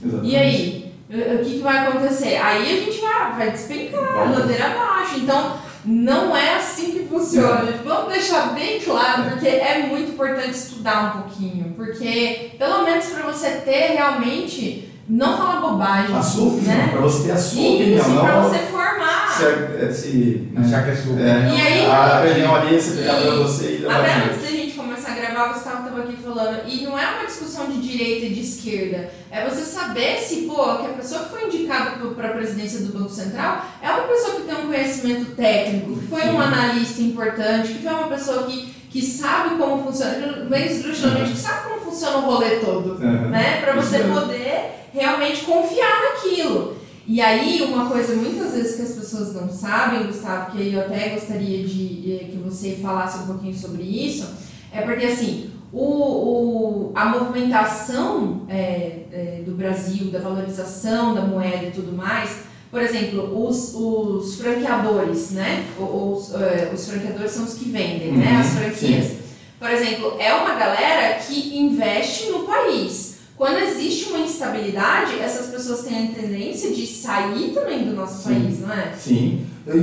Exatamente. 0.03 0.29
E 0.31 0.35
aí? 0.35 0.83
O 1.09 1.15
o 1.15 1.37
que, 1.45 1.51
que 1.57 1.59
vai 1.59 1.77
acontecer? 1.87 2.37
Aí 2.37 2.63
a 2.63 2.85
gente 2.85 2.99
vai, 2.99 3.35
vai 3.37 3.51
despencar, 3.51 4.01
Vai. 4.01 4.31
ladeira 4.39 4.65
abaixo. 4.65 5.19
Então, 5.19 5.57
não 5.85 6.35
é 6.35 6.55
assim 6.55 6.91
que 6.91 7.05
funciona. 7.07 7.65
Vamos 7.83 8.11
deixar 8.13 8.53
bem 8.53 8.79
claro, 8.79 9.23
porque 9.31 9.47
é 9.47 9.85
muito 9.87 10.11
importante 10.11 10.51
estudar 10.51 11.15
um 11.17 11.21
pouquinho. 11.21 11.73
Porque, 11.75 12.51
pelo 12.57 12.83
menos 12.83 13.05
para 13.07 13.23
você 13.23 13.49
ter 13.65 13.93
realmente, 13.93 14.89
não 15.09 15.37
falar 15.37 15.59
bobagem. 15.59 16.15
A 16.15 16.19
opinião, 16.19 16.61
né? 16.61 16.87
para 16.91 17.01
você 17.01 17.23
ter 17.25 17.31
a 17.31 17.37
sua 17.37 17.61
opinião, 17.75 17.97
Isso, 17.99 18.09
não 18.11 18.21
para 18.23 18.37
a- 18.37 18.41
você 18.43 18.57
formar. 18.59 19.33
se, 19.37 19.43
é- 19.45 19.91
se 19.91 20.47
Achar 20.55 20.83
que 20.85 20.91
é 20.91 20.95
sua 20.95 21.19
é, 21.19 21.49
E 21.53 21.61
aí- 21.61 21.85
a 21.91 22.23
opinião 22.25 22.55
ali, 22.55 22.79
você 22.79 23.01
pegar 23.01 23.15
para 23.15 23.31
você 23.35 23.65
e 23.65 23.77
levar 23.79 23.99
Até 23.99 24.13
adiante. 24.13 24.29
antes 24.29 24.41
da 24.43 24.49
gente 24.57 24.73
começar 24.75 25.11
a 25.11 25.15
gravar, 25.15 25.49
o 25.49 25.53
Gustavo 25.53 25.77
estava 25.83 25.92
aqui 26.03 26.17
falando, 26.17 26.67
e 26.67 26.83
não 26.83 26.97
é 26.97 27.05
uma 27.05 27.25
discussão 27.25 27.67
de 27.67 27.81
direita 27.81 28.27
e 28.27 28.33
de 28.33 28.41
esquerda, 28.41 29.09
é 29.31 29.47
você 29.47 29.61
saber 29.61 30.19
se, 30.19 30.41
pô, 30.41 30.55
que 30.77 30.85
a 30.85 30.93
pessoa 30.97 31.23
que 31.23 31.29
foi 31.29 31.45
indicada 31.45 31.91
para 32.09 32.29
a 32.29 32.33
presidência 32.33 32.79
do 32.81 32.97
Banco 32.97 33.09
Central 33.09 33.65
é 33.81 33.89
uma 33.89 34.03
pessoa 34.03 34.35
que 34.35 34.43
tem 34.43 34.55
um 34.55 34.67
conhecimento 34.67 35.35
técnico, 35.35 35.99
que 35.99 36.07
foi 36.07 36.21
um 36.29 36.39
analista 36.39 37.01
importante, 37.01 37.73
que 37.73 37.83
foi 37.83 37.93
uma 37.93 38.07
pessoa 38.07 38.43
que, 38.43 38.73
que 38.89 39.01
sabe 39.01 39.55
como 39.55 39.83
funciona, 39.83 40.45
bem 40.49 40.67
estruturalmente, 40.67 41.31
que 41.31 41.39
sabe 41.39 41.69
como 41.69 41.81
funciona 41.81 42.17
o 42.17 42.21
rolê 42.21 42.57
todo 42.57 42.93
Uhum. 42.93 43.29
né? 43.29 43.61
Para 43.61 43.75
você 43.75 43.99
poder 43.99 44.87
realmente 44.93 45.45
confiar 45.45 46.01
naquilo. 46.03 46.77
E 47.05 47.19
aí, 47.19 47.61
uma 47.63 47.89
coisa 47.89 48.15
muitas 48.15 48.53
vezes 48.53 48.75
que 48.77 48.81
as 48.83 48.91
pessoas 48.93 49.33
não 49.33 49.49
sabem, 49.49 50.05
Gustavo, 50.05 50.51
que 50.51 50.73
eu 50.73 50.79
até 50.79 51.09
gostaria 51.09 51.67
de 51.67 52.13
eh, 52.13 52.27
que 52.31 52.37
você 52.37 52.77
falasse 52.81 53.23
um 53.23 53.25
pouquinho 53.25 53.53
sobre 53.53 53.83
isso, 53.83 54.25
é 54.71 54.81
porque 54.81 55.05
assim, 55.05 55.51
o, 55.73 55.83
o- 55.83 56.91
a 56.95 57.05
movimentação 57.05 58.41
é, 58.47 59.05
é, 59.11 59.41
do 59.45 59.53
Brasil, 59.55 60.11
da 60.11 60.19
valorização 60.19 61.13
da 61.15 61.21
moeda 61.21 61.65
e 61.65 61.71
tudo 61.71 61.91
mais, 61.91 62.29
por 62.69 62.81
exemplo, 62.81 63.47
os, 63.47 63.73
os 63.75 64.35
franqueadores, 64.35 65.31
né? 65.31 65.63
Os, 65.79 66.33
eh, 66.33 66.71
os 66.73 66.89
franqueadores 66.89 67.31
são 67.31 67.45
os 67.45 67.53
que 67.53 67.69
vendem, 67.69 68.13
né? 68.13 68.31
Uhum, 68.33 68.39
As 68.39 68.47
franquias. 68.53 69.11
Por 69.59 69.69
exemplo, 69.69 70.15
é 70.19 70.33
uma 70.33 70.55
galera 70.55 71.19
que 71.19 71.55
investe 71.55 72.31
no 72.31 72.39
país. 72.39 73.17
Quando 73.37 73.59
existe 73.59 74.09
uma 74.09 74.19
instabilidade, 74.19 75.19
essas 75.19 75.47
pessoas 75.53 75.81
têm 75.83 76.07
a 76.09 76.11
tendência 76.13 76.71
de 76.71 76.87
sair 76.87 77.51
também 77.53 77.83
do 77.85 77.93
nosso 77.93 78.23
Sim. 78.27 78.33
país, 78.41 78.59
não 78.61 78.73
é? 78.73 78.91
Sim, 78.97 79.45
eu, 79.67 79.79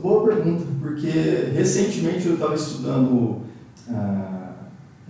boa 0.00 0.24
pergunta, 0.28 0.64
porque 0.80 1.08
recentemente 1.56 2.26
eu 2.26 2.34
estava 2.34 2.54
estudando 2.54 3.38
ah, 3.90 4.37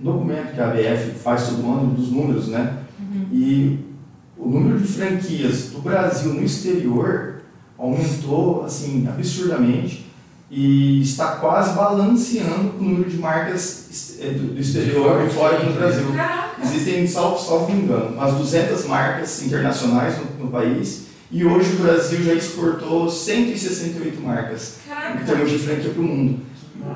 um 0.01 0.05
documento 0.05 0.55
que 0.55 0.61
a 0.61 0.69
ABF 0.69 1.11
faz 1.23 1.49
todo 1.49 1.67
ano 1.67 1.95
dos 1.95 2.11
números, 2.11 2.49
né? 2.49 2.79
E 3.33 3.79
o 4.37 4.49
número 4.49 4.79
de 4.79 4.87
franquias 4.87 5.71
do 5.71 5.81
Brasil 5.81 6.35
no 6.35 6.43
exterior 6.43 7.43
aumentou 7.77 8.65
assim 8.65 9.07
absurdamente 9.09 10.07
e 10.51 11.03
está 11.03 11.33
quase 11.37 11.75
balanceando 11.75 12.75
o 12.79 12.83
número 12.83 13.11
de 13.11 13.19
marcas 13.19 14.19
eh, 14.21 14.31
do, 14.31 14.55
do 14.55 14.61
exterior 14.61 15.27
e 15.27 15.31
fora 15.31 15.57
aqui 15.57 15.67
no 15.67 15.73
Brasil. 15.75 16.13
Caraca! 16.13 16.63
Existem, 16.63 17.07
salvo, 17.07 17.39
salvo 17.39 17.73
me 17.73 17.83
engano, 17.83 18.17
umas 18.17 18.35
200 18.35 18.87
marcas 18.87 19.43
internacionais 19.43 20.17
no, 20.19 20.45
no 20.45 20.51
país 20.51 21.09
e 21.31 21.45
hoje 21.45 21.75
o 21.75 21.83
Brasil 21.83 22.23
já 22.23 22.33
exportou 22.33 23.11
168 23.11 24.21
marcas 24.23 24.77
em 24.87 24.89
Caraca! 24.89 25.25
termos 25.25 25.51
de 25.51 25.59
franquia 25.59 25.91
para 25.91 26.01
o 26.03 26.05
mundo. 26.05 26.41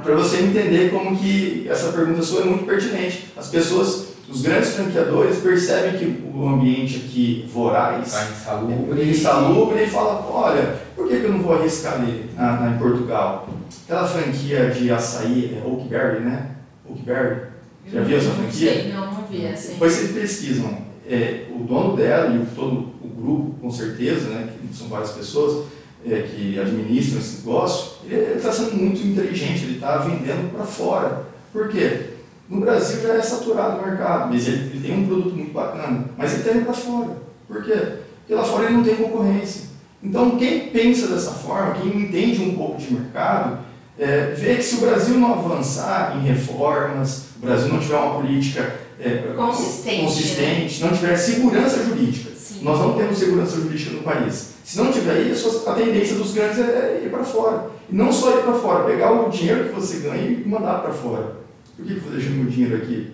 Para 0.03 0.15
você 0.17 0.39
entender 0.43 0.91
como 0.91 1.17
que 1.17 1.67
essa 1.69 1.93
pergunta 1.93 2.23
sua 2.23 2.43
é 2.43 2.45
muito 2.45 2.65
pertinente. 2.65 3.27
As 3.37 3.49
pessoas, 3.49 4.09
os 4.29 4.43
grandes 4.43 4.71
franqueadores 4.75 5.39
percebem 5.39 5.99
que 5.99 6.23
o 6.35 6.49
ambiente 6.49 7.05
aqui 7.07 7.49
voraz 7.53 8.07
Está 8.09 8.25
insalubre. 8.31 9.01
ele 9.01 9.11
insalubre 9.11 9.83
e 9.83 9.87
fala, 9.87 10.27
olha, 10.31 10.77
por 10.97 11.09
que, 11.09 11.19
que 11.21 11.25
eu 11.25 11.33
não 11.33 11.43
vou 11.43 11.55
arriscar 11.55 11.95
ali 12.01 12.27
na, 12.37 12.61
na- 12.61 12.75
em 12.75 12.79
Portugal? 12.79 13.49
Aquela 13.85 14.07
franquia 14.07 14.71
de 14.71 14.91
açaí, 14.91 15.59
é 15.63 15.67
Oakberry, 15.69 16.21
né? 16.21 16.51
Oakberry. 16.89 17.53
Já 17.93 18.01
viu 18.03 18.17
essa 18.19 18.31
franquia? 18.31 18.73
sei, 18.73 18.93
não, 18.93 19.13
não 19.13 19.25
vi 19.31 19.45
essa. 19.45 19.69
aí. 19.69 19.73
Depois 19.75 19.93
vocês 19.93 20.13
pesquisam. 20.13 20.79
É, 21.09 21.47
o 21.55 21.65
dono 21.65 21.97
dela 21.97 22.35
e 22.35 22.47
todo 22.55 22.93
o 23.03 23.09
grupo, 23.09 23.57
com 23.61 23.71
certeza, 23.71 24.29
né, 24.31 24.49
que 24.71 24.77
são 24.77 24.87
várias 24.89 25.11
pessoas 25.11 25.67
é, 26.07 26.23
que 26.23 26.59
administram 26.59 27.21
esse 27.21 27.39
negócio, 27.39 27.93
ele 28.05 28.37
está 28.37 28.53
sendo 28.53 28.77
muito 28.77 29.01
inteligente, 29.07 29.65
ele 29.65 29.75
está 29.75 29.99
vendendo 29.99 30.53
para 30.53 30.65
fora. 30.65 31.27
Por 31.53 31.69
quê? 31.69 32.11
No 32.49 32.61
Brasil 32.61 33.01
já 33.03 33.15
é 33.15 33.23
saturado 33.23 33.81
o 33.81 33.87
mercado, 33.87 34.31
mas 34.31 34.47
ele, 34.47 34.71
ele 34.75 34.87
tem 34.87 34.99
um 34.99 35.07
produto 35.07 35.35
muito 35.35 35.53
bacana, 35.53 36.07
mas 36.17 36.33
ele 36.33 36.43
está 36.43 36.55
indo 36.55 36.65
para 36.65 36.75
fora. 36.75 37.17
Por 37.49 37.63
quê? 37.63 37.77
Porque 38.21 38.35
lá 38.35 38.45
fora 38.45 38.65
ele 38.65 38.75
não 38.75 38.85
tem 38.85 38.97
concorrência. 38.97 39.73
Então, 40.03 40.37
quem 40.37 40.69
pensa 40.69 41.07
dessa 41.07 41.31
forma, 41.31 41.75
quem 41.75 42.03
entende 42.03 42.43
um 42.43 42.57
pouco 42.57 42.81
de 42.81 42.93
mercado, 42.93 43.59
é, 43.99 44.35
vê 44.37 44.57
que 44.57 44.63
se 44.63 44.77
o 44.77 44.81
Brasil 44.81 45.17
não 45.19 45.35
avançar 45.35 46.17
em 46.17 46.27
reformas, 46.27 47.27
o 47.37 47.47
Brasil 47.47 47.69
não 47.69 47.79
tiver 47.79 47.97
uma 47.97 48.21
política 48.21 48.81
é, 48.99 49.33
Consistente, 49.37 50.05
consistente, 50.05 50.81
não 50.81 50.93
tiver 50.93 51.17
segurança 51.17 51.85
jurídica. 51.85 52.31
Nós 52.63 52.79
não 52.79 52.95
temos 52.95 53.19
segurança 53.19 53.61
jurídica 53.61 53.91
no 53.91 54.03
país. 54.03 54.55
Se 54.65 54.79
não 54.79 54.93
tiver 54.93 55.27
isso, 55.27 55.69
a 55.69 55.73
tendência 55.73 56.17
dos 56.17 56.33
grandes 56.33 56.59
é 56.59 57.03
ir 57.05 57.11
para 57.11 57.25
fora. 57.25 57.71
E 57.91 57.95
não 57.95 58.13
só 58.13 58.39
ir 58.39 58.43
para 58.43 58.55
fora, 58.55 58.85
pegar 58.85 59.13
o 59.13 59.29
dinheiro 59.29 59.69
que 59.69 59.75
você 59.75 59.99
ganha 59.99 60.23
e 60.23 60.49
mandar 60.49 60.81
para 60.81 60.93
fora. 60.93 61.37
Por 61.77 61.85
que 61.85 61.93
eu 61.93 62.01
vou 62.01 62.13
deixando 62.13 62.37
meu 62.37 62.51
dinheiro 62.51 62.77
aqui? 62.77 63.13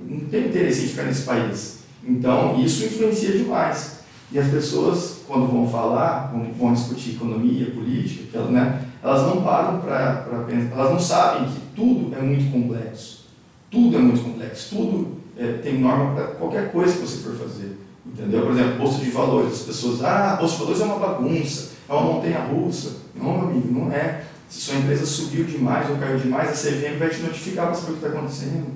Não 0.00 0.20
tem 0.20 0.48
interesse 0.48 0.84
em 0.84 0.88
ficar 0.88 1.04
nesse 1.04 1.22
país. 1.22 1.78
Então, 2.04 2.58
isso 2.60 2.84
influencia 2.84 3.32
demais. 3.32 3.98
E 4.32 4.38
as 4.38 4.48
pessoas, 4.48 5.20
quando 5.26 5.46
vão 5.46 5.68
falar, 5.68 6.30
quando 6.30 6.52
vão 6.58 6.72
discutir 6.72 7.14
economia, 7.14 7.70
política, 7.70 8.40
né, 8.42 8.82
elas 9.02 9.22
não 9.22 9.42
param 9.42 9.80
para 9.80 10.44
pensar, 10.46 10.74
elas 10.74 10.90
não 10.90 11.00
sabem 11.00 11.48
que 11.48 11.60
tudo 11.74 12.14
é 12.14 12.20
muito 12.20 12.50
complexo. 12.50 13.26
Tudo 13.70 13.96
é 13.96 14.00
muito 14.00 14.22
complexo, 14.22 14.76
tudo 14.76 15.18
é, 15.36 15.52
tem 15.62 15.78
norma 15.78 16.14
para 16.14 16.24
qualquer 16.34 16.72
coisa 16.72 16.94
que 16.94 17.00
você 17.00 17.18
for 17.18 17.36
fazer. 17.36 17.76
Entendeu? 18.18 18.42
Por 18.42 18.50
exemplo, 18.50 18.78
bolsa 18.78 18.98
de 18.98 19.10
valores. 19.10 19.52
As 19.52 19.60
pessoas, 19.60 20.02
ah, 20.02 20.36
bolsa 20.40 20.54
de 20.54 20.60
valores 20.60 20.80
é 20.80 20.84
uma 20.84 20.98
bagunça, 20.98 21.70
é 21.88 21.92
uma 21.92 22.02
montanha 22.02 22.40
russa. 22.40 22.96
Não, 23.14 23.42
amigo, 23.42 23.72
não 23.72 23.92
é. 23.92 24.24
Se 24.48 24.60
sua 24.60 24.76
empresa 24.76 25.06
subiu 25.06 25.44
demais 25.44 25.88
ou 25.88 25.96
caiu 25.96 26.18
demais, 26.18 26.50
a 26.50 26.52
CVM 26.52 26.98
vai 26.98 27.10
te 27.10 27.20
notificar 27.20 27.66
para 27.66 27.74
saber 27.74 27.92
o 27.92 27.96
que 27.96 28.04
está 28.04 28.18
acontecendo. 28.18 28.66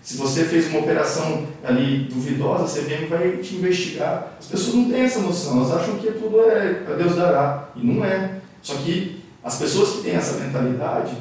Se 0.00 0.16
você 0.16 0.44
fez 0.44 0.68
uma 0.68 0.80
operação 0.80 1.46
ali 1.64 2.04
duvidosa, 2.04 2.64
a 2.64 2.82
CVM 2.82 3.08
vai 3.08 3.36
te 3.38 3.56
investigar. 3.56 4.36
As 4.38 4.46
pessoas 4.46 4.76
não 4.76 4.90
têm 4.90 5.00
essa 5.00 5.20
noção, 5.20 5.58
elas 5.58 5.72
acham 5.72 5.96
que 5.96 6.12
tudo 6.12 6.40
é 6.42 6.84
a 6.88 6.94
Deus 6.94 7.16
dará. 7.16 7.70
E 7.74 7.84
não 7.84 8.04
é. 8.04 8.38
Só 8.60 8.74
que 8.74 9.20
as 9.42 9.58
pessoas 9.58 9.96
que 9.96 10.02
têm 10.02 10.14
essa 10.14 10.38
mentalidade, 10.38 11.16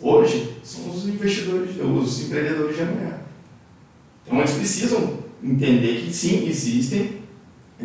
hoje, 0.00 0.56
são 0.62 0.90
os 0.90 1.08
investidores, 1.08 1.70
os 1.80 2.20
empreendedores 2.20 2.76
de 2.76 2.82
amanhã. 2.82 3.14
Então 4.26 4.38
eles 4.38 4.52
precisam 4.52 5.19
entender 5.42 6.02
que 6.02 6.12
sim, 6.12 6.48
existem 6.48 7.20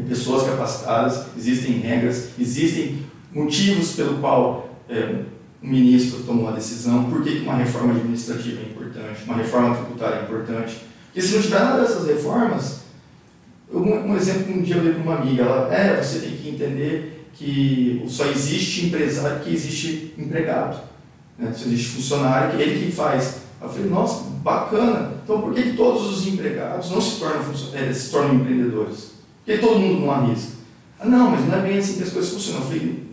pessoas 0.07 0.47
capacitadas, 0.47 1.25
existem 1.37 1.79
regras, 1.79 2.29
existem 2.39 2.99
motivos 3.33 3.93
pelo 3.93 4.19
qual 4.19 4.69
é, 4.89 5.23
um 5.63 5.69
ministro 5.69 6.23
tomou 6.23 6.43
uma 6.43 6.51
decisão, 6.51 7.05
por 7.05 7.23
que 7.23 7.39
uma 7.39 7.55
reforma 7.55 7.93
administrativa 7.93 8.61
é 8.61 8.65
importante, 8.65 9.23
uma 9.25 9.37
reforma 9.37 9.75
tributária 9.75 10.19
é 10.19 10.23
importante. 10.23 10.77
Porque 11.05 11.21
se 11.21 11.35
não 11.35 11.41
tiver 11.41 11.59
nada 11.59 11.81
dessas 11.81 12.05
reformas, 12.05 12.81
um, 13.71 13.79
um 13.79 14.15
exemplo 14.15 14.43
que 14.43 14.59
um 14.59 14.61
dia 14.61 14.75
eu 14.75 14.83
dei 14.83 14.93
para 14.93 15.01
uma 15.01 15.15
amiga, 15.15 15.43
ela, 15.43 15.73
é, 15.73 16.01
você 16.01 16.19
tem 16.19 16.37
que 16.37 16.49
entender 16.49 17.29
que 17.33 18.03
só 18.07 18.25
existe 18.25 18.87
empresário 18.87 19.43
que 19.43 19.53
existe 19.53 20.13
empregado. 20.17 20.81
Né? 21.37 21.51
Só 21.55 21.65
existe 21.65 21.89
funcionário 21.89 22.55
que 22.55 22.61
ele 22.61 22.85
que 22.85 22.91
faz. 22.91 23.39
Eu 23.61 23.69
falei, 23.69 23.89
nossa, 23.89 24.34
bacana. 24.45 25.13
Então 25.23 25.41
por 25.41 25.55
que, 25.55 25.63
que 25.63 25.73
todos 25.75 26.05
os 26.05 26.27
empregados 26.27 26.91
não 26.91 27.01
se 27.01 27.19
tornam, 27.19 27.41
é, 27.73 27.91
se 27.91 28.11
tornam 28.11 28.35
empreendedores? 28.35 29.15
Por 29.43 29.53
que 29.53 29.57
todo 29.57 29.79
mundo 29.79 30.01
não 30.01 30.11
arrisca? 30.11 30.53
Ah, 30.99 31.07
não, 31.07 31.31
mas 31.31 31.47
não 31.47 31.57
é 31.57 31.61
bem 31.61 31.79
assim 31.79 31.97
que 31.97 32.03
as 32.03 32.11
coisas 32.11 32.31
funcionam. 32.31 32.61
Eu 32.61 32.67
falei, 32.67 33.03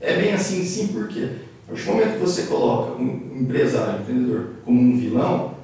é 0.00 0.16
bem 0.20 0.32
assim 0.34 0.62
sim, 0.62 0.88
por 0.88 1.08
quê? 1.08 1.30
A 1.66 1.72
partir 1.72 1.86
do 1.86 1.92
momento 1.92 2.12
que 2.12 2.20
você 2.20 2.42
coloca 2.42 3.00
um 3.00 3.38
empresário, 3.40 3.94
um 3.94 4.02
empreendedor, 4.02 4.46
como 4.66 4.80
um 4.80 4.98
vilão, 4.98 5.54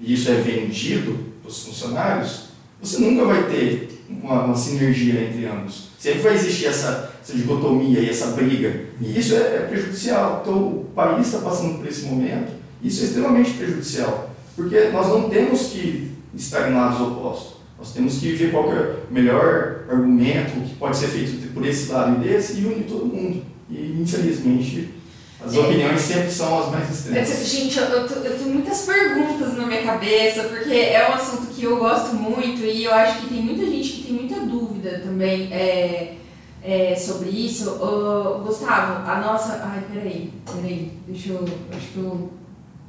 e 0.00 0.14
isso 0.14 0.30
é 0.30 0.34
vendido 0.34 1.18
para 1.42 1.50
os 1.50 1.62
funcionários, 1.64 2.48
você 2.80 2.98
nunca 2.98 3.24
vai 3.26 3.42
ter 3.48 4.04
uma, 4.08 4.44
uma, 4.44 4.56
sinergia 4.56 5.20
entre 5.20 5.44
ambos. 5.46 5.88
Sempre 5.98 6.20
vai 6.20 6.34
existir 6.34 6.66
essa, 6.66 7.12
essa 7.20 7.36
dicotomia 7.36 8.00
e 8.00 8.08
essa 8.08 8.28
briga. 8.28 8.84
E 9.00 9.18
isso 9.18 9.34
é, 9.34 9.38
é 9.38 9.66
prejudicial. 9.68 10.40
Então, 10.42 10.56
o 10.56 10.84
país 10.94 11.26
está 11.26 11.40
passando 11.40 11.78
por 11.78 11.86
esse 11.86 12.06
momento, 12.06 12.52
isso 12.82 13.02
é 13.02 13.06
extremamente 13.06 13.50
prejudicial. 13.50 14.27
Porque 14.58 14.88
nós 14.88 15.06
não 15.06 15.30
temos 15.30 15.68
que 15.68 16.10
estar 16.34 16.68
em 16.68 16.74
lados 16.74 17.00
opostos. 17.00 17.58
Nós 17.78 17.92
temos 17.92 18.18
que 18.18 18.32
ver 18.32 18.50
qual 18.50 18.72
é 18.72 18.96
o 19.08 19.14
melhor 19.14 19.84
argumento 19.88 20.60
que 20.68 20.74
pode 20.74 20.96
ser 20.96 21.06
feito 21.06 21.54
por 21.54 21.64
esse 21.64 21.92
lado 21.92 22.16
e 22.16 22.28
desse 22.28 22.58
e 22.58 22.66
unir 22.66 22.84
todo 22.88 23.06
mundo. 23.06 23.40
E, 23.70 24.02
infelizmente, 24.02 24.94
as 25.40 25.54
é. 25.54 25.60
opiniões 25.60 26.00
sempre 26.00 26.28
são 26.28 26.58
as 26.58 26.72
mais 26.72 26.90
extremas. 26.90 27.48
Gente, 27.48 27.78
eu, 27.78 27.84
eu, 27.84 28.00
eu, 28.00 28.36
tenho 28.36 28.50
muitas 28.52 28.80
perguntas 28.80 29.56
na 29.56 29.64
minha 29.64 29.82
cabeça, 29.84 30.42
porque 30.42 30.74
é 30.74 31.08
um 31.08 31.14
assunto 31.14 31.54
que 31.54 31.62
eu 31.62 31.76
gosto 31.76 32.16
muito 32.16 32.60
e 32.64 32.82
eu 32.82 32.92
acho 32.92 33.20
que 33.20 33.28
tem 33.28 33.40
muita 33.40 33.64
gente 33.64 33.88
que 33.92 34.02
tem 34.08 34.14
muita 34.16 34.40
dúvida 34.40 34.98
também 35.04 35.52
é, 35.52 36.16
é, 36.64 36.96
sobre 36.96 37.28
isso. 37.28 37.70
Uh, 37.74 38.42
Gustavo, 38.44 39.08
a 39.08 39.20
nossa. 39.20 39.62
Ai, 39.62 39.84
peraí, 39.94 40.32
peraí, 40.44 40.90
deixa 41.06 41.28
eu. 41.28 41.44
Acho 41.70 41.86
que 41.92 41.98
eu 41.98 42.32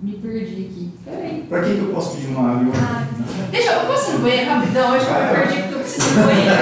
me 0.01 0.13
perdi 0.13 0.69
aqui. 0.69 0.93
Peraí. 1.03 1.45
Pra 1.49 1.61
quem 1.61 1.76
que 1.76 1.81
eu 1.81 1.93
posso 1.93 2.15
pedir 2.15 2.27
uma 2.27 2.51
água? 2.51 2.73
Ah, 2.76 3.05
deixa 3.51 3.73
eu. 3.73 3.88
posso 3.88 4.11
ir 4.11 4.13
no 4.13 4.19
banheiro 4.19 4.49
rapidão? 4.49 4.93
Acho 4.93 5.05
que 5.05 5.11
eu 5.11 5.19
me 5.19 5.30
perdi 5.30 5.61
porque 5.61 5.73
eu 5.73 5.80
preciso 5.80 6.09
no 6.11 6.26
banheiro. 6.26 6.55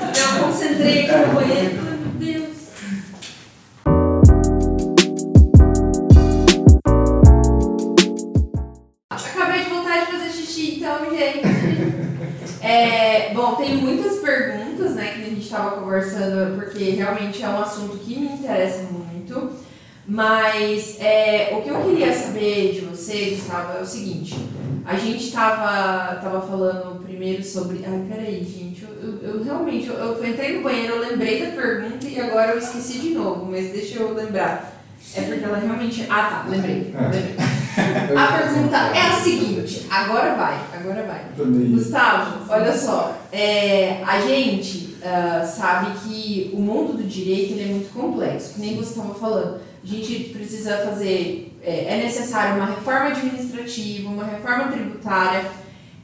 eu 0.00 0.44
concentrei 0.44 1.10
aqui 1.10 1.26
no 1.26 1.34
banheiro. 1.34 1.82
Meu 1.82 1.96
Deus. 2.18 2.58
Acabei 9.10 9.64
de 9.64 9.70
voltar 9.70 10.04
de 10.04 10.12
fazer 10.12 10.30
xixi, 10.30 10.76
então, 10.76 11.10
gente. 11.10 11.48
É, 12.60 13.32
bom, 13.34 13.54
tem 13.54 13.76
muitas 13.76 14.18
perguntas, 14.18 14.94
né, 14.94 15.14
que 15.14 15.22
a 15.22 15.24
gente 15.24 15.40
estava 15.40 15.80
conversando, 15.80 16.56
porque 16.56 16.90
realmente 16.90 17.42
é 17.42 17.48
um 17.48 17.60
assunto 17.60 17.96
que 17.98 18.18
me 18.18 18.26
interessa 18.26 18.82
muito. 18.82 19.67
Mas 20.08 20.96
é, 21.00 21.50
o 21.52 21.60
que 21.60 21.68
eu 21.68 21.82
queria 21.82 22.10
saber 22.14 22.72
de 22.72 22.80
você, 22.80 23.36
Gustavo, 23.36 23.78
é 23.78 23.82
o 23.82 23.86
seguinte. 23.86 24.34
A 24.86 24.96
gente 24.96 25.24
estava 25.24 26.14
tava 26.16 26.40
falando 26.40 27.02
primeiro 27.02 27.44
sobre. 27.44 27.84
Ai, 27.86 28.06
peraí, 28.08 28.42
gente. 28.42 28.84
Eu, 28.84 28.88
eu, 29.02 29.34
eu 29.34 29.44
realmente. 29.44 29.86
Eu, 29.86 29.96
eu, 29.96 30.26
entrei 30.26 30.56
no 30.56 30.62
banheiro, 30.62 30.94
eu 30.94 31.10
lembrei 31.10 31.44
da 31.44 31.52
pergunta 31.52 32.06
e 32.06 32.18
agora 32.18 32.52
eu 32.52 32.58
esqueci 32.58 33.00
de 33.00 33.10
novo, 33.10 33.50
mas 33.50 33.70
deixa 33.70 33.98
eu 33.98 34.14
lembrar. 34.14 34.82
É 35.14 35.20
porque 35.20 35.44
ela 35.44 35.58
realmente. 35.58 36.06
Ah, 36.08 36.42
tá, 36.42 36.46
lembrei. 36.48 36.90
É. 36.96 37.02
lembrei. 37.02 37.36
A 38.16 38.38
pergunta 38.38 38.76
é 38.76 39.02
a 39.02 39.12
seguinte: 39.12 39.86
agora 39.90 40.34
vai, 40.34 40.58
agora 40.74 41.06
vai. 41.06 41.26
Gustavo, 41.68 42.50
olha 42.50 42.76
só. 42.76 43.14
É, 43.30 44.02
a 44.04 44.20
gente 44.20 44.96
uh, 45.02 45.46
sabe 45.46 45.98
que 46.00 46.50
o 46.54 46.60
mundo 46.60 46.94
do 46.94 47.04
direito 47.04 47.52
ele 47.52 47.62
é 47.62 47.74
muito 47.74 47.92
complexo, 47.92 48.54
que 48.54 48.60
nem 48.60 48.74
você 48.74 48.98
estava 48.98 49.14
falando 49.14 49.67
a 49.88 49.98
gente 49.98 50.24
precisa 50.30 50.78
fazer, 50.78 51.56
é, 51.62 51.94
é 51.94 52.02
necessário 52.04 52.56
uma 52.56 52.66
reforma 52.66 53.06
administrativa, 53.06 54.08
uma 54.08 54.24
reforma 54.24 54.70
tributária. 54.70 55.50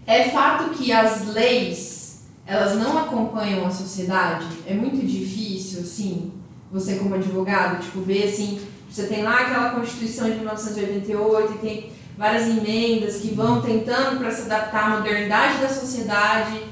É 0.07 0.31
fato 0.31 0.71
que 0.71 0.91
as 0.93 1.29
leis, 1.29 2.23
elas 2.47 2.77
não 2.77 2.99
acompanham 2.99 3.67
a 3.67 3.71
sociedade? 3.71 4.47
É 4.67 4.75
muito 4.75 5.05
difícil, 5.05 5.81
assim, 5.81 6.33
você 6.73 6.97
como 6.97 7.15
advogado, 7.15 7.83
tipo, 7.83 8.01
ver 8.01 8.25
assim, 8.25 8.61
você 8.91 9.07
tem 9.07 9.23
lá 9.23 9.41
aquela 9.41 9.71
Constituição 9.71 10.31
de 10.31 10.37
1988 10.37 11.53
e 11.53 11.59
tem 11.59 11.91
várias 12.17 12.49
emendas 12.49 13.17
que 13.17 13.35
vão 13.35 13.61
tentando 13.61 14.19
para 14.19 14.31
se 14.31 14.43
adaptar 14.43 14.85
à 14.85 14.97
modernidade 14.97 15.61
da 15.61 15.69
sociedade. 15.69 16.63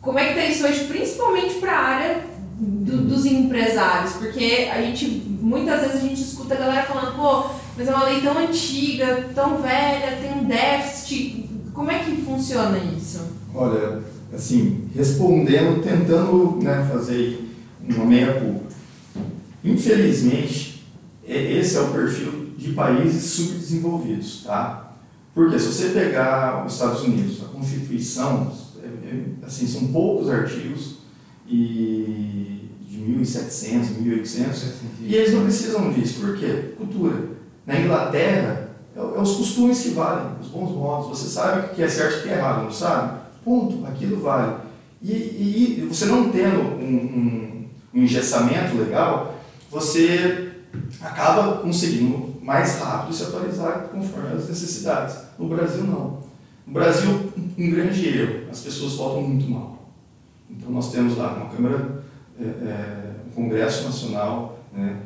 Como 0.00 0.18
é 0.18 0.24
que 0.24 0.38
está 0.38 0.44
isso 0.46 0.66
hoje, 0.66 0.84
principalmente 0.84 1.54
para 1.54 1.72
a 1.72 1.80
área 1.80 2.26
do, 2.58 3.02
dos 3.02 3.24
empresários? 3.24 4.14
Porque 4.14 4.68
a 4.72 4.82
gente 4.82 5.06
muitas 5.44 5.80
vezes 5.80 5.96
a 5.96 6.00
gente 6.00 6.20
a 6.52 6.56
galera 6.56 6.86
falando, 6.86 7.16
pô, 7.16 7.50
mas 7.76 7.88
é 7.88 7.94
uma 7.94 8.04
lei 8.04 8.20
tão 8.20 8.38
antiga, 8.38 9.28
tão 9.34 9.60
velha, 9.60 10.18
tem 10.20 10.32
um 10.32 10.44
déficit. 10.44 11.48
Como 11.72 11.90
é 11.90 11.98
que 12.00 12.22
funciona 12.22 12.78
isso? 12.78 13.20
Olha, 13.54 14.02
assim, 14.32 14.88
respondendo, 14.94 15.82
tentando 15.82 16.58
né, 16.62 16.88
fazer 16.92 17.48
uma 17.88 18.04
meia-culpa. 18.04 18.64
Infelizmente, 19.64 20.84
esse 21.26 21.76
é 21.76 21.80
o 21.80 21.88
perfil 21.88 22.52
de 22.56 22.72
países 22.72 23.24
subdesenvolvidos, 23.32 24.44
tá? 24.44 24.96
Porque 25.34 25.58
se 25.58 25.66
você 25.66 25.88
pegar 25.88 26.64
os 26.64 26.74
Estados 26.74 27.02
Unidos, 27.02 27.42
a 27.42 27.48
Constituição, 27.48 28.52
é, 28.82 28.86
é, 28.86 29.24
assim, 29.42 29.66
são 29.66 29.88
poucos 29.88 30.30
artigos 30.30 30.98
e 31.48 32.53
1700, 33.04 33.98
1800, 33.98 34.74
e 35.00 35.14
eles 35.14 35.34
não 35.34 35.44
precisam 35.44 35.92
disso. 35.92 36.20
Por 36.20 36.36
quê? 36.36 36.74
Cultura. 36.76 37.34
Na 37.66 37.78
Inglaterra, 37.78 38.70
é, 38.96 39.00
é 39.00 39.20
os 39.20 39.36
costumes 39.36 39.80
que 39.82 39.90
valem, 39.90 40.32
os 40.40 40.48
bons 40.48 40.70
modos. 40.70 41.18
Você 41.18 41.28
sabe 41.28 41.66
o 41.66 41.74
que 41.74 41.82
é 41.82 41.88
certo 41.88 42.16
e 42.16 42.18
o 42.20 42.22
que 42.22 42.28
é 42.30 42.38
errado, 42.38 42.64
não 42.64 42.72
sabe? 42.72 43.20
Ponto, 43.44 43.86
aquilo 43.86 44.20
vale. 44.20 44.56
E, 45.02 45.12
e 45.12 45.86
você 45.88 46.06
não 46.06 46.30
tendo 46.30 46.60
um, 46.60 46.84
um, 46.84 47.68
um 47.94 48.02
engessamento 48.02 48.76
legal, 48.76 49.34
você 49.70 50.52
acaba 51.00 51.58
conseguindo 51.58 52.34
mais 52.40 52.78
rápido 52.78 53.14
se 53.14 53.22
atualizar 53.24 53.88
conforme 53.92 54.34
as 54.34 54.48
necessidades. 54.48 55.16
No 55.38 55.48
Brasil, 55.48 55.84
não. 55.84 56.22
No 56.66 56.72
Brasil, 56.72 57.32
um 57.58 57.70
grande 57.70 58.08
erro, 58.08 58.44
as 58.50 58.60
pessoas 58.60 58.94
votam 58.94 59.22
muito 59.22 59.50
mal. 59.50 59.90
Então, 60.50 60.70
nós 60.70 60.90
temos 60.90 61.16
lá 61.16 61.34
uma 61.34 61.50
Câmara 61.50 62.03
é, 62.40 62.44
é, 62.44 63.10
um 63.26 63.30
Congresso 63.30 63.84
Nacional, 63.84 64.58
né, 64.72 64.96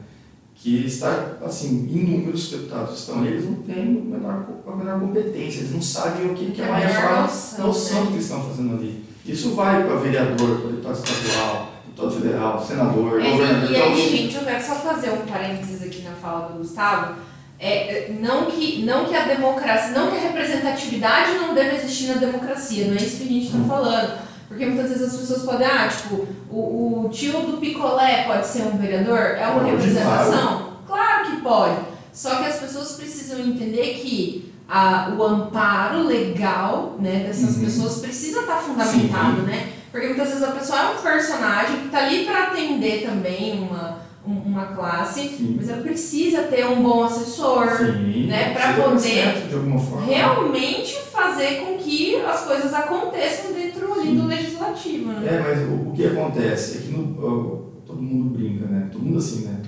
que 0.55 0.87
está, 0.87 1.37
assim, 1.45 1.87
inúmeros 1.89 2.51
deputados 2.51 2.99
estão 2.99 3.25
eles 3.25 3.45
não 3.45 3.57
têm 3.63 3.83
a 3.83 4.17
menor, 4.17 4.47
a 4.67 4.77
menor 4.77 5.01
competência, 5.01 5.61
eles 5.61 5.73
não 5.73 5.83
sabem 5.83 6.27
o 6.31 6.35
que, 6.35 6.51
que 6.51 6.63
é 6.63 6.65
uma 6.65 6.79
reforma, 6.79 7.23
noção, 7.23 7.67
noção 7.67 8.07
do 8.07 8.13
que 8.13 8.19
estão 8.19 8.43
fazendo 8.43 8.75
ali. 8.75 9.05
Isso 9.25 9.55
vai 9.55 9.85
para 9.85 9.97
vereador, 9.97 10.61
para 10.61 10.71
deputado 10.71 10.95
estadual, 10.95 11.73
deputado 11.87 12.11
federal, 12.21 12.67
senador, 12.67 13.21
é, 13.21 13.31
governador. 13.31 13.71
E, 13.71 13.73
e 13.73 13.83
aí, 13.83 14.17
gente, 14.17 14.37
eu 14.37 14.45
quero 14.45 14.65
só 14.65 14.75
fazer 14.75 15.11
um 15.11 15.27
parênteses 15.27 15.83
aqui 15.83 16.03
na 16.03 16.13
fala 16.13 16.49
do 16.49 16.59
Gustavo, 16.59 17.15
É, 17.61 18.13
não, 18.21 18.47
que, 18.47 18.85
não 18.85 19.05
que 19.05 19.17
a 19.17 19.27
democracia, 19.27 19.91
não 19.91 20.11
que 20.11 20.17
a 20.17 20.21
representatividade 20.21 21.39
não 21.39 21.55
deve 21.55 21.75
existir 21.75 22.07
na 22.07 22.15
democracia, 22.15 22.87
não 22.87 22.95
é 22.95 23.03
isso 23.03 23.17
que 23.17 23.25
a 23.25 23.33
gente 23.33 23.47
está 23.47 23.59
falando. 23.65 24.28
Porque 24.49 24.65
muitas 24.67 24.89
vezes 24.91 25.13
as 25.15 25.21
pessoas 25.21 25.43
podem, 25.43 25.67
ah, 25.67 25.89
tipo, 25.89 26.27
o, 26.51 27.05
o 27.05 27.09
tio 27.11 27.41
do 27.43 27.59
picolé 27.59 28.25
pode 28.27 28.47
ser 28.47 28.63
um 28.63 28.79
vereador? 28.79 29.19
É 29.19 29.47
uma 29.47 29.61
Pode, 29.61 29.71
representação? 29.73 30.73
Claro 30.87 31.27
que 31.31 31.37
pode. 31.43 31.77
Só 32.13 32.37
que 32.37 32.47
as 32.47 32.57
pessoas 32.57 32.93
precisam 32.93 33.39
entender 33.41 34.01
que 34.03 34.53
a, 34.69 35.11
o 35.17 35.23
amparo 35.23 36.03
legal 36.07 36.97
né, 36.99 37.25
dessas 37.27 37.57
Uhum. 37.57 37.65
pessoas 37.65 37.99
precisa 37.99 38.41
estar 38.41 38.57
fundamentado, 38.57 39.43
né? 39.43 39.73
Porque 39.93 40.07
muitas 40.09 40.29
vezes 40.29 40.43
a 40.43 40.53
pessoa 40.53 40.79
é 40.81 40.91
um 40.91 41.03
personagem 41.03 41.77
que 41.81 41.87
está 41.87 41.99
ali 42.07 42.25
para 42.25 42.45
atender 42.45 43.07
também 43.07 43.61
uma, 43.63 43.91
um- 43.91 43.99
uma 44.29 44.67
classe, 44.67 45.29
Sim. 45.29 45.55
mas 45.57 45.69
ela 45.69 45.83
precisa 45.83 46.43
ter 46.43 46.67
um 46.67 46.83
bom 46.83 47.05
assessor, 47.05 47.69
Sim, 47.79 48.27
né, 48.27 48.55
seja 48.55 48.83
poder 48.83 50.07
realmente 50.07 50.95
fazer 51.11 51.61
com 51.61 51.79
que 51.79 52.17
as 52.17 52.45
coisas 52.45 52.73
aconteçam 52.75 53.53
dentro 53.53 53.93
ali 53.93 54.17
do 54.17 54.27
legislativo, 54.27 55.13
né? 55.13 55.27
É, 55.27 55.41
mas 55.41 55.69
o, 55.69 55.89
o 55.89 55.93
que 55.95 56.07
acontece 56.07 56.79
é 56.79 56.81
que 56.83 56.89
no, 56.91 57.73
todo 57.87 58.03
mundo 58.03 58.37
brinca, 58.37 58.67
né? 58.67 58.89
Todo 58.93 59.03
mundo 59.03 59.19
assim, 59.19 59.47
né? 59.47 59.63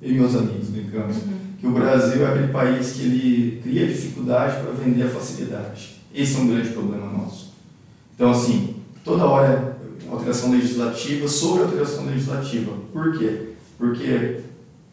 Eu 0.00 0.10
e 0.10 0.14
meus 0.14 0.34
amigos 0.36 0.68
brincamos. 0.68 1.16
Uhum. 1.16 1.38
Que 1.58 1.66
o 1.66 1.72
Brasil 1.72 2.24
é 2.24 2.30
aquele 2.30 2.52
país 2.52 2.92
que 2.92 3.02
ele 3.02 3.60
cria 3.62 3.86
dificuldade 3.86 4.62
para 4.62 4.72
vender 4.72 5.02
a 5.02 5.08
facilidade. 5.08 5.96
Esse 6.14 6.36
é 6.36 6.40
um 6.40 6.48
grande 6.48 6.68
problema 6.68 7.06
nosso. 7.06 7.52
Então, 8.14 8.30
assim, 8.30 8.76
toda 9.04 9.24
hora 9.24 9.76
alteração 10.10 10.52
legislativa 10.52 11.28
sobre 11.28 11.64
alteração 11.64 12.06
legislativa. 12.06 12.72
Por 12.92 13.18
quê? 13.18 13.48
Porque 13.78 14.40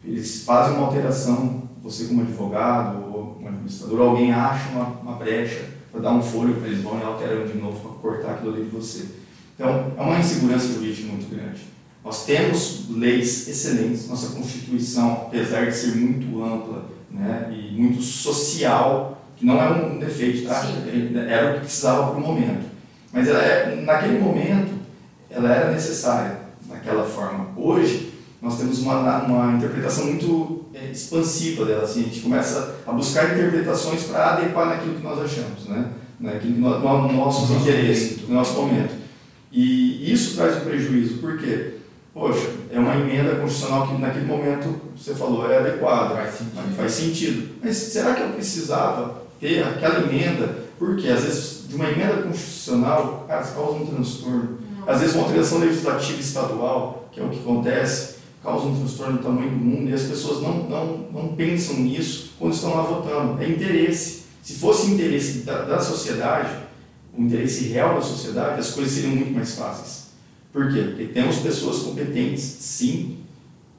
eles 0.04 0.44
fazem 0.44 0.76
uma 0.76 0.86
alteração, 0.86 1.62
você 1.82 2.04
como 2.04 2.22
advogado 2.22 3.12
ou 3.12 3.38
um 3.42 3.48
administrador, 3.48 4.00
alguém 4.00 4.32
acha 4.32 4.70
uma, 4.70 4.84
uma 5.02 5.12
brecha 5.16 5.64
para 5.90 6.00
dar 6.00 6.12
um 6.12 6.22
folho 6.22 6.54
para 6.54 6.68
eles 6.68 6.82
vão 6.82 6.98
e 6.98 7.02
alteram 7.02 7.46
de 7.46 7.58
novo 7.58 7.80
para 7.80 7.98
cortar 7.98 8.32
aquilo 8.34 8.54
ali 8.54 8.64
de 8.64 8.70
você. 8.70 9.06
Então, 9.54 9.92
é 9.96 10.00
uma 10.00 10.18
insegurança 10.18 10.72
jurídica 10.72 11.08
muito 11.08 11.28
grande. 11.34 11.60
Nós 12.04 12.24
temos 12.24 12.88
leis 12.90 13.48
excelentes, 13.48 14.08
nossa 14.08 14.36
Constituição, 14.36 15.12
apesar 15.26 15.66
de 15.66 15.74
ser 15.74 15.96
muito 15.96 16.44
ampla 16.44 16.84
né, 17.10 17.50
e 17.50 17.80
muito 17.80 18.00
social, 18.00 19.26
que 19.36 19.44
não 19.44 19.60
é 19.60 19.68
um 19.70 19.98
defeito, 19.98 20.46
tá? 20.46 20.62
Sim. 20.62 21.16
era 21.28 21.50
o 21.50 21.54
que 21.54 21.60
precisava 21.60 22.10
para 22.10 22.18
o 22.18 22.20
momento. 22.20 22.66
Mas 23.12 23.26
ela 23.26 23.42
é, 23.42 23.82
naquele 23.82 24.18
momento, 24.20 24.72
ela 25.30 25.52
era 25.52 25.72
necessária, 25.72 26.40
daquela 26.68 27.04
forma. 27.04 27.48
Hoje, 27.56 28.12
nós 28.46 28.58
temos 28.58 28.78
uma, 28.78 29.24
uma 29.24 29.56
interpretação 29.56 30.06
muito 30.06 30.66
é, 30.72 30.92
expansiva 30.92 31.64
dela, 31.64 31.82
assim, 31.82 32.02
a 32.02 32.04
gente 32.04 32.20
começa 32.20 32.76
a 32.86 32.92
buscar 32.92 33.34
interpretações 33.34 34.04
para 34.04 34.34
adequar 34.34 34.68
naquilo 34.68 34.94
que 34.94 35.02
nós 35.02 35.18
achamos, 35.18 35.66
né? 35.66 35.90
naquilo 36.20 36.54
que 36.54 36.60
nós, 36.60 36.80
no, 36.80 37.12
nosso 37.12 37.52
interesses, 37.54 38.12
momento. 38.12 38.28
no 38.28 38.34
nosso 38.36 38.52
momento. 38.54 38.94
E 39.50 40.12
isso 40.12 40.36
traz 40.36 40.58
um 40.58 40.60
prejuízo, 40.60 41.18
por 41.18 41.36
quê? 41.38 41.72
Poxa, 42.14 42.48
é 42.70 42.78
uma 42.78 42.94
emenda 42.94 43.34
constitucional 43.34 43.88
que 43.88 44.00
naquele 44.00 44.26
momento, 44.26 44.80
você 44.96 45.12
falou, 45.12 45.50
é 45.50 45.58
adequada, 45.58 46.14
Faz 46.14 46.34
sentido. 46.34 46.52
mas 46.54 46.76
faz 46.76 46.92
sentido. 46.92 47.48
Mas 47.64 47.76
será 47.76 48.14
que 48.14 48.22
eu 48.22 48.28
precisava 48.28 49.22
ter 49.40 49.64
aquela 49.64 50.08
emenda? 50.08 50.66
Porque 50.78 51.08
às 51.08 51.24
vezes, 51.24 51.64
de 51.68 51.74
uma 51.74 51.90
emenda 51.90 52.22
constitucional, 52.22 53.24
cara, 53.26 53.42
causa 53.42 53.72
um 53.72 53.86
transtorno. 53.86 54.58
Às 54.86 55.00
vezes, 55.00 55.16
uma 55.16 55.24
alteração 55.24 55.58
legislativa 55.58 56.20
estadual, 56.20 57.08
que 57.10 57.18
é 57.18 57.24
o 57.24 57.28
que 57.28 57.40
acontece, 57.40 58.15
causa 58.46 58.68
um 58.68 58.78
transtorno 58.78 59.18
do 59.18 59.24
tamanho 59.24 59.50
do 59.50 59.56
mundo 59.56 59.90
e 59.90 59.92
as 59.92 60.04
pessoas 60.04 60.40
não, 60.40 60.68
não, 60.68 61.08
não 61.12 61.28
pensam 61.34 61.80
nisso 61.80 62.34
quando 62.38 62.54
estão 62.54 62.74
lá 62.74 62.82
votando. 62.82 63.42
É 63.42 63.48
interesse. 63.48 64.22
Se 64.40 64.54
fosse 64.54 64.92
interesse 64.92 65.38
da, 65.38 65.62
da 65.62 65.80
sociedade, 65.80 66.54
o 67.12 67.22
interesse 67.22 67.64
real 67.64 67.96
da 67.96 68.00
sociedade, 68.00 68.60
as 68.60 68.70
coisas 68.70 68.92
seriam 68.92 69.16
muito 69.16 69.32
mais 69.32 69.56
fáceis. 69.56 70.06
Por 70.52 70.72
quê? 70.72 70.80
Porque 70.82 71.06
temos 71.06 71.38
pessoas 71.38 71.80
competentes, 71.80 72.42
sim, 72.42 73.18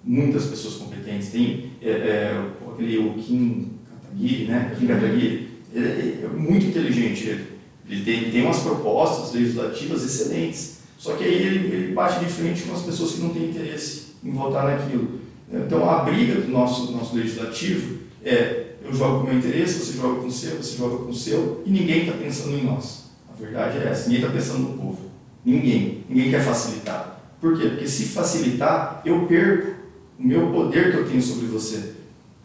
muitas 0.03 0.45
pessoas 0.45 0.75
competentes. 0.75 1.29
Tem 1.29 1.71
é, 1.81 1.89
é, 1.89 2.45
aquele 2.69 2.97
o 2.97 3.13
Kim 3.13 3.71
Kataguiri, 3.89 4.45
né? 4.45 4.75
Kim 4.77 4.87
Kataguiri, 4.87 5.49
ele 5.73 6.25
é 6.25 6.27
muito 6.27 6.65
inteligente. 6.65 7.29
Ele, 7.29 7.47
ele 7.89 8.03
tem, 8.03 8.31
tem 8.31 8.41
umas 8.43 8.59
propostas 8.59 9.33
legislativas 9.33 10.03
excelentes. 10.03 10.79
Só 10.97 11.15
que 11.15 11.23
aí 11.23 11.33
ele, 11.33 11.73
ele 11.73 11.93
bate 11.93 12.19
de 12.19 12.29
frente 12.29 12.63
com 12.63 12.73
as 12.73 12.81
pessoas 12.81 13.13
que 13.13 13.21
não 13.21 13.29
têm 13.29 13.45
interesse 13.45 14.06
em 14.23 14.31
votar 14.31 14.65
naquilo. 14.65 15.19
Então 15.51 15.89
a 15.89 15.99
briga 15.99 16.41
do 16.41 16.49
nosso, 16.49 16.91
nosso 16.91 17.15
legislativo 17.15 17.99
é 18.23 18.67
eu 18.83 18.93
jogo 18.93 19.19
com 19.19 19.23
o 19.25 19.29
meu 19.29 19.37
interesse, 19.37 19.79
você 19.79 19.97
joga 19.97 20.21
com 20.21 20.27
o 20.27 20.31
seu, 20.31 20.57
você 20.57 20.77
joga 20.77 20.97
com 21.03 21.09
o 21.09 21.13
seu, 21.13 21.63
e 21.65 21.69
ninguém 21.69 22.01
está 22.01 22.13
pensando 22.13 22.57
em 22.57 22.63
nós. 22.63 23.11
A 23.29 23.33
verdade 23.37 23.79
é 23.79 23.89
essa, 23.89 24.07
ninguém 24.07 24.23
está 24.23 24.33
pensando 24.33 24.59
no 24.59 24.77
povo. 24.77 25.11
Ninguém. 25.43 26.05
Ninguém 26.07 26.31
quer 26.31 26.43
facilitar. 26.43 27.21
Por 27.41 27.57
quê? 27.57 27.67
Porque 27.67 27.87
se 27.87 28.05
facilitar, 28.05 29.01
eu 29.05 29.25
perco 29.27 29.75
o 30.17 30.23
meu 30.25 30.51
poder 30.51 30.91
que 30.91 30.97
eu 30.97 31.07
tenho 31.07 31.21
sobre 31.21 31.47
você. 31.47 31.93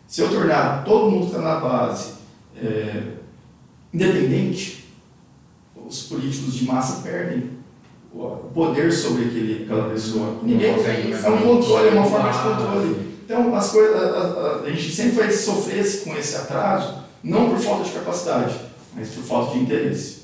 Se 0.06 0.20
eu 0.20 0.30
tornar 0.30 0.84
todo 0.84 1.10
mundo 1.10 1.26
que 1.26 1.36
está 1.36 1.40
na 1.40 1.60
base 1.60 2.14
é, 2.56 3.02
independente, 3.92 4.84
os 5.74 6.04
políticos 6.04 6.54
de 6.54 6.64
massa 6.64 7.02
perdem 7.02 7.50
o 8.14 8.51
poder 8.55 8.93
sobre 8.93 9.24
aquele, 9.24 9.64
aquela 9.64 9.89
pessoa. 9.90 10.39
Ninguém 10.43 10.74
consegue, 10.74 11.12
é 11.12 11.28
um 11.30 11.39
controle, 11.43 11.89
é 11.89 11.93
uma 11.93 12.05
forma 12.05 12.30
de 12.30 12.39
Ah, 12.39 12.43
controle. 12.56 13.12
Então, 13.24 13.55
as 13.55 13.70
coisas, 13.70 13.97
a, 13.97 14.01
a- 14.01 14.62
a 14.66 14.70
gente 14.70 14.90
sempre 14.93 15.12
vai 15.12 15.30
sofrer 15.30 15.78
esse- 15.80 16.05
com 16.05 16.14
esse 16.16 16.36
atraso, 16.36 17.02
não 17.24 17.48
por 17.51 17.59
falta 17.59 17.84
de 17.84 17.90
capacidade, 17.93 18.55
mas 18.94 19.09
por 19.10 19.22
falta 19.24 19.52
de 19.56 19.60
interesse. 19.64 20.22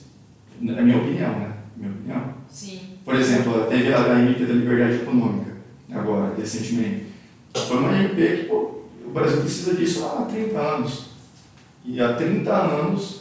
É 0.60 0.82
minha 0.82 0.98
opinião, 0.98 1.31
né? 1.39 1.52
Minha 1.77 1.90
opinião. 1.93 2.35
Sim. 2.51 2.81
Por 3.05 3.15
exemplo, 3.15 3.65
teve 3.70 3.93
a, 3.94 4.02
a 4.15 4.20
MP 4.20 4.44
da 4.44 4.52
Liberdade 4.55 4.97
Econômica, 4.97 5.52
agora, 5.90 6.35
recentemente. 6.36 7.06
Foi 7.55 7.77
uma 7.78 7.97
MP 7.98 8.36
que, 8.36 8.44
pô, 8.44 8.82
o 9.06 9.10
Brasil 9.10 9.40
precisa 9.40 9.74
disso 9.74 10.05
há 10.05 10.23
30 10.27 10.59
anos. 10.59 11.05
E 11.85 11.98
há 12.02 12.12
30 12.15 12.52
anos, 12.52 13.20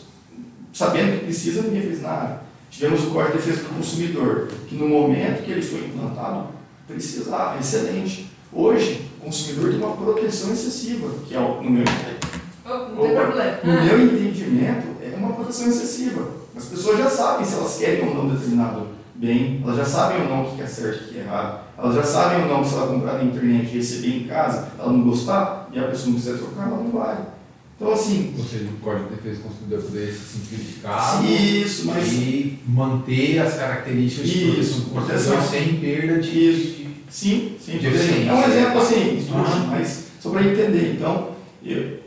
sabendo 0.74 1.20
que 1.20 1.26
precisa, 1.26 1.62
ninguém 1.62 1.84
fez 1.84 2.02
nada. 2.02 2.42
Tivemos 2.70 3.04
o 3.06 3.12
Código 3.12 3.38
de 3.38 3.44
Defesa 3.46 3.64
do 3.64 3.76
Consumidor, 3.76 4.48
que 4.68 4.76
no 4.76 4.88
momento 4.88 5.44
que 5.44 5.52
ele 5.52 5.62
foi 5.62 5.86
implantado, 5.86 6.48
precisava, 6.88 7.58
excelente. 7.60 8.30
Hoje, 8.54 9.10
o 9.20 9.26
consumidor 9.26 9.70
tem 9.72 9.80
uma 9.80 9.96
proteção 9.96 10.52
excessiva, 10.54 11.10
que 11.28 11.36
é, 11.36 11.40
o- 11.40 11.62
no 11.62 11.70
meu, 11.70 11.84
Oh, 12.70 12.72
Opa, 13.02 13.22
problema. 13.22 13.58
no 13.64 13.82
meu 13.86 14.02
entendimento, 14.06 14.88
é 15.02 15.16
uma 15.18 15.32
proteção 15.34 15.70
excessiva. 15.70 16.28
As 16.56 16.66
pessoas 16.66 16.98
já 16.98 17.10
sabem 17.10 17.46
se 17.46 17.54
elas 17.54 17.78
querem 17.78 18.08
ou 18.10 18.14
não 18.14 18.28
determinado 18.36 18.88
bem, 19.16 19.62
elas 19.64 19.78
já 19.78 19.86
sabem 19.86 20.22
ou 20.24 20.28
não 20.28 20.44
o 20.48 20.56
que 20.56 20.62
é 20.62 20.66
certo 20.68 21.04
e 21.04 21.06
o 21.06 21.08
que 21.14 21.18
é 21.20 21.22
errado, 21.22 21.62
elas 21.78 21.96
já 21.96 22.04
sabem 22.04 22.42
ou 22.44 22.48
não 22.50 22.62
que 22.64 22.70
se 22.70 22.76
ela 22.76 22.88
comprar 22.88 23.14
na 23.14 23.24
internet 23.24 23.70
e 23.74 23.78
receber 23.78 24.18
em 24.18 24.28
casa, 24.28 24.68
ela 24.78 24.92
não 24.92 25.02
gostar 25.04 25.70
e 25.72 25.80
a 25.80 25.84
pessoa 25.84 26.08
não 26.10 26.16
quiser 26.16 26.38
trocar, 26.38 26.68
ela 26.68 26.78
não 26.84 26.92
vai. 26.92 27.18
Então, 27.80 27.94
assim, 27.94 28.34
Ou 28.36 28.44
seja, 28.44 28.66
o 28.66 28.78
Código 28.84 29.10
de 29.10 29.16
Defesa 29.18 29.38
do 29.38 29.44
Consumidor 29.50 29.82
poderia 29.84 30.12
ser 30.12 30.20
simplificado 30.20 31.28
isso, 31.28 31.86
mas 31.86 32.12
e 32.12 32.60
manter 32.68 33.38
as 33.40 33.54
características 33.54 34.28
de 34.30 34.40
proteção 34.46 34.60
Isso, 34.62 34.74
do 34.82 34.90
consumidor 34.90 35.06
proteção. 35.38 35.50
sem 35.52 35.76
perda 35.80 36.20
de. 36.20 36.50
Isso. 36.50 36.88
Sim, 37.10 37.56
sim. 37.64 37.78
De. 37.78 37.86
É 37.88 38.34
um 38.34 38.44
exemplo 38.52 38.82
assim, 38.82 39.28
Ah. 39.32 39.68
mas 39.70 40.06
só 40.20 40.32
para 40.32 40.44
entender. 40.44 40.94
Então, 40.96 41.36
eu- 41.64 42.00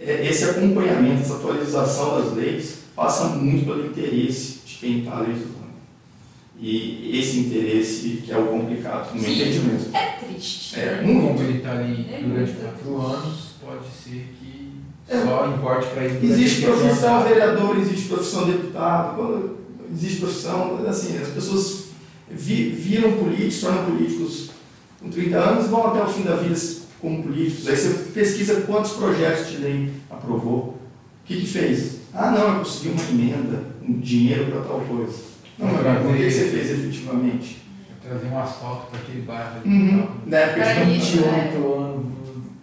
é- 0.00 0.26
esse 0.28 0.42
acompanhamento, 0.44 1.22
essa 1.22 1.34
atualização 1.36 2.20
das 2.20 2.34
leis 2.34 2.78
passa 2.96 3.28
muito 3.28 3.64
pelo 3.64 3.86
interesse 3.86 4.58
de 4.66 4.74
quem 4.74 4.98
está 5.00 5.20
legislando. 5.20 5.54
E 6.58 7.18
esse 7.20 7.40
interesse 7.40 8.22
que 8.24 8.32
é 8.32 8.36
o 8.38 8.46
complicado, 8.46 9.14
no 9.14 9.20
meu 9.22 9.30
entendimento. 9.30 9.94
É 9.94 10.06
triste. 10.24 10.80
É, 10.80 10.96
né? 10.96 11.02
muito. 11.02 11.26
Como 11.28 11.42
ele 11.42 11.58
está 11.58 11.72
ali 11.72 12.06
É 12.10 12.22
durante 12.26 12.52
quatro 12.54 12.96
anos, 13.00 13.38
pode 13.62 13.84
ser 13.92 14.34
que 15.08 15.14
É. 15.14 15.22
só 15.24 15.46
importe 15.48 15.86
para 15.88 16.04
ele. 16.04 16.26
Existe 16.26 16.62
profissão 16.62 17.22
vereador, 17.24 17.76
existe 17.78 18.08
profissão 18.08 18.46
deputado, 18.46 19.56
existe 19.92 20.20
profissão, 20.20 20.84
assim, 20.88 21.16
as 21.18 21.28
pessoas 21.28 21.84
vi- 22.30 22.70
viram 22.70 23.12
políticos, 23.12 23.54
se 23.54 23.60
tornam 23.62 23.84
políticos 23.84 24.50
com 25.00 25.08
30 25.10 25.36
anos 25.38 25.66
e 25.66 25.68
vão 25.68 25.86
até 25.88 26.02
o 26.02 26.08
fim 26.08 26.22
da 26.22 26.36
vida 26.36 26.58
como 27.00 27.22
políticos. 27.22 27.68
Aí 27.68 27.76
você 27.76 27.88
pesquisa 28.12 28.62
quantos 28.62 28.92
projetos 28.92 29.48
de 29.50 29.58
lei 29.58 29.92
aprovou, 30.10 30.58
o 30.58 30.74
que, 31.24 31.36
que 31.40 31.46
fez? 31.46 31.96
Ah, 32.12 32.30
não, 32.30 32.54
eu 32.54 32.58
consegui 32.60 32.88
uma 32.88 33.02
emenda, 33.10 33.62
um 33.86 34.00
dinheiro 34.00 34.46
para 34.50 34.62
tal 34.62 34.80
coisa. 34.80 35.12
Não, 35.58 35.66
mas 35.68 36.04
o 36.10 36.14
que 36.16 36.30
você 36.30 36.44
fez 36.48 36.70
efetivamente? 36.70 37.62
Trazer 38.02 38.26
um 38.28 38.38
asfalto 38.38 38.86
para 38.90 39.00
aquele 39.00 39.22
bairro 39.22 39.60
ali. 39.64 39.68
Uhum. 39.68 40.06
Na 40.26 40.36
época 40.38 40.84
de 40.84 40.96
isso, 40.98 41.16
28 41.16 41.72
anos 41.74 42.06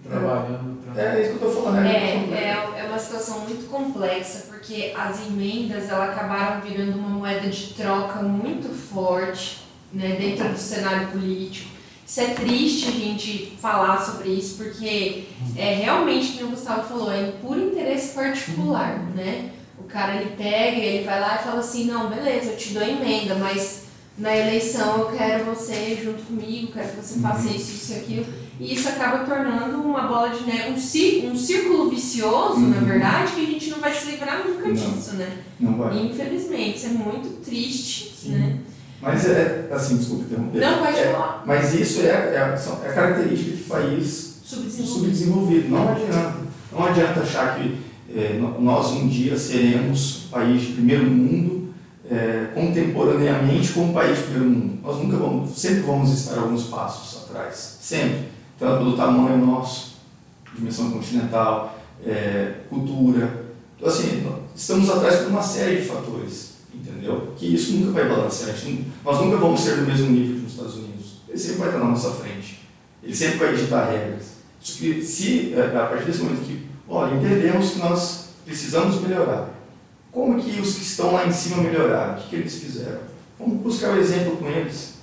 trabalhando. 0.09 0.72
Tra- 0.93 1.03
É 1.15 1.21
isso 1.21 1.37
que 1.37 1.43
eu 1.43 1.49
estou 1.49 1.63
falando. 1.63 1.85
É, 1.85 1.89
né? 1.89 2.37
é, 2.77 2.79
é 2.81 2.83
uma 2.87 2.99
situação 2.99 3.39
muito 3.41 3.69
complexa, 3.69 4.45
porque 4.49 4.93
as 4.97 5.25
emendas 5.27 5.89
elas 5.89 6.09
acabaram 6.11 6.61
virando 6.61 6.97
uma 6.97 7.09
moeda 7.09 7.47
de 7.49 7.73
troca 7.73 8.21
muito 8.21 8.69
forte 8.69 9.59
né, 9.91 10.15
dentro 10.19 10.49
do 10.49 10.57
cenário 10.57 11.07
político. 11.07 11.69
Isso 12.05 12.19
é 12.21 12.25
triste 12.33 12.87
a 12.89 12.91
gente 12.91 13.57
falar 13.61 13.97
sobre 14.03 14.29
isso, 14.29 14.57
porque 14.57 15.23
é 15.55 15.75
realmente, 15.75 16.33
como 16.33 16.47
o 16.47 16.51
Gustavo 16.51 16.87
falou, 16.87 17.11
é 17.11 17.31
por 17.41 17.57
interesse 17.57 18.13
particular, 18.13 18.99
né? 19.15 19.49
O 19.79 19.83
cara 19.83 20.15
ele 20.17 20.31
pega, 20.35 20.77
ele 20.77 21.05
vai 21.05 21.19
lá 21.19 21.35
e 21.39 21.43
fala 21.43 21.59
assim, 21.59 21.85
não, 21.85 22.09
beleza, 22.09 22.51
eu 22.51 22.57
te 22.57 22.73
dou 22.73 22.83
emenda, 22.83 23.35
mas 23.35 23.83
na 24.17 24.35
eleição 24.35 24.97
eu 24.99 25.05
quero 25.17 25.45
você 25.45 25.99
junto 26.03 26.21
comigo, 26.23 26.71
quero 26.73 26.89
que 26.89 26.95
você 26.97 27.19
faça 27.19 27.47
Uhum. 27.47 27.55
isso, 27.55 27.71
isso 27.71 27.93
e 27.93 27.95
aquilo. 27.95 28.25
E 28.59 28.73
isso 28.73 28.87
acaba 28.89 29.25
tornando 29.25 29.77
uma 29.81 30.01
bola 30.07 30.29
de 30.29 30.45
neve, 30.45 30.71
um, 30.73 30.77
cí- 30.77 31.27
um 31.31 31.35
círculo 31.35 31.89
vicioso, 31.89 32.59
na 32.59 32.77
Uhum. 32.77 32.85
verdade, 32.85 33.31
que 33.33 33.41
a 33.41 33.45
gente 33.45 33.69
não 33.71 33.79
vai 33.79 33.93
se 33.93 34.11
livrar 34.11 34.47
nunca 34.47 34.67
Não. 34.67 34.73
disso, 34.73 35.15
né? 35.15 35.37
Não 35.59 35.75
vai. 35.77 35.97
Infelizmente, 36.05 36.77
isso 36.77 36.85
é 36.85 36.89
muito 36.89 37.41
triste, 37.43 38.13
Sim. 38.21 38.29
né? 38.33 38.57
Mas 39.01 39.25
é, 39.27 39.67
assim, 39.71 39.97
desculpa 39.97 40.23
interromper. 40.25 40.59
Não, 40.61 40.77
pode 40.85 40.97
É, 40.99 41.11
falar. 41.11 41.43
Mas 41.45 41.73
isso 41.73 42.01
é, 42.01 42.05
é, 42.05 42.55
é 42.85 42.89
característica 42.93 43.51
de 43.57 43.63
país 43.63 44.33
Subdesenvolvido. 44.45 44.93
subdesenvolvido. 44.93 45.69
Não 45.69 45.89
adianta. 45.89 46.35
Não 46.71 46.85
adianta 46.85 47.19
achar 47.21 47.55
que 47.59 47.77
é, 48.15 48.39
nós 48.59 48.91
um 48.91 49.07
dia 49.07 49.37
seremos 49.37 50.27
país 50.31 50.61
de 50.61 50.73
primeiro 50.73 51.05
mundo 51.05 51.73
é, 52.09 52.47
contemporaneamente 52.53 53.71
com 53.73 53.89
o 53.89 53.93
país 53.93 54.17
de 54.17 54.23
primeiro 54.25 54.49
mundo. 54.49 54.79
Nós 54.83 54.97
nunca 54.97 55.17
vamos, 55.17 55.57
sempre 55.57 55.81
vamos 55.81 56.11
estar 56.13 56.37
alguns 56.39 56.63
passos 56.65 57.23
atrás. 57.23 57.77
Sempre. 57.81 58.32
Tanto 58.63 58.77
pelo 58.77 58.95
tamanho 58.95 59.45
nosso, 59.45 59.95
dimensão 60.55 60.89
continental, 60.89 61.77
é, 62.05 62.61
cultura. 62.69 63.43
Então, 63.75 63.89
assim, 63.89 64.25
estamos 64.55 64.89
atrás 64.89 65.17
por 65.17 65.31
uma 65.31 65.41
série 65.41 65.81
de 65.81 65.85
fatores, 65.85 66.53
entendeu? 66.73 67.33
Que 67.35 67.53
isso 67.53 67.73
nunca 67.73 67.91
vai 67.91 68.07
balancear. 68.07 68.55
Nós 69.03 69.19
nunca 69.19 69.35
vamos 69.35 69.59
ser 69.59 69.75
do 69.75 69.81
mesmo 69.81 70.11
nível 70.11 70.39
que 70.39 70.45
os 70.45 70.53
Estados 70.53 70.75
Unidos. 70.75 71.17
Ele 71.27 71.37
sempre 71.37 71.57
vai 71.57 71.67
estar 71.67 71.79
na 71.79 71.89
nossa 71.89 72.11
frente. 72.11 72.61
Ele 73.03 73.13
sempre 73.13 73.39
vai 73.39 73.53
digitar 73.53 73.91
regras. 73.91 74.27
Que, 74.61 75.03
se, 75.03 75.53
é, 75.53 75.65
a 75.65 75.85
partir 75.87 76.05
desse 76.05 76.21
momento 76.21 76.45
que, 76.45 76.65
olha, 76.87 77.15
entendemos 77.15 77.71
que 77.71 77.79
nós 77.79 78.29
precisamos 78.45 79.01
melhorar, 79.01 79.49
como 80.09 80.41
que 80.41 80.61
os 80.61 80.75
que 80.75 80.83
estão 80.83 81.11
lá 81.11 81.27
em 81.27 81.33
cima 81.33 81.57
melhoraram? 81.57 82.13
O 82.13 82.21
que, 82.21 82.29
que 82.29 82.35
eles 82.37 82.55
fizeram? 82.59 83.01
Vamos 83.37 83.61
buscar 83.61 83.89
o 83.89 83.99
exemplo 83.99 84.37
com 84.37 84.47
eles. 84.47 84.93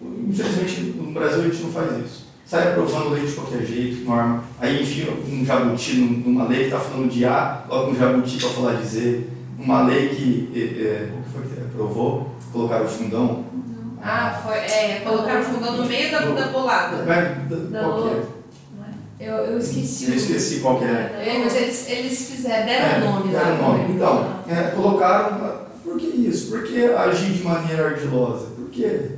Infelizmente, 0.00 0.80
no 0.96 1.10
Brasil 1.10 1.40
a 1.40 1.48
gente 1.48 1.62
não 1.64 1.72
faz 1.72 2.06
isso. 2.06 2.25
Sai 2.46 2.68
aprovando 2.68 3.10
lei 3.10 3.26
de 3.26 3.32
qualquer 3.32 3.64
jeito, 3.66 4.04
norma. 4.04 4.44
Aí 4.60 4.80
enfia 4.82 5.08
um 5.10 5.44
jabuti 5.44 5.96
num- 5.96 6.18
numa 6.32 6.46
lei 6.46 6.58
que 6.60 6.64
está 6.66 6.78
falando 6.78 7.10
de 7.10 7.24
A, 7.24 7.64
coloca 7.68 7.90
um 7.90 7.96
jabuti 7.96 8.38
para 8.38 8.50
falar 8.50 8.72
de 8.74 8.86
Z. 8.86 9.24
Uma 9.58 9.82
lei 9.82 10.08
que, 10.10 10.52
é, 10.54 10.58
é, 10.60 11.08
o 11.12 11.22
que 11.24 11.30
foi 11.32 11.42
que 11.42 11.60
aprovou? 11.60 12.30
Colocaram 12.52 12.84
o 12.84 12.88
fundão. 12.88 13.44
Ah, 14.00 14.40
foi. 14.44 14.58
É, 14.58 15.00
colocaram 15.04 15.40
o 15.40 15.44
fundão 15.44 15.76
no 15.78 15.86
meio 15.86 16.10
da, 16.12 16.20
da 16.20 16.46
bolada. 16.48 17.04
Mas, 17.04 17.48
da- 17.72 17.80
qual 17.80 18.02
que 18.02 18.08
é? 18.10 18.36
Eu, 19.18 19.34
eu 19.36 19.58
esqueci 19.58 20.10
Eu 20.10 20.16
esqueci 20.16 20.60
qual 20.60 20.78
que 20.78 20.84
é. 20.84 21.24
É, 21.26 21.40
mas 21.42 21.56
eles, 21.56 21.88
eles 21.90 22.30
fizeram, 22.30 22.66
deram 22.66 23.08
o 23.08 23.10
nome 23.14 23.32
lá. 23.32 23.42
Deram 23.44 23.56
nome. 23.62 23.78
né? 23.80 23.90
Então, 23.96 24.32
é, 24.46 24.62
colocaram. 24.76 25.66
Por 25.82 25.96
que 25.98 26.06
isso? 26.06 26.50
Por 26.50 26.62
que 26.64 26.84
agir 26.84 27.32
de 27.32 27.42
maneira 27.42 27.86
ardilosa? 27.88 28.46
Por 28.54 28.68
quê? 28.70 29.10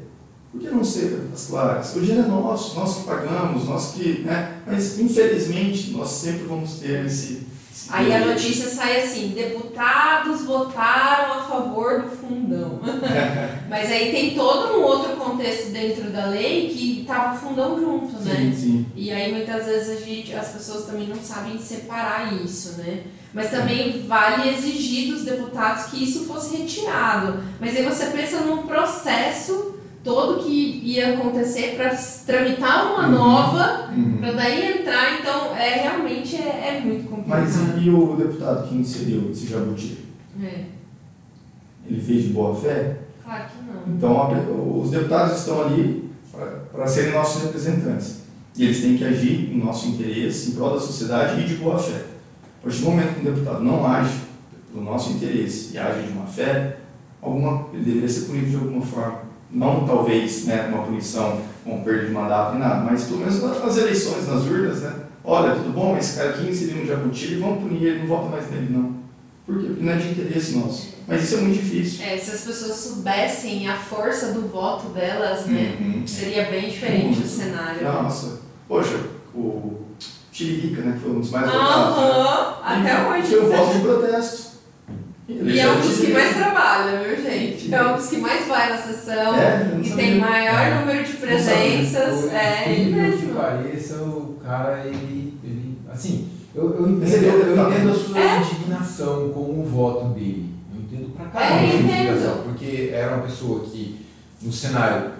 Por 0.59 0.68
que 0.68 0.74
não 0.74 0.85
ser 0.85 1.28
as 1.32 1.47
claras? 1.47 1.94
O 1.94 2.01
dinheiro 2.01 2.24
é 2.24 2.26
nosso, 2.26 2.74
nós 2.74 2.97
que 2.97 3.05
pagamos, 3.05 3.64
nós 3.66 3.93
que. 3.93 4.22
Né? 4.24 4.55
Mas, 4.66 4.98
infelizmente, 4.98 5.93
nós 5.93 6.09
sempre 6.09 6.47
vamos 6.48 6.80
ter 6.80 7.06
esse. 7.06 7.47
esse 7.72 7.86
Aí 7.90 8.12
a 8.12 8.26
notícia 8.26 8.68
sai 8.68 9.05
assim: 9.05 9.28
deputados 9.28 10.44
votaram 10.44 11.35
a 11.35 11.44
favor 11.44 12.02
do 12.02 12.10
fundão. 12.10 12.80
Mas 13.70 13.89
aí 13.89 14.10
tem 14.10 14.35
todo 14.35 14.78
um 14.78 14.82
outro 14.82 15.14
contexto 15.14 15.70
dentro 15.70 16.10
da 16.10 16.26
lei 16.26 16.70
que 16.70 17.05
tava 17.06 17.36
o 17.36 17.39
fundão 17.39 17.78
junto, 17.78 18.18
né? 18.24 18.35
Sim, 18.35 18.56
sim. 18.56 18.86
E 18.97 19.12
aí 19.12 19.32
muitas 19.32 19.64
vezes 19.64 19.97
a 19.97 20.05
gente, 20.05 20.35
as 20.35 20.48
pessoas 20.48 20.86
também 20.86 21.06
não 21.06 21.22
sabem 21.22 21.56
separar 21.60 22.35
isso, 22.35 22.78
né? 22.78 23.05
Mas 23.32 23.51
também 23.51 24.05
vale 24.09 24.51
exigir 24.51 25.12
dos 25.12 25.24
deputados 25.24 25.85
que 25.85 26.02
isso 26.02 26.24
fosse 26.24 26.56
retirado. 26.56 27.44
Mas 27.60 27.76
aí 27.76 27.85
você 27.85 28.06
pensa 28.06 28.40
num 28.40 28.66
processo 28.66 29.78
todo 30.09 30.43
que 30.43 30.80
ia 30.85 31.14
acontecer 31.14 31.76
para 31.76 31.90
tramitar 32.26 32.93
uma 32.94 33.06
Uhum. 33.09 33.14
nova, 33.14 33.90
Uhum. 33.94 34.16
para 34.18 34.32
daí 34.32 34.78
entrar, 34.80 35.20
então 35.20 35.55
é 35.55 35.82
realmente 35.82 36.36
é, 36.36 36.76
é 36.76 36.80
muito 36.85 37.09
complicado. 37.10 37.40
Mas 37.40 37.82
e 37.85 37.90
o 37.90 38.16
deputado 38.16 38.68
que 38.68 38.74
inseriu 38.76 39.30
esse 39.30 39.47
jabuti? 39.47 39.98
É, 40.43 40.64
Ele 41.86 42.01
fez 42.01 42.24
de 42.24 42.28
boa 42.30 42.55
fé? 42.55 42.98
claro 43.24 43.44
que 43.44 43.62
não. 43.90 43.94
Então, 43.94 44.80
os 44.80 44.90
deputados 44.90 45.39
estão 45.39 45.62
ali 45.66 46.10
para 46.72 46.86
serem 46.86 47.12
nossos 47.12 47.43
representantes. 47.43 48.22
E 48.56 48.64
eles 48.64 48.80
têm 48.80 48.97
que 48.97 49.05
agir 49.05 49.52
em 49.52 49.59
nosso 49.59 49.89
interesse, 49.89 50.51
em 50.51 50.55
prol 50.55 50.70
da 50.74 50.80
sociedade 50.80 51.40
e 51.40 51.44
de 51.44 51.55
boa 51.56 51.78
fé. 51.78 52.02
A 52.60 52.64
partir 52.64 52.80
do 52.80 52.86
momento 52.90 53.14
que 53.14 53.20
um 53.20 53.32
deputado 53.35 53.62
não 53.62 53.86
age 53.86 54.18
pelo 54.72 54.85
nosso 54.85 55.12
interesse 55.12 55.74
e 55.74 55.78
age 55.78 56.06
de 56.06 56.12
uma 56.12 56.26
fé, 56.26 56.76
alguma, 57.22 57.66
ele 57.72 57.85
deveria 57.85 58.09
ser 58.09 58.22
punido 58.26 58.47
de 58.51 58.56
alguma 58.56 58.82
forma. 58.82 59.28
Não, 59.51 59.87
talvez, 59.87 60.45
né, 60.45 60.69
uma 60.73 60.83
punição 60.85 61.41
com 61.65 61.83
perda 61.83 62.07
de 62.07 62.12
mandato 62.12 62.57
e 62.57 62.59
nada, 62.59 62.85
mas 62.85 63.05
pelo 63.05 63.20
menos 63.20 63.43
nas 63.43 63.77
eleições, 63.79 64.29
nas 64.29 64.45
urnas, 64.45 64.81
né? 64.83 64.93
Olha, 65.25 65.55
tudo 65.55 65.70
bom, 65.73 65.97
esse 65.97 66.16
cara 66.16 66.31
aqui 66.31 66.49
inseriu 66.49 66.83
um 66.83 66.87
jabuti, 66.87 67.35
vamos 67.37 67.62
punir 67.62 67.83
ele, 67.83 67.99
não 68.01 68.07
vota 68.07 68.29
mais 68.29 68.51
nele, 68.51 68.69
não. 68.70 68.97
Por 69.47 69.59
quê? 69.59 69.66
Porque 69.69 69.83
não 69.83 69.93
é 69.93 69.97
de 69.97 70.09
interesse 70.09 70.57
nosso. 70.57 70.89
Mas 71.07 71.23
isso 71.25 71.37
é 71.37 71.41
muito 71.41 71.55
difícil. 71.62 72.05
É, 72.05 72.19
se 72.19 72.31
as 72.31 72.43
pessoas 72.43 72.77
soubessem 72.77 73.66
a 73.69 73.77
força 73.77 74.33
do 74.33 74.47
voto 74.49 74.89
delas, 74.91 75.47
né, 75.47 75.77
Uhum. 75.81 76.07
seria 76.07 76.45
bem 76.51 76.69
diferente 76.69 77.05
o 77.05 77.20
Muito. 77.20 77.27
cenário. 77.29 77.83
Nossa, 77.83 78.41
poxa, 78.69 78.99
o 79.35 79.81
Tiririca, 80.31 80.83
né, 80.83 80.93
que 80.93 81.01
foi 81.01 81.11
um 81.12 81.20
dos 81.20 81.31
mais 81.31 81.47
votados. 81.51 81.99
Aham, 81.99 82.57
até 82.62 82.93
E 82.93 83.07
hoje. 83.07 83.29
Foi 83.29 83.41
o 83.41 83.51
voto 83.51 83.75
de 83.75 83.81
protesto. 83.81 84.57
E 85.29 85.61
é 85.61 85.71
um 85.71 85.81
dos 85.81 85.99
que 86.01 86.11
mais 86.13 86.35
trabalha, 86.35 87.03
viu, 87.03 87.23
gente? 87.23 87.75
É 87.75 87.83
um 87.87 87.97
dos 87.97 88.07
que 88.07 88.17
mais 88.17 88.47
vai 88.49 88.71
na 88.71 88.79
sessão. 88.79 89.35
É, 89.37 89.69
eu 89.75 89.83
E 89.83 89.91
tem 89.91 90.19
maior 90.19 90.59
É. 90.59 90.75
número 90.81 91.05
de 91.05 91.13
presenças. 91.15 92.33
É 92.33 92.65
ele 92.73 92.95
mesmo. 92.95 93.35
pareça, 93.35 93.97
o 93.97 94.39
cara, 94.43 94.85
ele, 94.87 95.35
ele 95.45 95.79
assim, 95.93 96.29
eu, 96.55 96.75
eu, 96.77 96.89
entendo, 96.91 97.13
é 97.13 97.29
eu 97.29 97.45
deputado. 97.45 97.73
entendo 97.73 97.91
a 97.91 97.95
sua 97.95 98.19
É. 98.21 98.39
indignação 98.41 99.29
com 99.31 99.41
o 99.61 99.65
voto 99.71 100.07
dele. 100.15 100.49
Eu 100.75 100.81
entendo 100.81 101.15
pra 101.15 101.27
É, 101.27 101.29
caramba 101.31 101.55
a 101.55 101.59
sua 101.71 101.79
entendo. 101.79 101.93
indignação, 101.93 102.43
porque 102.45 102.91
era 102.95 103.15
uma 103.17 103.23
pessoa 103.25 103.61
que, 103.67 104.07
no 104.41 104.51
cenário, 104.53 105.11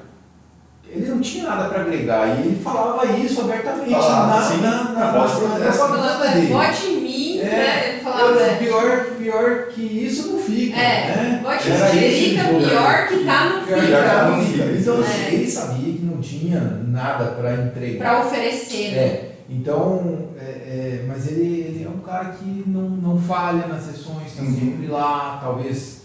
ele 0.91 1.07
não 1.07 1.21
tinha 1.21 1.45
nada 1.47 1.69
para 1.69 1.83
agregar, 1.83 2.29
e 2.29 2.47
ele 2.47 2.63
falava 2.65 3.05
isso 3.05 3.43
abertamente 3.43 3.91
Falava, 3.91 4.37
na, 4.37 4.43
sim. 4.43 4.61
na, 4.63 4.85
na, 4.85 5.13
Voz 5.13 5.33
na, 5.35 5.41
na 5.41 5.55
protesto. 5.57 5.79
propaganda 5.83 6.09
Falando, 6.15 6.25
é, 6.25 6.35
dele. 6.35 6.47
vote 6.47 6.87
em 6.87 7.01
mim, 7.03 7.39
É. 7.41 7.45
né? 7.45 7.89
Ele 7.91 7.98
falava, 7.98 7.98
é, 8.41 8.57
pior, 8.57 9.05
pior 9.19 9.67
que 9.69 9.81
isso 9.83 10.29
não 10.33 10.39
fica. 10.41 10.77
É, 10.77 11.17
né? 11.17 11.41
vote 11.43 11.71
Era 11.71 11.95
em 11.95 12.05
esse 12.05 12.19
Tiririca, 12.19 12.51
o- 12.51 12.59
pior 12.69 13.09
que 13.09 13.25
tá 13.25 13.45
no 13.61 13.67
Pior 13.67 13.81
que 13.81 13.87
fim. 13.87 13.93
tá 13.93 14.29
não 14.31 14.45
fica. 14.45 14.65
fica. 14.65 14.79
Então, 14.81 15.01
assim, 15.01 15.23
É. 15.23 15.35
ele 15.35 15.51
sabia 15.51 15.93
que 15.95 16.03
não 16.05 16.21
tinha 16.21 16.61
nada 16.61 17.25
para 17.33 17.55
entregar. 17.55 17.99
Pra 17.99 18.27
oferecer. 18.27 18.91
né? 18.93 18.97
É, 18.99 19.33
então, 19.51 20.29
é, 20.41 20.45
é, 20.45 21.05
mas 21.09 21.27
ele, 21.29 21.43
ele 21.61 21.85
é 21.85 21.89
um 21.89 22.01
cara 22.01 22.31
que 22.33 22.65
não, 22.67 22.89
não 22.91 23.21
falha 23.21 23.67
nas 23.67 23.83
sessões, 23.85 24.27
está 24.29 24.43
Uhum. 24.43 24.55
sempre 24.55 24.87
lá, 24.89 25.39
talvez, 25.43 26.03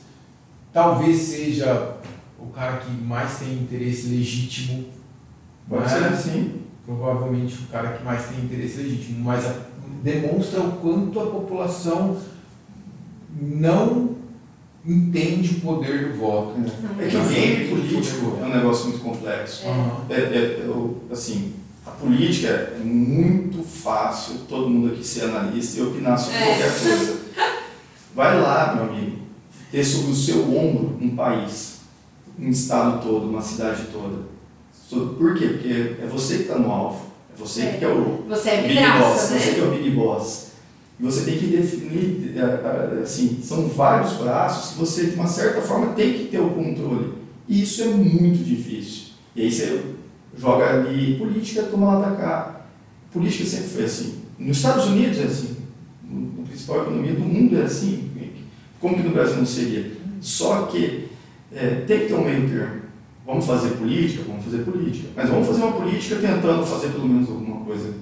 talvez 0.71 1.17
seja 1.17 1.95
o 2.39 2.47
cara 2.47 2.77
que 2.77 2.91
mais 2.91 3.37
tem 3.39 3.53
interesse 3.53 4.07
legítimo, 4.07 4.85
Pode 5.69 5.83
né? 5.83 5.89
ser 5.89 6.05
assim. 6.05 6.61
provavelmente 6.85 7.55
o 7.63 7.71
cara 7.71 7.93
que 7.93 8.03
mais 8.03 8.25
tem 8.25 8.39
interesse 8.43 8.77
legítimo, 8.81 9.23
mas 9.23 9.45
a- 9.45 9.55
demonstra 10.03 10.59
o 10.61 10.73
quanto 10.73 11.19
a 11.19 11.25
população 11.27 12.17
não 13.39 14.17
entende 14.85 15.55
o 15.55 15.61
poder 15.61 16.11
do 16.11 16.19
voto. 16.19 16.55
É 16.99 17.07
que 17.07 17.15
o 17.15 17.25
game 17.29 17.69
político 17.69 18.37
é 18.41 18.45
um 18.45 18.49
negócio 18.49 18.89
muito 18.89 19.01
complexo. 19.01 19.63
É, 20.09 20.13
é, 20.13 20.61
eu, 20.65 21.01
assim, 21.09 21.53
a 21.85 21.91
política 21.91 22.47
é 22.49 22.79
muito 22.83 23.63
fácil 23.63 24.39
todo 24.47 24.69
mundo 24.69 24.93
aqui 24.93 25.03
ser 25.03 25.23
analista 25.25 25.79
e 25.79 25.83
opinar 25.83 26.19
sobre 26.19 26.37
É. 26.37 26.45
qualquer 26.47 26.79
coisa. 26.81 27.23
Vai 28.13 28.41
lá, 28.41 28.75
meu 28.75 28.93
amigo, 28.93 29.17
ter 29.71 29.83
sobre 29.83 30.11
o 30.11 30.15
seu 30.15 30.43
ombro 30.55 30.97
um 31.01 31.15
país, 31.15 31.79
um 32.37 32.49
estado 32.49 33.01
todo, 33.01 33.29
uma 33.29 33.41
cidade 33.41 33.83
toda. 33.91 34.33
Por 35.17 35.33
quê? 35.35 35.47
Porque 35.47 35.95
é 36.03 36.07
você 36.11 36.35
que 36.35 36.41
está 36.43 36.59
no 36.59 36.69
alvo, 36.71 37.05
é 37.07 37.12
você 37.37 37.61
É. 37.61 37.77
que 37.77 37.85
é 37.85 37.87
o 37.89 38.23
Você 38.29 38.49
é 38.49 38.61
Big 38.61 38.73
Boss, 38.75 38.83
vidraça, 38.83 39.27
você 39.27 39.33
né? 39.49 39.53
que 39.53 39.59
é 39.59 39.63
o 39.63 39.71
Big 39.71 39.89
Boss. 39.91 40.43
E 40.99 41.03
você 41.03 41.25
tem 41.25 41.37
que 41.39 41.47
definir, 41.47 42.33
eh, 42.37 42.39
eh, 42.39 43.01
assim, 43.01 43.39
são 43.43 43.67
vários 43.67 44.13
braços 44.13 44.71
que 44.73 44.79
você, 44.79 45.05
de 45.07 45.15
uma 45.15 45.27
certa 45.27 45.61
forma, 45.61 45.93
tem 45.93 46.13
que 46.13 46.25
ter 46.25 46.39
o 46.39 46.51
controle. 46.51 47.13
E 47.49 47.63
isso 47.63 47.81
é 47.81 47.87
muito 47.87 48.43
difícil. 48.43 49.13
E 49.35 49.41
aí 49.41 49.51
você 49.51 49.81
joga 50.37 50.69
ali 50.69 51.15
política, 51.17 51.63
toma 51.63 51.95
lá 51.97 52.09
da 52.09 52.15
cá. 52.15 52.61
Política 53.11 53.45
sempre 53.45 53.69
foi 53.69 53.83
assim. 53.85 54.15
Nos 54.39 54.57
Estados 54.57 54.85
Unidos 54.85 55.19
é 55.19 55.23
assim. 55.23 55.57
Na 56.09 56.45
principal 56.47 56.83
economia 56.83 57.13
do 57.13 57.21
mundo 57.21 57.57
é 57.59 57.63
assim. 57.63 58.09
Como 58.79 58.95
que 58.95 59.03
no 59.03 59.11
Brasil 59.11 59.37
não 59.37 59.45
seria? 59.45 59.91
Só 60.21 60.63
que 60.63 61.07
eh, 61.53 61.83
tem 61.87 62.01
que 62.01 62.05
ter 62.07 62.13
um 62.13 62.23
meio 62.23 62.47
termo. 62.49 62.81
Vamos 63.25 63.45
fazer 63.45 63.69
política? 63.77 64.23
Vamos 64.27 64.43
fazer 64.43 64.59
política. 64.63 65.07
Mas 65.15 65.29
vamos 65.29 65.47
fazer 65.47 65.61
uma 65.63 65.71
política 65.73 66.15
tentando 66.17 66.65
fazer 66.65 66.89
pelo 66.89 67.07
menos 67.07 67.29
alguma 67.29 67.63
coisa 67.65 67.93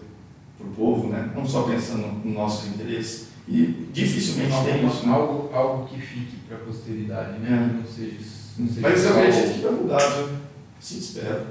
para 0.58 0.68
o 0.68 0.72
povo, 0.72 1.08
né? 1.10 1.32
não 1.36 1.46
só 1.46 1.64
pensando 1.64 2.08
nos 2.24 2.34
nossos 2.34 2.68
interesses. 2.70 3.28
E 3.48 3.88
dificilmente 3.92 4.54
algo, 4.54 4.66
tem 4.70 4.88
isso. 4.88 5.06
Né? 5.08 5.14
Algo, 5.14 5.50
algo 5.54 5.88
que 5.88 6.00
fique 6.00 6.38
para 6.48 6.58
a 6.58 6.60
posteridade, 6.62 7.40
né? 7.40 7.50
É. 7.74 7.78
Não 7.78 7.86
seja, 7.86 8.18
não 8.58 8.68
seja 8.68 8.82
Mas 8.82 9.04
eu 9.04 9.12
acredito 9.12 9.54
que 9.54 9.60
vai 9.62 9.72
mudar, 9.72 9.98
viu? 9.98 10.28
Sim, 10.80 10.98
espero. 11.00 11.42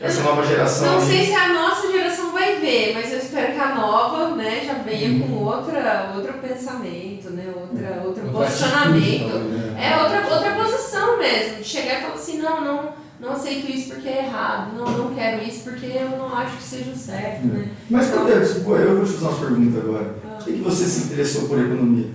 Essa 0.00 0.22
nova 0.22 0.46
geração. 0.46 0.86
Não 0.92 1.00
aí- 1.00 1.06
sei 1.06 1.26
se 1.26 1.32
a 1.34 1.52
nossa 1.52 1.90
geração 1.90 2.32
vai 2.32 2.56
ver, 2.60 2.92
mas 2.94 3.12
eu 3.12 3.18
espero 3.18 3.52
que 3.54 3.58
a 3.58 3.74
nova, 3.74 4.36
né, 4.36 4.62
já 4.64 4.74
venha 4.74 5.26
com 5.26 5.32
outra, 5.44 6.12
outro 6.14 6.34
pensamento, 6.34 7.30
né, 7.30 7.46
outra, 7.54 8.02
outro 8.04 8.26
Outra 8.26 8.44
posicionamento. 8.46 9.24
atitude, 9.26 9.48
né? 9.48 9.90
É 9.92 10.02
outra, 10.02 10.34
outra 10.34 10.54
posição 10.54 11.18
mesmo, 11.18 11.56
de 11.58 11.64
chegar 11.64 11.98
e 11.98 12.02
falar 12.02 12.14
assim, 12.14 12.38
não, 12.38 12.60
não, 12.64 12.92
não 13.22 13.30
aceito 13.30 13.70
isso 13.70 13.90
porque 13.90 14.08
é 14.08 14.24
errado, 14.26 14.76
não, 14.76 14.84
não 14.84 15.14
quero 15.14 15.44
isso 15.44 15.62
porque 15.62 15.86
eu 15.86 16.10
não 16.18 16.36
acho 16.36 16.56
que 16.56 16.62
seja 16.64 16.90
o 16.90 16.96
certo, 16.96 17.46
né? 17.46 17.68
Mas, 17.88 18.10
Cordeiros, 18.10 18.54
pô, 18.64 18.76
eu 18.76 18.96
vou 18.96 19.06
te 19.06 19.12
fazer 19.12 19.24
uma 19.26 19.46
pergunta 19.46 19.78
agora. 19.78 20.04
Por 20.38 20.44
que, 20.44 20.52
você 20.54 20.84
se 20.84 21.04
interessou 21.04 21.48
por 21.48 21.56
economia? 21.60 22.10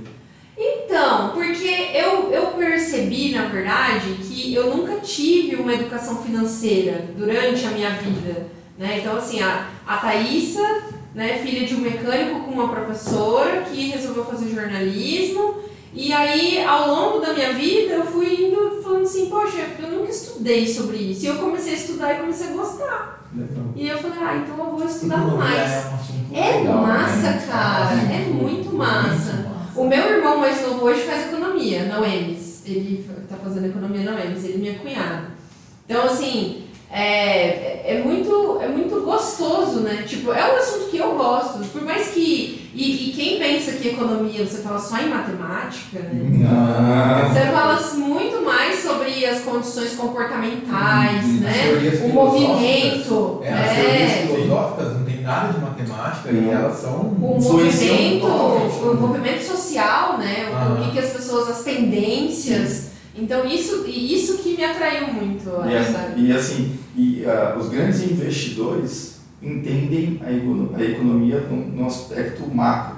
Então, 0.57 1.29
porque 1.29 1.91
eu, 1.93 2.29
eu 2.29 2.47
percebi, 2.47 3.31
na 3.31 3.45
verdade, 3.45 4.15
que 4.15 4.53
eu 4.53 4.75
nunca 4.75 4.99
tive 4.99 5.55
uma 5.55 5.73
educação 5.73 6.21
financeira 6.21 7.05
durante 7.15 7.65
a 7.65 7.69
minha 7.69 7.91
vida. 7.91 8.47
Né? 8.77 8.99
Então, 8.99 9.15
assim, 9.15 9.41
a, 9.41 9.69
a 9.87 9.97
Thaísa, 9.97 10.83
né, 11.15 11.39
filha 11.41 11.65
de 11.65 11.73
um 11.73 11.79
mecânico 11.79 12.41
com 12.41 12.51
uma 12.51 12.67
professora 12.67 13.61
que 13.61 13.87
resolveu 13.87 14.25
fazer 14.25 14.53
jornalismo. 14.53 15.55
E 15.93 16.11
aí, 16.11 16.61
ao 16.63 16.89
longo 16.89 17.19
da 17.19 17.33
minha 17.33 17.53
vida, 17.53 17.93
eu 17.93 18.05
fui 18.05 18.47
indo 18.47 18.76
assim, 19.07 19.29
poxa, 19.29 19.57
eu 19.79 19.91
nunca 19.91 20.11
estudei 20.11 20.67
sobre 20.67 20.97
isso. 20.97 21.25
E 21.25 21.27
eu 21.27 21.37
comecei 21.37 21.73
a 21.73 21.77
estudar 21.77 22.13
e 22.13 22.19
comecei 22.19 22.47
a 22.47 22.51
gostar. 22.51 23.27
Legal. 23.33 23.65
E 23.75 23.87
eu 23.87 23.97
falei, 23.97 24.17
ah, 24.21 24.35
então 24.37 24.57
eu 24.57 24.77
vou 24.77 24.85
estudar 24.85 25.17
Economia 25.17 25.37
mais. 25.37 25.85
É, 26.33 26.57
legal, 26.59 26.81
massa, 26.81 27.21
né? 27.21 27.47
cara, 27.49 27.93
é 27.93 28.29
muito 28.29 28.75
massa. 28.75 29.51
O 29.75 29.87
meu 29.87 30.09
irmão 30.09 30.39
mais 30.39 30.61
novo 30.61 30.85
hoje 30.85 31.01
faz 31.01 31.27
economia 31.27 31.85
na 31.85 32.01
UEMS. 32.01 32.63
Ele 32.65 33.09
tá 33.29 33.35
fazendo 33.37 33.67
economia 33.67 34.03
na 34.03 34.17
UEMS, 34.17 34.43
ele 34.43 34.53
é 34.53 34.57
minha 34.57 34.79
cunhada. 34.79 35.37
Então, 35.85 36.03
assim, 36.03 36.66
é, 36.91 37.95
é, 37.95 38.01
muito, 38.03 38.59
é 38.61 38.67
muito 38.67 39.01
gostoso, 39.01 39.81
né? 39.81 40.03
Tipo, 40.07 40.31
é 40.31 40.53
um 40.53 40.57
assunto 40.57 40.89
que 40.89 40.97
eu 40.97 41.15
gosto. 41.15 41.59
Por 41.71 41.81
mais 41.83 42.07
que. 42.09 42.69
E, 42.73 43.09
e 43.09 43.13
quem 43.13 43.39
pensa 43.39 43.71
que 43.73 43.89
economia 43.89 44.45
você 44.45 44.61
fala 44.61 44.79
só 44.79 44.97
em 44.99 45.09
matemática, 45.09 45.99
né? 45.99 46.47
Ah, 46.47 47.27
Você 47.27 47.39
fala 47.51 47.81
muito 47.97 48.45
mais 48.45 48.79
sobre 48.79 49.25
as 49.25 49.41
condições 49.41 49.95
comportamentais, 49.95 51.25
As 51.25 51.31
né? 51.41 51.53
teorias 51.63 51.93
O 51.95 51.97
filosóficas- 52.05 52.47
movimento. 52.47 53.41
É, 53.43 53.53
as 53.53 53.77
é. 53.77 54.27
filosóficas 54.27 54.93
não 54.93 55.05
tem 55.05 55.21
nada 55.21 55.53
de 55.53 55.59
matemática 55.59 56.31
e 56.31 56.49
elas 56.49 56.77
são. 56.77 56.99
o 57.01 57.15
movimento, 57.19 58.25
o 58.27 58.95
movimento 58.99 59.43
social, 59.43 60.17
né? 60.19 60.47
O, 60.51 60.73
o 60.73 60.85
que, 60.85 60.91
que 60.91 60.99
as 60.99 61.09
pessoas, 61.11 61.49
as 61.49 61.63
tendências. 61.63 62.86
Então 63.17 63.45
isso, 63.47 63.83
e 63.87 64.13
isso 64.13 64.37
que 64.39 64.55
me 64.55 64.63
atraiu 64.63 65.07
muito, 65.13 65.49
e, 65.67 65.75
acho, 65.75 65.89
a- 65.89 65.93
sabe? 65.93 66.21
e 66.21 66.31
assim, 66.31 66.71
e, 66.95 67.23
ah, 67.25 67.55
os 67.59 67.67
grandes 67.69 68.01
investidores 68.03 69.17
entendem 69.41 70.19
a, 70.25 70.31
econo- 70.31 70.71
a 70.75 70.81
economia 70.83 71.39
no, 71.41 71.55
no 71.57 71.87
aspecto 71.87 72.47
macro. 72.53 72.97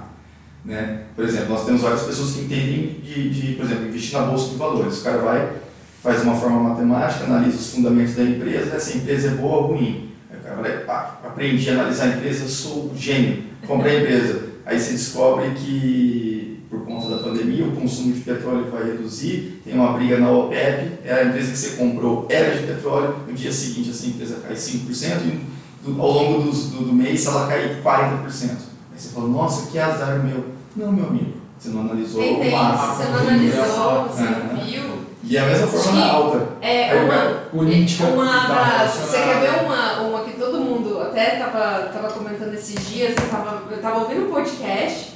Né? 0.65 1.03
Por 1.15 1.23
exemplo, 1.25 1.49
nós 1.49 1.65
temos 1.65 1.81
várias 1.81 2.03
pessoas 2.03 2.31
que 2.33 2.41
entendem 2.41 2.99
de, 3.01 3.29
de, 3.29 3.53
por 3.53 3.65
exemplo, 3.65 3.87
investir 3.87 4.19
na 4.19 4.25
bolsa 4.27 4.49
de 4.49 4.55
valores. 4.55 4.99
O 4.99 5.03
cara 5.03 5.17
vai, 5.19 5.53
faz 6.03 6.21
uma 6.23 6.35
forma 6.35 6.69
matemática, 6.69 7.23
analisa 7.25 7.55
os 7.57 7.73
fundamentos 7.73 8.15
da 8.15 8.23
empresa, 8.23 8.75
essa 8.75 8.97
empresa 8.97 9.29
é 9.29 9.31
boa 9.31 9.57
ou 9.57 9.67
ruim. 9.73 10.09
Aí 10.31 10.37
o 10.37 10.43
cara 10.43 10.55
vai, 10.61 10.77
pá, 10.79 11.19
aprendi 11.25 11.69
a 11.69 11.73
analisar 11.73 12.05
a 12.05 12.07
empresa, 12.17 12.47
sou 12.47 12.93
gênio, 12.95 13.43
comprei 13.65 13.97
a 13.97 14.01
empresa. 14.01 14.49
Aí 14.65 14.79
você 14.79 14.91
descobre 14.91 15.49
que, 15.51 16.38
por 16.69 16.81
conta 16.85 17.09
da 17.09 17.17
pandemia, 17.23 17.65
o 17.65 17.71
consumo 17.75 18.13
de 18.13 18.19
petróleo 18.21 18.69
vai 18.71 18.83
reduzir, 18.83 19.61
tem 19.65 19.73
uma 19.73 19.93
briga 19.93 20.19
na 20.19 20.29
OPEP, 20.31 20.99
é 21.03 21.13
a 21.13 21.23
empresa 21.25 21.51
que 21.51 21.57
você 21.57 21.69
comprou 21.77 22.27
era 22.29 22.55
de 22.55 22.67
petróleo, 22.67 23.15
no 23.27 23.33
dia 23.33 23.51
seguinte 23.51 23.89
essa 23.89 24.05
empresa 24.05 24.39
cai 24.47 24.55
5%, 24.55 25.21
e 25.25 25.49
do- 25.89 25.99
ao 26.01 26.11
longo 26.11 26.43
dos- 26.43 26.65
do, 26.69 26.83
do 26.85 26.93
mês 26.93 27.25
ela 27.25 27.47
cai 27.47 27.77
40%. 27.83 28.51
Aí 28.93 28.99
você 28.99 29.09
fala, 29.09 29.27
nossa, 29.27 29.71
que 29.71 29.79
azar 29.79 30.19
meu. 30.23 30.45
Não, 30.75 30.91
meu 30.91 31.07
amigo, 31.07 31.33
você 31.57 31.69
não 31.69 31.81
analisou 31.81 32.21
o 32.21 32.23
Tendência, 32.23 32.57
macro. 32.59 32.95
você 32.95 33.03
não 33.09 33.19
analisou, 33.19 34.03
você 34.07 34.21
não 34.21 34.65
viu. 34.65 34.99
E 35.21 35.35
é 35.37 35.39
a 35.41 35.45
mesma 35.47 35.67
forma 35.67 35.99
na 35.99 36.11
alta. 36.11 36.47
É 36.61 36.91
Aí 36.91 37.05
uma, 37.05 37.25
Política. 37.51 38.05
uma 38.05 38.25
que 38.41 38.47
tá 38.47 38.77
das. 38.83 38.91
Você 38.93 39.17
quer 39.17 39.39
ver 39.41 39.65
uma, 39.65 40.01
uma 40.01 40.19
que 40.23 40.31
todo 40.39 40.59
mundo 40.61 41.01
até 41.01 41.31
tava, 41.37 41.89
tava 41.91 42.09
comentando 42.13 42.53
esses 42.53 42.87
dias, 42.87 43.13
eu 43.17 43.27
tava, 43.29 43.63
eu 43.69 43.81
tava 43.81 43.99
ouvindo 44.01 44.27
um 44.27 44.31
podcast 44.31 45.11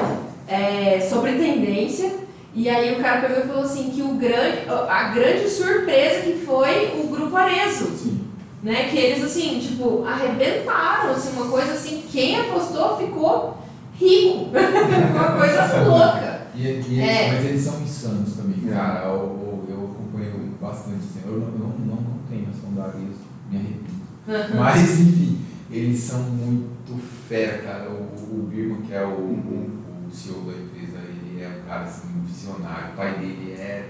é, 0.47 0.99
sobre 0.99 1.33
tendência, 1.33 2.11
e 2.53 2.69
aí 2.69 2.93
o 2.93 3.01
cara 3.01 3.21
pegou 3.27 3.43
e 3.43 3.47
falou 3.47 3.63
assim 3.63 3.89
que 3.89 4.01
o 4.01 4.15
grande, 4.15 4.59
a 4.69 5.09
grande 5.09 5.49
surpresa 5.49 6.21
que 6.21 6.45
foi 6.45 7.01
o 7.03 7.07
grupo 7.07 7.35
Arezo. 7.35 7.85
Sim. 7.97 8.19
Né, 8.61 8.87
que 8.89 8.97
eles 8.97 9.21
assim, 9.21 9.59
tipo, 9.59 10.05
arrebentaram, 10.05 11.11
assim, 11.11 11.35
uma 11.35 11.49
coisa 11.49 11.73
assim, 11.73 12.03
quem 12.09 12.39
apostou 12.39 12.95
ficou 12.97 13.57
rico. 13.99 14.49
Uma 15.13 15.31
coisa 15.37 15.81
louca. 15.83 16.47
E, 16.55 16.61
e 16.61 16.67
eles- 16.67 16.99
É. 16.99 17.31
Mas 17.33 17.45
eles 17.45 17.61
são 17.61 17.81
insanos 17.81 18.33
também, 18.37 18.63
É. 18.69 18.73
cara. 18.73 19.05
Eu, 19.05 19.65
eu 19.69 19.91
acompanho 19.91 20.55
bastante. 20.61 20.95
Assim, 20.99 21.19
eu 21.25 21.33
não, 21.39 21.47
eu 21.47 21.59
não, 21.59 21.67
não, 21.79 21.95
não 21.95 22.17
tenho 22.29 22.47
noção 22.47 22.73
da 22.73 22.83
Ares, 22.85 23.17
me 23.51 23.57
arrependo. 23.57 24.57
Mas, 24.57 24.99
enfim, 25.01 25.39
eles 25.69 25.99
são 25.99 26.19
muito 26.21 26.97
fera, 27.27 27.57
cara. 27.63 27.89
O, 27.89 28.03
o 28.33 28.47
Birman, 28.49 28.81
que 28.83 28.93
é 28.93 29.03
o, 29.03 29.09
o, 29.09 29.82
o 29.82 29.82
CEO 30.13 30.41
da 30.41 30.51
empresa, 30.53 30.97
ele 31.07 31.41
é 31.43 31.47
um 31.49 31.67
cara 31.67 31.81
assim, 31.83 32.07
visionário. 32.25 32.93
O 32.93 32.95
pai 32.97 33.17
dele 33.19 33.53
é. 33.57 33.89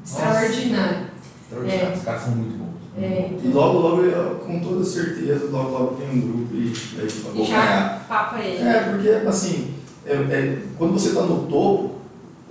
Nossa, 0.00 0.22
Extraordinário. 0.22 1.06
extraordinário. 1.42 1.96
Os 1.96 2.02
caras 2.04 2.22
são 2.22 2.32
muito 2.36 2.58
bons. 2.58 2.70
É. 2.98 3.30
E 3.42 3.48
logo, 3.48 3.78
logo, 3.78 4.02
eu, 4.02 4.36
com 4.36 4.60
toda 4.60 4.84
certeza, 4.84 5.46
logo, 5.50 5.70
logo 5.70 5.96
vem 5.96 6.10
um 6.10 6.20
grupo 6.20 6.54
e 6.54 6.72
aí 7.00 7.08
vou 7.22 7.32
ganhar. 7.46 7.46
já 7.48 8.00
papa 8.08 8.40
ele. 8.40 8.62
É, 8.66 8.80
porque, 8.90 9.08
assim, 9.28 9.74
é- 10.04 10.12
é- 10.14 10.62
quando 10.76 10.92
você 10.94 11.08
está 11.10 11.22
no 11.22 11.46
topo, 11.46 12.00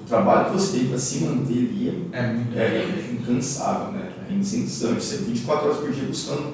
o 0.02 0.06
trabalho 0.08 0.46
que 0.46 0.52
você 0.54 0.78
tem 0.80 0.88
para 0.88 0.98
se 0.98 1.24
manter 1.26 1.54
ali 1.54 2.10
É 2.14 2.28
muito 2.34 2.58
é, 2.58 2.64
é 2.64 3.10
incansável, 3.12 3.92
né? 3.92 4.12
É 4.30 4.34
incessante, 4.34 5.04
você 5.04 5.18
24 5.18 5.66
horas 5.68 5.80
por 5.80 5.92
dia 5.92 6.08
buscando 6.08 6.54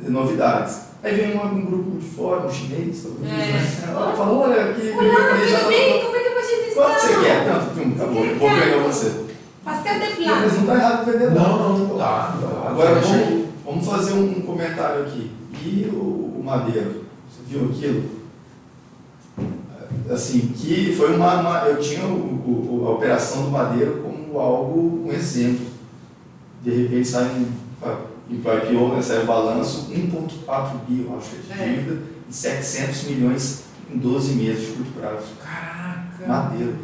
novidades. 0.00 0.87
Aí 1.02 1.14
vem 1.14 1.36
um, 1.36 1.44
um 1.46 1.60
grupo 1.66 1.98
de 1.98 2.06
fora, 2.06 2.46
um 2.46 2.50
chinês, 2.52 3.02
talvez, 3.04 3.32
É. 3.32 3.36
né? 3.36 3.84
Ela 3.88 4.12
fala, 4.16 4.32
olha 4.32 4.70
aqui, 4.70 4.86
eu 4.88 5.48
já 5.48 5.58
tudo 5.58 5.68
bem? 5.68 6.02
Como 6.04 6.16
é 6.16 6.20
que 6.20 6.30
você 6.30 6.56
fez 6.62 6.74
Quanto 6.74 7.00
você 7.00 7.20
quer? 7.24 7.44
Tanto, 7.44 7.74
pum, 7.74 7.92
acabou, 7.94 8.24
eu 8.24 8.36
vou 8.38 8.50
pegar 8.50 8.78
você. 8.82 9.24
Pastel 9.64 9.94
de 9.94 10.00
Mas 10.00 10.14
flan. 10.16 10.34
não 10.34 10.46
está 10.60 10.74
errado 10.74 11.04
vender, 11.06 11.30
Não, 11.30 11.58
não, 11.58 11.78
não 11.78 11.86
não 11.88 11.98
dá. 11.98 12.34
Agora 12.68 12.94
Você 13.00 13.12
vamos, 13.12 13.44
vamos 13.64 13.86
fazer 13.86 14.12
um 14.14 14.40
comentário 14.42 15.02
aqui. 15.02 15.30
E 15.64 15.88
o, 15.92 15.96
o 16.38 16.42
Madeiro? 16.44 17.04
Você 17.30 17.42
viu 17.46 17.66
aquilo? 17.70 18.18
Assim, 20.10 20.40
que 20.56 20.94
foi 20.96 21.14
uma. 21.14 21.40
uma- 21.40 21.58
eu 21.68 21.78
tinha 21.78 22.04
o, 22.06 22.80
o- 22.82 22.84
a 22.88 22.92
operação 22.92 23.44
do 23.44 23.50
Madeiro 23.50 24.02
como 24.02 24.38
algo, 24.38 25.04
um 25.06 25.12
exemplo. 25.12 25.66
De 26.62 26.70
repente 26.70 27.06
sai 27.06 27.24
um. 27.24 27.46
E 28.30 28.36
para 28.36 28.66
o 28.66 28.72
IPO, 28.74 28.94
né, 28.96 29.02
sai 29.02 29.22
o 29.22 29.26
balanço, 29.26 29.90
1,4 29.90 30.78
bi, 30.86 31.02
eu 31.08 31.16
acho 31.16 31.30
que 31.30 31.52
é 31.52 31.54
de 31.56 31.62
É. 31.62 31.74
dívida, 31.74 32.02
e 32.28 32.32
700 32.34 33.04
milhões 33.04 33.62
em 33.92 33.96
12 33.98 34.34
meses 34.34 34.66
de 34.66 34.72
curto 34.74 34.92
prazo. 35.00 35.26
Caraca. 35.42 36.26
Madeiro. 36.26 36.76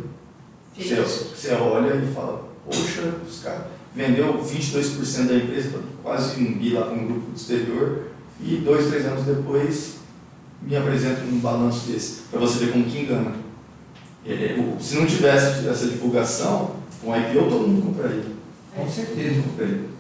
Você, 0.77 0.97
você 1.03 1.53
olha 1.55 1.95
e 1.97 2.13
fala, 2.15 2.49
poxa, 2.65 3.15
os 3.29 3.41
caras 3.43 3.65
vendeu 3.95 4.43
22% 4.43 5.29
da 5.29 5.37
empresa, 5.37 5.81
quase 6.03 6.41
um 6.41 6.55
bi 6.55 6.71
lá 6.71 6.87
para 6.87 6.95
um 6.95 7.07
grupo 7.07 7.31
do 7.31 7.37
exterior, 7.37 8.09
e 8.41 8.57
dois, 8.57 8.89
três 8.89 9.05
anos 9.07 9.25
depois 9.25 9.97
me 10.63 10.75
apresenta 10.77 11.21
um 11.31 11.39
balanço 11.39 11.87
desse, 11.91 12.23
para 12.31 12.41
você 12.41 12.65
ver 12.65 12.73
como 12.73 12.85
que 12.87 12.99
engana. 13.01 13.33
É, 14.27 14.57
o- 14.59 14.83
se 14.83 14.97
não 14.97 15.05
tivesse 15.07 15.69
essa 15.69 15.87
divulgação, 15.87 16.77
com 17.03 17.11
o 17.13 17.17
IPO 17.17 17.49
todo 17.51 17.69
mundo 17.69 17.87
compraria. 17.87 18.25
Com 18.75 18.89
certeza. 18.91 19.43
compraria. 19.43 19.94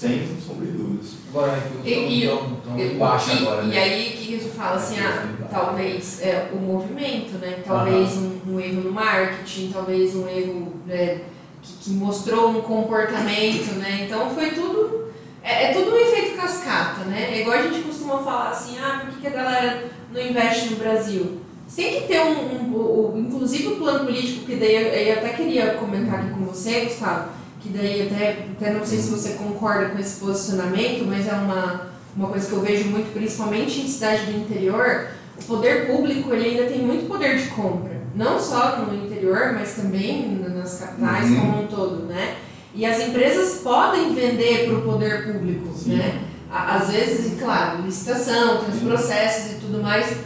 Sem 0.00 0.26
sombra 0.46 0.64
de 0.66 0.72
dúvidas. 0.72 1.10
Agora 1.28 1.52
é 1.52 1.60
que 1.82 1.88
E- 1.90 2.08
e- 2.08 2.24
eu 2.24 2.38
tão, 2.64 2.78
E- 2.78 2.88
tão 2.88 2.98
baixo 2.98 3.30
e- 3.30 3.38
agora, 3.38 3.62
E 3.64 3.66
né? 3.68 3.78
aí, 3.78 4.08
o 4.08 4.12
que 4.16 4.38
gente 4.38 4.48
fala 4.50 4.76
assim, 4.76 4.96
ah, 4.98 5.28
talvez 5.50 6.22
é, 6.22 6.48
o 6.54 6.56
movimento, 6.56 7.32
né? 7.38 7.58
Talvez 7.64 8.16
um, 8.16 8.38
um 8.48 8.60
erro 8.60 8.80
no 8.80 8.92
marketing, 8.92 9.70
talvez 9.72 10.14
um 10.16 10.26
erro 10.26 10.72
né, 10.86 11.20
que, 11.62 11.72
que 11.84 11.90
mostrou 11.90 12.48
um 12.50 12.62
comportamento, 12.62 13.74
né? 13.74 14.06
Então 14.06 14.30
foi 14.30 14.50
tudo. 14.52 15.10
É, 15.42 15.66
é 15.66 15.72
tudo 15.74 15.90
um 15.94 15.98
efeito 15.98 16.36
cascata, 16.36 17.04
né? 17.04 17.32
É 17.34 17.40
igual 17.42 17.58
a 17.58 17.62
gente 17.62 17.80
costuma 17.82 18.18
falar 18.18 18.50
assim, 18.50 18.76
ah, 18.82 19.02
por 19.04 19.14
que, 19.14 19.20
que 19.20 19.26
a 19.26 19.30
galera 19.30 19.84
não 20.12 20.20
investe 20.20 20.70
no 20.70 20.76
Brasil? 20.76 21.40
Tem 21.76 22.00
que 22.00 22.08
ter 22.08 22.20
um, 22.20 22.32
um- 22.32 22.74
o- 22.74 23.14
o- 23.14 23.18
inclusive 23.18 23.68
o 23.68 23.76
plano 23.76 24.04
político, 24.06 24.44
que 24.46 24.56
daí 24.56 24.74
eu, 24.74 24.82
eu 24.88 25.12
até 25.18 25.28
queria 25.30 25.74
comentar 25.74 26.20
aqui 26.20 26.30
com 26.30 26.44
você, 26.46 26.80
Gustavo, 26.80 27.28
que 27.60 27.68
daí 27.68 28.02
até, 28.06 28.46
até 28.56 28.72
não 28.72 28.84
sei 28.84 28.98
se 28.98 29.10
você 29.10 29.30
concorda 29.34 29.90
com 29.90 29.98
esse 29.98 30.18
posicionamento, 30.20 31.04
mas 31.06 31.26
é 31.28 31.32
uma, 31.32 31.88
uma 32.16 32.28
coisa 32.28 32.46
que 32.46 32.52
eu 32.52 32.60
vejo 32.60 32.88
muito, 32.88 33.12
principalmente 33.12 33.80
em 33.80 33.86
cidade 33.88 34.26
do 34.26 34.38
interior, 34.38 35.08
o 35.40 35.44
poder 35.44 35.86
público 35.86 36.32
ele 36.34 36.50
ainda 36.58 36.64
tem 36.72 36.78
muito 36.82 37.06
poder 37.06 37.36
de 37.38 37.48
compra. 37.50 38.00
Não 38.14 38.40
só 38.40 38.78
no 38.78 39.06
interior, 39.06 39.52
mas 39.52 39.74
também 39.74 40.38
nas 40.54 40.78
capitais 40.80 41.28
Uhum. 41.30 41.40
como 41.40 41.62
um 41.62 41.66
todo, 41.66 42.06
né? 42.06 42.36
E 42.74 42.84
as 42.86 43.00
empresas 43.00 43.60
podem 43.62 44.14
vender 44.14 44.66
para 44.66 44.78
o 44.78 44.82
poder 44.82 45.32
público, 45.32 45.72
Sim. 45.76 45.96
né? 45.96 46.22
Às 46.52 46.90
vezes, 46.90 47.32
e 47.32 47.36
claro, 47.36 47.82
licitação, 47.82 48.58
tem 48.58 48.68
os 48.70 48.80
Sim. 48.80 48.86
processos 48.86 49.52
e 49.52 49.54
tudo 49.60 49.82
mais. 49.82 50.16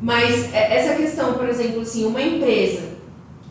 Mas 0.00 0.52
é- 0.52 0.76
essa 0.78 0.94
questão, 0.94 1.34
por 1.34 1.48
exemplo, 1.48 1.80
assim, 1.82 2.04
uma 2.06 2.20
empresa 2.20 2.93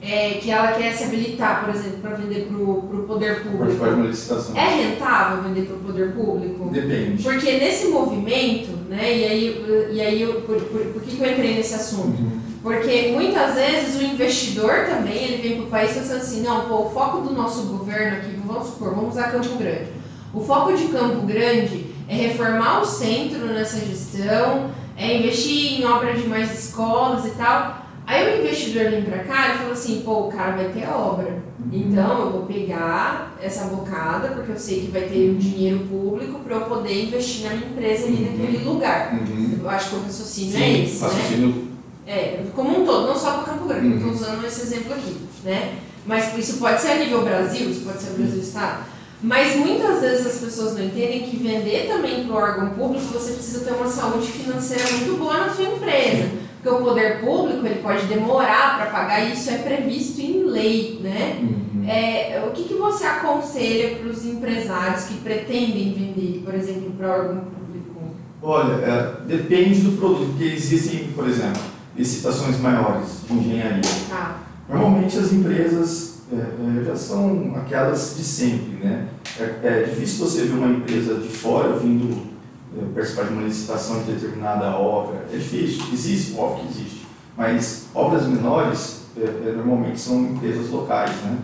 é, 0.06 0.32
que 0.42 0.52
ela 0.52 0.74
quer 0.74 0.92
se 0.94 1.06
habilitar, 1.06 1.64
por 1.64 1.74
exemplo, 1.74 2.00
para 2.02 2.16
vender 2.16 2.48
para 2.48 2.58
o 2.58 3.06
poder 3.08 3.42
público, 3.42 3.86
uma 3.86 4.08
licitação. 4.08 4.56
é 4.56 4.84
rentável 4.84 5.44
vender 5.44 5.62
para 5.62 5.76
o 5.76 5.80
poder 5.80 6.12
público? 6.12 6.70
Depende. 6.70 7.24
Porque 7.24 7.52
nesse 7.54 7.88
movimento, 7.88 8.72
né, 8.90 9.18
e 9.18 9.24
aí, 9.24 9.90
e 9.94 10.02
aí 10.02 10.22
eu, 10.22 10.42
por, 10.42 10.60
por, 10.62 10.82
por 10.88 11.02
que, 11.02 11.16
que 11.16 11.24
eu 11.24 11.32
entrei 11.32 11.56
nesse 11.56 11.74
assunto? 11.76 12.22
Porque 12.62 13.12
muitas 13.14 13.56
vezes 13.56 13.96
o 13.96 14.04
investidor 14.04 14.86
também, 14.90 15.24
ele 15.24 15.42
vem 15.42 15.58
para 15.58 15.66
o 15.66 15.70
país 15.70 15.94
pensando 15.94 16.18
assim, 16.18 16.42
não, 16.42 16.68
pô, 16.68 16.88
o 16.88 16.90
foco 16.92 17.22
do 17.22 17.34
nosso 17.34 17.64
governo 17.64 18.18
aqui, 18.18 18.38
vamos 18.46 18.68
supor, 18.68 18.94
vamos 18.96 19.16
usar 19.16 19.32
Campo 19.32 19.58
Grande. 19.58 19.88
O 20.34 20.42
foco 20.42 20.74
de 20.74 20.86
Campo 20.86 21.26
Grande 21.26 21.88
é 22.10 22.16
reformar 22.16 22.82
o 22.82 22.86
centro 22.86 23.46
nessa 23.48 23.80
gestão, 23.80 24.72
é 24.98 25.18
investir 25.18 25.82
em 25.82 25.86
obra 25.86 26.14
de 26.14 26.28
mais 26.28 26.52
escolas 26.58 27.26
e 27.26 27.32
tal. 27.32 27.83
Aí 28.06 28.38
o 28.38 28.42
investidor 28.42 28.92
vem 28.92 29.04
para 29.04 29.20
cá 29.20 29.54
e 29.56 29.58
fala 29.60 29.72
assim, 29.72 30.02
pô, 30.04 30.28
o 30.28 30.32
cara 30.32 30.52
vai 30.58 30.70
ter 30.70 30.88
obra. 30.88 31.42
Então 31.72 32.20
eu 32.20 32.32
vou 32.32 32.42
pegar 32.46 33.34
essa 33.42 33.66
bocada, 33.66 34.30
porque 34.30 34.52
eu 34.52 34.60
sei 34.60 34.82
que 34.82 34.92
vai 34.92 35.04
ter 35.04 35.32
um 35.32 35.38
dinheiro 35.38 35.80
público 35.90 36.40
para 36.40 36.58
eu 36.58 36.62
poder 36.64 37.06
investir 37.06 37.46
na 37.48 37.56
minha 37.56 37.70
empresa 37.70 38.08
ali 38.08 38.26
naquele 38.38 38.64
lugar. 38.66 39.14
Uhum. 39.14 39.60
Eu 39.62 39.70
acho 39.70 39.90
que 39.92 39.96
o 39.96 40.04
raciocínio 40.04 40.56
é 40.58 40.60
Sim, 40.60 40.84
esse, 40.84 41.02
né? 41.02 41.08
raciocínio. 41.08 41.68
É, 42.06 42.44
como 42.54 42.82
um 42.82 42.86
todo, 42.86 43.08
não 43.08 43.16
só 43.16 43.32
para 43.38 43.54
Campo 43.54 43.66
Grande, 43.68 43.88
eu 43.88 43.94
estou 43.96 44.10
Uhum. 44.10 44.16
usando 44.16 44.46
esse 44.46 44.62
exemplo 44.64 44.94
aqui, 44.94 45.16
né? 45.46 45.76
Mas 46.06 46.38
isso 46.38 46.58
pode 46.58 46.82
ser 46.82 46.90
a 46.90 46.96
nível 46.96 47.22
Brasil, 47.24 47.70
isso 47.70 47.86
pode 47.86 48.02
ser 48.02 48.12
o 48.12 48.16
Brasil 48.16 48.42
Estado. 48.42 48.84
Mas 49.22 49.56
muitas 49.56 50.02
vezes 50.02 50.28
as 50.28 50.38
pessoas 50.42 50.74
não 50.78 50.84
entendem 50.84 51.22
que 51.24 51.38
vender 51.38 51.88
também 51.88 52.26
para 52.26 52.34
o 52.34 52.38
órgão 52.38 52.70
público 52.72 53.06
você 53.06 53.32
precisa 53.32 53.64
ter 53.64 53.72
uma 53.72 53.88
saúde 53.88 54.28
financeira 54.28 54.84
muito 54.92 55.18
boa 55.18 55.38
na 55.48 55.54
sua 55.54 55.64
empresa. 55.64 56.30
Porque 56.64 56.82
o 56.82 56.86
poder 56.86 57.20
público 57.20 57.66
ele 57.66 57.82
pode 57.82 58.06
demorar 58.06 58.78
para 58.78 58.86
pagar 58.86 59.20
e 59.20 59.34
isso 59.34 59.50
é 59.50 59.58
previsto 59.58 60.22
em 60.22 60.46
lei, 60.46 60.98
né? 61.04 61.40
Uhum. 61.42 61.86
É, 61.86 62.42
o 62.48 62.52
que, 62.52 62.64
que 62.64 62.76
você 62.76 63.04
aconselha 63.04 63.98
para 63.98 64.08
os 64.08 64.26
empresários 64.26 65.04
que 65.04 65.16
pretendem 65.16 65.94
vender, 65.94 66.42
por 66.46 66.56
exemplo, 66.56 66.92
para 66.98 67.12
órgão 67.12 67.42
público? 67.42 68.16
Olha, 68.42 68.76
é, 68.76 69.16
depende 69.28 69.82
do 69.82 69.98
produto, 69.98 70.30
porque 70.30 70.46
existem, 70.46 71.10
por 71.14 71.28
exemplo, 71.28 71.62
licitações 71.98 72.58
maiores 72.62 73.24
de 73.28 73.34
engenharia. 73.34 73.82
Tá. 74.10 74.38
Normalmente 74.70 75.18
as 75.18 75.34
empresas 75.34 76.22
é, 76.32 76.36
é, 76.80 76.84
já 76.86 76.96
são 76.96 77.56
aquelas 77.58 78.16
de 78.16 78.24
sempre, 78.24 78.86
né? 78.86 79.08
É, 79.38 79.68
é 79.68 79.84
difícil 79.84 80.26
você 80.26 80.44
ver 80.44 80.54
uma 80.54 80.78
empresa 80.78 81.16
de 81.16 81.28
fora 81.28 81.76
vindo 81.76 82.33
participar 82.94 83.24
de 83.24 83.34
uma 83.34 83.44
licitação 83.44 84.04
de 84.04 84.14
determinada 84.14 84.72
obra. 84.78 85.26
É 85.32 85.38
difícil, 85.38 85.84
existe, 85.92 86.36
óbvio 86.38 86.66
que 86.66 86.80
existe. 86.80 87.06
Mas 87.38 87.86
obras 87.94 88.28
menores 88.28 89.04
é, 89.18 89.24
é, 89.24 89.54
normalmente 89.56 90.00
são 90.00 90.22
empresas 90.22 90.70
locais, 90.70 91.12
né? 91.24 91.38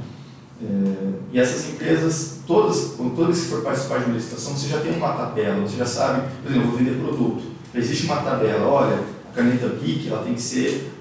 É, 0.61 1.09
e 1.31 1.39
essas 1.39 1.69
empresas, 1.69 2.39
todas, 2.45 2.95
quando 2.97 3.15
todas 3.15 3.39
que 3.39 3.47
for 3.47 3.61
participar 3.61 3.99
de 3.99 4.05
uma 4.05 4.15
licitação, 4.15 4.55
você 4.55 4.67
já 4.67 4.79
tem 4.79 4.91
uma 4.93 5.13
tabela, 5.13 5.61
você 5.61 5.77
já 5.77 5.85
sabe, 5.85 6.27
por 6.41 6.51
exemplo, 6.51 6.69
vou 6.69 6.77
vender 6.77 6.99
produto. 6.99 7.43
Existe 7.73 8.05
uma 8.05 8.17
tabela, 8.17 8.67
olha, 8.67 8.99
a 9.31 9.35
caneta 9.35 9.67
BIC 9.67 10.09
ela 10.09 10.23
tem 10.23 10.33
que 10.33 10.41
ser 10.41 10.91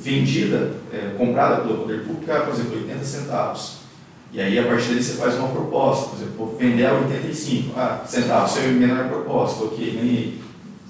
vendida, 0.00 0.72
é, 0.92 1.14
comprada 1.18 1.62
pelo 1.62 1.78
poder 1.78 2.04
público 2.04 2.24
por 2.24 2.54
exemplo, 2.54 2.76
80 2.76 3.04
centavos. 3.04 3.81
E 4.32 4.40
aí, 4.40 4.58
a 4.58 4.62
partir 4.62 4.94
daí, 4.94 5.02
você 5.02 5.12
faz 5.12 5.34
uma 5.34 5.48
proposta, 5.48 6.08
por 6.08 6.16
exemplo, 6.16 6.36
vou 6.38 6.56
vender 6.56 6.86
a 6.86 6.94
85 6.94 7.78
ah, 7.78 8.02
centavos, 8.06 8.56
a 8.56 8.60
menor 8.62 9.08
proposta, 9.08 9.64
ok, 9.64 9.98
ganhei. 10.00 10.40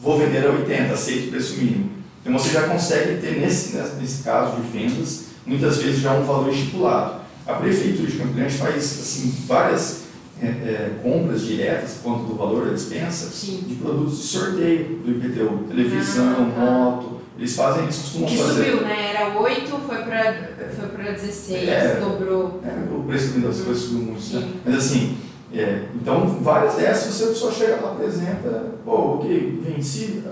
Vou 0.01 0.16
vender 0.16 0.47
a 0.47 0.51
80, 0.51 0.93
aceito 0.93 1.27
o 1.27 1.31
preço 1.31 1.59
mínimo. 1.59 1.90
Então, 2.20 2.32
você 2.39 2.51
já 2.51 2.69
consegue 2.69 3.20
ter, 3.20 3.40
nesse, 3.40 3.77
nesse 4.01 4.23
caso 4.23 4.56
de 4.56 4.69
vendas, 4.69 5.24
muitas 5.44 5.78
vezes 5.78 6.01
já 6.01 6.12
um 6.12 6.24
valor 6.24 6.52
estipulado. 6.52 7.23
A 7.44 7.55
Prefeitura 7.55 8.09
de 8.09 8.16
Campo 8.16 8.35
Grande 8.35 8.55
faz 8.55 8.77
assim, 8.77 9.35
várias 9.47 10.02
é, 10.40 10.47
é, 10.47 10.90
compras 11.02 11.43
diretas, 11.43 11.98
quanto 12.01 12.24
do 12.24 12.36
valor 12.36 12.66
da 12.66 12.74
dispensa, 12.74 13.27
Sim. 13.27 13.64
de 13.66 13.74
produtos 13.74 14.19
de 14.19 14.24
sorteio 14.24 15.01
do 15.05 15.10
IPTU, 15.10 15.64
televisão, 15.69 16.32
Ah, 16.32 16.52
tá. 16.55 16.60
moto, 16.60 17.21
eles 17.43 17.56
fazem, 17.56 17.82
eles 17.82 17.97
costumam 17.97 18.28
Que 18.28 18.36
fazer. 18.39 18.64
subiu, 18.70 18.81
né? 18.82 19.10
Era 19.14 19.39
8, 19.40 19.69
foi 19.85 19.97
pra, 19.98 20.32
foi 20.77 20.89
pra 20.90 21.10
16, 21.10 21.69
É. 21.69 21.97
dobrou. 22.01 22.60
É, 22.64 22.94
o 22.94 23.02
preço 23.02 23.40
das 23.40 23.60
coisas 23.62 23.82
subiu 23.82 23.98
muito, 24.12 24.35
né? 24.35 24.52
Mas 24.64 24.74
assim, 24.77 25.19
é, 25.52 25.86
então 25.94 26.24
várias 26.40 26.74
dessas 26.77 27.12
você 27.12 27.35
só 27.35 27.51
chega 27.51 27.81
lá, 27.81 27.93
apresenta, 27.93 28.74
pô, 28.85 29.16
ok, 29.16 29.60
venci, 29.64 30.23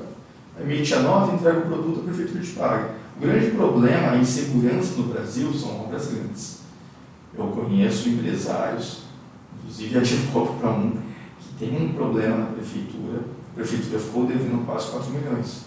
emite 0.61 0.95
a 0.95 1.01
nota, 1.01 1.35
entrega 1.35 1.59
o 1.59 1.62
produto, 1.62 2.01
a 2.01 2.05
prefeitura 2.05 2.45
te 2.45 2.53
paga. 2.53 2.91
O 3.16 3.20
grande 3.20 3.51
problema, 3.51 4.12
a 4.12 4.16
insegurança 4.16 4.95
no 4.97 5.09
Brasil 5.09 5.53
são 5.53 5.81
obras 5.81 6.07
grandes. 6.07 6.61
Eu 7.37 7.45
conheço 7.49 8.09
empresários, 8.09 9.03
inclusive 9.59 9.99
advogo 9.99 10.55
para 10.61 10.70
um, 10.70 10.93
que 11.41 11.55
tem 11.59 11.77
um 11.77 11.93
problema 11.93 12.37
na 12.37 12.47
prefeitura, 12.47 13.19
a 13.51 13.55
prefeitura 13.57 13.99
ficou 13.99 14.27
devendo 14.27 14.65
quase 14.65 14.91
4 14.93 15.11
milhões. 15.11 15.62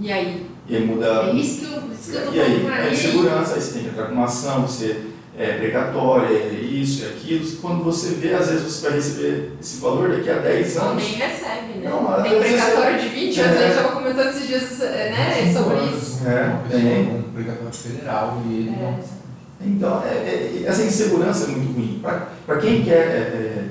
E 0.00 0.10
aí? 0.12 0.43
E 0.68 0.76
aí 0.76 0.86
muda. 0.86 1.06
É 1.06 1.32
isso 1.34 1.60
que 1.60 1.64
eu, 1.74 1.82
isso 1.92 2.10
que 2.10 2.16
eu 2.16 2.26
tô 2.26 2.32
E 2.32 2.40
aí, 2.40 2.60
falando 2.62 2.78
é 2.78 2.86
ele. 2.86 2.94
insegurança, 2.96 3.54
aí 3.54 3.60
você 3.60 3.72
tem 3.72 3.82
que 3.82 3.88
entrar 3.90 4.06
com 4.06 4.12
uma 4.14 4.24
ação, 4.24 4.62
você 4.62 5.00
é 5.36 5.52
precatória, 5.58 6.34
é 6.36 6.52
isso, 6.54 7.04
é 7.04 7.08
aquilo. 7.08 7.46
Quando 7.60 7.82
você 7.84 8.14
vê, 8.14 8.32
às 8.34 8.48
vezes 8.48 8.62
você 8.62 8.88
vai 8.88 8.96
receber 8.98 9.52
esse 9.60 9.80
valor 9.80 10.08
daqui 10.10 10.30
a 10.30 10.38
10 10.38 10.74
Não, 10.76 10.88
anos. 10.90 11.02
nem 11.02 11.12
recebe, 11.14 11.78
né? 11.80 11.90
Não, 11.90 12.22
tem 12.22 12.38
precatório 12.40 13.00
de 13.00 13.08
20 13.08 13.40
anos, 13.40 13.56
É. 13.56 13.58
a 13.58 13.66
gente 13.68 13.76
estava 13.76 13.94
comentando 13.96 14.28
esses 14.30 14.46
dias 14.46 14.62
né, 14.78 15.52
sobre 15.52 15.96
isso. 15.96 16.20
É, 16.26 16.56
tem. 16.70 17.16
um 17.16 17.22
precatório 17.34 17.72
federal 17.72 18.42
e 18.46 18.52
ele 18.54 18.68
É. 18.70 18.72
não. 18.82 19.24
Então, 19.66 20.02
é- 20.04 20.08
é- 20.14 20.64
essa 20.66 20.82
insegurança 20.82 21.44
é 21.44 21.48
muito 21.48 21.72
ruim. 21.74 22.00
Para 22.46 22.56
quem 22.58 22.82
quer 22.84 22.92
é, 22.92 22.98
é, 22.98 23.64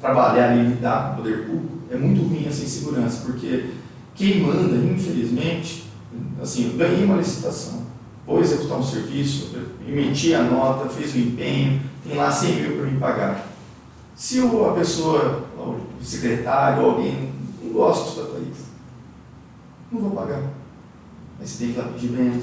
trabalhar 0.00 0.56
e 0.56 0.62
lidar 0.68 1.08
com 1.08 1.12
o 1.14 1.16
poder 1.22 1.38
público, 1.46 1.78
é 1.90 1.96
muito 1.96 2.22
ruim 2.22 2.46
essa 2.48 2.62
insegurança, 2.62 3.22
porque 3.26 3.66
quem 4.14 4.40
manda, 4.40 4.74
infelizmente, 4.76 5.84
assim, 6.40 6.70
eu 6.72 6.78
ganhei 6.78 7.04
uma 7.04 7.16
licitação, 7.16 7.86
vou 8.26 8.40
executar 8.40 8.78
um 8.78 8.82
serviço, 8.82 9.56
emiti 9.86 10.34
a 10.34 10.42
nota, 10.42 10.88
fiz 10.88 11.14
o 11.14 11.18
empenho, 11.18 11.80
tem 12.06 12.16
lá 12.16 12.30
100 12.30 12.54
mil 12.54 12.76
para 12.76 12.86
me 12.86 12.98
pagar. 12.98 13.46
Se 14.14 14.40
a 14.40 14.72
pessoa, 14.72 15.46
o 15.56 16.04
secretário, 16.04 16.84
alguém, 16.84 17.32
não 17.62 17.72
gosta 17.72 18.22
da 18.22 18.28
país, 18.30 18.56
não 19.92 20.00
vou 20.00 20.10
pagar. 20.10 20.42
Aí 21.40 21.46
você 21.46 21.64
tem 21.64 21.72
que 21.72 21.78
ir 21.78 21.82
lá 21.82 21.88
pedir. 21.88 22.42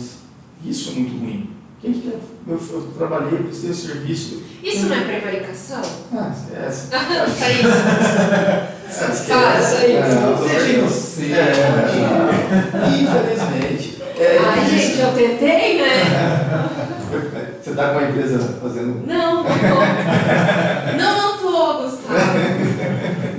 Isso 0.64 0.90
é 0.90 0.94
muito 0.94 1.20
ruim. 1.20 1.50
Quem 1.82 1.94
que 1.94 2.02
quer? 2.10 2.20
Eu, 2.48 2.58
eu 2.58 2.94
trabalhei, 2.98 3.44
prestei 3.44 3.70
o 3.70 3.76
serviço. 3.76 4.42
Isso 4.64 4.88
não 4.88 4.96
é 4.96 5.04
prevaricação? 5.04 5.82
Ah, 6.14 6.34
esquece. 6.34 6.90
Tá 6.96 7.52
isso. 7.52 8.72
Ah, 8.88 8.90
esquece. 8.90 9.26
Fala, 9.26 9.60
isso 9.60 9.76
aí. 9.76 9.96
É, 11.34 11.58
infelizmente. 13.02 14.02
É 14.18 14.40
Ai, 14.40 14.70
gente, 14.70 15.00
eu 15.00 15.12
tentei, 15.12 15.82
né? 15.82 16.70
Você 17.62 17.72
está 17.72 17.90
com 17.90 17.98
uma 17.98 18.10
empresa 18.10 18.40
fazendo. 18.62 19.06
Não, 19.08 19.44
não 19.44 19.44
tô. 19.44 19.50
Não, 20.98 21.18
não 21.18 21.38
tô, 21.38 21.84
Gustavo. 21.84 22.14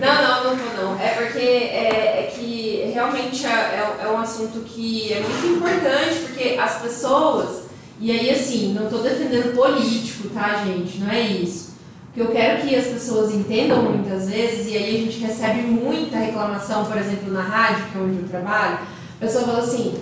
Não, 0.01 0.23
não, 0.23 0.45
não 0.45 0.57
tô 0.57 0.83
não. 0.83 1.01
É 1.01 1.09
porque 1.11 1.39
é, 1.39 2.21
é 2.21 2.33
que 2.35 2.91
realmente 2.93 3.47
é, 3.47 3.51
é, 3.51 4.05
é 4.05 4.09
um 4.09 4.19
assunto 4.19 4.61
que 4.61 5.13
é 5.13 5.21
muito 5.21 5.47
importante, 5.47 6.21
porque 6.27 6.59
as 6.59 6.83
pessoas, 6.83 7.67
e 8.01 8.11
aí 8.11 8.31
assim, 8.31 8.75
não 8.75 8.89
tô 8.89 8.99
defendendo 8.99 9.55
político, 9.55 10.29
tá, 10.31 10.63
gente? 10.65 10.99
Não 10.99 11.11
é 11.11 11.21
isso. 11.21 11.66
Que 12.17 12.23
eu 12.23 12.29
quero 12.29 12.63
que 12.63 12.75
as 12.75 12.87
pessoas 12.87 13.35
entendam 13.35 13.83
muitas 13.83 14.31
vezes, 14.31 14.73
e 14.73 14.77
aí 14.79 14.97
a 14.97 15.01
gente 15.05 15.21
recebe 15.21 15.61
muita 15.61 16.17
reclamação, 16.17 16.87
por 16.87 16.97
exemplo, 16.97 17.31
na 17.31 17.43
rádio, 17.43 17.85
que 17.93 17.99
é 17.99 18.01
onde 18.01 18.23
eu 18.23 18.27
trabalho, 18.27 18.79
a 18.79 19.21
pessoa 19.21 19.45
fala 19.45 19.59
assim, 19.59 19.95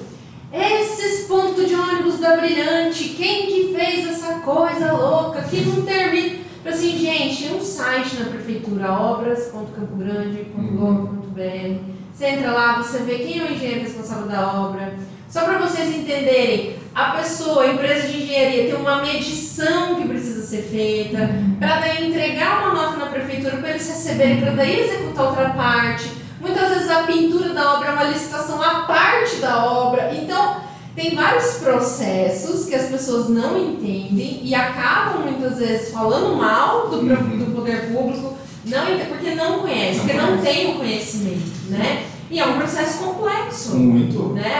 esses 0.53 1.27
pontos 1.27 1.67
de 1.67 1.75
ônibus 1.75 2.21
da 2.21 2.37
Brilhante, 2.37 3.09
quem 3.09 3.49
que 3.49 3.75
fez 3.75 4.07
essa 4.07 4.35
coisa 4.35 4.93
louca 4.93 5.43
que 5.43 5.61
não 5.63 5.83
termina? 5.83 6.39
Assim, 6.65 6.97
gente, 6.97 7.49
tem 7.49 7.57
um 7.57 7.61
site 7.61 8.15
na 8.21 8.27
prefeitura, 8.27 8.93
obras.campogrande.gov.br. 8.93 11.81
Você 12.13 12.27
entra 12.27 12.53
lá, 12.53 12.81
você 12.81 12.99
vê 12.99 13.19
quem 13.19 13.41
é 13.41 13.43
o 13.43 13.53
engenheiro 13.53 13.81
responsável 13.81 14.29
da 14.29 14.63
obra. 14.63 14.95
Só 15.35 15.41
para 15.41 15.59
vocês 15.59 15.93
entenderem, 15.93 16.77
a 16.95 17.07
pessoa, 17.17 17.65
a 17.65 17.73
empresa 17.73 18.07
de 18.07 18.23
engenharia, 18.23 18.67
tem 18.67 18.75
uma 18.77 19.03
medição 19.03 19.97
que 19.97 20.07
precisa 20.07 20.47
ser 20.47 20.63
feita, 20.63 21.29
para 21.59 21.81
daí 21.81 22.07
entregar 22.07 22.61
uma 22.61 22.73
nota 22.73 22.99
na 22.99 23.07
prefeitura 23.07 23.57
para 23.57 23.71
eles 23.71 23.89
receberem, 23.89 24.41
para 24.41 24.53
daí 24.53 24.79
executar 24.85 25.27
outra 25.27 25.51
parte. 25.51 26.09
Muitas 26.41 26.69
vezes 26.69 26.89
a 26.89 27.03
pintura 27.03 27.49
da 27.49 27.75
obra 27.75 27.89
é 27.89 27.93
uma 27.95 28.05
licitação 28.05 28.63
à 28.63 28.83
parte 28.83 29.39
da 29.39 29.65
obra. 29.67 30.15
Então, 30.15 30.59
tem 30.95 31.17
vários 31.17 31.55
processos 31.55 32.67
que 32.67 32.75
as 32.77 32.87
pessoas 32.87 33.29
não 33.29 33.59
entendem 33.59 34.39
e 34.41 34.55
acabam 34.55 35.23
muitas 35.23 35.59
vezes 35.59 35.91
falando 35.91 36.37
mal 36.37 36.91
do, 36.91 36.99
Uhum. 36.99 37.39
do 37.39 37.53
poder 37.57 37.93
público, 37.93 38.39
não 38.67 38.85
porque 39.09 39.35
não 39.35 39.59
conhece, 39.59 39.99
porque 39.99 40.13
não 40.13 40.39
tem 40.39 40.71
o 40.71 40.79
conhecimento, 40.79 41.71
né? 41.71 42.14
E 42.31 42.41
é 42.41 42.47
um 42.47 42.59
processo 42.59 42.99
complexo. 43.05 43.77
Muito. 43.77 44.35
Né? 44.35 44.53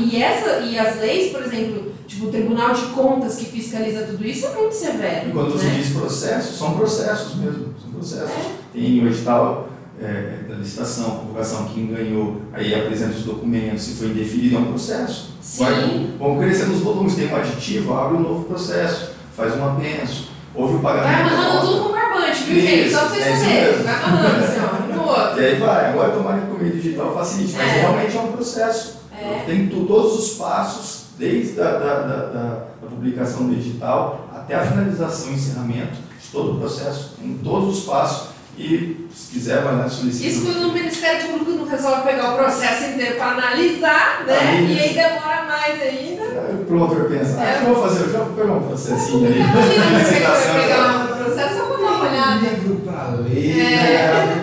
E, 0.00 0.22
essa, 0.22 0.60
e 0.60 0.78
as 0.78 0.98
leis, 0.98 1.32
por 1.32 1.42
exemplo, 1.42 1.92
tipo 2.06 2.26
o 2.26 2.30
Tribunal 2.30 2.74
de 2.74 2.86
Contas 2.86 3.36
que 3.36 3.46
fiscaliza 3.46 4.02
tudo 4.02 4.26
isso 4.26 4.46
é 4.46 4.54
muito 4.54 4.74
severo. 4.74 5.28
E 5.28 5.32
quando 5.32 5.52
você 5.52 5.66
né? 5.66 5.74
diz 5.76 5.90
processos, 5.90 6.58
são 6.58 6.74
processos 6.74 7.36
mesmo. 7.36 7.74
São 7.80 7.90
processos. 7.92 8.30
É. 8.30 8.52
Tem 8.72 9.04
o 9.04 9.06
edital 9.06 9.68
é, 10.00 10.40
da 10.48 10.56
licitação, 10.56 11.10
convocação, 11.18 11.68
quem 11.72 11.86
ganhou, 11.86 12.42
aí 12.52 12.74
apresenta 12.74 13.16
os 13.16 13.24
documentos, 13.24 13.82
se 13.82 13.94
foi 13.94 14.08
indefinido, 14.08 14.56
é 14.56 14.58
um 14.58 14.64
processo. 14.66 15.30
Sim. 15.40 15.64
Vai, 15.64 16.08
vão 16.18 16.38
crescendo 16.38 16.72
os 16.72 16.80
volumes, 16.80 17.14
tem 17.14 17.28
um 17.28 17.36
aditivo, 17.36 17.94
abre 17.94 18.16
um 18.16 18.20
novo 18.20 18.44
processo, 18.44 19.12
faz 19.36 19.56
um 19.56 19.64
apenso, 19.64 20.30
houve 20.54 20.74
o 20.74 20.78
Vai 20.78 20.96
pagamento. 20.96 21.30
da 21.30 21.36
amarrando 21.36 21.66
tudo 21.66 21.82
com 21.84 21.92
barbante, 21.92 22.42
viu, 22.44 22.60
gente? 22.60 22.90
Só 22.90 23.00
pra 23.00 23.08
vocês 23.08 23.26
é 23.26 23.36
saberem. 23.36 23.82
Vai 23.82 23.94
amarrando 23.94 24.44
assim, 24.44 24.60
ó, 24.60 24.71
outro. 25.12 25.40
E 25.42 25.44
aí 25.46 25.54
vai, 25.56 25.90
agora 25.90 26.10
o 26.16 26.58
meio 26.58 26.72
digital 26.74 27.14
facilite, 27.14 27.54
mas 27.56 27.68
É. 27.68 27.80
realmente 27.80 28.16
é 28.16 28.20
um 28.20 28.32
processo. 28.32 29.02
É. 29.16 29.42
Tem 29.46 29.66
todos 29.68 30.18
os 30.18 30.34
passos, 30.36 31.02
desde 31.18 31.60
a 31.60 31.64
da, 31.64 31.78
da, 31.78 32.00
da, 32.00 32.42
da 32.82 32.86
publicação 32.88 33.46
do 33.46 33.52
edital 33.52 34.28
até 34.34 34.54
a 34.54 34.60
finalização 34.66 35.30
e 35.30 35.34
encerramento 35.34 35.92
de 36.20 36.28
todo 36.32 36.52
o 36.56 36.58
processo, 36.60 37.16
em 37.22 37.34
todos 37.38 37.78
os 37.78 37.84
passos. 37.84 38.32
E 38.58 39.06
se 39.14 39.32
quiser, 39.32 39.62
vai 39.62 39.76
lá 39.76 39.88
solicitar. 39.88 40.30
Isso 40.30 40.44
quando 40.44 40.68
o 40.68 40.72
Ministério 40.74 41.26
Público 41.28 41.52
não 41.52 41.64
resolve 41.66 42.02
pegar 42.02 42.34
o 42.34 42.36
processo 42.36 42.84
inteiro 42.90 43.14
para 43.16 43.28
analisar, 43.32 44.24
né? 44.26 44.60
Isso. 44.60 44.72
E 44.72 44.78
aí 44.80 44.94
demora 44.94 45.44
mais 45.44 45.80
ainda. 45.80 46.22
Aí 46.22 46.54
O 46.60 46.64
promotor 46.66 47.04
pensa, 47.08 47.36
ah, 47.40 47.44
É. 47.44 47.58
que 47.58 47.64
eu 47.66 47.74
vou 47.74 47.82
fazer? 47.88 48.04
Eu 48.04 48.12
já 48.12 48.18
vou 48.18 48.34
pegar 48.36 48.52
um 48.52 48.62
processinho 48.68 49.26
ali. 49.26 49.40
Imagina 49.40 50.28
vai 50.28 50.52
pegar 50.62 51.04
o 51.04 51.24
processo 51.24 51.54
só 51.56 51.64
para 51.64 51.76
dar 51.76 51.82
uma 51.92 52.10
olhada. 52.10 52.40
livro 52.40 52.76
pra 52.84 53.08
ler, 53.20 53.58
É. 53.58 54.41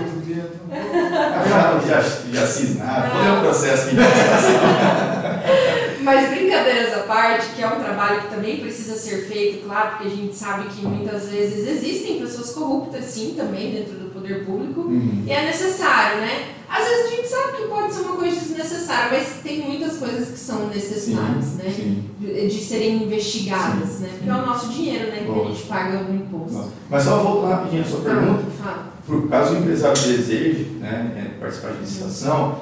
né? 1.89 1.97
Outro 1.97 2.31
dia- 2.31 2.33
Ah, 2.33 2.33
já, 2.33 2.41
já 2.41 2.47
cisnar, 2.47 3.11
vou 3.11 3.21
ler 3.23 3.37
o 3.37 3.41
processo 3.41 3.89
de. 3.89 3.95
Mas 6.01 6.29
brincadeiras 6.29 6.93
à 6.93 6.99
parte, 7.03 7.47
que 7.55 7.61
é 7.61 7.67
um 7.67 7.79
trabalho 7.83 8.21
que 8.21 8.27
também 8.33 8.57
precisa 8.57 8.95
ser 8.95 9.27
feito, 9.27 9.65
claro, 9.65 9.97
porque 9.97 10.07
a 10.07 10.15
gente 10.15 10.35
sabe 10.35 10.67
que 10.69 10.85
muitas 10.85 11.27
vezes 11.29 11.67
existem 11.67 12.19
pessoas 12.19 12.51
corruptas, 12.51 13.03
sim, 13.05 13.33
também 13.37 13.71
dentro 13.71 13.93
do 13.93 14.09
poder 14.11 14.45
público, 14.45 14.81
Uhum. 14.81 15.23
e 15.27 15.31
é 15.31 15.45
necessário, 15.45 16.21
né? 16.21 16.45
Às 16.69 16.87
vezes 16.87 17.05
a 17.05 17.15
gente 17.15 17.27
sabe 17.27 17.57
que 17.57 17.63
pode 17.67 17.93
ser 17.93 18.01
uma 18.01 18.15
coisa 18.15 18.39
desnecessária, 18.39 19.09
mas 19.17 19.27
tem 19.43 19.61
muitas 19.61 19.97
coisas 19.97 20.29
que 20.29 20.39
são 20.39 20.67
necessárias, 20.67 21.45
Sim, 21.45 21.57
né? 21.57 21.73
sim. 21.75 22.03
De, 22.19 22.47
de 22.47 22.63
serem 22.63 23.03
investigadas, 23.03 23.99
né? 23.99 24.09
Porque 24.17 24.29
é 24.29 24.33
o 24.33 24.45
nosso 24.45 24.69
dinheiro, 24.69 25.07
né? 25.11 25.23
Que 25.25 25.25
a 25.25 25.31
Lógico. 25.33 25.55
gente 25.55 25.67
paga 25.67 25.97
o 26.09 26.15
imposto. 26.15 26.71
Mas 26.89 27.03
só 27.03 27.17
voltando 27.17 27.51
rapidinho 27.51 27.83
à 27.83 27.85
sua 27.85 27.99
pergunta, 28.01 28.43
Fala. 28.63 28.85
Por 29.10 29.27
caso 29.27 29.56
o 29.56 29.57
empresário 29.57 29.99
deseje 30.03 30.77
né, 30.80 31.11
é, 31.18 31.40
participar 31.40 31.72
de 31.72 31.80
licitação, 31.80 32.60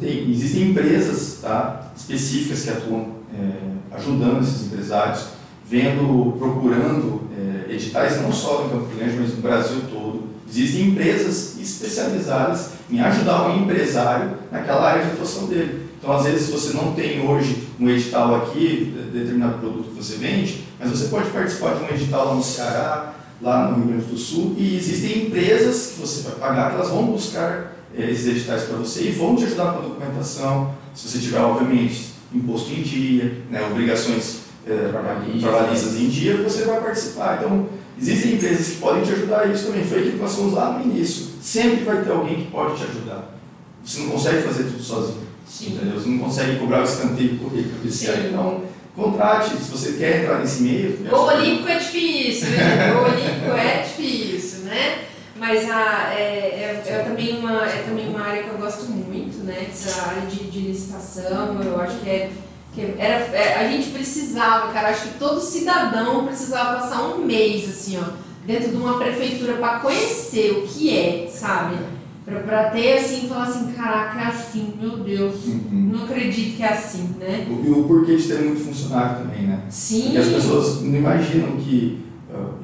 tem- 0.00 0.30
existem 0.30 0.70
empresas 0.70 1.40
tá, 1.42 1.92
específicas 1.94 2.62
que 2.62 2.70
atuam 2.70 3.16
é, 3.38 3.96
ajudando 3.96 4.42
esses 4.42 4.66
empresários, 4.66 5.26
vendo, 5.68 6.36
procurando 6.38 7.28
é, 7.68 7.72
editais 7.72 8.22
não 8.22 8.32
só 8.32 8.62
no 8.62 8.70
Campo 8.70 8.96
Grande, 8.96 9.16
mas 9.20 9.34
no 9.34 9.42
Brasil 9.42 9.82
todo. 9.90 10.24
Existem 10.48 10.88
empresas 10.88 11.58
especializadas 11.60 12.70
em 12.90 13.00
ajudar 13.00 13.50
o 13.50 13.58
empresário 13.58 14.38
naquela 14.50 14.88
área 14.88 15.04
de 15.04 15.10
atuação 15.12 15.46
dele. 15.48 15.84
Então, 15.98 16.12
às 16.12 16.24
vezes, 16.24 16.50
você 16.50 16.74
não 16.76 16.92
tem 16.92 17.26
hoje 17.26 17.66
um 17.80 17.88
edital 17.88 18.36
aqui, 18.36 18.94
de 18.94 19.18
determinado 19.18 19.58
produto 19.58 19.88
que 19.90 20.02
você 20.02 20.16
vende, 20.16 20.64
mas 20.78 20.90
você 20.90 21.08
pode 21.08 21.30
participar 21.30 21.74
de 21.74 21.84
um 21.84 21.88
edital 21.88 22.34
no 22.36 22.42
Ceará, 22.42 23.14
lá 23.40 23.70
no 23.70 23.76
Rio 23.76 23.86
Grande 23.88 24.04
do 24.06 24.16
Sul, 24.16 24.54
e 24.58 24.76
existem 24.76 25.26
empresas 25.26 25.92
que 25.92 26.00
você 26.00 26.22
vai 26.22 26.36
pagar, 26.36 26.70
que 26.70 26.76
elas 26.76 26.88
vão 26.88 27.06
buscar 27.06 27.76
eh, 27.96 28.10
esses 28.10 28.26
editais 28.26 28.62
para 28.64 28.76
você 28.76 29.04
e 29.04 29.10
vão 29.12 29.36
te 29.36 29.44
ajudar 29.44 29.72
com 29.72 29.78
a 29.78 29.82
documentação, 29.82 30.74
se 30.94 31.08
você 31.08 31.18
tiver, 31.18 31.40
obviamente, 31.40 32.14
imposto 32.32 32.72
em 32.72 32.82
dia, 32.82 33.42
né, 33.50 33.66
obrigações 33.70 34.44
eh, 34.66 34.88
Trabalhistas. 34.90 35.96
em 35.96 36.08
dia, 36.08 36.36
você 36.38 36.64
vai 36.64 36.80
participar. 36.80 37.38
Então, 37.38 37.66
existem 37.98 38.34
empresas 38.34 38.68
que 38.68 38.76
podem 38.76 39.02
te 39.02 39.12
ajudar 39.12 39.50
isso 39.52 39.66
também. 39.66 39.84
Foi 39.84 39.98
aquilo 39.98 40.14
que 40.14 40.22
nós 40.22 40.52
lá 40.52 40.78
no 40.78 40.84
início. 40.90 41.26
Sempre 41.40 41.84
vai 41.84 42.02
ter 42.02 42.10
alguém 42.10 42.36
que 42.36 42.50
pode 42.50 42.76
te 42.76 42.84
ajudar. 42.84 43.38
Você 43.84 44.00
não 44.00 44.10
consegue 44.10 44.42
fazer 44.42 44.64
tudo 44.64 44.82
sozinho. 44.82 45.24
Sim. 45.46 45.74
Entendeu? 45.74 46.00
Você 46.00 46.08
não 46.08 46.18
consegue 46.18 46.58
cobrar 46.58 46.80
o 46.80 46.84
escanteio 46.84 47.38
judiciário. 47.82 48.22
Sim. 48.22 48.28
Então, 48.30 48.62
contrate. 48.94 49.56
Se 49.56 49.70
você 49.70 49.92
quer 49.92 50.22
entrar 50.22 50.38
nesse 50.38 50.62
meio. 50.62 50.96
Gol 51.08 51.26
olímpico 51.26 51.68
é 51.68 51.78
difícil, 51.78 52.50
né? 52.50 52.92
Gol 52.94 53.04
olímpico 53.04 53.56
é 53.56 53.82
difícil, 53.82 54.64
né? 54.64 54.98
Mas 55.36 55.68
a, 55.68 56.14
é, 56.14 56.82
é, 56.82 56.82
é 56.86 56.98
também 57.00 57.38
uma, 57.38 57.66
é 57.66 57.84
também 57.86 58.08
uma 58.08 58.22
área 58.22 58.44
que 58.44 58.50
eu 58.50 58.58
gosto 58.58 58.84
muito, 58.90 59.44
né? 59.44 59.66
Essa 59.68 60.08
área 60.08 60.22
de, 60.22 60.44
de 60.50 60.60
licitação, 60.60 61.60
eu 61.62 61.80
acho 61.80 61.98
que 61.98 62.08
é. 62.08 62.30
Que 62.72 62.94
era, 62.98 63.24
é, 63.36 63.64
a 63.64 63.68
gente 63.68 63.90
precisava, 63.90 64.72
cara, 64.72 64.88
acho 64.88 65.02
que 65.02 65.18
todo 65.18 65.40
cidadão 65.40 66.26
precisava 66.26 66.80
passar 66.80 67.02
um 67.02 67.18
mês, 67.18 67.68
assim, 67.68 68.00
ó, 68.00 68.14
dentro 68.44 68.70
de 68.70 68.76
uma 68.76 68.98
prefeitura 68.98 69.54
para 69.54 69.78
conhecer 69.78 70.50
o 70.50 70.66
que 70.66 70.98
é, 70.98 71.28
sabe? 71.30 71.76
Pra, 72.24 72.40
pra 72.40 72.70
ter 72.70 72.98
assim, 72.98 73.28
falar 73.28 73.44
assim, 73.44 73.72
caraca, 73.72 74.18
é 74.18 74.24
assim, 74.28 74.72
meu 74.80 74.96
Deus, 74.98 75.44
Uhum. 75.46 75.90
não 75.92 76.04
acredito 76.04 76.56
que 76.56 76.62
é 76.62 76.72
assim, 76.72 77.10
né? 77.20 77.46
E 77.48 77.70
o 77.70 77.84
porquê 77.84 78.16
de 78.16 78.22
ter 78.26 78.38
muito 78.42 78.64
funcionário 78.64 79.18
também, 79.24 79.42
né? 79.46 79.60
Sim. 79.68 80.12
E 80.14 80.16
as 80.18 80.28
pessoas 80.28 80.80
não 80.82 80.94
imaginam 80.98 81.56
que 81.58 82.02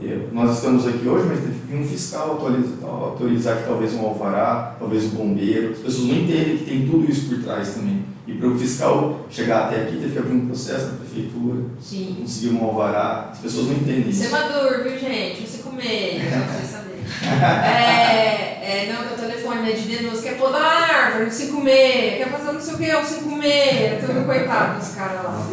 eh, 0.02 0.28
nós 0.32 0.56
estamos 0.56 0.86
aqui 0.88 1.06
hoje, 1.06 1.26
mas 1.28 1.40
teve 1.40 1.54
que 1.68 1.74
um 1.76 1.84
fiscal 1.86 2.30
autorizar, 2.30 2.88
autorizar 2.88 3.56
que 3.58 3.64
talvez 3.68 3.92
um 3.94 4.00
alvará, 4.06 4.76
talvez 4.78 5.04
um 5.04 5.10
bombeiro. 5.10 5.72
As 5.72 5.78
pessoas 5.78 6.08
não 6.08 6.16
entendem 6.16 6.56
que 6.56 6.64
tem 6.64 6.86
tudo 6.88 7.10
isso 7.10 7.28
por 7.28 7.42
trás 7.42 7.74
também. 7.74 8.02
E 8.26 8.32
para 8.34 8.48
o 8.48 8.58
fiscal 8.58 9.26
chegar 9.30 9.66
até 9.66 9.82
aqui, 9.82 9.96
teve 9.96 10.12
que 10.12 10.18
abrir 10.18 10.34
um 10.36 10.46
processo 10.46 10.86
na 10.86 10.92
prefeitura, 10.94 11.62
Sim. 11.80 12.16
conseguir 12.20 12.54
um 12.54 12.64
alvará. 12.64 13.28
As 13.32 13.38
pessoas 13.40 13.66
não 13.66 13.74
entendem 13.74 14.08
Isso 14.08 14.22
é 14.22 14.26
isso. 14.26 14.32
maduro, 14.32 14.82
viu, 14.84 14.98
gente? 14.98 15.46
Você 15.46 15.62
comer, 15.62 16.20
saberem. 16.66 16.79
É, 17.22 18.60
é, 18.62 18.92
não, 18.92 19.04
que 19.04 19.14
o 19.14 19.16
telefone 19.16 19.62
né, 19.62 19.72
de 19.72 19.96
denúncia 19.96 20.30
quer 20.30 20.38
pôr 20.38 20.52
da 20.52 20.58
árvore, 20.58 21.26
um 21.26 21.30
56, 21.30 22.18
quer 22.18 22.28
fazer 22.28 22.52
não 22.52 22.60
sei 22.60 22.74
o 22.74 22.78
que, 22.78 22.96
um 22.96 23.04
56, 23.04 24.04
tudo 24.04 24.26
coitado 24.26 24.78
dos 24.78 24.88
caras 24.94 25.24
lá. 25.24 25.46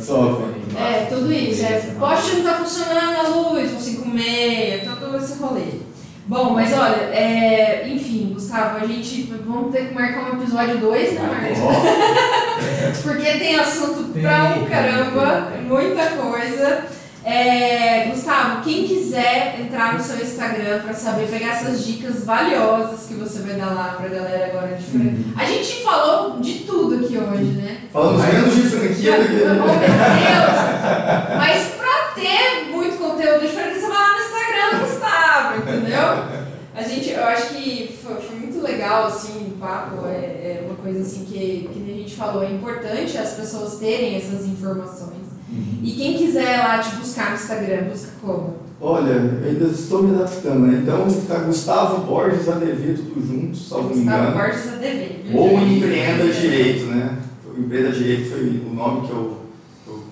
Sofre. 0.00 0.54
É, 0.76 1.06
tudo 1.08 1.32
isso. 1.32 1.64
É, 1.64 1.94
poste 1.98 2.36
não 2.36 2.44
tá 2.44 2.54
funcionando 2.54 3.18
a 3.18 3.28
luz, 3.28 3.72
um 3.72 3.80
56, 3.80 4.82
todo 5.00 5.16
esse 5.16 5.38
rolê. 5.42 5.84
Bom, 6.26 6.54
mas 6.54 6.72
olha, 6.72 7.02
é, 7.12 7.86
enfim, 7.86 8.30
Gustavo, 8.32 8.82
a 8.82 8.86
gente 8.86 9.24
vamos 9.46 9.70
ter 9.72 9.88
que 9.88 9.94
marcar 9.94 10.32
um 10.32 10.40
episódio 10.40 10.78
2, 10.78 11.12
né, 11.12 11.20
Marcos? 11.20 11.58
Ó, 11.60 13.02
Porque 13.02 13.38
tem 13.38 13.56
assunto 13.56 14.12
Tem, 14.12 14.22
pra 14.22 14.56
um 14.58 14.64
caramba, 14.64 15.52
muita 15.66 16.06
coisa. 16.06 16.84
É, 17.24 18.08
Gustavo, 18.10 18.62
quem 18.62 18.86
quiser 18.86 19.58
entrar 19.58 19.94
no 19.94 20.00
seu 20.00 20.22
Instagram 20.22 20.80
pra 20.80 20.92
saber, 20.92 21.26
pegar 21.26 21.52
essas 21.52 21.82
dicas 21.82 22.22
valiosas 22.22 23.06
que 23.06 23.14
você 23.14 23.40
vai 23.40 23.54
dar 23.56 23.72
lá 23.72 23.96
pra 23.98 24.08
galera 24.08 24.46
agora 24.46 24.76
de 24.76 24.84
franquia. 24.84 25.10
Uhum. 25.10 25.32
A 25.34 25.44
gente 25.46 25.82
falou 25.82 26.38
de 26.40 26.60
tudo 26.60 26.96
aqui 26.96 27.16
hoje, 27.16 27.52
né? 27.52 27.78
Falamos 27.90 28.22
menos 28.26 28.54
de 28.54 28.62
franquia 28.62 29.12
do 29.12 29.24
Oh, 29.24 29.26
meu 29.26 29.64
que. 29.64 29.86
Deus! 30.20 31.38
Mas 31.38 31.68
pra 31.78 32.12
ter 32.14 32.70
muito 32.70 32.98
conteúdo 32.98 33.40
de 33.40 33.48
franquia, 33.48 33.80
você 33.80 33.88
vai 33.88 33.98
lá 33.98 34.12
no 34.12 34.24
Instagram 34.24 34.78
do 34.78 34.86
Gustavo, 34.86 35.56
entendeu? 35.56 36.44
A 36.76 36.82
gente, 36.82 37.10
eu 37.10 37.24
acho 37.24 37.54
que 37.54 37.98
foi, 38.02 38.16
foi 38.16 38.36
muito 38.36 38.60
legal, 38.60 39.06
assim, 39.06 39.54
o 39.54 39.58
papo, 39.58 40.06
é, 40.06 40.18
é 40.18 40.64
uma 40.66 40.74
coisa 40.74 41.00
assim 41.00 41.24
que, 41.24 41.70
que 41.72 41.90
a 41.90 41.94
gente 41.94 42.16
falou, 42.16 42.42
é 42.42 42.50
importante 42.50 43.16
as 43.16 43.32
pessoas 43.32 43.78
terem 43.78 44.16
essas 44.16 44.44
informações. 44.44 45.23
E 45.82 45.92
quem 45.92 46.14
quiser 46.16 46.58
lá 46.58 46.78
te 46.78 46.94
buscar 46.96 47.30
no 47.30 47.36
Instagram, 47.36 47.84
busca 47.84 48.08
como? 48.20 48.56
Olha, 48.80 49.10
eu 49.10 49.48
ainda 49.48 49.64
estou 49.66 50.02
me 50.02 50.14
adaptando, 50.14 50.60
né? 50.66 50.80
Então 50.82 51.06
tá 51.26 51.36
Gustavo 51.38 52.02
Borges 52.06 52.48
ADV, 52.48 52.94
tudo 52.96 53.26
junto, 53.26 53.56
salvo 53.56 53.94
me 53.94 54.02
Gustavo 54.02 54.22
engano. 54.30 54.36
Borges 54.36 54.72
ADV. 54.72 55.34
Ou? 55.34 55.58
Empreenda 55.60 56.26
Direito, 56.32 56.84
né? 56.86 57.18
O 57.46 57.60
Empreenda 57.60 57.92
Direito 57.92 58.30
foi 58.30 58.40
o 58.42 58.74
nome 58.74 59.06
que 59.06 59.12
eu, 59.12 59.36
eu 59.86 60.04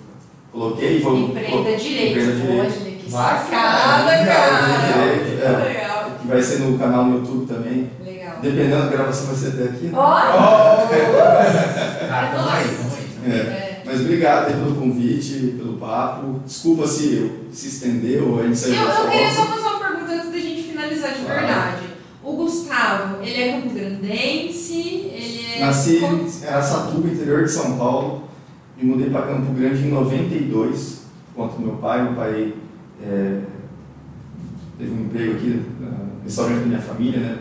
coloquei. 0.52 1.01
Foi, 1.01 1.16
Empreenda 1.19 1.77
Direito. 1.77 2.19
Empreenda 2.19 2.32
Direito. 2.32 2.60
Olha 2.60 2.70
que 2.70 2.93
Vai, 3.10 3.39
sacada, 3.44 4.10
legal, 4.10 4.27
cara. 4.27 5.12
direito, 5.12 5.44
é. 5.44 5.64
Legal. 5.64 6.10
Que 6.23 6.28
vai 6.28 6.43
ser 6.43 6.59
no 6.60 6.78
canal 6.78 7.05
no 7.05 7.19
YouTube 7.19 7.47
também. 7.47 7.90
Legal. 8.02 8.36
Dependendo 8.40 8.82
da 8.85 8.86
gravação 8.86 9.27
vai 9.27 9.36
ser 9.36 9.48
até 9.48 9.64
aqui. 9.64 9.86
né? 9.86 9.93
Cara, 12.09 12.55
aí, 12.55 12.64
tamo 12.77 12.93
aí. 12.97 13.32
É. 13.32 13.62
Mas 13.93 14.01
obrigado 14.01 14.47
aí 14.48 14.55
pelo 14.55 14.74
convite, 14.74 15.55
pelo 15.59 15.74
papo. 15.77 16.40
Desculpa 16.47 16.86
se, 16.86 17.31
se 17.52 17.69
estendeu, 17.69 18.40
a 18.40 18.44
gente 18.44 18.56
saiu 18.59 18.74
Eu, 18.74 18.89
eu 18.89 19.10
queria 19.10 19.31
só 19.31 19.44
fazer 19.44 19.60
uma 19.69 19.78
pergunta 19.78 20.12
antes 20.12 20.32
da 20.32 20.39
gente 20.39 20.62
finalizar 20.62 21.12
de 21.14 21.24
Claro. 21.24 21.40
verdade. 21.40 21.82
O 22.24 22.32
Gustavo, 22.32 23.23
ele 23.23 23.40
é 23.43 23.52
campograndense, 23.52 24.78
ele 24.78 25.40
é... 25.56 25.60
Nasci 25.60 25.98
em 25.98 26.47
Araçatuba, 26.48 27.09
interior 27.09 27.44
de 27.44 27.51
São 27.51 27.77
Paulo. 27.77 28.24
Me 28.78 28.85
mudei 28.90 29.10
para 29.10 29.27
Campo 29.27 29.52
Grande 29.52 29.82
em 29.86 29.90
92, 29.90 31.02
por 31.35 31.43
conta 31.43 31.56
do 31.56 31.62
meu 31.66 31.77
pai. 31.77 32.02
Meu 32.02 32.14
pai 32.14 32.55
é, 33.05 33.40
teve 34.78 34.90
um 34.90 35.01
emprego 35.05 35.35
aqui 35.35 35.62
no 35.81 36.24
restaurante 36.24 36.60
da 36.60 36.66
minha 36.66 36.81
família, 36.81 37.20
né? 37.20 37.39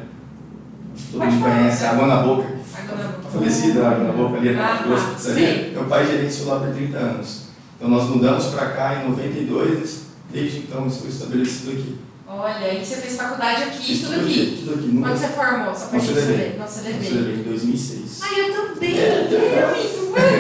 Todo 1.12 1.20
Pode 1.22 1.32
mundo 1.32 1.44
falar, 1.44 1.56
conhece. 1.60 1.86
Água 1.86 2.08
na 2.08 2.18
Boca. 2.24 2.51
Agora- 2.78 3.16
A 3.26 3.30
falecida 3.30 3.82
na 3.82 4.12
Boca 4.14 4.38
ali 4.38 4.50
Ah, 4.50 4.54
na 4.54 4.62
Mato 4.74 4.88
Grosso, 4.88 5.06
tá. 5.08 5.12
pizzaria. 5.14 5.64
Sim. 5.66 5.72
Meu 5.72 5.84
pai 5.86 6.06
gerenciou 6.08 6.48
lá 6.50 6.60
por 6.60 6.74
30 6.74 6.98
anos. 6.98 7.42
Então 7.78 7.90
nós 7.90 8.10
mudamos 8.10 8.46
para 8.48 8.70
cá 8.72 8.96
em 9.04 9.10
92, 9.10 10.02
desde 10.32 10.60
então 10.60 10.88
estou 10.88 11.08
estabelecido 11.10 11.72
aqui. 11.72 11.98
Olha, 12.28 12.74
e 12.74 12.86
você 12.86 12.96
fez 12.96 13.18
faculdade 13.18 13.64
aqui, 13.64 13.78
Fiz 13.88 14.02
tudo 14.04 14.16
aqui. 14.22 14.58
Tudo 14.64 14.74
aqui. 14.80 14.88
Nunca 14.88 15.10
Quando 15.10 15.20
você 15.20 15.28
formou? 15.28 15.76
Só 15.76 15.90
gente 15.92 16.06
CDB. 16.06 16.22
saber. 16.22 16.54
No 16.58 16.64
no 16.64 16.68
CDB. 16.70 17.06
CDB, 17.06 17.34
em 17.34 17.44
2006. 17.44 18.20
Ai, 18.22 18.40
eu 18.42 18.54
também. 18.54 18.98
É, 18.98 19.28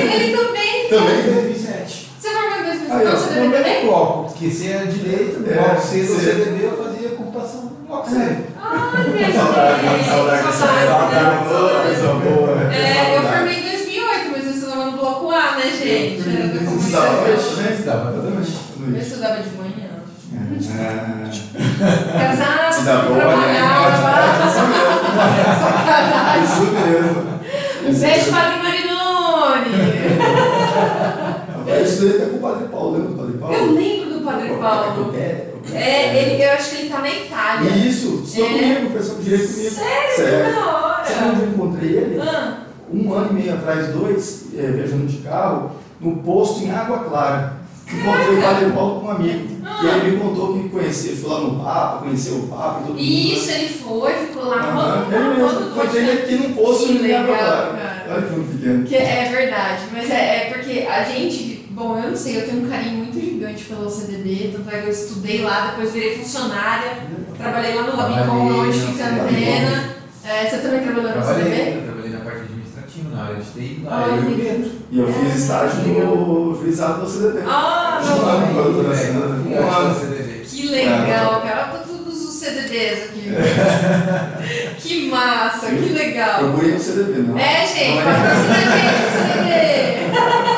Ele, 0.01 0.13
ele 0.25 0.37
também. 0.37 0.89
Também? 0.89 1.33
2007. 1.33 2.11
Você 2.19 2.29
formou 2.29 2.59
em 2.59 2.63
2006? 2.63 2.91
Aí, 2.91 3.07
ó, 3.07 3.11
Não, 3.11 3.19
CDB 3.27 3.57
também? 3.57 3.85
bloco, 3.85 4.23
porque 4.31 4.49
você 4.49 4.67
é 4.67 4.85
direito, 4.85 5.43
É, 5.49 5.53
bloco 5.53 5.81
C 5.87 6.03
do. 6.03 6.15
CDB 6.19 6.65
eu 6.65 6.83
fazia 6.83 7.09
computação 7.09 7.70
bloco 7.91 8.09
C. 8.09 8.15
Ai, 8.15 9.07
minha 9.09 9.33
Saudade, 9.33 9.81
gente. 9.81 10.09
saudade 10.09 10.43
dessa 10.45 10.65
Saudade, 10.65 10.87
época. 10.87 11.51
Coisa 11.83 12.13
boa. 12.13 12.73
É, 12.73 13.17
eu 13.17 13.21
formei 13.21 13.59
em 13.59 13.69
2008, 13.69 14.31
mas 14.31 14.45
eu 14.45 14.51
estudava 14.51 14.85
no 14.85 14.91
bloco 14.97 15.29
A, 15.31 15.57
né, 15.57 15.71
gente? 15.71 16.21
Era 16.29 16.47
da 16.47 16.61
estudava 16.61 17.21
né? 17.21 17.71
Estudava 17.73 18.11
noite. 18.11 18.53
Eu 18.93 18.97
estudava 18.97 19.43
de 19.43 19.49
manhã. 19.57 19.91
Ah, 20.73 21.01
dá 22.85 22.95
boa, 23.01 23.17
né? 23.17 23.59
trabalhava. 23.59 24.51
Sacanagem. 25.59 26.43
Isso 26.43 26.63
mesmo. 26.71 27.31
Um 27.83 27.93
beijo 27.93 28.31
para 28.31 28.55
o 28.55 28.63
Marinoni. 28.63 29.71
Eu 31.67 31.83
estudei 31.83 32.15
até 32.15 32.25
com 32.27 32.37
o 32.37 32.39
Padre 32.39 32.67
Paulo, 32.69 32.91
lembra 32.93 33.09
do 33.09 33.17
Padre 33.17 33.37
Paulo? 33.37 33.55
Eu 33.55 33.71
lembro 33.73 34.09
do 34.19 34.25
Padre 34.25 34.49
Paulo. 34.49 35.15
É, 35.15 35.50
ele, 35.77 36.43
eu 36.43 36.51
acho 36.51 36.69
que 36.71 36.75
ele 36.81 36.89
tá 36.89 36.99
na 36.99 37.09
Itália. 37.09 37.69
Isso, 37.71 38.21
estudou 38.25 38.47
É. 38.47 38.51
comigo, 38.59 38.89
professor 38.91 39.17
de 39.17 39.23
direito 39.23 39.53
comigo. 39.53 39.69
Sério? 39.71 40.15
Sério. 40.15 40.55
Da 40.55 41.03
Sabe 41.05 41.19
hora. 41.23 41.31
onde 41.31 41.41
eu 41.41 41.47
encontrei 41.49 41.89
ele? 41.89 42.19
Ah, 42.21 42.57
Um 42.93 43.13
ano 43.13 43.29
e 43.31 43.33
meio 43.41 43.53
atrás, 43.53 43.87
dois, 43.87 44.47
eh, 44.57 44.69
viajando 44.73 45.05
de 45.07 45.17
carro, 45.19 45.71
no 46.01 46.17
posto 46.17 46.63
em 46.65 46.71
Água 46.71 46.99
Clara. 46.99 47.53
Encontrei 47.89 48.37
o 48.37 48.41
Padre 48.41 48.69
Paulo 48.71 48.99
com 49.01 49.07
um 49.07 49.11
amigo. 49.11 49.47
Ah. 49.65 49.79
E 49.83 49.89
aí 49.89 49.99
ele 50.01 50.11
me 50.11 50.17
contou 50.21 50.53
que 50.61 50.69
conhecia, 50.69 51.15
foi 51.15 51.29
lá 51.29 51.39
no 51.39 51.63
Papa, 51.63 51.97
conheceu 52.03 52.35
o 52.35 52.47
Papa 52.47 52.79
e 52.79 52.87
todo 52.87 52.95
mundo. 52.95 52.99
Isso, 53.01 53.51
ele 53.51 53.69
foi, 53.69 54.13
ficou 54.13 54.45
lá 54.45 54.57
Aham, 54.57 54.73
rolando, 55.05 55.15
Ele 55.15 55.43
mesmo, 55.43 55.69
encontrei 55.69 56.01
ele 56.01 56.11
aqui 56.11 56.35
num 56.35 56.53
posto 56.53 56.91
em 56.91 57.13
Água 57.15 57.37
Clara. 57.37 57.67
cara. 57.73 58.05
Olha 58.13 58.21
que 58.27 58.57
pequeno. 58.57 58.83
Que 58.85 58.95
é 58.95 59.29
verdade, 59.31 59.81
mas 59.93 60.09
é, 60.09 60.13
é 60.47 60.53
porque 60.53 60.87
a 60.89 61.03
gente, 61.03 61.50
bom, 61.81 61.97
eu 61.97 62.09
não 62.11 62.15
sei, 62.15 62.37
eu 62.37 62.45
tenho 62.45 62.65
um 62.65 62.69
carinho 62.69 62.97
muito 62.97 63.19
gigante 63.19 63.63
pelo 63.65 63.89
CDB, 63.89 64.51
tanto 64.53 64.69
é 64.69 64.81
que 64.81 64.87
eu 64.87 64.91
estudei 64.91 65.41
lá, 65.41 65.71
depois 65.71 65.91
virei 65.91 66.15
funcionária, 66.17 66.97
trabalhei 67.37 67.73
lá 67.73 67.83
no 67.83 67.97
Labicom, 67.97 68.23
Trabalhei 68.23 68.59
onde 68.59 68.79
fica 68.79 69.03
a 69.03 69.07
antena. 69.07 69.91
É, 70.23 70.47
você 70.47 70.57
também 70.57 70.81
trabalhou 70.81 71.09
no 71.09 71.13
Trabalhei, 71.13 71.43
CDB? 71.43 71.77
eu 71.77 71.83
trabalhei 71.83 72.11
na 72.11 72.19
parte 72.19 72.41
administrativa, 72.41 73.09
na 73.15 73.23
área 73.23 73.35
de 73.37 73.49
TI, 73.49 73.81
lá 73.83 74.03
Olha, 74.03 74.11
eu 74.11 74.71
e 74.91 74.99
o 74.99 75.01
eu 75.01 75.13
fiz 75.13 75.31
É, 75.31 75.35
estágio 75.35 75.81
no 75.81 76.55
juizado 76.55 77.01
do 77.01 77.09
CDT. 77.09 77.43
Ah, 77.47 77.99
não. 78.05 78.29
É, 79.53 80.43
que 80.45 80.67
legal, 80.67 81.41
cara. 81.41 81.71
Olha 81.73 81.83
todos 81.83 82.21
os 82.21 82.35
CDBs 82.35 83.03
aqui. 83.05 83.31
que 84.77 85.09
massa, 85.09 85.67
que 85.67 85.89
legal. 85.89 86.39
Procurei 86.43 86.73
no 86.73 86.79
CDB, 86.79 87.21
não. 87.23 87.39
É, 87.39 87.65
gente, 87.65 88.03
patrocina 88.03 88.57
a 88.57 88.77
gente 88.77 89.01
o 89.07 89.11
CDB. 89.33 90.41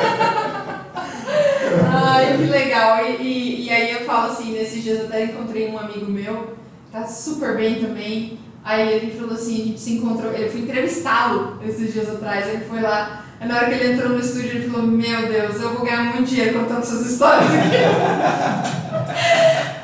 Ai, 2.14 2.38
que 2.38 2.44
legal. 2.44 3.06
E, 3.06 3.22
e, 3.22 3.65
e 3.65 3.69
aí 3.72 3.91
eu 3.91 4.02
falo 4.02 4.31
assim, 4.31 4.53
nesses 4.53 4.84
dias 4.84 5.02
até 5.02 5.23
encontrei 5.26 5.69
um 5.69 5.80
amigo 5.80 6.11
meu, 6.11 6.56
tá 6.91 7.07
super 7.07 7.56
bem 7.56 7.84
também. 7.84 8.38
Aí 8.64 8.94
ele 8.94 9.11
falou 9.11 9.34
assim, 9.34 9.61
a 9.61 9.65
gente 9.65 9.80
se 9.80 9.94
encontrou, 9.95 10.31
eu 10.31 10.49
fui 10.49 10.61
entrevistá-lo 10.61 11.60
esses 11.65 11.91
dias 11.91 12.10
atrás, 12.10 12.48
ele 12.48 12.65
foi 12.65 12.81
lá. 12.81 13.26
Aí 13.40 13.48
na 13.48 13.57
hora 13.57 13.65
que 13.65 13.73
ele 13.73 13.94
entrou 13.94 14.10
no 14.10 14.19
estúdio, 14.19 14.52
ele 14.52 14.69
falou, 14.69 14.88
meu 14.88 15.27
Deus, 15.27 15.61
eu 15.61 15.73
vou 15.73 15.85
ganhar 15.85 16.03
muito 16.03 16.30
dinheiro 16.30 16.60
contando 16.60 16.80
essas 16.80 17.11
histórias 17.11 17.49
aqui. 17.49 17.77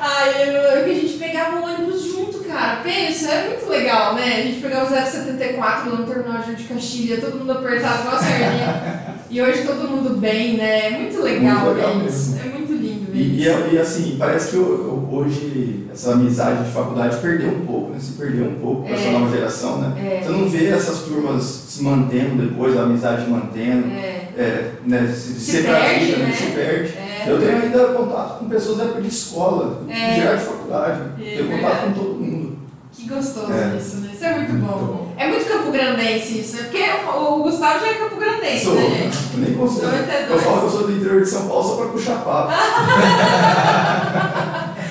Aí 0.00 0.42
ele 0.42 0.58
falou 0.58 0.84
que 0.84 0.90
a 0.90 0.94
gente 0.94 1.18
pegava 1.18 1.56
o 1.56 1.64
ônibus 1.64 2.02
junto, 2.04 2.38
cara. 2.44 2.80
Pensa, 2.82 3.30
é 3.30 3.48
muito 3.48 3.68
legal, 3.68 4.14
né? 4.14 4.36
A 4.36 4.42
gente 4.42 4.60
pegava 4.60 4.86
o 4.86 5.06
074 5.06 5.90
lá 5.90 5.96
no 5.98 6.06
terminal 6.06 6.42
de 6.42 6.64
Castilha, 6.64 7.20
todo 7.20 7.38
mundo 7.38 7.52
apertado 7.52 8.00
igual 8.00 8.16
a 8.16 8.18
sardinha. 8.18 9.09
E 9.30 9.40
hoje 9.42 9.62
todo 9.64 9.88
mundo 9.88 10.18
bem, 10.18 10.56
né? 10.56 10.86
É 10.86 10.98
muito 10.98 11.22
legal, 11.22 11.66
Muito 11.66 11.76
legal 11.76 11.98
ver 12.00 12.06
isso. 12.08 12.36
É 12.44 12.48
muito 12.48 12.72
lindo 12.72 13.10
E, 13.14 13.18
e, 13.18 13.42
isso. 13.46 13.58
e, 13.72 13.78
assim, 13.78 14.16
parece 14.18 14.50
que 14.50 14.56
eu- 14.56 14.62
eu- 14.62 15.08
hoje 15.16 15.86
essa 15.92 16.12
amizade 16.12 16.64
de 16.64 16.70
faculdade 16.72 17.16
perdeu 17.18 17.48
um 17.50 17.66
pouco, 17.66 17.92
né? 17.92 17.98
Se 18.00 18.12
perdeu 18.12 18.44
um 18.46 18.54
pouco 18.60 18.82
com 18.82 18.94
essa 18.94 19.08
É. 19.08 19.12
nova 19.12 19.30
geração, 19.36 19.78
né? 19.80 19.92
É. 19.98 20.22
Você 20.22 20.30
não 20.30 20.48
vê 20.48 20.66
essas 20.66 20.98
turmas 21.00 21.42
se 21.42 21.82
mantendo 21.82 22.36
depois, 22.46 22.76
a 22.76 22.82
amizade 22.82 23.28
mantendo, 23.30 23.88
É, 23.88 24.28
é, 24.36 24.72
né? 24.84 25.06
Se, 25.14 25.40
Se 25.40 25.62
pra 25.62 25.80
perde, 25.80 26.04
vida, 26.06 26.16
né? 26.18 26.32
Se 26.32 26.46
perde. 26.52 26.92
é. 26.96 27.24
Eu 27.28 27.38
tenho 27.38 27.62
ainda 27.62 27.84
contato 27.88 28.38
com 28.38 28.48
pessoas 28.48 28.78
da 28.78 28.84
época 28.84 29.02
de 29.02 29.08
escola, 29.08 29.82
É. 29.88 30.10
de 30.10 30.16
geral 30.20 30.36
de 30.36 30.42
faculdade. 30.44 31.00
É 31.20 31.36
tenho 31.36 31.48
contato 31.50 31.84
com 31.86 31.92
todo 31.92 32.14
mundo. 32.14 32.58
Que 32.92 33.08
gostoso 33.08 33.52
É. 33.52 33.76
isso, 33.78 33.96
né? 33.98 34.10
Isso 34.14 34.24
é 34.24 34.36
muito 34.36 34.52
Muito 34.54 34.66
bom. 34.66 35.09
É 35.20 35.26
muito 35.28 35.44
campo 35.46 35.70
grandense 35.70 36.38
isso, 36.40 36.56
né? 36.56 36.62
Porque 36.62 36.82
o, 37.14 37.42
Gustavo 37.42 37.78
já 37.84 37.90
é 37.90 37.94
campo 37.94 38.16
grandense, 38.16 38.64
Sou, 38.64 38.74
né, 38.74 38.88
gente? 38.88 39.18
eu 39.34 39.38
nem 39.40 39.52
consigo. 39.54 39.86
É 39.86 40.26
Eu 40.30 40.38
falo 40.38 40.60
que 40.60 40.64
eu 40.64 40.70
sou 40.70 40.86
do 40.86 40.92
interior 40.96 41.20
de 41.20 41.28
São 41.28 41.46
Paulo 41.46 41.62
só 41.62 41.76
pra 41.76 41.86
puxar 41.88 42.24
papo. 42.24 42.52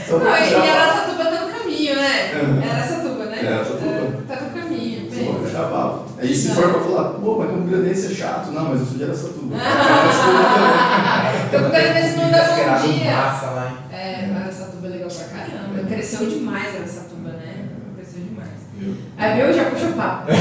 só 0.07 0.13
Não, 0.13 0.19
pra 0.21 0.39
e 0.39 0.43
puxar 0.43 0.59
papo. 0.61 0.69
Araçatuba 0.71 1.25
tá 1.25 1.41
no 1.45 1.49
caminho, 1.51 1.95
né? 1.95 2.31
Uhum. 2.43 2.61
É 2.61 2.69
Araçatuba, 2.69 3.25
né? 3.25 3.39
É, 3.43 3.47
Araçatuba. 3.53 4.23
Tá, 4.27 4.35
tá 4.35 4.41
no 4.43 4.49
caminho. 4.61 5.09
Só 5.11 5.31
pra 5.31 5.39
puxar 5.41 5.63
papo. 5.69 6.05
Aí 6.21 6.35
se 6.35 6.47
Não. 6.49 6.55
for 6.55 6.69
pra 6.73 6.79
falar, 6.81 7.03
pô, 7.13 7.37
mas 7.39 7.49
Campo 7.49 7.67
Grandense 7.67 8.11
é 8.11 8.15
chato. 8.15 8.51
Não, 8.51 8.65
mas 8.65 8.79
eu 8.81 8.85
sou 8.85 8.97
de 8.97 9.03
Araçatuba. 9.05 9.55
Campo 11.51 11.69
Grandense 11.71 12.15
não 12.17 12.29
dá 12.29 12.41
bom 12.43 12.87
dia. 12.87 13.11
massa 13.15 13.45
lá, 13.47 13.67
hein? 13.67 13.77
É, 13.99 14.29
Araçatuba 14.43 14.87
é 14.87 14.89
legal 14.91 15.09
pra 15.09 15.25
caramba. 15.25 15.87
Cresceu 15.87 16.27
demais 16.29 16.75
Araçatuba, 16.75 16.77
né? 16.77 16.77
Cresceu 16.77 16.77
demais. 16.77 16.98
Aí 19.17 19.41
viu? 19.41 19.53
Já 19.53 19.65
puxou 19.65 19.91
papo. 19.93 20.31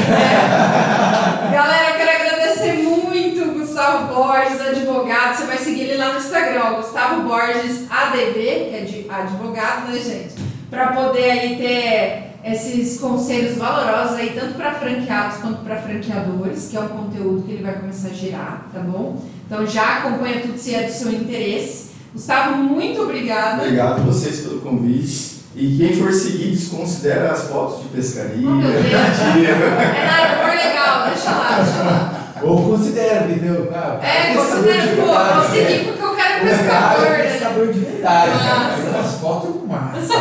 É. 1.48 1.50
Galera, 1.52 1.90
eu 1.90 1.96
quero 1.96 2.22
agradecer 2.22 2.72
muito 2.82 3.42
o 3.42 3.58
Gustavo 3.58 4.14
Borges, 4.14 4.60
advogado. 4.60 5.36
Você 5.36 5.46
vai 5.46 5.58
seguir 5.58 5.82
ele 5.82 5.96
lá 5.96 6.12
no 6.12 6.18
Instagram, 6.18 6.74
Gustavo 6.74 7.22
Borges 7.22 7.90
ADV, 7.90 8.34
que 8.34 8.74
é 8.74 8.84
de 8.86 9.06
advogado, 9.10 9.90
né, 9.90 9.98
gente? 9.98 10.34
Pra 10.68 10.88
poder 10.88 11.30
aí 11.30 11.56
ter 11.56 12.28
esses 12.44 13.00
conselhos 13.00 13.56
valorosos 13.56 14.16
aí, 14.16 14.36
tanto 14.38 14.54
para 14.54 14.72
franqueados 14.74 15.38
quanto 15.38 15.64
para 15.64 15.76
franqueadores, 15.76 16.68
que 16.68 16.76
é 16.76 16.80
um 16.80 16.88
conteúdo 16.88 17.42
que 17.42 17.52
ele 17.52 17.62
vai 17.62 17.74
começar 17.74 18.08
a 18.08 18.12
gerar, 18.12 18.68
tá 18.72 18.80
bom? 18.80 19.22
Então 19.46 19.66
já 19.66 19.98
acompanha 19.98 20.40
tudo 20.40 20.58
se 20.58 20.74
é 20.74 20.84
do 20.84 20.92
seu 20.92 21.12
interesse. 21.12 21.88
Gustavo, 22.12 22.56
muito 22.56 23.02
obrigada. 23.02 23.62
Obrigado 23.62 24.00
a 24.00 24.04
vocês 24.04 24.40
pelo 24.40 24.60
convite. 24.60 25.37
E 25.60 25.76
quem 25.76 25.96
for 25.96 26.12
seguir, 26.12 26.52
desconsidera 26.52 27.32
as 27.32 27.48
fotos 27.48 27.82
de 27.82 27.88
pescaria. 27.88 28.46
Oh, 28.46 28.50
meu 28.54 28.70
Deus. 28.70 28.84
É 28.88 30.06
nada, 30.06 30.42
amor 30.42 30.56
legal, 30.56 31.08
deixa 31.08 31.30
lá, 31.32 31.60
deixa 31.62 31.82
lá. 31.82 32.14
Ou 32.42 32.62
considera, 32.62 33.24
entendeu? 33.24 33.68
Ah, 33.74 33.98
É, 34.00 34.34
considera, 34.34 34.82
de 34.82 34.88
pô, 34.94 35.06
vou 35.06 35.42
seguir 35.50 35.84
porque 35.86 36.02
eu 36.04 36.14
quero 36.14 36.44
O 36.44 36.48
pescador, 36.48 37.06
é 37.06 37.10
né? 37.10 37.22
pescador 37.32 37.72
de 37.72 37.80
verdade. 37.80 38.30
Nossa. 38.30 38.98
Umas 38.98 39.14
fotos 39.20 39.62
massa. 39.66 40.14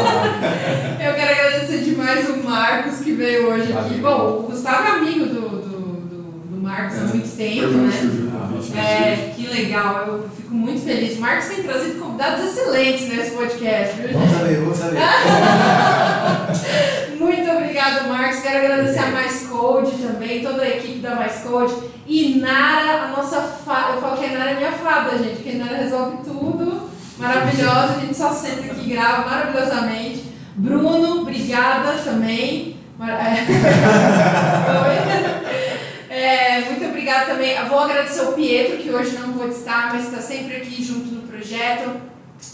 Eu 0.99 1.13
quero 1.13 1.31
agradecer 1.31 1.77
demais 1.83 2.27
o 2.29 2.43
Marcos 2.43 2.97
que 3.01 3.11
veio 3.11 3.47
hoje 3.51 3.71
aqui. 3.73 3.99
Bom, 3.99 4.39
o 4.39 4.43
Gustavo 4.49 4.87
é 4.87 4.91
amigo 4.93 5.25
do, 5.27 5.41
do, 5.41 5.77
do, 5.77 6.55
do 6.55 6.61
Marcos 6.63 6.97
há 6.97 7.01
muito 7.01 7.37
tempo, 7.37 7.67
né? 7.67 7.91
surgiu 7.91 8.25
né? 8.25 8.33
É, 8.75 9.33
que 9.35 9.47
legal, 9.47 10.05
eu 10.07 10.25
fico 10.47 10.55
muito 10.55 10.81
feliz. 10.81 11.17
O 11.17 11.21
Marcos 11.21 11.47
tem 11.47 11.63
trazido 11.63 11.99
convidados 11.99 12.45
excelentes 12.45 13.09
nesse 13.09 13.31
podcast, 13.31 13.95
viu, 13.97 14.13
Vamos 14.13 14.29
gente? 14.29 14.39
saber, 14.39 14.59
vamos 14.61 14.77
saber. 14.77 14.99
Muito 17.19 17.51
obrigada, 17.51 18.03
Marcos. 18.03 18.39
Quero 18.39 18.65
agradecer 18.65 18.99
a 18.99 19.07
Mais 19.07 19.47
Code 19.47 19.91
também, 19.91 20.41
toda 20.41 20.61
a 20.61 20.69
equipe 20.69 20.99
da 20.99 21.15
Mais 21.15 21.41
Code. 21.41 21.73
E 22.05 22.39
Nara, 22.39 23.03
a 23.03 23.07
nossa 23.07 23.41
fada. 23.41 23.95
Eu 23.95 24.01
falo 24.01 24.17
que 24.17 24.25
a 24.25 24.37
Nara 24.37 24.51
é 24.51 24.55
minha 24.55 24.71
fada, 24.71 25.17
gente, 25.17 25.35
porque 25.35 25.49
a 25.49 25.65
Nara 25.65 25.77
resolve 25.77 26.17
tudo. 26.23 26.89
Maravilhosa, 27.17 27.95
a 27.95 27.99
gente 27.99 28.15
só 28.15 28.31
senta 28.31 28.71
aqui 28.71 28.85
e 28.85 28.93
grava 28.93 29.29
maravilhosamente. 29.29 30.23
Bruno, 30.55 31.21
obrigada 31.21 31.93
também. 32.03 32.77
Oi. 32.99 33.07
É, 36.27 36.59
muito 36.59 36.83
obrigada 36.83 37.27
também, 37.27 37.51
eu 37.51 37.67
vou 37.67 37.79
agradecer 37.79 38.19
o 38.23 38.33
Pietro, 38.33 38.79
que 38.79 38.89
hoje 38.89 39.17
não 39.17 39.31
pode 39.31 39.53
estar, 39.53 39.93
mas 39.93 40.07
está 40.07 40.21
sempre 40.21 40.57
aqui 40.57 40.83
junto 40.83 41.05
no 41.05 41.21
projeto. 41.21 42.01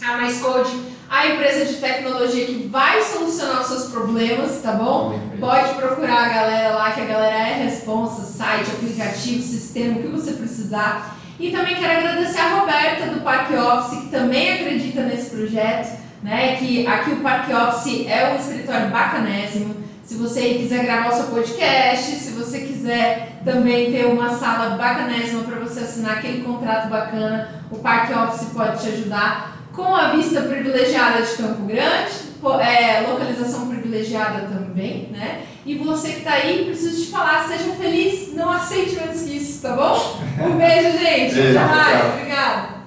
A 0.00 0.16
Mais 0.16 0.40
Code, 0.40 0.80
a 1.10 1.26
empresa 1.26 1.64
de 1.64 1.80
tecnologia 1.80 2.46
que 2.46 2.68
vai 2.70 3.02
solucionar 3.02 3.62
os 3.62 3.66
seus 3.66 3.90
problemas, 3.90 4.62
tá 4.62 4.70
bom? 4.74 5.18
Pode 5.40 5.74
procurar 5.74 6.24
a 6.24 6.28
galera 6.28 6.74
lá, 6.76 6.92
que 6.92 7.00
a 7.00 7.04
galera 7.04 7.48
é 7.48 7.64
responsa, 7.64 8.22
site, 8.22 8.70
aplicativo, 8.70 9.42
sistema, 9.42 9.98
o 9.98 10.02
que 10.02 10.08
você 10.08 10.34
precisar. 10.34 11.16
E 11.40 11.50
também 11.50 11.74
quero 11.74 11.98
agradecer 11.98 12.38
a 12.38 12.60
Roberta 12.60 13.06
do 13.06 13.22
Parque 13.22 13.54
Office, 13.56 14.02
que 14.02 14.08
também 14.08 14.52
acredita 14.52 15.02
nesse 15.02 15.30
projeto, 15.30 15.98
né? 16.22 16.54
Que 16.60 16.86
aqui 16.86 17.10
o 17.10 17.16
Parque 17.16 17.52
Office 17.52 18.06
é 18.06 18.32
um 18.32 18.36
escritório 18.36 18.88
bacanésimo. 18.90 19.83
Se 20.04 20.16
você 20.16 20.54
quiser 20.54 20.84
gravar 20.84 21.08
o 21.08 21.16
seu 21.16 21.24
podcast, 21.26 22.10
se 22.16 22.32
você 22.32 22.60
quiser 22.60 23.40
também 23.42 23.90
ter 23.90 24.04
uma 24.04 24.28
sala 24.28 24.76
bacanésima 24.76 25.44
para 25.44 25.58
você 25.60 25.80
assinar 25.80 26.18
aquele 26.18 26.42
contrato 26.42 26.90
bacana, 26.90 27.64
o 27.70 27.78
Parque 27.78 28.12
Office 28.12 28.50
pode 28.52 28.82
te 28.82 28.88
ajudar. 28.90 29.54
Com 29.72 29.92
a 29.94 30.10
vista 30.10 30.42
privilegiada 30.42 31.22
de 31.22 31.32
Campo 31.32 31.62
Grande, 31.62 32.12
é, 32.60 33.00
localização 33.08 33.66
privilegiada 33.66 34.46
também, 34.46 35.08
né? 35.10 35.42
E 35.64 35.76
você 35.78 36.10
que 36.10 36.18
está 36.18 36.34
aí, 36.34 36.66
preciso 36.66 37.06
te 37.06 37.10
falar, 37.10 37.48
seja 37.48 37.72
feliz, 37.72 38.34
não 38.34 38.52
aceite 38.52 38.94
menos 38.94 39.22
que 39.22 39.36
isso, 39.38 39.62
tá 39.62 39.74
bom? 39.74 40.20
Um 40.46 40.56
beijo, 40.56 40.98
gente. 40.98 41.34
Beijo, 41.34 41.54
tchau. 41.54 42.10
Obrigada. 42.12 42.83